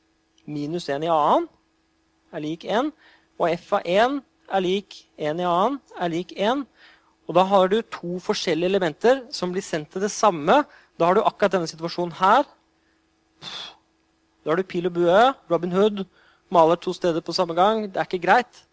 minus 0.47 0.89
1 0.91 1.07
i 1.07 1.11
annen 1.11 1.49
er 2.35 2.43
lik 2.45 2.67
1. 2.67 2.91
Og 3.39 3.49
f 3.55 3.73
av 3.79 3.87
1 3.87 4.21
er 4.55 4.65
lik 4.65 5.01
1 5.19 5.43
i 5.43 5.49
annen 5.49 5.79
er 5.99 6.13
lik 6.13 6.35
1. 6.37 6.67
Og 7.29 7.39
da 7.39 7.47
har 7.49 7.71
du 7.73 7.79
to 7.83 8.19
forskjellige 8.23 8.75
elementer 8.75 9.23
som 9.33 9.55
blir 9.55 9.65
sendt 9.65 9.95
til 9.95 10.05
det 10.05 10.13
samme. 10.13 10.63
Da 10.99 11.09
har 11.09 11.17
du 11.17 11.25
akkurat 11.25 11.57
denne 11.57 11.71
situasjonen 11.71 12.19
her. 12.19 12.45
Da 14.45 14.53
har 14.53 14.61
du 14.61 14.69
pil 14.69 14.87
og 14.87 14.93
bue, 14.93 15.21
Robin 15.51 15.73
Hood, 15.73 16.05
maler 16.53 16.77
to 16.77 16.93
steder 16.93 17.25
på 17.25 17.33
samme 17.33 17.57
gang. 17.57 17.87
Det 17.89 17.97
er 17.97 18.09
ikke 18.09 18.27
greit. 18.27 18.65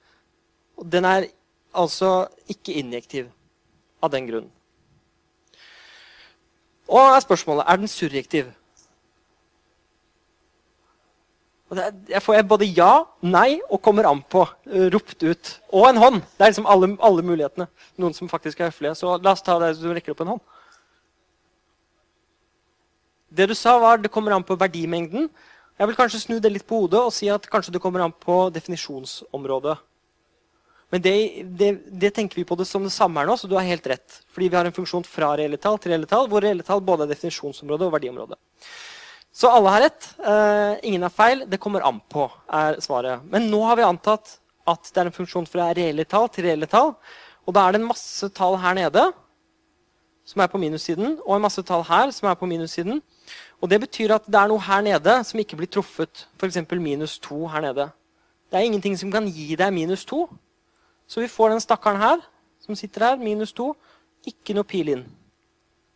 Og 0.78 0.92
den 0.92 1.06
er 1.08 1.30
altså 1.74 2.28
ikke 2.52 2.76
injektiv 2.76 3.30
av 4.04 4.12
den 4.12 4.28
grunn. 4.28 4.50
Og 6.92 7.00
er 7.00 7.24
spørsmålet 7.24 7.64
er 7.68 7.80
den 7.80 7.88
surjektiv. 7.88 8.50
Og 11.72 11.78
er, 11.80 11.94
jeg 12.12 12.20
får 12.20 12.42
både 12.44 12.68
ja, 12.68 13.06
nei 13.24 13.62
og 13.70 13.80
kommer 13.80 14.10
an 14.10 14.20
på. 14.28 14.44
Uh, 14.68 14.90
ropt 14.92 15.24
ut. 15.24 15.52
Og 15.72 15.88
en 15.88 16.02
hånd. 16.02 16.18
Det 16.36 16.44
er 16.44 16.52
liksom 16.52 16.68
alle, 16.68 16.90
alle, 17.00 17.24
mulighetene. 17.24 17.70
Noen 17.96 18.18
som 18.18 18.28
faktisk 18.30 18.60
er 18.60 18.74
høflige. 18.74 18.98
Så 19.00 19.16
la 19.24 19.32
oss 19.32 19.46
ta 19.46 19.56
det 19.62 19.78
du 19.80 19.88
rekker 19.88 20.12
opp 20.12 20.26
en 20.26 20.34
hånd. 20.34 20.44
Det 23.32 23.48
du 23.48 23.56
sa, 23.56 23.78
var 23.80 24.04
det 24.04 24.12
kommer 24.12 24.36
an 24.36 24.44
på 24.44 24.60
verdimengden. 24.60 25.30
Jeg 25.82 25.90
vil 25.90 25.98
kanskje 25.98 26.20
snu 26.22 26.36
det 26.38 26.52
litt 26.54 26.66
på 26.70 26.84
hodet 26.84 27.00
og 27.02 27.14
si 27.16 27.26
at 27.34 27.48
kanskje 27.50 27.72
det 27.74 27.80
kommer 27.82 28.04
an 28.06 28.12
på 28.14 28.36
definisjonsområdet. 28.54 29.80
Men 30.94 31.02
det, 31.02 31.14
det, 31.58 31.70
det, 32.04 32.12
tenker 32.14 32.38
vi 32.38 32.44
på 32.46 32.54
det 32.60 32.68
som 32.70 32.84
det 32.86 32.92
samme 32.94 33.18
her 33.18 33.26
nå, 33.26 33.34
så 33.40 33.50
du 33.50 33.56
har 33.58 33.66
helt 33.66 33.88
rett. 33.90 34.20
Fordi 34.30 34.50
vi 34.52 34.60
har 34.60 34.70
en 34.70 34.76
funksjon 34.76 35.08
fra 35.10 35.32
reelle 35.40 35.58
tall 35.58 35.80
til 35.82 35.96
reelle 35.96 36.06
tall, 36.06 36.28
hvor 36.30 36.46
reelle 36.46 36.62
tall 36.68 36.84
både 36.86 37.08
er 37.08 37.16
definisjonsområde 37.16 37.88
og 37.88 37.96
verdiområde. 37.96 38.38
Så 39.34 39.50
alle 39.50 39.74
har 39.74 39.84
rett. 39.88 40.10
Uh, 40.20 40.78
ingen 40.86 41.08
har 41.08 41.16
feil. 41.16 41.46
Det 41.50 41.58
kommer 41.64 41.88
an 41.88 41.98
på, 42.14 42.28
er 42.54 42.78
svaret. 42.86 43.26
Men 43.34 43.50
nå 43.50 43.64
har 43.66 43.82
vi 43.82 43.88
antatt 43.88 44.36
at 44.70 44.86
det 44.94 45.02
er 45.02 45.10
en 45.10 45.18
funksjon 45.18 45.50
fra 45.50 45.72
reelle 45.74 46.06
tall 46.06 46.30
til 46.30 46.46
reelle 46.46 46.70
tall. 46.70 46.94
Og 47.48 47.58
da 47.58 47.66
er 47.66 47.74
det 47.74 47.82
en 47.82 47.90
masse 47.90 48.30
tall 48.38 48.60
her 48.62 48.78
nede 48.78 49.08
som 50.26 50.42
er 50.42 50.48
på 50.48 50.58
minussiden, 50.58 51.18
og 51.26 51.36
en 51.36 51.42
masse 51.42 51.62
tall 51.66 51.84
her 51.88 52.12
som 52.12 52.30
er 52.30 52.38
på 52.38 52.46
minussiden. 52.46 53.02
Og 53.62 53.70
det 53.70 53.80
betyr 53.82 54.14
at 54.16 54.26
det 54.26 54.38
er 54.38 54.50
noe 54.50 54.62
her 54.62 54.82
nede 54.86 55.16
som 55.28 55.40
ikke 55.40 55.58
blir 55.60 55.70
truffet. 55.70 56.28
F.eks. 56.40 56.58
minus 56.72 57.20
2 57.20 57.48
her 57.48 57.62
nede. 57.62 57.90
Det 58.52 58.60
er 58.60 58.68
ingenting 58.68 58.98
som 59.00 59.12
kan 59.12 59.28
gi 59.28 59.56
deg 59.56 59.74
minus 59.74 60.06
2. 60.06 60.28
Så 61.08 61.22
vi 61.22 61.28
får 61.28 61.50
den 61.50 61.64
stakkaren 61.64 62.02
her, 62.02 62.22
som 62.62 62.76
sitter 62.76 63.06
her, 63.06 63.16
minus 63.16 63.54
2. 63.54 63.74
Ikke 64.28 64.56
noe 64.56 64.68
pil 64.68 64.90
inn. 64.96 65.06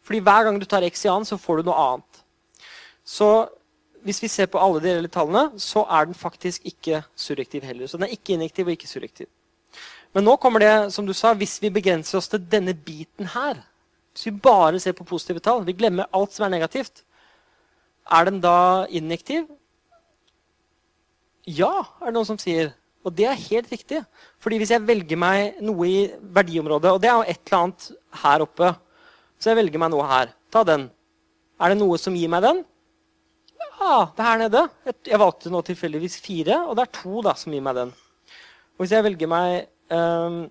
Fordi 0.06 0.20
hver 0.20 0.44
gang 0.44 0.60
du 0.62 0.66
tar 0.66 0.86
x 0.86 1.06
i 1.06 1.10
annen, 1.10 1.26
så 1.26 1.38
får 1.38 1.62
du 1.62 1.70
noe 1.70 1.78
annet. 1.82 2.24
Så 3.06 3.48
hvis 4.06 4.22
vi 4.22 4.30
ser 4.30 4.46
på 4.46 4.62
alle 4.62 4.82
de 4.82 4.92
reelle 4.94 5.10
tallene, 5.10 5.60
så 5.62 5.86
er 5.90 6.06
den 6.06 6.18
faktisk 6.18 6.66
ikke 6.66 7.02
surrektiv 7.16 7.64
heller. 7.66 7.88
Så 7.88 7.98
den 7.98 8.06
er 8.06 8.14
ikke 8.14 8.34
injektiv 8.34 8.68
og 8.68 8.76
ikke 8.76 8.90
surrektiv. 8.90 9.28
Men 10.14 10.24
nå 10.24 10.36
kommer 10.38 10.62
det, 10.62 10.94
som 10.94 11.08
du 11.08 11.14
sa, 11.14 11.34
hvis 11.34 11.58
vi 11.62 11.74
begrenser 11.74 12.20
oss 12.20 12.30
til 12.30 12.44
denne 12.52 12.76
biten 12.78 13.34
her 13.34 13.64
Hvis 14.16 14.30
vi 14.30 14.40
bare 14.40 14.80
ser 14.80 14.96
på 14.96 15.08
positive 15.08 15.44
tall, 15.44 15.66
vi 15.68 15.76
glemmer 15.76 16.08
alt 16.16 16.32
som 16.32 16.48
er 16.48 16.54
negativt, 16.56 17.04
er 18.06 18.28
den 18.30 18.40
da 18.40 18.86
injektiv? 18.88 19.50
Ja, 21.46 21.84
er 22.00 22.10
det 22.10 22.16
noen 22.16 22.30
som 22.30 22.40
sier. 22.40 22.72
Og 23.06 23.14
det 23.14 23.28
er 23.30 23.38
helt 23.38 23.70
riktig. 23.70 24.00
Fordi 24.42 24.58
hvis 24.62 24.72
jeg 24.74 24.86
velger 24.86 25.20
meg 25.20 25.60
noe 25.62 25.90
i 25.90 25.98
verdiområdet, 26.38 26.94
og 26.96 27.02
det 27.04 27.10
er 27.12 27.20
jo 27.20 27.28
et 27.28 27.42
eller 27.44 27.60
annet 27.60 27.90
her 28.24 28.46
oppe 28.46 28.72
Så 29.38 29.52
jeg 29.52 29.60
velger 29.60 29.82
meg 29.84 29.92
noe 29.92 30.06
her. 30.08 30.32
Ta 30.50 30.64
den. 30.66 30.88
Er 31.60 31.74
det 31.74 31.78
noe 31.78 32.00
som 32.00 32.16
gir 32.16 32.32
meg 32.32 32.42
den? 32.46 32.64
Ja, 33.76 34.08
det 34.16 34.24
er 34.24 34.30
her 34.30 34.42
nede. 34.46 34.62
Jeg 35.06 35.20
valgte 35.20 35.52
nå 35.52 35.60
tilfeldigvis 35.68 36.16
fire, 36.24 36.62
og 36.64 36.78
det 36.78 36.86
er 36.86 36.94
to 36.96 37.20
da, 37.26 37.36
som 37.38 37.54
gir 37.54 37.64
meg 37.66 37.76
den. 37.78 37.92
Og 38.76 38.86
hvis 38.86 38.96
jeg 38.96 39.06
velger 39.06 39.30
meg 39.30 39.68
um, 39.92 40.46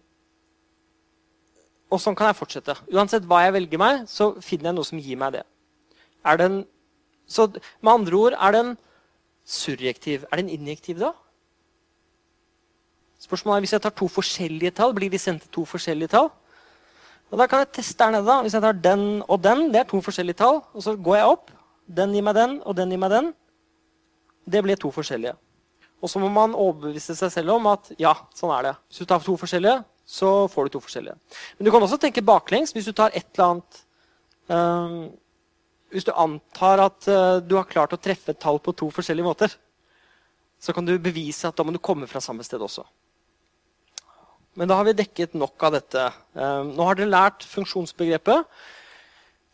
Og 1.94 2.00
sånn 2.02 2.16
kan 2.18 2.32
jeg 2.32 2.38
fortsette. 2.40 2.74
Uansett 2.90 3.26
hva 3.30 3.44
jeg 3.44 3.54
velger 3.54 3.80
meg, 3.80 4.06
så 4.10 4.32
finner 4.42 4.72
jeg 4.72 4.78
noe 4.78 4.88
som 4.88 4.98
gir 4.98 5.18
meg 5.20 5.36
det. 5.36 5.44
Er 6.26 6.40
den, 6.40 6.62
så 7.30 7.46
med 7.54 7.92
andre 7.92 8.18
ord, 8.18 8.34
er 8.34 8.56
den 8.56 8.72
surjektiv? 9.46 10.24
Er 10.32 10.42
den 10.42 10.50
injektiv, 10.50 10.98
da? 10.98 11.12
Spørsmålet 13.22 13.56
er 13.60 13.64
hvis 13.64 13.76
jeg 13.76 13.84
tar 13.84 13.94
to 13.96 14.08
forskjellige 14.10 14.74
tall, 14.80 14.94
blir 14.96 15.12
de 15.12 15.20
sendt 15.20 15.46
til 15.46 15.52
to 15.60 15.64
forskjellige 15.68 16.12
tall? 16.16 16.32
Og 17.30 17.38
Da 17.40 17.46
kan 17.50 17.62
jeg 17.64 17.72
teste 17.78 18.04
her 18.04 18.12
nede. 18.12 18.26
da. 18.26 18.42
Hvis 18.42 18.54
jeg 18.54 18.62
tar 18.62 18.72
den 18.72 19.22
og 19.28 19.42
den, 19.42 19.72
det 19.72 19.80
er 19.80 19.88
to 19.88 20.00
forskjellige 20.00 20.36
tall. 20.38 20.60
Og 20.74 20.82
så 20.82 20.96
går 20.96 21.16
jeg 21.16 21.26
opp. 21.26 21.50
Den 21.88 22.12
gir 22.12 22.22
meg 22.22 22.34
den, 22.34 22.60
og 22.64 22.76
den 22.76 22.90
gir 22.90 22.98
meg 22.98 23.10
den. 23.10 23.34
Det 24.46 24.62
blir 24.62 24.76
to 24.76 24.90
forskjellige. 24.90 25.34
Og 26.02 26.10
så 26.10 26.20
må 26.20 26.28
man 26.28 26.54
overbevise 26.54 27.16
seg 27.16 27.32
selv 27.32 27.56
om 27.56 27.66
at 27.66 27.90
ja, 27.98 28.14
sånn 28.36 28.52
er 28.52 28.62
det. 28.62 28.74
Hvis 28.88 28.98
du 28.98 29.04
tar 29.04 29.24
to 29.24 29.36
forskjellige, 29.40 29.84
så 30.04 30.30
får 30.52 30.66
du 30.66 30.74
to 30.74 30.82
forskjellige. 30.84 31.16
Men 31.58 31.66
du 31.66 31.72
kan 31.72 31.84
også 31.84 31.98
tenke 32.00 32.24
baklengs. 32.24 32.74
Hvis 32.76 32.88
du 32.88 32.92
tar 32.92 33.14
et 33.14 33.26
eller 33.32 33.54
annet 33.54 33.78
um, 34.52 34.98
Hvis 35.94 36.04
du 36.04 36.12
antar 36.12 36.82
at 36.82 37.08
uh, 37.08 37.38
du 37.40 37.56
har 37.56 37.70
klart 37.70 37.94
å 37.94 38.00
treffe 38.00 38.34
et 38.34 38.40
tall 38.42 38.58
på 38.60 38.74
to 38.76 38.90
forskjellige 38.92 39.26
måter, 39.26 39.54
så 40.60 40.74
kan 40.74 40.84
du 40.84 40.96
bevise 40.98 41.48
at 41.48 41.56
da 41.56 41.64
må 41.64 41.72
du 41.74 41.78
komme 41.78 42.08
fra 42.10 42.22
samme 42.24 42.44
sted 42.44 42.62
også. 42.62 42.84
Men 44.58 44.70
da 44.70 44.78
har 44.78 44.86
vi 44.86 44.96
dekket 44.96 45.34
nok 45.38 45.62
av 45.66 45.76
dette. 45.76 46.08
Um, 46.34 46.74
nå 46.74 46.88
har 46.88 46.98
dere 46.98 47.12
lært 47.12 47.46
funksjonsbegrepet. 47.48 48.50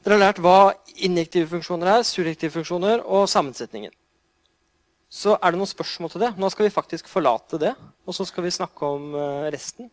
Dere 0.01 0.16
har 0.16 0.22
lært 0.24 0.40
hva 0.40 0.72
injektive 0.96 1.51
funksjoner 1.51 1.98
er, 1.98 2.05
surrektive 2.09 2.55
funksjoner 2.57 3.03
og 3.05 3.28
sammensetningen. 3.28 3.92
Så 5.11 5.34
er 5.36 5.53
det 5.53 5.59
noen 5.59 5.68
spørsmål 5.68 6.12
til 6.12 6.22
det. 6.24 6.34
Nå 6.38 6.48
skal 6.53 6.68
vi 6.68 6.72
faktisk 6.72 7.09
forlate 7.11 7.59
det, 7.61 7.72
og 8.07 8.16
så 8.16 8.24
skal 8.28 8.46
vi 8.46 8.53
snakke 8.55 8.86
om 8.86 9.11
eh, 9.18 9.48
resten. 9.53 9.90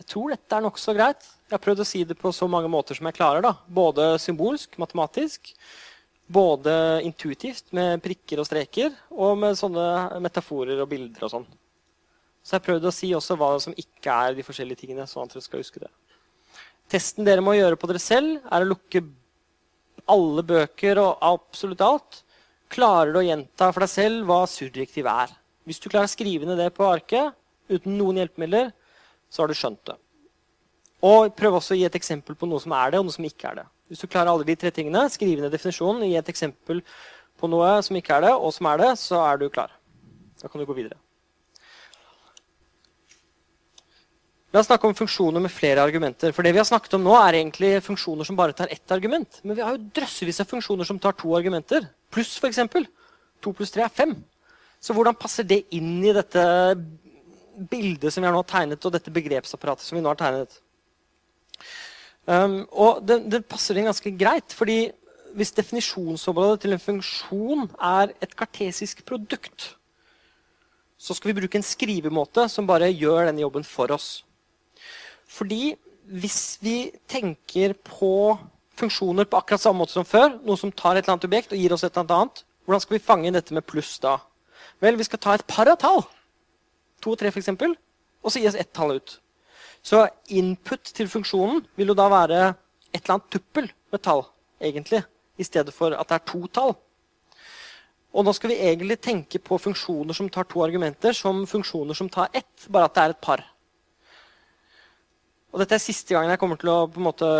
Jeg 0.00 0.08
tror 0.10 0.32
dette 0.34 0.56
er 0.56 0.64
nokså 0.64 0.94
greit. 0.96 1.26
Jeg 1.46 1.54
har 1.54 1.62
prøvd 1.62 1.84
å 1.84 1.86
si 1.86 2.02
det 2.06 2.16
på 2.18 2.32
så 2.34 2.48
mange 2.50 2.70
måter 2.70 2.98
som 2.98 3.06
jeg 3.06 3.16
klarer. 3.16 3.44
da. 3.44 3.54
Både 3.66 4.14
symbolsk, 4.18 4.76
matematisk, 4.82 5.52
både 6.26 7.02
intuitivt 7.06 7.70
med 7.76 8.02
prikker 8.02 8.42
og 8.42 8.48
streker, 8.48 8.94
og 9.12 9.38
med 9.38 9.58
sånne 9.58 10.20
metaforer 10.24 10.80
og 10.82 10.90
bilder 10.90 11.26
og 11.26 11.34
sånn. 11.36 11.46
Så 12.44 12.56
jeg 12.56 12.60
har 12.60 12.66
prøvd 12.66 12.88
å 12.88 12.92
si 12.92 13.12
også 13.16 13.36
hva 13.40 13.52
som 13.62 13.76
ikke 13.78 14.12
er 14.12 14.34
de 14.36 14.44
forskjellige 14.44 14.82
tingene. 14.82 15.06
sånn 15.06 15.24
at 15.24 15.32
dere 15.32 15.46
skal 15.46 15.62
huske 15.62 15.80
det. 15.80 15.92
Testen 16.90 17.24
dere 17.24 17.40
må 17.40 17.54
gjøre 17.56 17.78
på 17.80 17.88
dere 17.88 18.02
selv, 18.02 18.42
er 18.52 18.64
å 18.64 18.68
lukke 18.68 19.00
alle 20.10 20.42
bøker 20.44 21.00
og 21.00 21.22
absolutt 21.24 21.80
alt. 21.80 22.20
Klarer 22.68 23.14
du 23.14 23.20
å 23.22 23.24
gjenta 23.24 23.70
for 23.72 23.84
deg 23.84 23.92
selv 23.92 24.28
hva 24.28 24.42
surrektiv 24.50 25.08
er? 25.08 25.32
Hvis 25.64 25.80
du 25.80 25.88
klarer 25.88 26.10
å 26.10 26.12
skrive 26.12 26.44
ned 26.48 26.60
det 26.60 26.74
på 26.76 26.84
arket 26.84 27.32
uten 27.72 27.96
noen 27.96 28.20
hjelpemidler, 28.20 28.74
så 29.30 29.42
har 29.42 29.50
du 29.50 29.56
skjønt 29.58 29.82
det. 29.90 29.96
Og 31.04 31.34
prøv 31.36 31.58
også 31.58 31.74
å 31.74 31.78
gi 31.78 31.84
et 31.86 31.96
eksempel 31.98 32.36
på 32.38 32.48
noe 32.48 32.62
som 32.62 32.72
er 32.76 32.94
det, 32.94 33.00
og 33.00 33.08
noe 33.08 33.16
som 33.16 33.26
ikke 33.28 33.50
er 33.50 33.60
det. 33.60 33.66
Hvis 33.92 34.00
du 34.00 34.08
klarer 34.08 34.32
alle 34.32 34.46
de 34.48 34.56
tre 34.56 34.72
tingene, 34.72 35.04
skriv 35.12 35.42
ned 35.42 35.52
definisjonen, 35.52 36.06
gi 36.08 36.16
et 36.16 36.30
eksempel 36.32 36.80
på 37.40 37.50
noe 37.52 37.76
som 37.84 37.98
ikke 37.98 38.16
er 38.16 38.28
det, 38.28 38.34
og 38.34 38.54
som 38.56 38.70
er 38.70 38.80
det, 38.80 38.92
så 39.02 39.20
er 39.26 39.40
du 39.42 39.50
klar. 39.52 39.74
Da 40.40 40.48
kan 40.48 40.62
du 40.62 40.68
gå 40.68 40.76
videre. 40.76 40.96
La 44.54 44.62
oss 44.62 44.68
snakke 44.70 44.86
om 44.86 44.94
funksjoner 44.94 45.42
med 45.42 45.50
flere 45.50 45.82
argumenter. 45.82 46.30
For 46.30 46.46
det 46.46 46.52
vi 46.54 46.60
har 46.60 46.66
snakket 46.68 46.92
om 46.94 47.02
nå, 47.02 47.14
er 47.18 47.40
egentlig 47.40 47.72
funksjoner 47.82 48.28
som 48.28 48.36
bare 48.38 48.54
tar 48.54 48.70
ett 48.70 48.92
argument. 48.94 49.40
Men 49.42 49.58
vi 49.58 49.64
har 49.66 49.74
jo 49.74 49.88
drøssevis 49.96 50.38
av 50.44 50.46
funksjoner 50.52 50.86
som 50.86 51.00
tar 51.02 51.16
to 51.18 51.32
argumenter. 51.34 51.88
Pluss, 52.14 52.36
f.eks. 52.38 52.60
To 53.42 53.52
pluss 53.52 53.74
tre 53.74 53.82
er 53.82 53.90
fem. 53.90 54.14
Så 54.78 54.94
hvordan 54.94 55.18
passer 55.18 55.48
det 55.48 55.64
inn 55.74 55.98
i 56.06 56.14
dette 56.14 56.44
bildet 57.70 58.12
som 58.12 58.22
vi 58.22 58.28
har 58.28 58.34
nå 58.34 58.42
tegnet, 58.48 58.84
og 58.84 58.94
dette 58.94 59.12
begrepsapparatet 59.14 59.86
som 59.86 59.98
vi 59.98 60.02
nå 60.04 60.10
har 60.12 60.20
tegnet? 60.20 60.58
Um, 62.24 62.62
og 62.72 63.02
det, 63.04 63.20
det, 63.28 63.44
passer 63.48 63.76
inn 63.76 63.88
ganske 63.90 64.12
greit. 64.16 64.52
fordi 64.56 64.92
hvis 65.34 65.52
definisjonsområdet 65.56 66.60
til 66.62 66.76
en 66.76 66.82
funksjon 66.82 67.64
er 67.82 68.12
et 68.22 68.36
kartesisk 68.38 69.02
produkt, 69.06 69.74
så 70.96 71.14
skal 71.14 71.32
vi 71.32 71.40
bruke 71.40 71.58
en 71.58 71.66
skrivemåte 71.66 72.46
som 72.48 72.68
bare 72.68 72.92
gjør 72.92 73.28
denne 73.28 73.42
jobben 73.42 73.66
for 73.66 73.90
oss. 73.92 74.22
Fordi 75.26 75.74
hvis 76.04 76.58
vi 76.62 76.92
tenker 77.10 77.74
på 77.74 78.38
funksjoner 78.78 79.26
på 79.26 79.38
akkurat 79.38 79.62
samme 79.62 79.82
måte 79.82 79.96
som 79.96 80.06
før, 80.06 80.38
noe 80.44 80.58
som 80.60 80.72
tar 80.72 80.96
et 80.96 81.04
eller 81.04 81.16
annet 81.16 81.26
objekt 81.28 81.54
og 81.54 81.60
gir 81.60 81.74
oss 81.74 81.84
et 81.84 81.96
eller 81.96 82.22
annet, 82.22 82.44
hvordan 82.64 82.84
skal 82.84 82.96
vi 82.96 83.06
fange 83.06 83.34
dette 83.34 83.54
med 83.54 83.66
pluss 83.66 83.98
da? 84.02 84.18
Vel, 84.82 84.98
vi 84.98 85.06
skal 85.06 85.20
ta 85.22 85.34
et 85.34 85.46
par 85.50 85.68
av 85.70 85.78
tall, 85.82 86.02
to 87.04 87.12
og 87.12 87.20
tre 87.20 87.30
f.eks., 87.32 87.52
og 88.24 88.32
så 88.32 88.40
gis 88.40 88.56
ett 88.56 88.72
tall 88.72 88.96
ut. 88.96 89.18
Så 89.84 90.06
input 90.32 90.92
til 90.96 91.10
funksjonen 91.12 91.60
vil 91.76 91.92
jo 91.92 91.98
da 91.98 92.08
være 92.08 92.40
et 92.94 93.02
eller 93.02 93.18
annet 93.18 93.30
tuppel 93.34 93.68
med 93.92 94.02
tall, 94.02 94.24
egentlig, 94.64 95.02
i 95.36 95.44
stedet 95.44 95.74
for 95.76 95.92
at 95.92 96.08
det 96.08 96.16
er 96.16 96.26
to 96.30 96.40
tall. 96.48 96.72
Og 98.14 98.24
nå 98.24 98.32
skal 98.36 98.52
vi 98.52 98.60
egentlig 98.62 99.00
tenke 99.02 99.40
på 99.42 99.58
funksjoner 99.58 100.16
som 100.16 100.30
tar 100.32 100.46
to 100.48 100.62
argumenter, 100.64 101.12
som 101.12 101.42
funksjoner 101.50 101.98
som 101.98 102.08
tar 102.08 102.30
ett, 102.32 102.68
bare 102.70 102.88
at 102.88 102.94
det 102.94 103.02
er 103.02 103.14
et 103.14 103.24
par. 103.26 103.44
Og 105.52 105.60
dette 105.60 105.76
er 105.76 105.82
siste 105.82 106.14
gangen 106.14 106.32
jeg 106.32 106.40
kommer 106.40 106.58
til 106.58 106.70
å 106.70 106.84
på 106.90 107.02
en 107.02 107.08
måte 107.08 107.30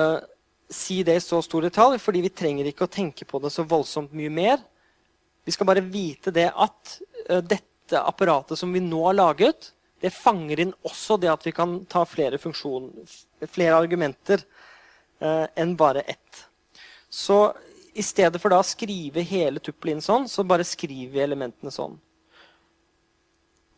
si 0.70 1.00
det 1.06 1.16
i 1.18 1.22
så 1.22 1.40
stor 1.44 1.64
detalj, 1.66 2.00
fordi 2.02 2.24
vi 2.24 2.32
trenger 2.34 2.68
ikke 2.68 2.88
å 2.88 2.90
tenke 2.90 3.26
på 3.28 3.40
det 3.42 3.52
så 3.54 3.64
voldsomt 3.68 4.14
mye 4.16 4.32
mer. 4.32 4.58
Vi 5.46 5.54
skal 5.54 5.68
bare 5.68 5.84
vite 5.84 6.32
det 6.34 6.48
at 6.50 6.98
uh, 7.30 7.40
dette 7.40 7.73
apparatet 7.93 8.59
som 8.59 8.73
vi 8.73 8.81
nå 8.81 9.02
har 9.06 9.19
laget, 9.19 9.73
det 10.01 10.12
fanger 10.12 10.61
inn 10.61 10.73
også 10.85 11.16
det 11.20 11.31
at 11.32 11.44
vi 11.47 11.52
kan 11.56 11.78
ta 11.90 12.05
flere, 12.09 12.39
flere 12.40 13.77
argumenter 13.77 14.43
eh, 15.20 15.47
enn 15.56 15.77
bare 15.77 16.05
ett. 16.09 16.43
Så 17.09 17.55
i 17.94 18.02
stedet 18.02 18.40
for 18.43 18.52
da 18.52 18.59
å 18.61 18.66
skrive 18.66 19.23
hele 19.24 19.62
tuppelet 19.62 19.97
inn 19.97 20.05
sånn, 20.05 20.27
så 20.28 20.44
bare 20.44 20.66
skriver 20.66 21.12
vi 21.15 21.23
elementene 21.24 21.73
sånn. 21.73 21.94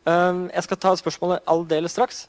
Um, 0.07 0.47
jeg 0.53 0.63
skal 0.63 0.79
ta 0.81 0.93
spørsmålet 0.97 1.43
aldeles 1.51 1.93
straks. 1.95 2.25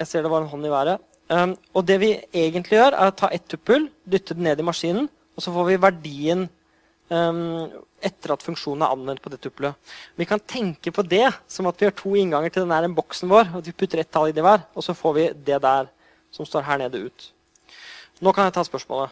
Jeg 0.00 0.10
ser 0.10 0.24
det 0.24 0.32
var 0.32 0.42
en 0.42 0.50
hånd 0.50 0.66
i 0.66 0.72
været. 0.72 1.02
Um, 1.30 1.54
og 1.72 1.86
det 1.88 1.96
vi 2.02 2.10
egentlig 2.34 2.76
gjør, 2.76 2.96
er 2.98 3.10
å 3.10 3.16
ta 3.16 3.30
ett 3.32 3.46
tuppel, 3.48 3.88
dytte 4.04 4.36
det 4.36 4.44
ned 4.44 4.60
i 4.60 4.66
maskinen, 4.66 5.08
og 5.34 5.42
så 5.42 5.54
får 5.54 5.68
vi 5.70 5.80
verdien 5.80 6.44
etter 8.04 8.34
at 8.34 8.44
funksjonen 8.44 8.84
er 8.84 8.94
anvendt 8.94 9.22
på 9.24 9.32
det 9.32 9.40
tuppelet. 9.44 9.76
Vi 10.16 10.26
kan 10.28 10.40
tenke 10.40 10.92
på 10.92 11.04
det 11.06 11.26
som 11.48 11.68
at 11.70 11.80
vi 11.80 11.88
har 11.88 11.96
to 11.96 12.14
innganger 12.18 12.52
til 12.52 12.66
denne 12.66 12.94
boksen 12.94 13.30
vår. 13.30 13.50
at 13.56 13.66
vi 13.66 13.72
putter 13.72 14.02
ett 14.02 14.10
tall 14.10 14.28
i 14.28 14.36
det 14.36 14.44
hver, 14.44 14.66
og 14.74 14.84
så 14.84 14.94
får 14.94 15.14
vi 15.14 15.28
det 15.32 15.60
der 15.62 15.88
som 16.30 16.46
står 16.46 16.66
her 16.66 16.78
nede, 16.78 16.98
ut. 16.98 17.32
Nå 18.20 18.32
kan 18.32 18.44
jeg 18.44 18.54
ta 18.54 18.64
spørsmålet. 18.66 19.10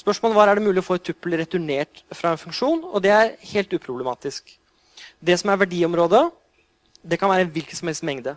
Spørsmålet 0.00 0.36
var 0.36 0.48
er 0.48 0.56
det 0.56 0.64
mulig 0.64 0.80
å 0.80 0.86
få 0.86 0.96
et 0.96 1.04
tuppel 1.04 1.36
returnert 1.36 2.04
fra 2.16 2.32
en 2.32 2.40
funksjon. 2.40 2.86
Og 2.88 3.02
det 3.04 3.10
er 3.12 3.34
helt 3.52 3.72
uproblematisk. 3.76 4.54
Det 5.20 5.36
som 5.40 5.50
er 5.52 5.60
verdiområdet, 5.60 6.22
det 7.02 7.18
kan 7.20 7.28
være 7.28 7.48
hvilken 7.52 7.76
som 7.76 7.90
helst 7.90 8.06
mengde. 8.06 8.36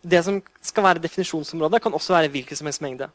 Det 0.00 0.22
som 0.24 0.38
skal 0.62 0.86
være 0.86 1.02
definisjonsområdet, 1.04 1.82
kan 1.82 1.92
også 1.92 2.14
være 2.14 2.30
hvilken 2.32 2.56
som 2.56 2.70
helst 2.70 2.84
mengde. 2.84 3.10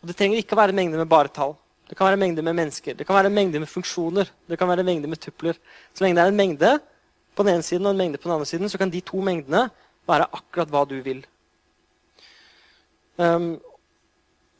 Og 0.00 0.08
Det 0.08 0.16
trenger 0.16 0.40
ikke 0.40 0.56
å 0.56 0.62
være 0.62 0.76
mengde 0.76 1.00
med 1.00 1.08
bare 1.10 1.32
tall. 1.32 1.56
Det 1.90 1.96
kan 1.98 2.06
være 2.06 2.20
mengde 2.22 2.42
med 2.46 2.54
mennesker, 2.54 2.94
det 2.94 3.04
kan 3.06 3.16
være 3.18 3.32
mengde 3.34 3.58
med 3.58 3.68
funksjoner, 3.68 4.28
det 4.46 4.56
kan 4.58 4.68
være 4.70 4.84
mengde 4.86 5.08
med 5.10 5.18
tupler. 5.18 5.56
Så 5.90 6.04
lenge 6.04 6.20
det 6.20 6.22
er 6.22 6.30
en 6.30 6.38
mengde 6.38 6.70
på 7.34 7.42
den 7.42 7.56
ene 7.56 7.66
siden 7.66 7.88
og 7.88 7.96
en 7.96 7.98
mengde 7.98 8.20
på 8.20 8.28
den 8.28 8.36
andre 8.36 8.46
siden, 8.46 8.70
så 8.70 8.78
kan 8.78 8.92
de 8.92 9.00
to 9.02 9.18
mengdene 9.26 9.64
være 10.06 10.28
akkurat 10.38 10.70
hva 10.70 10.84
du 10.86 11.00
vil. 11.02 11.24
Um, 13.18 13.58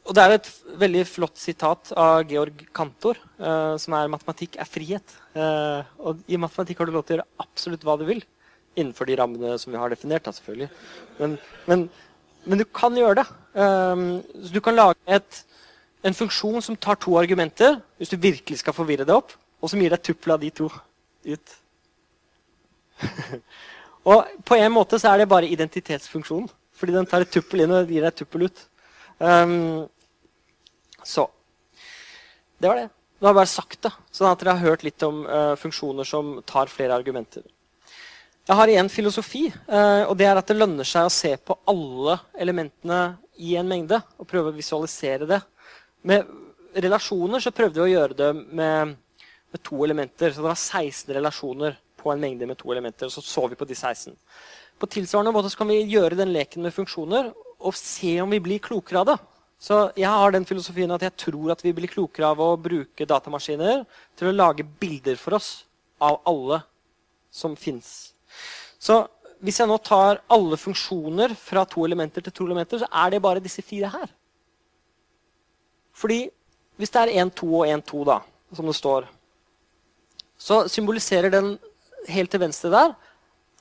og 0.01 0.15
Det 0.17 0.23
er 0.23 0.35
et 0.35 0.49
veldig 0.81 1.05
flott 1.07 1.39
sitat 1.39 1.93
av 1.95 2.25
Georg 2.27 2.65
Kantor, 2.75 3.15
uh, 3.39 3.77
som 3.77 3.93
er 3.93 4.09
'Matematikk 4.09 4.57
er 4.59 4.67
frihet'. 4.67 5.15
Uh, 5.35 5.85
og 5.99 6.19
I 6.27 6.35
matematikk 6.35 6.79
har 6.79 6.85
du 6.85 6.91
lov 6.91 7.05
til 7.05 7.15
å 7.15 7.17
gjøre 7.21 7.45
absolutt 7.45 7.83
hva 7.85 7.97
du 7.97 8.05
vil. 8.05 8.23
Innenfor 8.75 9.05
de 9.05 9.15
rammene 9.15 9.59
som 9.59 9.71
vi 9.71 9.79
har 9.79 9.89
definert. 9.89 10.23
Da, 10.23 10.31
selvfølgelig. 10.31 10.69
Men, 11.19 11.37
men, 11.67 11.89
men, 12.45 12.61
du 12.61 12.65
kan 12.65 12.95
gjøre 12.97 13.21
det. 13.21 13.27
Um, 13.53 14.21
så 14.43 14.53
du 14.53 14.61
kan 14.63 14.77
lage 14.77 14.95
et, 15.07 15.41
en 16.03 16.15
funksjon 16.17 16.61
som 16.61 16.77
tar 16.77 16.99
to 17.01 17.17
argumenter, 17.19 17.79
hvis 17.97 18.13
du 18.13 18.17
virkelig 18.17 18.61
skal 18.61 18.75
forvirre 18.75 19.05
det 19.07 19.15
opp, 19.15 19.35
og 19.61 19.69
som 19.69 19.81
gir 19.81 19.93
deg 19.93 20.01
tuppel 20.05 20.33
av 20.35 20.41
de 20.41 20.49
to 20.55 20.69
ut. 21.27 21.53
og 24.09 24.31
på 24.47 24.57
en 24.57 24.73
måte 24.73 24.99
så 25.01 25.11
er 25.11 25.21
det 25.21 25.29
bare 25.29 25.49
identitetsfunksjonen. 25.51 26.49
Fordi 26.81 26.95
den 26.95 27.05
tar 27.05 27.21
et 27.21 27.29
tuppel 27.29 27.61
inn 27.61 27.73
og 27.77 27.91
gir 27.91 28.01
deg 28.01 28.09
et 28.09 28.23
tuppel 28.23 28.47
ut. 28.47 28.63
Um, 29.21 29.85
så 31.05 31.27
Det 32.61 32.69
var 32.69 32.77
det. 32.77 32.89
Nå 33.21 33.27
har 33.27 33.33
jeg 33.33 33.37
bare 33.37 33.49
sagt 33.49 33.83
det, 33.85 33.91
sånn 34.13 34.31
at 34.31 34.41
dere 34.41 34.53
har 34.57 34.69
hørt 34.71 34.83
litt 34.85 35.03
om 35.05 35.21
uh, 35.25 35.53
funksjoner 35.57 36.05
som 36.09 36.39
tar 36.45 36.69
flere 36.73 36.95
argumenter. 36.97 37.43
Jeg 38.49 38.57
har 38.57 38.71
igjen 38.71 38.89
filosofi, 38.89 39.43
uh, 39.69 40.09
og 40.09 40.15
det 40.17 40.25
er 40.25 40.39
at 40.39 40.47
det 40.49 40.57
lønner 40.57 40.87
seg 40.87 41.05
å 41.05 41.13
se 41.13 41.35
på 41.37 41.59
alle 41.69 42.17
elementene 42.41 43.01
i 43.37 43.53
en 43.59 43.67
mengde 43.69 43.99
og 44.17 44.27
prøve 44.29 44.49
å 44.49 44.55
visualisere 44.55 45.27
det. 45.29 45.37
Med 46.09 46.25
relasjoner 46.73 47.43
så 47.43 47.53
prøvde 47.53 47.77
vi 47.77 47.85
å 47.85 47.91
gjøre 47.91 48.17
det 48.17 48.31
med, 48.33 48.95
med 49.53 49.63
to 49.63 49.83
elementer. 49.85 50.33
Så 50.33 50.41
det 50.41 50.47
var 50.47 50.57
16 50.57 51.13
relasjoner 51.19 51.77
på 52.01 52.09
en 52.09 52.21
mengde 52.21 52.47
med 52.49 52.57
to 52.57 52.71
elementer. 52.73 53.05
og 53.05 53.13
Så 53.13 53.21
så 53.25 53.45
vi 53.51 53.59
på 53.59 53.67
de 53.69 53.77
16. 53.77 54.15
På 54.81 54.89
tilsvarende 54.89 55.33
måte 55.35 55.51
så 55.53 55.61
kan 55.61 55.69
vi 55.69 55.83
gjøre 55.85 56.17
den 56.17 56.33
leken 56.33 56.65
med 56.65 56.73
funksjoner 56.73 57.29
og 57.61 57.77
se 57.77 58.15
om 58.23 58.33
vi 58.33 58.41
blir 58.41 58.63
klokere 58.63 59.03
av 59.03 59.11
det. 59.11 59.17
Så 59.61 59.83
jeg 59.93 60.09
har 60.09 60.33
den 60.33 60.47
filosofien 60.49 60.89
at 60.95 61.03
jeg 61.05 61.13
tror 61.27 61.51
at 61.53 61.61
vi 61.61 61.75
blir 61.77 61.91
klokere 61.91 62.31
av 62.33 62.41
å 62.41 62.55
bruke 62.57 63.05
datamaskiner 63.05 63.83
til 64.17 64.31
å 64.31 64.33
lage 64.33 64.65
bilder 64.65 65.19
for 65.21 65.37
oss 65.37 65.51
av 66.01 66.17
alle 66.25 66.63
som 67.29 67.53
fins. 67.53 68.10
Så 68.81 69.03
hvis 69.41 69.59
jeg 69.61 69.69
nå 69.69 69.77
tar 69.85 70.21
alle 70.31 70.57
funksjoner 70.57 71.35
fra 71.37 71.63
to 71.69 71.85
elementer 71.85 72.25
til 72.25 72.33
to 72.33 72.47
elementer, 72.49 72.81
så 72.81 72.89
er 72.89 73.13
det 73.13 73.21
bare 73.21 73.43
disse 73.43 73.63
fire 73.65 73.89
her. 73.93 74.09
Fordi 75.97 76.23
hvis 76.81 76.93
det 76.93 77.01
er 77.01 77.13
1, 77.25 77.33
2 77.37 77.49
og 77.59 77.69
1, 77.69 77.83
2, 77.91 78.03
da, 78.09 78.19
som 78.57 78.69
det 78.69 78.77
står, 78.77 79.07
så 80.41 80.63
symboliserer 80.69 81.29
den 81.33 81.55
helt 82.09 82.31
til 82.33 82.41
venstre 82.41 82.71
der 82.73 82.93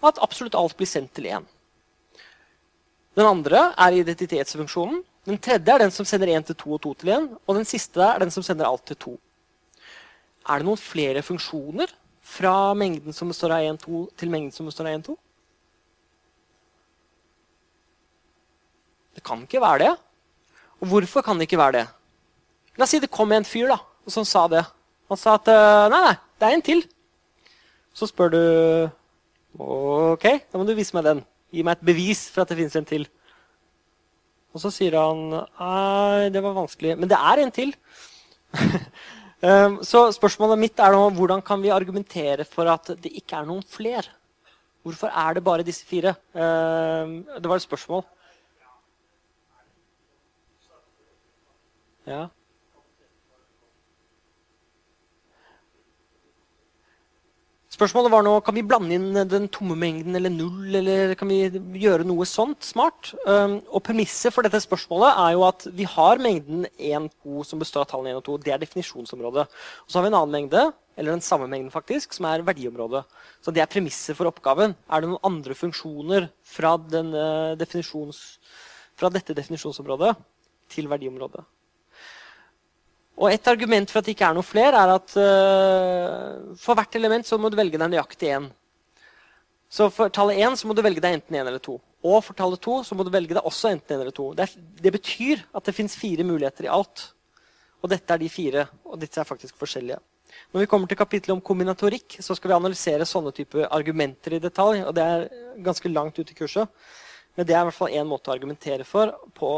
at 0.09 0.21
absolutt 0.25 0.57
alt 0.57 0.77
blir 0.79 0.89
sendt 0.89 1.13
til 1.17 1.29
1. 1.29 1.49
Den 3.19 3.29
andre 3.29 3.67
er 3.77 3.99
identitetsfunksjonen. 3.99 5.03
Den 5.29 5.41
tredje 5.43 5.75
er 5.75 5.83
den 5.83 5.93
som 5.93 6.07
sender 6.09 6.31
1 6.33 6.49
til 6.49 6.57
2 6.63 6.77
og 6.77 6.83
2 6.87 6.95
til 7.03 7.13
1. 7.17 7.27
Og 7.45 7.59
den 7.59 7.69
siste 7.69 8.01
er 8.01 8.23
den 8.23 8.33
som 8.33 8.45
sender 8.47 8.69
alt 8.69 8.87
til 8.89 8.97
2. 8.97 9.17
Er 10.49 10.63
det 10.63 10.69
noen 10.69 10.81
flere 10.81 11.21
funksjoner 11.27 11.93
fra 12.31 12.73
mengden 12.79 13.15
som 13.17 13.31
består 13.31 13.57
av 13.57 13.65
1,2, 13.75 14.05
til 14.19 14.31
mengden 14.33 14.55
som 14.55 14.69
består 14.69 14.89
av 14.91 15.01
1,2? 15.01 15.17
Det 19.19 19.25
kan 19.27 19.43
ikke 19.45 19.63
være 19.63 19.83
det. 19.85 19.95
Og 20.81 20.93
hvorfor 20.93 21.25
kan 21.27 21.39
det 21.39 21.49
ikke 21.49 21.61
være 21.61 21.81
det? 21.81 21.87
La 22.79 22.87
oss 22.87 22.95
si 22.95 23.01
det 23.03 23.11
kom 23.13 23.33
en 23.35 23.45
fyr 23.45 23.69
da, 23.69 23.81
som 24.09 24.25
sa 24.25 24.47
det. 24.49 24.63
Han 25.11 25.19
sa 25.19 25.35
at 25.37 25.51
nei, 25.93 26.01
nei, 26.07 26.17
det 26.39 26.49
er 26.49 26.57
en 26.57 26.65
til. 26.65 26.85
Så 27.93 28.09
spør 28.09 28.31
du 28.33 28.43
OK, 29.61 30.27
da 30.47 30.61
må 30.61 30.65
du 30.65 30.77
vise 30.79 30.95
meg 30.97 31.09
den. 31.09 31.25
Gi 31.51 31.65
meg 31.67 31.77
et 31.77 31.89
bevis 31.91 32.29
for 32.31 32.45
at 32.45 32.53
det 32.53 32.61
finnes 32.61 32.79
en 32.79 32.87
til. 32.87 33.09
Og 34.55 34.63
så 34.63 34.71
sier 34.75 34.97
han 34.99 35.27
nei, 35.35 36.31
det 36.33 36.43
var 36.43 36.57
vanskelig. 36.57 36.97
Men 36.99 37.11
det 37.11 37.19
er 37.19 37.43
en 37.43 37.53
til. 37.55 37.75
Ehm, 39.41 39.79
så 39.81 40.03
spørsmålet 40.13 40.61
mitt 40.61 40.81
er 40.85 40.93
nå 40.93 41.05
hvordan 41.17 41.41
kan 41.41 41.63
vi 41.63 41.73
argumentere 41.73 42.45
for 42.45 42.69
at 42.69 42.91
det 43.01 43.13
ikke 43.23 43.39
er 43.39 43.47
noen 43.49 43.65
fler? 43.65 44.05
Hvorfor 44.85 45.09
er 45.09 45.37
det 45.37 45.45
bare 45.45 45.65
disse 45.65 45.85
fire? 45.89 46.13
Ehm, 46.37 47.23
det 47.25 47.49
var 47.49 47.57
et 47.57 47.65
spørsmål. 47.65 48.05
Ja. 52.07 52.27
Spørsmålet 57.81 58.13
var 58.13 58.25
nå, 58.27 58.33
Kan 58.45 58.53
vi 58.59 58.63
blande 58.69 58.93
inn 58.93 59.15
den 59.25 59.47
tomme 59.49 59.73
mengden 59.73 60.13
eller 60.19 60.29
null? 60.29 60.69
Eller 60.77 61.15
kan 61.17 61.31
vi 61.31 61.49
gjøre 61.81 62.05
noe 62.05 62.27
sånt 62.29 62.61
smart? 62.61 63.15
Um, 63.25 63.55
og 63.73 63.81
Premisset 63.87 64.35
for 64.35 64.45
dette 64.45 64.59
spørsmålet 64.61 65.17
er 65.17 65.31
jo 65.33 65.47
at 65.47 65.65
vi 65.73 65.87
har 65.89 66.21
mengden 66.21 66.67
1, 66.77 67.07
2 67.25 67.47
som 67.49 67.63
består 67.63 67.87
av 67.87 67.89
tallene 67.89 68.13
1 68.13 68.19
og 68.19 68.27
2. 68.27 68.35
Det 68.45 68.53
er 68.53 68.61
definisjonsområdet. 68.61 69.47
Og 69.49 69.89
så 69.89 69.97
har 69.97 70.05
vi 70.05 70.11
en 70.11 70.19
annen 70.19 70.35
mengde, 70.35 70.67
eller 70.93 71.17
den 71.17 71.25
samme 71.25 71.49
mengden 71.49 71.73
faktisk, 71.73 72.13
som 72.13 72.29
er 72.29 72.45
verdiområdet. 72.45 73.01
Så 73.41 73.55
det 73.57 73.65
er 73.65 73.73
premisset 73.73 74.19
for 74.19 74.29
oppgaven. 74.29 74.77
Er 74.85 75.01
det 75.01 75.09
noen 75.15 75.25
andre 75.31 75.57
funksjoner 75.57 76.29
fra, 76.45 76.75
fra 79.01 79.13
dette 79.17 79.39
definisjonsområdet 79.41 80.13
til 80.77 80.93
verdiområdet? 80.93 81.49
Og 83.21 83.29
Et 83.29 83.49
argument 83.53 83.91
for 83.91 84.01
at 84.01 84.07
det 84.07 84.15
ikke 84.17 84.31
er 84.31 84.37
noe 84.37 84.47
flere, 84.47 84.81
er 84.81 84.95
at 84.95 85.15
uh, 85.21 86.57
for 86.57 86.79
hvert 86.79 86.97
element 86.97 87.27
så 87.29 87.37
må 87.37 87.51
du 87.53 87.59
velge 87.59 87.77
deg 87.77 87.93
nøyaktig 87.93 88.33
én. 88.33 88.49
Så 89.71 89.91
for 89.95 90.11
tallet 90.11 90.41
1 90.41 90.57
så 90.59 90.67
må 90.67 90.75
du 90.75 90.83
velge 90.83 91.03
deg 91.05 91.19
enten 91.19 91.37
1 91.37 91.45
eller 91.45 91.63
2. 91.63 91.77
Og 92.11 92.23
for 92.25 92.35
tallet 92.39 92.63
2 92.65 92.79
så 92.89 92.97
må 92.97 93.05
du 93.05 93.13
velge 93.13 93.37
deg 93.37 93.45
også 93.47 93.75
enten 93.75 93.93
1 93.99 94.01
eller 94.01 94.17
2. 94.17 94.29
Det, 94.39 94.47
er, 94.47 94.71
det 94.87 94.93
betyr 94.97 95.45
at 95.53 95.69
det 95.69 95.77
fins 95.77 95.95
fire 96.01 96.25
muligheter 96.27 96.67
i 96.67 96.73
alt. 96.73 97.11
Og 97.85 97.93
dette 97.93 98.13
er 98.13 98.21
de 98.21 98.33
fire, 98.33 98.65
og 98.89 98.99
disse 99.01 99.21
er 99.21 99.29
faktisk 99.29 99.61
forskjellige. 99.61 100.01
Når 100.51 100.65
vi 100.65 100.69
kommer 100.71 100.91
til 100.91 100.99
kapittelet 100.99 101.37
om 101.37 101.45
kombinatorikk, 101.45 102.19
så 102.25 102.35
skal 102.37 102.53
vi 102.53 102.57
analysere 102.57 103.07
sånne 103.09 103.33
type 103.37 103.69
argumenter 103.69 104.37
i 104.37 104.43
detalj. 104.43 104.83
og 104.87 104.95
Det 104.97 105.05
er 105.05 105.29
ganske 105.65 105.93
langt 105.93 106.19
ute 106.19 106.33
i 106.33 106.39
kurset. 106.39 106.69
Men 107.37 107.47
det 107.47 107.55
er 107.55 107.63
i 107.63 107.69
hvert 107.69 107.79
fall 107.79 107.95
én 107.95 108.09
måte 108.09 108.31
å 108.31 108.35
argumentere 108.35 108.85
for 108.85 109.13
på, 109.37 109.51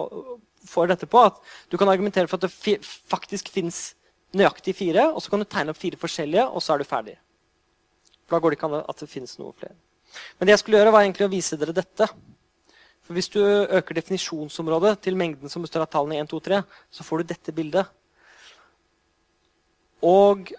får 0.68 0.92
dette 0.92 1.08
på. 1.10 1.22
At 1.30 1.40
du 1.70 1.78
kan 1.80 1.90
argumentere 1.90 2.30
for 2.30 2.40
at 2.40 2.48
det 2.48 2.80
faktisk 2.86 3.50
fins 3.52 3.92
nøyaktig 4.36 4.74
fire, 4.76 5.10
og 5.12 5.20
så 5.22 5.32
kan 5.32 5.42
du 5.42 5.48
tegne 5.48 5.72
opp 5.74 5.80
fire 5.80 5.98
forskjellige, 6.00 6.46
og 6.48 6.64
så 6.64 6.74
er 6.74 6.82
du 6.82 6.88
ferdig. 6.88 7.16
For 8.24 8.36
da 8.36 8.42
går 8.42 8.52
det 8.52 8.58
ikke 8.58 8.70
an 8.70 8.78
at 8.80 9.02
det 9.02 9.10
finnes 9.12 9.34
noe 9.40 9.52
flere. 9.58 9.76
Men 10.38 10.48
det 10.48 10.54
jeg 10.54 10.62
skulle 10.62 10.80
gjøre, 10.80 10.92
var 10.94 11.04
egentlig 11.04 11.26
å 11.26 11.32
vise 11.32 11.58
dere 11.60 11.74
dette. 11.76 12.08
For 13.02 13.16
Hvis 13.16 13.30
du 13.32 13.40
øker 13.42 13.98
definisjonsområdet 13.98 14.94
til 15.04 15.18
mengden 15.18 15.50
som 15.52 15.64
består 15.64 15.84
av 15.84 15.90
tallene 15.92 16.20
1, 16.22 16.30
2, 16.30 16.40
3, 16.48 16.60
så 16.90 17.06
får 17.06 17.22
du 17.22 17.32
dette 17.32 17.54
bildet. 17.56 17.90
Og 20.02 20.52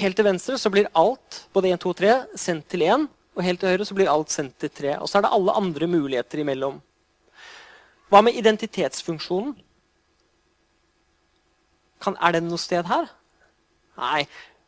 helt 0.00 0.18
til 0.18 0.26
venstre 0.26 0.58
så 0.60 0.72
blir 0.72 0.90
alt, 0.96 1.44
både 1.54 1.72
1, 1.74 1.82
2, 1.84 1.92
3, 2.00 2.14
sendt 2.40 2.68
til 2.72 2.86
1. 2.88 3.06
Og 3.36 3.44
helt 3.44 3.60
til 3.60 3.72
høyre 3.72 3.86
så 3.86 3.96
blir 3.96 4.10
alt 4.10 4.32
sendt 4.32 4.56
til 4.60 4.72
3. 4.72 4.96
Og 5.04 5.10
så 5.10 5.18
er 5.18 5.26
det 5.26 5.34
alle 5.36 5.56
andre 5.60 5.88
muligheter 5.92 6.40
imellom. 6.40 6.80
Hva 8.10 8.22
med 8.22 8.36
identitetsfunksjonen? 8.38 9.56
Kan, 12.02 12.16
er 12.20 12.36
den 12.36 12.46
noe 12.50 12.60
sted 12.60 12.86
her? 12.86 13.08
Nei. 13.98 14.26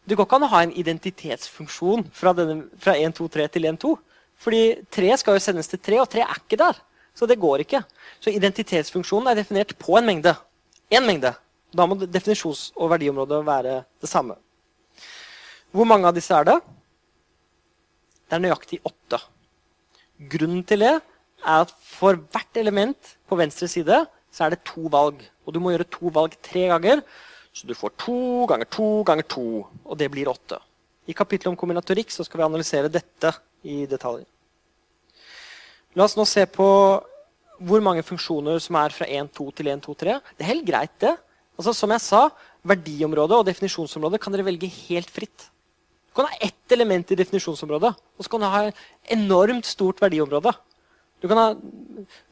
Det 0.08 0.16
går 0.16 0.24
ikke 0.24 0.38
an 0.38 0.46
å 0.46 0.52
ha 0.54 0.62
en 0.64 0.74
identitetsfunksjon 0.80 2.06
fra, 2.16 2.32
fra 2.80 2.94
1, 2.96 3.14
2, 3.18 3.26
3 3.34 3.48
til 3.54 3.68
1, 3.68 3.80
2. 3.84 3.90
Fordi 4.40 4.62
3 4.94 5.18
skal 5.20 5.36
jo 5.36 5.42
sendes 5.44 5.68
til 5.68 5.82
3, 5.84 6.00
og 6.02 6.08
3 6.14 6.24
er 6.24 6.40
ikke 6.40 6.58
der. 6.60 6.80
Så 7.18 7.26
det 7.28 7.40
går 7.42 7.64
ikke. 7.64 7.82
Så 8.22 8.32
identitetsfunksjonen 8.32 9.28
er 9.30 9.38
definert 9.38 9.74
på 9.78 9.98
en 9.98 10.06
mengde. 10.08 10.32
Én 10.90 11.04
mengde. 11.04 11.34
Da 11.74 11.84
må 11.84 11.98
definisjons- 12.00 12.70
og 12.76 12.92
verdiområdet 12.94 13.42
være 13.46 13.74
det 14.00 14.08
samme. 14.08 14.38
Hvor 15.74 15.84
mange 15.84 16.08
av 16.08 16.16
disse 16.16 16.32
er 16.32 16.46
det? 16.48 16.56
Det 18.28 18.38
er 18.38 18.44
nøyaktig 18.44 18.80
åtte. 18.86 19.20
Grunnen 20.32 20.64
til 20.64 20.86
det 20.86 20.94
er 21.48 21.64
at 21.64 21.72
for 21.80 22.18
hvert 22.32 22.60
element 22.60 23.16
på 23.28 23.38
venstre 23.40 23.68
side 23.70 24.04
så 24.34 24.44
er 24.44 24.54
det 24.54 24.64
to 24.68 24.86
valg. 24.92 25.20
Og 25.46 25.54
du 25.54 25.60
må 25.62 25.72
gjøre 25.72 25.88
to 25.90 26.12
valg 26.14 26.36
tre 26.44 26.66
ganger. 26.70 27.02
Så 27.56 27.66
du 27.66 27.74
får 27.74 27.96
to 27.98 28.46
ganger 28.50 28.68
to 28.70 28.88
ganger 29.08 29.26
to, 29.26 29.64
og 29.84 29.98
det 29.98 30.10
blir 30.12 30.30
åtte. 30.30 30.60
I 31.08 31.16
kapittelet 31.16 31.50
om 31.54 31.58
kombinatorikk 31.58 32.12
så 32.12 32.26
skal 32.26 32.42
vi 32.42 32.46
analysere 32.46 32.92
dette 32.92 33.32
i 33.64 33.84
detalj. 33.88 34.26
La 35.96 36.04
oss 36.04 36.18
nå 36.18 36.26
se 36.28 36.44
på 36.52 36.68
hvor 37.58 37.82
mange 37.82 38.04
funksjoner 38.06 38.60
som 38.62 38.76
er 38.78 38.94
fra 38.94 39.08
1, 39.08 39.32
2 39.34 39.48
til 39.56 39.70
1, 39.72 39.80
2, 39.88 39.94
3. 40.04 40.18
Det 40.36 40.44
er 40.44 40.52
helt 40.52 40.68
greit, 40.68 40.94
det. 41.02 41.16
Altså, 41.58 41.74
som 41.74 41.90
jeg 41.90 42.04
sa, 42.04 42.28
Verdiområdet 42.68 43.38
og 43.38 43.46
definisjonsområdet 43.46 44.20
kan 44.20 44.34
dere 44.34 44.46
velge 44.48 44.68
helt 44.68 45.10
fritt. 45.14 45.46
Du 46.10 46.16
kan 46.18 46.26
ha 46.26 46.38
ett 46.42 46.74
element 46.74 47.12
i 47.14 47.18
definisjonsområdet, 47.18 47.92
og 47.94 48.24
så 48.24 48.32
kan 48.32 48.42
du 48.42 48.48
ha 48.50 48.62
enormt 49.14 49.66
stort 49.66 50.02
verdiområde. 50.02 50.52
Du 51.22 51.28
kan 51.28 51.40
ha, 51.40 51.46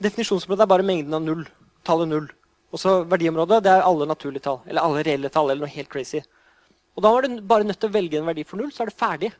definisjonsområdet 0.03 0.65
er 0.65 0.71
bare 0.71 0.87
mengden 0.87 1.15
av 1.17 1.25
null. 1.25 1.47
Tallet 1.87 2.11
null. 2.11 2.29
Og 2.75 2.83
så 2.83 2.99
verdiområdet 3.09 3.63
det 3.65 3.73
er 3.73 3.87
alle 3.87 4.09
naturlige 4.09 4.47
tall. 4.47 4.61
Eller 4.67 4.87
alle 4.87 5.05
reelle 5.07 5.31
tall. 5.33 5.51
eller 5.51 5.67
noe 5.67 5.75
helt 5.75 5.91
crazy. 5.91 6.23
Og 6.97 7.03
Da 7.03 7.13
var 7.13 7.23
du 7.23 7.41
bare 7.41 7.65
nødt 7.65 7.81
til 7.81 7.91
å 7.91 7.97
velge 7.97 8.19
en 8.19 8.29
verdi 8.29 8.45
for 8.45 8.61
null, 8.61 8.73
så 8.73 8.85
er 8.85 8.91
det 8.91 8.99
ferdig. 8.99 9.33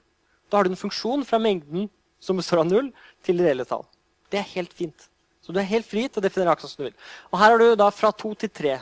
Da 0.51 0.59
har 0.59 0.65
du 0.65 0.71
en 0.71 0.83
funksjon 0.83 1.25
fra 1.25 1.39
mengden 1.39 1.89
som 2.21 2.37
består 2.37 2.63
av 2.63 2.69
null, 2.69 2.91
til 3.25 3.41
reelle 3.41 3.65
tall. 3.65 3.85
Det 4.31 4.39
er 4.41 4.53
helt 4.57 4.73
fint. 4.73 5.09
Så 5.43 5.55
du 5.55 5.61
er 5.61 5.69
helt 5.69 5.87
fri 5.87 6.09
til 6.09 6.21
å 6.21 6.25
definere 6.25 6.53
akkurat 6.53 6.73
som 6.73 6.83
du 6.83 6.89
vil. 6.89 6.99
Og 7.31 7.39
her 7.39 7.53
har 7.55 7.59
du 7.63 7.77
da 7.79 7.89
fra 7.95 8.11
to 8.11 8.35
til 8.35 8.51
tre. 8.51 8.77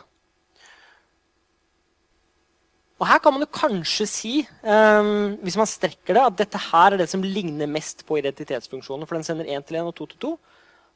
Og 3.03 3.09
her 3.11 3.19
kan 3.20 3.35
man 3.35 3.43
jo 3.43 3.51
kanskje 3.53 4.07
si, 4.09 4.35
um, 4.62 5.35
hvis 5.43 5.59
man 5.61 5.69
strekker 5.69 6.16
det, 6.16 6.23
at 6.24 6.36
dette 6.39 6.61
her 6.70 6.95
er 6.95 7.03
det 7.03 7.09
som 7.11 7.24
ligner 7.24 7.69
mest 7.69 8.05
på 8.07 8.16
identitetsfunksjonen. 8.20 9.07
For 9.07 9.19
den 9.19 9.27
sender 9.27 9.51
1 9.51 9.66
til 9.69 9.81
1 9.82 9.91
og 9.91 9.97
2 9.99 10.07
til 10.12 10.20
2. 10.24 10.32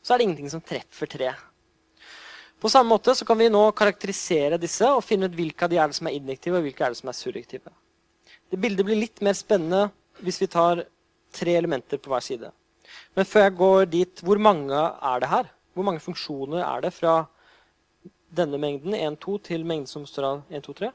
Så 0.02 0.14
er 0.14 0.18
det 0.18 0.28
ingenting 0.28 0.50
som 0.52 0.62
treffer 0.64 1.10
tre. 1.10 1.32
På 2.58 2.70
samme 2.70 2.90
måte 2.90 3.14
så 3.14 3.26
kan 3.26 3.38
vi 3.38 3.50
nå 3.52 3.60
karakterisere 3.78 4.58
disse 4.58 4.86
og 4.90 5.04
finne 5.06 5.28
ut 5.28 5.36
hvilke 5.38 5.66
av 5.66 5.70
de 5.70 5.78
er 5.78 5.90
det 5.90 5.98
som 5.98 6.08
er 6.10 6.16
injektive 6.18 6.58
og 6.58 6.66
hvilke 6.66 6.86
er 6.86 6.94
det 6.94 7.00
som 7.00 7.10
er 7.10 7.18
surrektive. 7.18 7.74
Det 8.50 8.58
bildet 8.58 8.86
blir 8.86 8.98
litt 8.98 9.22
mer 9.22 9.36
spennende 9.38 9.88
hvis 10.24 10.40
vi 10.42 10.50
tar 10.50 10.82
tre 11.34 11.54
elementer 11.54 12.00
på 12.02 12.10
hver 12.10 12.24
side. 12.24 12.50
Men 13.14 13.28
før 13.28 13.44
jeg 13.46 13.58
går 13.58 13.90
dit, 13.92 14.22
hvor 14.24 14.40
mange 14.42 14.74
er 14.74 15.22
det 15.22 15.30
her? 15.30 15.50
Hvor 15.74 15.86
mange 15.86 16.02
funksjoner 16.02 16.64
er 16.64 16.82
det 16.82 16.94
fra 16.96 17.20
denne 18.34 18.58
mengden 18.60 18.96
1, 18.96 19.18
2 19.22 19.36
til 19.50 19.66
mengden 19.66 19.86
som 19.90 20.06
står 20.08 20.26
av 20.26 20.40
1, 20.50 20.64
2, 20.64 20.74
3? 20.80 20.90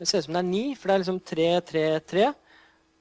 Det 0.00 0.08
ser 0.08 0.22
ut 0.22 0.26
som 0.26 0.34
det 0.34 0.42
er 0.42 0.48
9, 0.48 0.62
for 0.74 0.88
det 0.88 0.94
er 0.94 1.02
liksom 1.04 1.20
3, 1.30 1.48
3, 1.68 1.84
3. 2.10 2.30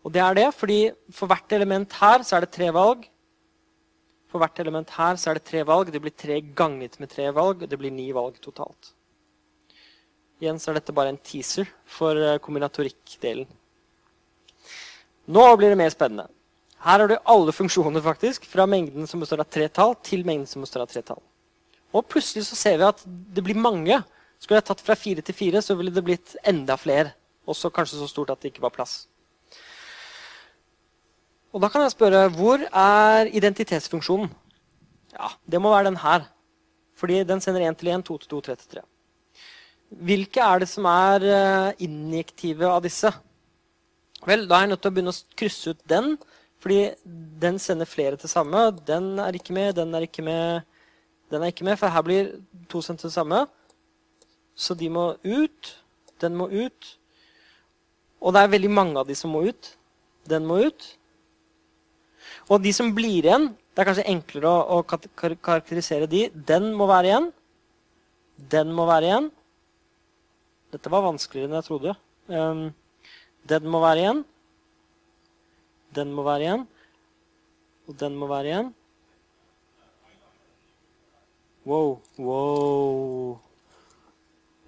Og 0.06 0.14
det 0.14 0.22
er 0.22 0.38
det 0.38 0.48
fordi 0.54 0.80
for 1.14 1.32
hvert 1.32 1.56
element 1.58 1.96
her 2.02 2.26
så 2.28 2.38
er 2.38 2.46
det 2.46 2.54
tre 2.54 2.70
valg. 2.76 3.08
For 4.32 4.40
hvert 4.40 4.60
element 4.64 4.92
her 4.96 5.18
så 5.20 5.32
er 5.32 5.38
det 5.38 5.48
tre 5.50 5.62
valg. 5.68 5.92
Det 5.92 6.02
blir 6.02 6.16
tre 6.16 6.40
ganget 6.56 6.98
med 7.02 7.12
tre 7.12 7.28
valg. 7.36 7.66
Det 7.68 7.80
blir 7.80 7.92
ni 7.92 8.08
valg 8.16 8.38
totalt. 8.40 8.94
Igjen 10.42 10.58
så 10.58 10.72
er 10.72 10.80
dette 10.80 10.96
bare 10.96 11.12
en 11.14 11.20
teaser 11.22 11.68
for 11.86 12.18
eh, 12.18 12.40
kombinatorikkdelen. 12.42 13.50
Nå 15.32 15.44
blir 15.60 15.70
det 15.70 15.78
mer 15.78 15.92
spennende. 15.94 16.32
Her 16.82 17.04
har 17.04 17.12
du 17.12 17.18
alle 17.30 17.54
funksjoner 17.54 18.02
faktisk, 18.02 18.48
fra 18.50 18.66
mengden 18.66 19.06
som 19.06 19.22
består 19.22 19.44
av 19.44 19.52
tre 19.54 19.68
tall, 19.70 19.94
til 20.02 20.24
mengden 20.26 20.50
som 20.50 20.64
består 20.66 20.82
av 20.82 20.90
tre 20.90 21.04
tall. 21.06 21.22
Og 21.94 22.08
plutselig 22.10 22.48
så 22.48 22.58
ser 22.58 22.80
vi 22.82 22.88
at 22.88 23.04
det 23.06 23.44
blir 23.46 23.60
mange. 23.60 24.00
Skulle 24.42 24.58
jeg 24.58 24.70
tatt 24.72 24.82
fra 24.82 24.98
fire 24.98 25.22
til 25.22 25.38
fire, 25.38 25.62
så 25.62 25.76
ville 25.78 25.94
det 25.94 26.02
blitt 26.08 26.34
enda 26.48 26.80
flere. 26.80 27.14
Også 27.46 27.70
kanskje 27.70 28.00
så 28.00 28.10
stort 28.10 28.32
at 28.34 28.42
det 28.42 28.56
ikke 28.56 28.64
var 28.66 28.74
plass. 28.74 29.04
Og 31.52 31.60
da 31.60 31.68
kan 31.72 31.84
jeg 31.84 31.94
spørre 31.94 32.30
hvor 32.32 32.64
er 32.64 33.28
identitetsfunksjonen? 33.36 34.30
Ja, 35.12 35.34
det 35.52 35.60
må 35.60 35.74
være 35.74 35.90
den 35.90 36.00
her. 36.00 36.30
Fordi 36.96 37.24
den 37.28 37.42
sender 37.44 37.66
1 37.68 37.78
til 37.78 37.92
1, 37.92 38.06
2 38.08 38.18
til 38.18 38.30
2, 38.30 38.42
3 38.48 38.56
til 38.56 38.76
3. 38.78 38.84
Hvilke 40.08 40.40
er 40.40 40.62
det 40.64 40.70
som 40.72 40.88
er 40.88 41.26
eh, 41.28 41.84
injektive 41.84 42.70
av 42.70 42.80
disse? 42.86 43.12
Vel, 44.24 44.48
Da 44.48 44.56
er 44.56 44.68
jeg 44.68 44.72
nødt 44.72 44.82
til 44.86 44.92
å 44.92 44.96
begynne 44.96 45.12
å 45.12 45.36
krysse 45.36 45.74
ut 45.74 45.82
den 45.90 46.16
fordi 46.62 46.92
den 47.42 47.58
sender 47.58 47.90
flere 47.90 48.20
til 48.22 48.30
samme. 48.30 48.68
Den 48.86 49.18
er 49.20 49.34
ikke 49.34 49.54
med, 49.54 49.74
den 49.76 49.96
er 49.98 50.06
ikke 50.06 50.22
med, 50.22 50.62
den 51.34 51.42
er 51.42 51.50
ikke 51.50 51.66
med. 51.66 51.80
For 51.82 51.90
her 51.90 52.04
blir 52.06 52.28
to 52.70 52.84
sendt 52.86 53.02
til 53.02 53.10
samme. 53.12 53.48
Så 54.54 54.78
de 54.78 54.90
må 54.94 55.16
ut. 55.26 55.72
Den 56.22 56.38
må 56.38 56.46
ut. 56.54 56.92
Og 58.22 58.36
det 58.36 58.44
er 58.44 58.54
veldig 58.54 58.70
mange 58.70 59.02
av 59.02 59.10
de 59.10 59.18
som 59.18 59.34
må 59.34 59.42
ut. 59.50 59.72
Den 60.30 60.46
må 60.46 60.60
ut. 60.68 60.86
Og 62.52 62.60
de 62.64 62.74
som 62.76 62.90
blir 62.96 63.24
igjen, 63.24 63.52
det 63.72 63.84
er 63.84 63.88
kanskje 63.88 64.10
enklere 64.12 64.50
å, 64.52 64.80
å 64.82 65.38
karakterisere 65.40 66.10
de. 66.12 66.26
Den 66.36 66.74
må 66.76 66.88
være 66.90 67.12
igjen. 67.12 67.30
Den 68.52 68.74
må 68.76 68.88
være 68.90 69.08
igjen. 69.08 69.30
Dette 70.72 70.92
var 70.92 71.06
vanskeligere 71.06 71.50
enn 71.50 71.58
jeg 71.60 71.68
trodde. 71.68 71.96
Um, 72.32 72.66
den 73.48 73.68
må 73.72 73.80
være 73.84 74.04
igjen. 74.04 74.22
Den 75.96 76.12
må 76.16 76.26
være 76.28 76.48
igjen. 76.48 76.68
Og 77.88 77.98
den 78.00 78.20
må 78.20 78.28
være 78.32 78.52
igjen. 78.52 78.74
Wow, 81.68 82.00
wow. 82.18 83.40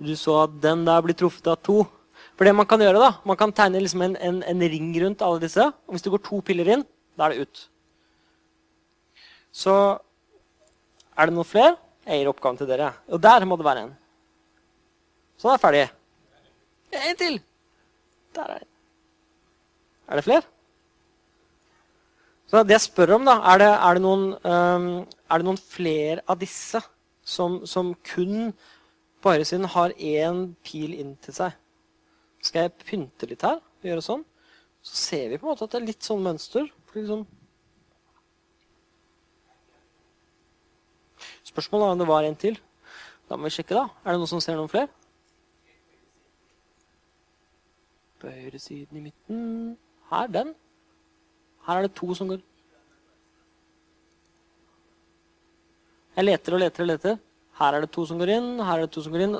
Du 0.04 0.14
så 0.20 0.44
at 0.44 0.56
den 0.62 0.84
der 0.86 1.04
blir 1.04 1.18
truffet 1.18 1.48
av 1.50 1.60
to. 1.66 1.84
For 2.38 2.48
det 2.48 2.56
man 2.56 2.68
kan 2.70 2.82
gjøre, 2.82 3.02
da, 3.02 3.12
man 3.28 3.38
kan 3.40 3.54
tegne 3.56 3.82
liksom 3.82 4.04
en, 4.06 4.18
en, 4.18 4.42
en, 4.46 4.66
ring 4.72 4.92
rundt 5.04 5.24
alle 5.26 5.42
disse. 5.44 5.68
Og 5.88 5.96
hvis 5.96 6.06
det 6.06 6.14
går 6.14 6.24
to 6.26 6.42
piller 6.46 6.72
inn, 6.76 6.86
da 7.18 7.28
er 7.28 7.34
det 7.34 7.48
ut. 7.48 7.64
Så 9.54 9.74
er 11.14 11.30
det 11.30 11.36
noen 11.36 11.48
flere? 11.48 11.76
Jeg 12.04 12.20
gir 12.20 12.32
oppgaven 12.32 12.58
til 12.60 12.70
dere. 12.70 12.90
Og 13.14 13.22
der 13.22 13.46
må 13.48 13.58
det 13.60 13.68
være 13.68 13.86
en. 13.86 13.94
Så 15.38 15.48
da 15.48 15.54
er 15.54 15.58
jeg 15.58 15.64
ferdig. 15.64 15.84
En 17.04 17.20
til. 17.20 17.38
Der 18.36 18.50
er 18.50 18.64
det. 18.64 18.68
Er 20.08 20.20
det 20.20 20.26
flere? 20.26 20.44
Så 22.50 22.64
det 22.64 22.76
jeg 22.76 22.86
spør 22.86 23.16
om, 23.16 23.26
da, 23.26 23.40
er 23.50 23.62
det, 23.62 23.70
er 23.72 23.98
det, 23.98 24.02
noen, 24.04 24.26
um, 24.46 24.90
noen, 25.46 25.58
flere 25.58 26.22
av 26.30 26.38
disse 26.42 26.82
som, 27.26 27.64
som 27.66 27.94
kun 28.06 28.52
på 29.24 29.32
høyresiden 29.32 29.70
har 29.74 29.96
én 29.98 30.44
pil 30.66 30.94
inn 30.94 31.16
til 31.24 31.34
seg? 31.34 31.56
Skal 32.44 32.68
jeg 32.68 32.76
pynte 32.84 33.30
litt 33.30 33.46
her 33.48 33.58
og 33.58 33.90
gjøre 33.90 34.06
sånn? 34.06 34.26
Så 34.84 35.00
ser 35.00 35.32
vi 35.32 35.40
på 35.40 35.48
en 35.48 35.54
måte 35.54 35.66
at 35.66 35.74
det 35.74 35.80
er 35.80 35.88
litt 35.88 36.06
sånn 36.06 36.22
mønster. 36.26 36.68
Liksom 36.94 37.24
Spørsmålet 41.48 41.86
er 41.86 41.95
om 41.95 42.02
det 42.02 42.10
var 42.10 42.28
en 42.28 42.40
til. 42.40 42.60
Da 43.30 43.38
må 43.38 43.48
vi 43.48 43.56
sjekke, 43.56 43.76
da. 43.76 43.88
Er 44.03 44.14
det 44.14 44.22
noen 44.22 44.32
som 44.32 44.41
ser 44.44 44.57
noen 44.60 44.72
flere? 44.72 44.90
På 48.22 48.32
høyresiden 48.32 48.99
i 48.99 49.03
midten. 49.10 49.44
Her, 50.11 50.30
den. 50.32 50.53
Her 51.68 51.80
er 51.80 51.88
det 51.88 51.95
to 51.98 52.14
som 52.15 52.32
går 52.32 52.41
Jeg 56.14 56.28
leter 56.28 56.53
og 56.53 56.61
leter 56.61 56.84
og 56.84 56.90
leter. 56.91 57.15
Her 57.57 57.76
er 57.76 57.86
det 57.86 57.90
to 57.94 58.03
som 58.06 58.20
går 58.22 58.32
inn, 58.36 58.49
her 58.61 58.80
er 58.80 58.86
det 58.86 58.94
to 58.94 59.02
som 59.02 59.14
går 59.14 59.24
inn, 59.26 59.34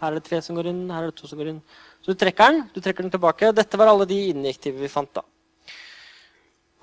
her 0.00 0.10
er 0.10 0.16
det 0.16 0.24
tre 0.24 0.38
som 0.44 0.56
går 0.56 0.70
inn, 0.70 0.82
her 0.92 1.04
er 1.04 1.12
det 1.12 1.18
to 1.18 1.28
som 1.28 1.40
går 1.40 1.50
inn. 1.52 1.60
Så 2.04 2.12
du 2.12 2.20
trekker 2.20 2.48
den, 2.48 2.62
du 2.72 2.80
trekker 2.80 3.04
den 3.04 3.12
tilbake. 3.12 3.52
Dette 3.56 3.80
var 3.80 3.92
alle 3.92 4.06
de 4.08 4.18
injektive 4.32 4.80
vi 4.80 4.88
fant. 4.92 5.12
da. 5.12 5.24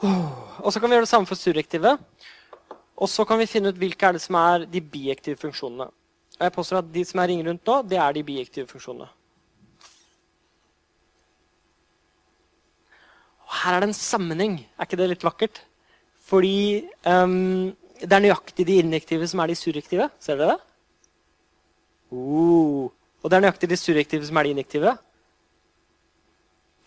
Og 0.02 0.70
så 0.74 0.80
kan 0.80 0.90
vi 0.90 0.98
gjøre 0.98 1.06
det 1.06 1.12
samme 1.12 1.30
for 1.30 1.38
surrektive. 1.38 1.96
Og 3.02 3.10
så 3.10 3.26
kan 3.26 3.40
vi 3.42 3.50
finne 3.50 3.72
ut 3.72 3.80
hvilke 3.82 4.08
er 4.08 4.18
det 4.18 4.22
som 4.22 4.38
er 4.38 4.68
de 4.70 4.82
biektive 4.82 5.40
funksjonene. 5.42 5.90
Og 6.38 6.46
jeg 6.46 6.54
påstår 6.54 6.82
at 6.82 6.94
De 6.94 7.04
som 7.06 7.20
er 7.22 7.32
ring 7.32 7.42
rundt 7.48 7.66
nå, 7.66 7.82
det 7.90 7.98
er 7.98 8.14
de 8.14 8.24
biektive 8.26 8.70
funksjonene. 8.70 9.10
her 13.52 13.76
er 13.76 13.84
det 13.84 13.92
en 13.92 13.98
sammenheng. 13.98 14.56
Er 14.78 14.88
ikke 14.88 15.00
det 15.00 15.10
litt 15.12 15.26
vakkert? 15.26 15.62
Fordi 16.32 16.88
um, 17.06 17.72
det 18.00 18.16
er 18.16 18.24
nøyaktig 18.24 18.66
de 18.68 18.80
injektive 18.82 19.28
som 19.28 19.42
er 19.44 19.52
de 19.52 19.58
surrektive. 19.60 20.08
Ser 20.24 20.40
dere 20.40 20.56
det? 20.56 20.60
Uh, 22.12 22.88
og 23.22 23.30
det 23.30 23.38
er 23.38 23.46
nøyaktig 23.46 23.70
de 23.72 23.80
surrektive 23.80 24.28
som 24.28 24.40
er 24.40 24.48
de 24.48 24.56
injektive. 24.56 24.96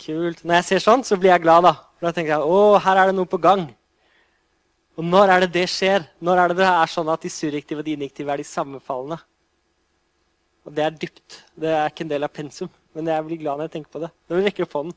Kult. 0.05 0.43
Når 0.43 0.61
jeg 0.61 0.69
ser 0.71 0.85
sånn, 0.85 1.05
så 1.07 1.19
blir 1.21 1.35
jeg 1.35 1.45
glad. 1.45 1.69
Da 1.69 1.77
For 1.99 2.09
da 2.09 2.15
tenker 2.17 2.35
jeg 2.35 2.55
å, 2.57 2.79
her 2.83 3.01
er 3.01 3.11
det 3.11 3.19
noe 3.19 3.31
på 3.31 3.41
gang. 3.43 3.69
Og 4.95 5.05
når 5.05 5.33
er 5.33 5.45
det 5.45 5.53
det 5.57 5.69
skjer? 5.71 6.05
Når 6.23 6.41
er 6.41 6.53
det 6.53 6.61
det 6.63 6.69
er 6.71 6.91
sånn 6.91 7.11
at 7.11 7.25
de 7.25 7.31
surrektive 7.33 7.83
og 7.83 7.87
de 7.87 7.97
injektive 7.97 8.31
er 8.31 8.43
de 8.43 8.47
sammenfallende? 8.47 9.19
Og 10.65 10.75
det 10.75 10.85
er 10.85 10.95
dypt. 10.97 11.41
Det 11.61 11.73
er 11.75 11.91
ikke 11.91 12.07
en 12.07 12.13
del 12.13 12.27
av 12.27 12.33
pensum. 12.33 12.71
Men 12.95 13.11
jeg 13.11 13.27
blir 13.27 13.43
glad 13.43 13.59
når 13.59 13.69
jeg 13.69 13.75
tenker 13.75 13.97
på 13.97 14.05
det. 14.05 14.11
Når 14.29 14.39
vil 14.39 14.47
rekker 14.47 14.63
rekke 14.63 14.69
opp 14.69 14.79
hånden. 14.79 14.97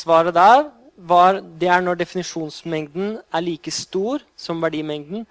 Svaret 0.00 0.34
der 0.34 0.68
var 0.96 1.40
det 1.60 1.68
er 1.68 1.84
når 1.84 2.00
definisjonsmengden 2.00 3.18
er 3.20 3.44
like 3.44 3.72
stor 3.74 4.24
som 4.36 4.60
verdimengden. 4.62 5.26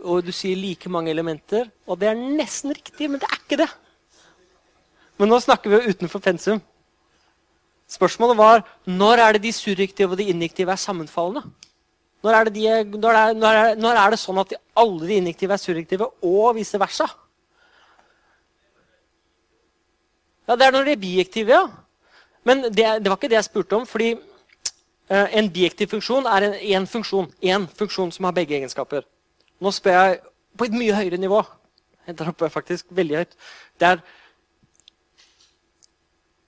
Og 0.00 0.24
du 0.24 0.32
sier 0.32 0.56
like 0.56 0.88
mange 0.88 1.12
elementer. 1.12 1.68
Og 1.86 2.00
det 2.00 2.08
er 2.08 2.20
nesten 2.20 2.72
riktig, 2.72 3.10
men 3.10 3.20
det 3.20 3.28
er 3.28 3.40
ikke 3.42 3.60
det. 3.62 3.70
Men 5.20 5.30
nå 5.30 5.38
snakker 5.44 5.70
vi 5.70 5.78
jo 5.78 5.94
utenfor 5.94 6.24
pensum. 6.24 6.62
Spørsmålet 7.90 8.38
var 8.38 8.64
når 8.88 9.20
er 9.22 9.36
det 9.36 9.44
de 9.44 9.52
surrektive 9.52 10.14
og 10.14 10.18
de 10.18 10.30
injektive 10.32 10.72
er 10.72 10.80
sammenfallende? 10.80 11.44
Når 12.24 12.32
er, 12.32 12.48
det, 12.48 12.54
de, 12.56 12.98
når, 12.98 13.16
er, 13.20 13.34
når, 13.36 13.58
er, 13.60 13.74
når 13.76 13.98
er 14.00 14.14
det 14.14 14.18
sånn 14.22 14.40
at 14.40 14.54
de, 14.54 14.58
alle 14.80 15.08
de 15.10 15.18
injektive 15.20 15.52
er 15.52 15.60
surrektive, 15.60 16.08
og 16.24 16.54
vice 16.56 16.80
versa? 16.80 17.10
Ja, 20.48 20.56
Det 20.56 20.66
er 20.66 20.72
når 20.72 20.88
de 20.88 20.94
er 20.96 21.02
bijektive, 21.02 21.52
ja. 21.52 21.66
Men 22.44 22.64
det, 22.64 22.86
det, 23.04 23.08
var 23.08 23.18
ikke 23.18 23.28
det 23.32 23.38
jeg 23.38 23.48
spurte 23.48 23.76
om. 23.76 23.86
fordi 23.86 24.14
eh, 24.14 25.36
En 25.38 25.50
biektiv 25.52 25.92
funksjon 25.92 26.26
er 26.26 26.48
en, 26.48 26.54
en 26.54 26.86
funksjon 26.86 27.28
en 27.42 27.68
funksjon 27.68 28.12
som 28.12 28.24
har 28.24 28.36
begge 28.36 28.56
egenskaper. 28.56 29.04
Nå 29.60 29.72
spør 29.72 30.00
jeg 30.00 30.18
på 30.56 30.64
et 30.68 30.76
mye 30.76 30.96
høyere 30.96 31.20
nivå. 31.20 31.42
Der 32.08 32.28
oppe 32.28 32.50
faktisk 32.52 32.86
veldig 32.88 33.16
høyt. 33.16 33.36
Det 33.80 33.88
er 33.88 34.02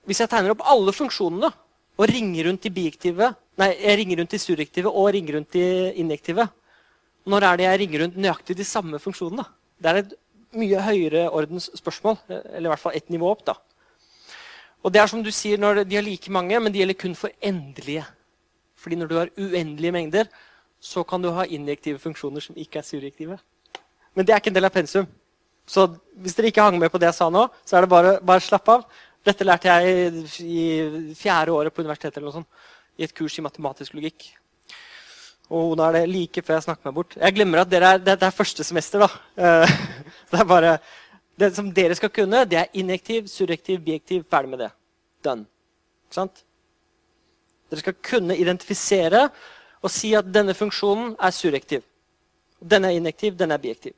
Hvis 0.06 0.22
jeg 0.22 0.30
tegner 0.30 0.54
opp 0.54 0.62
alle 0.70 0.94
funksjonene 0.94 1.50
og 1.96 2.10
ringer 2.10 2.46
rundt 2.46 2.68
i 2.68 2.72
biektive, 2.72 3.32
nei, 3.58 3.72
jeg 3.74 3.98
ringer 4.00 4.20
rundt 4.22 4.36
i 4.36 4.40
surrektive 4.40 4.92
og 4.92 5.08
ringer 5.16 5.38
rundt 5.40 5.58
i 5.58 5.66
injektive 6.02 6.46
Når 7.26 7.42
er 7.42 7.56
det 7.56 7.64
jeg 7.66 7.78
ringer 7.80 8.02
rundt 8.04 8.18
nøyaktig 8.22 8.54
de 8.56 8.64
samme 8.64 9.00
funksjonene? 9.02 9.42
Det 9.82 9.90
er 9.90 9.96
et 10.04 10.12
mye 10.54 10.82
høyere 10.86 11.24
ordens 11.34 11.66
spørsmål. 11.74 12.20
Eller 12.28 12.68
i 12.68 12.70
hvert 12.70 12.84
fall 12.84 12.94
ett 12.94 13.10
nivå 13.10 13.32
opp. 13.32 13.44
da. 13.44 13.56
Og 14.84 14.92
det 14.92 15.00
er 15.02 15.10
som 15.10 15.22
du 15.22 15.32
sier, 15.34 15.58
når 15.58 15.82
De 15.84 15.96
har 15.96 16.04
like 16.06 16.30
mange, 16.30 16.60
men 16.60 16.72
de 16.72 16.78
gjelder 16.78 16.94
kun 16.94 17.14
for 17.18 17.30
endelige. 17.42 18.04
Fordi 18.76 18.96
når 18.96 19.06
du 19.06 19.16
har 19.16 19.30
uendelige 19.36 19.92
mengder, 19.92 20.30
så 20.80 21.02
kan 21.02 21.22
du 21.22 21.30
ha 21.30 21.44
injektive 21.44 21.98
funksjoner 21.98 22.40
som 22.40 22.54
ikke 22.56 22.78
er 22.78 22.86
surrektive. 22.86 23.38
Men 24.14 24.26
det 24.26 24.32
er 24.32 24.38
ikke 24.38 24.52
en 24.54 24.54
del 24.54 24.64
av 24.68 24.70
pensum. 24.70 25.06
Så 25.66 25.88
hvis 26.22 26.36
dere 26.36 26.52
ikke 26.52 26.62
hang 26.62 26.78
med 26.78 26.92
på 26.92 26.98
det 26.98 27.08
jeg 27.10 27.18
sa 27.18 27.28
nå, 27.32 27.48
så 27.66 27.76
er 27.76 27.84
det 27.84 27.90
bare, 27.90 28.12
bare 28.22 28.40
slapp 28.44 28.68
av. 28.70 28.84
Dette 29.26 29.46
lærte 29.46 29.72
jeg 29.72 30.24
i 30.46 31.14
fjerde 31.18 31.54
året 31.54 31.74
på 31.74 31.82
universitetet 31.82 32.20
eller 32.20 32.30
noe 32.30 32.40
sånt, 32.40 32.66
i 32.96 33.06
et 33.06 33.14
kurs 33.14 33.34
i 33.38 33.44
matematisk 33.44 33.96
logikk. 33.96 34.28
Og 35.54 35.74
nå 35.78 35.82
er 35.86 35.98
det 35.98 36.04
like 36.10 36.42
før 36.42 36.56
jeg 36.56 36.66
snakker 36.66 36.88
meg 36.88 36.94
bort. 36.96 37.16
Jeg 37.18 37.34
glemmer 37.34 37.62
at 37.62 37.70
dere 37.70 37.92
er, 37.96 38.00
det 38.02 38.16
er 38.16 38.34
første 38.34 38.64
semester. 38.66 39.04
da. 39.04 39.10
Eh, 39.36 39.74
det 40.30 40.40
er 40.40 40.48
bare, 40.48 40.72
det 41.38 41.52
som 41.54 41.68
dere 41.74 41.98
skal 41.98 42.10
kunne, 42.14 42.44
det 42.50 42.58
er 42.58 42.72
injektiv, 42.78 43.28
surrektiv, 43.30 43.82
biektiv. 43.86 44.24
Ferdig 44.30 44.50
med 44.54 44.64
det. 44.64 44.70
Done. 45.26 45.46
Ikke 46.06 46.18
sant? 46.20 46.42
Dere 47.70 47.82
skal 47.82 47.98
kunne 48.10 48.38
identifisere 48.38 49.28
og 49.82 49.90
si 49.92 50.14
at 50.18 50.26
denne 50.34 50.54
funksjonen 50.54 51.14
er 51.22 51.34
surrektiv. 51.34 51.82
Denne 52.58 52.90
er 52.90 52.98
injektiv, 52.98 53.34
denne 53.38 53.54
er 53.58 53.62
biektiv. 53.62 53.94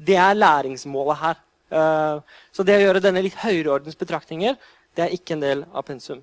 Det 0.00 0.16
er 0.16 0.36
læringsmålet 0.36 1.20
her. 1.20 1.40
Uh, 1.70 2.18
så 2.50 2.66
det 2.66 2.78
å 2.78 2.82
gjøre 2.82 3.02
denne 3.04 3.22
litt 3.22 3.38
høyreordens 3.38 3.98
betraktninger 3.98 4.56
det 4.98 5.04
er 5.04 5.14
ikke 5.14 5.36
en 5.36 5.44
del 5.44 5.64
av 5.70 5.86
pensum. 5.86 6.22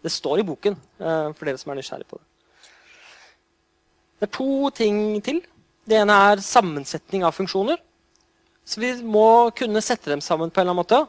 Det 0.00 0.12
står 0.12 0.40
i 0.40 0.46
boken 0.46 0.76
uh, 1.02 1.30
for 1.34 1.48
dere 1.48 1.60
som 1.60 1.72
er 1.72 1.80
nysgjerrig 1.80 2.06
på 2.08 2.20
det. 2.20 2.26
Det 4.20 4.28
er 4.28 4.34
to 4.36 4.70
ting 4.76 4.98
til. 5.24 5.40
Det 5.88 5.96
ene 5.96 6.16
er 6.30 6.42
sammensetning 6.44 7.24
av 7.26 7.34
funksjoner. 7.34 7.80
Så 8.68 8.82
vi 8.82 8.92
må 9.02 9.50
kunne 9.56 9.82
sette 9.82 10.12
dem 10.12 10.22
sammen 10.22 10.52
på 10.52 10.60
en 10.60 10.68
eller 10.68 10.76
annen 10.76 10.82
måte. 10.84 11.00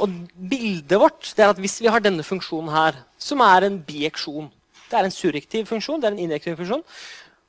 Og 0.00 0.12
bildet 0.36 1.00
vårt 1.00 1.32
det 1.36 1.44
er 1.44 1.52
at 1.52 1.60
hvis 1.60 1.80
vi 1.82 1.90
har 1.90 2.04
denne 2.04 2.24
funksjonen 2.24 2.70
her, 2.72 3.00
som 3.18 3.40
er 3.44 3.66
en 3.66 3.78
bieksjon 3.80 4.50
Det 4.86 4.94
er 4.94 5.06
en 5.08 5.10
surrektiv 5.10 5.66
funksjon, 5.66 5.98
det 5.98 6.12
er 6.12 6.36
en 6.36 6.56
funksjon. 6.60 6.82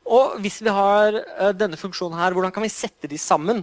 Og 0.09 0.39
hvis 0.41 0.61
vi 0.65 0.71
har 0.73 1.19
uh, 1.21 1.51
denne 1.53 1.77
funksjonen 1.77 2.17
her, 2.17 2.33
hvordan 2.33 2.51
kan 2.55 2.63
vi 2.63 2.71
sette 2.73 3.07
de 3.07 3.17
sammen? 3.21 3.61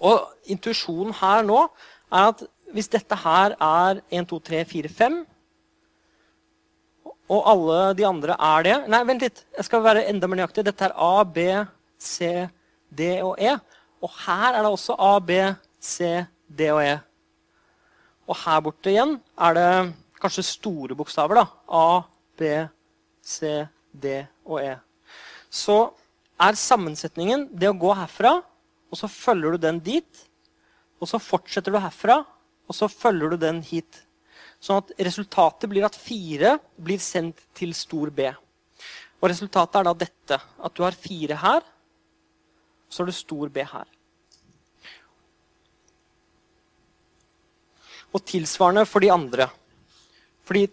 Og 0.00 0.28
intuisjonen 0.50 1.14
her 1.20 1.42
nå 1.46 1.64
er 2.12 2.30
at 2.30 2.44
hvis 2.72 2.90
dette 2.92 3.16
her 3.16 3.54
er 3.56 4.00
1, 4.12 4.28
2, 4.28 4.38
3, 4.50 4.62
4, 4.68 4.92
5 4.92 5.18
og 7.28 7.48
alle 7.52 7.80
de 7.96 8.06
andre 8.08 8.36
er 8.40 8.64
det 8.64 8.76
Nei, 8.88 9.02
vent 9.08 9.24
litt. 9.24 9.42
Jeg 9.56 9.66
skal 9.66 9.84
være 9.84 10.06
enda 10.08 10.28
mer 10.28 10.40
nøyaktig. 10.40 10.64
Dette 10.64 10.88
er 10.88 10.94
A, 10.96 11.24
B, 11.24 11.44
C, 12.00 12.48
D 12.88 13.10
og 13.20 13.34
E. 13.36 13.52
Og 14.00 14.12
her 14.24 14.54
er 14.54 14.64
det 14.64 14.70
også 14.72 14.96
A, 14.96 15.18
B, 15.20 15.36
C, 15.80 16.24
D 16.48 16.70
og 16.72 16.80
E. 16.84 16.94
Og 18.28 18.36
her 18.44 18.60
borte 18.64 18.92
igjen 18.92 19.16
er 19.40 19.56
det 19.56 19.68
kanskje 20.22 20.46
store 20.46 20.96
bokstaver. 20.96 21.42
da. 21.42 21.46
A, 21.68 22.00
B, 22.38 22.68
C, 23.24 23.66
D 23.92 24.22
og 24.46 24.62
E. 24.64 24.76
Så 25.50 25.78
er 26.40 26.56
sammensetningen 26.56 27.48
det 27.52 27.68
å 27.68 27.76
gå 27.76 27.92
herfra, 27.96 28.38
og 28.88 28.98
så 29.00 29.08
følger 29.10 29.54
du 29.54 29.62
den 29.62 29.80
dit. 29.84 30.24
Og 30.98 31.10
så 31.10 31.20
fortsetter 31.22 31.74
du 31.74 31.78
herfra, 31.78 32.22
og 32.68 32.76
så 32.76 32.88
følger 32.90 33.32
du 33.32 33.40
den 33.40 33.60
hit. 33.62 34.02
Sånn 34.58 34.80
at 34.82 34.90
resultatet 35.06 35.70
blir 35.70 35.86
at 35.86 35.96
fire 35.98 36.56
blir 36.82 36.98
sendt 37.02 37.44
til 37.56 37.74
stor 37.76 38.10
B. 38.10 38.26
Og 39.18 39.30
resultatet 39.30 39.78
er 39.78 39.86
da 39.86 39.94
dette. 39.98 40.40
At 40.58 40.74
du 40.74 40.82
har 40.82 40.98
fire 40.98 41.38
her, 41.38 41.62
og 41.62 42.94
så 42.94 43.02
har 43.02 43.10
du 43.10 43.16
stor 43.16 43.52
B 43.52 43.62
her. 43.62 43.86
Og 48.14 48.24
tilsvarende 48.24 48.86
for 48.88 49.04
de 49.04 49.12
andre. 49.12 49.50
Fordi, 50.48 50.66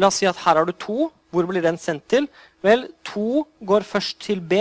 La 0.00 0.08
oss 0.08 0.20
si 0.22 0.26
at 0.28 0.38
her 0.40 0.56
har 0.56 0.66
du 0.66 0.72
to. 0.72 1.10
Hvor 1.32 1.46
blir 1.48 1.64
den 1.64 1.78
sendt 1.80 2.06
til? 2.08 2.26
Vel, 2.64 2.86
to 3.04 3.44
går 3.64 3.84
først 3.88 4.18
til 4.20 4.40
B, 4.40 4.60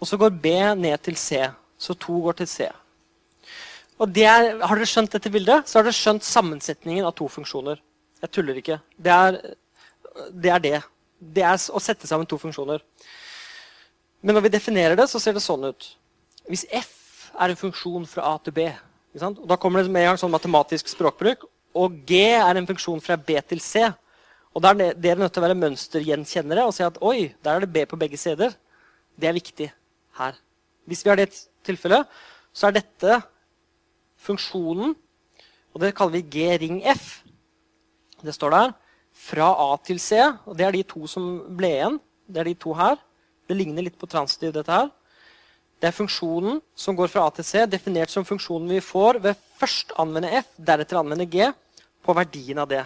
og 0.00 0.08
så 0.08 0.16
går 0.20 0.32
B 0.40 0.52
ned 0.76 0.96
til 1.04 1.16
C. 1.16 1.40
Så 1.78 1.96
to 1.98 2.20
går 2.24 2.38
til 2.40 2.48
C. 2.48 2.68
Og 3.98 4.18
er, 4.18 4.58
Har 4.62 4.76
dere 4.76 4.88
skjønt 4.88 5.12
dette 5.12 5.30
bildet, 5.30 5.68
så 5.68 5.78
har 5.78 5.86
dere 5.86 5.96
skjønt 5.96 6.26
sammensetningen 6.26 7.06
av 7.06 7.14
to 7.18 7.28
funksjoner. 7.30 7.80
Jeg 8.22 8.32
tuller 8.32 8.58
ikke. 8.58 8.80
Det 8.96 9.12
er 9.12 9.38
det. 10.30 10.50
Er 10.50 10.62
det. 10.62 10.80
det 11.18 11.42
er 11.42 11.58
å 11.70 11.82
sette 11.82 12.06
sammen 12.06 12.26
to 12.26 12.38
funksjoner. 12.38 12.82
Men 14.22 14.36
når 14.36 14.46
vi 14.46 14.54
definerer 14.54 14.96
det, 14.96 15.08
så 15.10 15.20
ser 15.20 15.34
det 15.36 15.42
sånn 15.44 15.66
ut. 15.68 15.88
Hvis 16.48 16.64
f 16.70 17.30
er 17.34 17.50
en 17.50 17.58
funksjon 17.58 18.06
fra 18.08 18.30
A 18.30 18.38
til 18.42 18.54
B, 18.56 18.68
og 19.20 19.44
da 19.48 19.58
kommer 19.60 19.82
det 19.82 19.92
med 19.92 20.04
en 20.04 20.12
gang 20.12 20.20
sånn 20.20 20.32
matematisk 20.32 20.88
språkbruk, 20.90 21.44
og 21.74 21.98
g 22.06 22.20
er 22.34 22.58
en 22.58 22.66
funksjon 22.66 23.02
fra 23.02 23.16
B 23.18 23.36
til 23.48 23.60
C, 23.62 23.82
og 24.54 24.62
da 24.62 24.70
er 24.70 24.94
dere 24.94 25.18
nødt 25.18 25.34
til 25.34 25.42
å 25.42 25.46
være 25.48 25.58
mønstergjenkjennere 25.58 26.66
og 26.66 26.74
si 26.76 26.84
at 26.86 27.00
oi, 27.02 27.32
der 27.42 27.58
er 27.58 27.64
det 27.64 27.72
B 27.74 27.82
på 27.90 27.98
begge 27.98 28.18
steder. 28.20 28.54
Det 29.18 29.28
er 29.28 29.34
viktig 29.34 29.66
her. 30.20 30.38
Hvis 30.86 31.02
vi 31.02 31.10
har 31.10 31.18
det 31.18 31.32
tilfellet, 31.66 32.08
så 32.54 32.68
er 32.68 32.78
dette 32.78 33.18
funksjonen, 34.24 34.94
og 35.74 35.82
det 35.82 35.94
kaller 35.96 36.20
vi 36.20 36.26
G 36.36 36.50
ring 36.62 36.80
F. 36.86 37.24
Det 38.24 38.34
står 38.34 38.54
der. 38.54 38.74
Fra 39.14 39.48
A 39.62 39.76
til 39.78 40.00
C. 40.02 40.18
og 40.46 40.56
Det 40.56 40.66
er 40.66 40.74
de 40.74 40.82
to 40.86 41.06
som 41.10 41.24
ble 41.56 41.70
igjen. 41.70 41.98
Det 42.26 42.40
er 42.40 42.50
de 42.50 42.54
to 42.54 42.74
her. 42.74 42.96
Det 43.48 43.56
ligner 43.56 43.84
litt 43.84 43.98
på 43.98 44.08
transitiv, 44.10 44.52
dette 44.54 44.72
her. 44.72 44.90
Det 45.80 45.90
er 45.90 45.96
funksjonen 45.96 46.60
som 46.78 46.96
går 46.96 47.10
fra 47.12 47.26
A 47.26 47.32
til 47.34 47.44
C, 47.44 47.66
definert 47.68 48.12
som 48.12 48.24
funksjonen 48.24 48.70
vi 48.70 48.80
får 48.80 49.18
ved 49.20 49.36
først 49.58 49.92
anvende 50.00 50.30
F, 50.40 50.48
deretter 50.56 51.00
anvende 51.00 51.26
G, 51.28 51.50
på 52.04 52.14
verdien 52.16 52.62
av 52.62 52.70
det. 52.70 52.84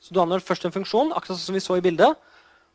Så 0.00 0.14
Du 0.14 0.20
anvender 0.22 0.44
først 0.44 0.64
en 0.64 0.72
funksjon, 0.72 1.12
akkurat 1.12 1.38
som 1.38 1.54
vi 1.54 1.60
så 1.60 1.76
i 1.76 1.84
bildet, 1.84 2.16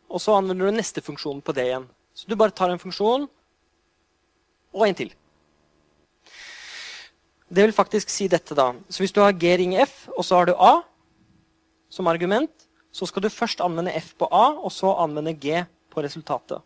og 0.10 0.22
så 0.22 0.36
anvender 0.38 0.70
du 0.70 0.78
neste 0.78 1.02
funksjon 1.02 1.42
på 1.42 1.56
det 1.56 1.66
igjen. 1.72 1.88
Så 2.14 2.28
du 2.28 2.36
bare 2.36 2.52
tar 2.54 2.70
en 2.70 2.80
funksjon 2.80 3.26
og 4.74 4.88
en 4.88 4.96
til. 4.96 5.14
Det 7.54 7.62
vil 7.68 7.76
faktisk 7.76 8.10
si 8.10 8.26
dette, 8.32 8.56
da. 8.58 8.72
Så 8.90 9.04
hvis 9.04 9.14
du 9.14 9.22
har 9.22 9.36
G 9.38 9.54
ring 9.60 9.76
F, 9.84 10.08
og 10.18 10.26
så 10.26 10.40
har 10.40 10.50
du 10.50 10.56
A 10.58 10.80
som 11.94 12.10
argument, 12.10 12.52
så 12.94 13.06
skal 13.06 13.26
du 13.26 13.30
først 13.30 13.62
anvende 13.62 13.94
F 14.00 14.14
på 14.18 14.26
A, 14.26 14.56
og 14.58 14.72
så 14.74 14.96
anvende 15.04 15.36
G 15.38 15.62
på 15.94 16.02
resultatet. 16.02 16.64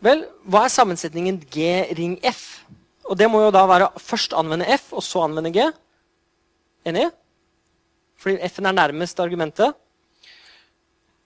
Vel, 0.06 0.24
hva 0.46 0.66
er 0.66 0.74
sammensetningen 0.74 1.40
G 1.52 1.66
ring 1.98 2.20
F? 2.26 2.62
Og 3.10 3.18
det 3.18 3.28
må 3.30 3.42
jo 3.44 3.54
da 3.54 3.66
være 3.70 3.90
først 4.02 4.34
anvende 4.38 4.70
F, 4.78 4.92
og 4.94 5.04
så 5.06 5.26
anvende 5.26 5.52
G. 5.54 5.66
Enig? 6.88 7.10
Fordi 8.22 8.38
F-en 8.48 8.70
er 8.70 8.78
nærmest 8.78 9.20
argumentet. 9.20 9.74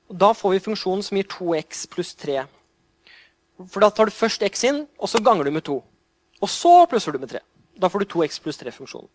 Og 0.10 0.20
da 0.22 0.32
får 0.38 0.56
vi 0.56 0.64
funksjonen 0.70 1.04
som 1.04 1.20
gir 1.20 1.28
2x 1.28 1.86
pluss 1.92 2.16
3. 2.20 2.46
For 3.64 3.84
da 3.84 3.90
tar 3.92 4.10
du 4.10 4.16
først 4.16 4.44
x 4.44 4.66
inn, 4.68 4.84
og 5.00 5.12
så 5.12 5.22
ganger 5.24 5.48
du 5.48 5.56
med 5.56 5.64
2. 5.68 5.76
Og 6.44 6.52
så 6.52 6.74
plusser 6.92 7.16
du 7.16 7.22
med 7.22 7.32
3. 7.32 7.42
Da 7.80 7.90
får 7.92 8.04
du 8.04 8.12
2x 8.16 8.40
pluss 8.44 8.60
3-funksjonen. 8.62 9.08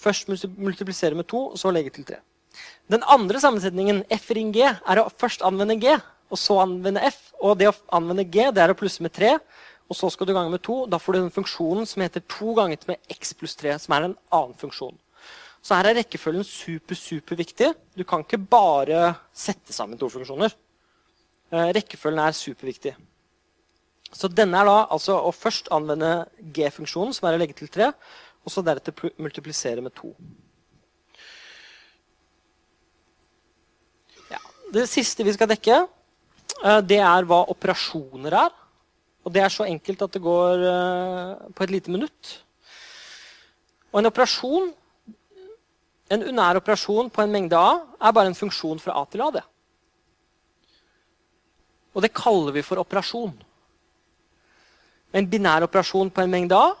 Først 0.00 0.28
multiplisere 0.56 1.14
med 1.14 1.28
2, 1.30 1.42
og 1.52 1.58
så 1.60 1.70
legge 1.72 1.92
til 1.94 2.04
3. 2.08 2.18
Den 2.92 3.04
andre 3.08 3.40
sammensetningen, 3.42 4.02
f 4.12 4.30
ring 4.36 4.52
g, 4.54 4.64
er 4.64 5.00
å 5.00 5.10
først 5.10 5.44
anvende 5.46 5.78
g, 5.80 5.94
og 6.32 6.40
så 6.40 6.58
anvende 6.62 7.02
f. 7.08 7.20
Og 7.42 7.58
det 7.60 7.70
å 7.70 7.76
anvende 7.94 8.24
g 8.24 8.48
det 8.54 8.62
er 8.64 8.72
å 8.72 8.78
plusse 8.78 9.04
med 9.04 9.14
3, 9.16 9.36
og 9.90 9.98
så 9.98 10.08
skal 10.12 10.28
du 10.28 10.34
gange 10.36 10.52
med 10.52 10.62
2. 10.64 10.86
Da 10.92 11.00
får 11.00 11.14
du 11.14 11.20
den 11.20 11.34
funksjonen 11.34 11.88
som 11.88 12.04
heter 12.04 12.24
2 12.24 12.56
ganget 12.58 12.86
med 12.88 13.00
x 13.12 13.34
pluss 13.36 13.56
3, 13.60 13.76
som 13.82 13.96
er 13.96 14.08
en 14.08 14.18
annen 14.32 14.58
funksjon. 14.58 14.96
Så 15.62 15.76
her 15.78 15.90
er 15.90 16.00
rekkefølgen 16.00 16.44
super, 16.46 16.98
superviktig. 16.98 17.70
Du 17.94 18.02
kan 18.08 18.24
ikke 18.24 18.40
bare 18.40 19.12
sette 19.36 19.74
sammen 19.74 20.00
to 20.00 20.08
funksjoner. 20.10 20.54
Eh, 21.52 21.68
rekkefølgen 21.76 22.22
er 22.24 22.34
superviktig. 22.34 22.96
Så 24.12 24.28
denne 24.28 24.58
er 24.58 24.68
da 24.68 24.78
altså 24.92 25.16
å 25.22 25.30
først 25.32 25.70
anvende 25.72 26.26
g-funksjonen, 26.56 27.14
som 27.16 27.28
er 27.28 27.36
å 27.36 27.40
legge 27.40 27.56
til 27.56 27.70
3, 27.72 27.92
og 28.42 28.52
så 28.52 28.64
deretter 28.66 29.12
multiplisere 29.22 29.84
med 29.84 29.94
2. 29.96 30.10
Det 34.72 34.86
siste 34.88 35.24
vi 35.24 35.34
skal 35.36 35.50
dekke, 35.50 35.82
eh, 36.64 36.80
det 36.80 36.98
er 36.98 37.26
hva 37.28 37.42
operasjoner 37.52 38.32
er. 38.32 38.50
Og 39.22 39.32
det 39.32 39.42
er 39.42 39.52
så 39.52 39.66
enkelt 39.68 40.02
at 40.02 40.12
det 40.12 40.22
går 40.22 40.64
eh, 40.66 41.50
på 41.52 41.64
et 41.64 41.70
lite 41.70 41.92
minutt. 41.92 42.32
Og 43.92 44.00
en 44.00 44.08
operasjon, 44.08 44.72
en 46.10 46.24
unær 46.24 46.56
operasjon 46.56 47.10
på 47.12 47.22
en 47.22 47.32
mengde 47.32 47.56
A 47.56 47.82
er 48.00 48.12
bare 48.12 48.32
en 48.32 48.38
funksjon 48.38 48.80
fra 48.80 48.96
A 48.96 49.04
til 49.04 49.22
A. 49.22 49.30
det. 49.30 49.44
Og 51.94 52.02
det 52.02 52.14
kaller 52.16 52.52
vi 52.52 52.62
for 52.64 52.80
operasjon. 52.80 53.34
En 55.12 55.28
binær 55.28 55.68
operasjon 55.68 56.10
på 56.10 56.24
en 56.24 56.32
mengde 56.32 56.56
A 56.56 56.72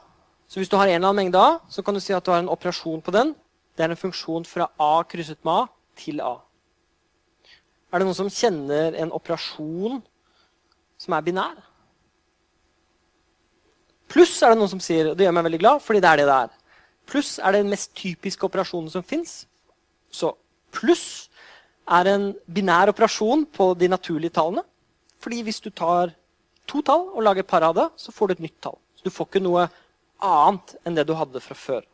så 0.52 0.60
hvis 0.60 0.68
du 0.68 0.76
har 0.76 0.84
en 0.84 0.98
eller 0.98 1.08
annen 1.08 1.16
mengde 1.16 1.40
A, 1.40 1.60
så 1.68 1.80
kan 1.80 1.94
du 1.96 2.00
si 2.00 2.12
at 2.12 2.26
du 2.26 2.30
har 2.30 2.42
en 2.42 2.48
operasjon 2.52 3.00
på 3.00 3.10
den. 3.10 3.30
Det 3.72 3.86
er 3.86 3.88
en 3.94 3.96
funksjon 3.96 4.44
fra 4.44 4.66
A 4.76 5.02
krysset 5.08 5.38
med 5.48 5.62
A 5.62 5.66
til 5.96 6.20
A. 6.20 6.34
Er 7.92 8.00
det 8.00 8.08
noen 8.08 8.16
som 8.16 8.30
kjenner 8.32 8.96
en 8.96 9.12
operasjon 9.12 10.00
som 11.00 11.16
er 11.16 11.24
binær? 11.26 11.58
Pluss 14.12 14.38
er 14.44 14.52
det 14.52 14.60
noen 14.60 14.72
som 14.72 14.80
sier, 14.80 15.10
og 15.10 15.16
det 15.16 15.26
gjør 15.26 15.36
meg 15.36 15.46
veldig 15.48 15.60
glad, 15.60 15.82
fordi 15.84 16.00
det 16.04 16.08
er 16.08 16.20
det 16.20 16.28
det 16.28 16.38
er. 16.46 16.56
Pluss 17.08 17.34
er 17.38 17.56
den 17.56 17.68
mest 17.72 17.92
typiske 17.98 18.48
operasjonen 18.48 18.92
som 18.92 19.04
fins. 19.04 19.42
Så 20.12 20.32
pluss 20.72 21.28
er 21.90 22.08
en 22.12 22.26
binær 22.46 22.92
operasjon 22.92 23.44
på 23.52 23.72
de 23.76 23.88
naturlige 23.92 24.36
tallene. 24.38 24.64
Fordi 25.22 25.42
hvis 25.46 25.60
du 25.60 25.70
tar 25.70 26.12
to 26.68 26.82
tall 26.82 27.08
og 27.12 27.24
lager 27.24 27.46
par 27.46 27.64
av 27.66 27.76
det, 27.76 27.88
så 27.96 28.12
får 28.12 28.28
du 28.28 28.34
et 28.36 28.44
nytt 28.48 28.60
tall. 28.64 28.78
Så 28.96 29.04
du 29.04 29.12
får 29.12 29.28
ikke 29.28 29.44
noe 29.44 29.68
annet 30.22 30.76
enn 30.86 30.96
det 30.96 31.06
du 31.08 31.14
hadde 31.18 31.42
fra 31.42 31.56
før. 31.58 31.84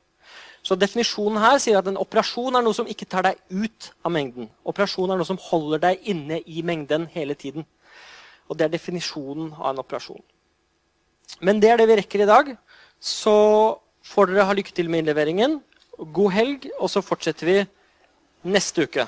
Så 0.62 0.76
Definisjonen 0.76 1.40
her 1.40 1.58
sier 1.62 1.78
at 1.78 1.88
en 1.88 2.00
operasjon 2.00 2.58
er 2.58 2.64
noe 2.64 2.76
som 2.76 2.88
ikke 2.90 3.08
tar 3.08 3.26
deg 3.28 3.38
ut 3.50 3.90
av 4.04 4.12
mengden. 4.14 4.50
Operasjon 4.68 5.10
er 5.10 5.20
noe 5.20 5.28
som 5.28 5.40
holder 5.48 5.82
deg 5.86 6.08
inne 6.10 6.40
i 6.46 6.64
mengden 6.66 7.06
hele 7.14 7.36
tiden. 7.38 7.66
Og 8.48 8.56
Det 8.56 8.66
er 8.66 8.74
definisjonen 8.74 9.52
av 9.54 9.72
en 9.72 9.82
operasjon. 9.84 10.22
Men 11.40 11.60
det 11.60 11.70
er 11.70 11.78
det 11.78 11.88
vi 11.88 11.98
rekker 12.00 12.24
i 12.24 12.28
dag. 12.28 12.52
Så 12.98 13.78
får 14.02 14.32
dere 14.32 14.48
ha 14.48 14.56
lykke 14.56 14.74
til 14.74 14.88
med 14.90 15.04
innleveringen. 15.04 15.60
God 15.98 16.32
helg, 16.32 16.68
og 16.78 16.90
så 16.90 17.02
fortsetter 17.04 17.46
vi 17.46 17.58
neste 18.48 18.86
uke. 18.86 19.06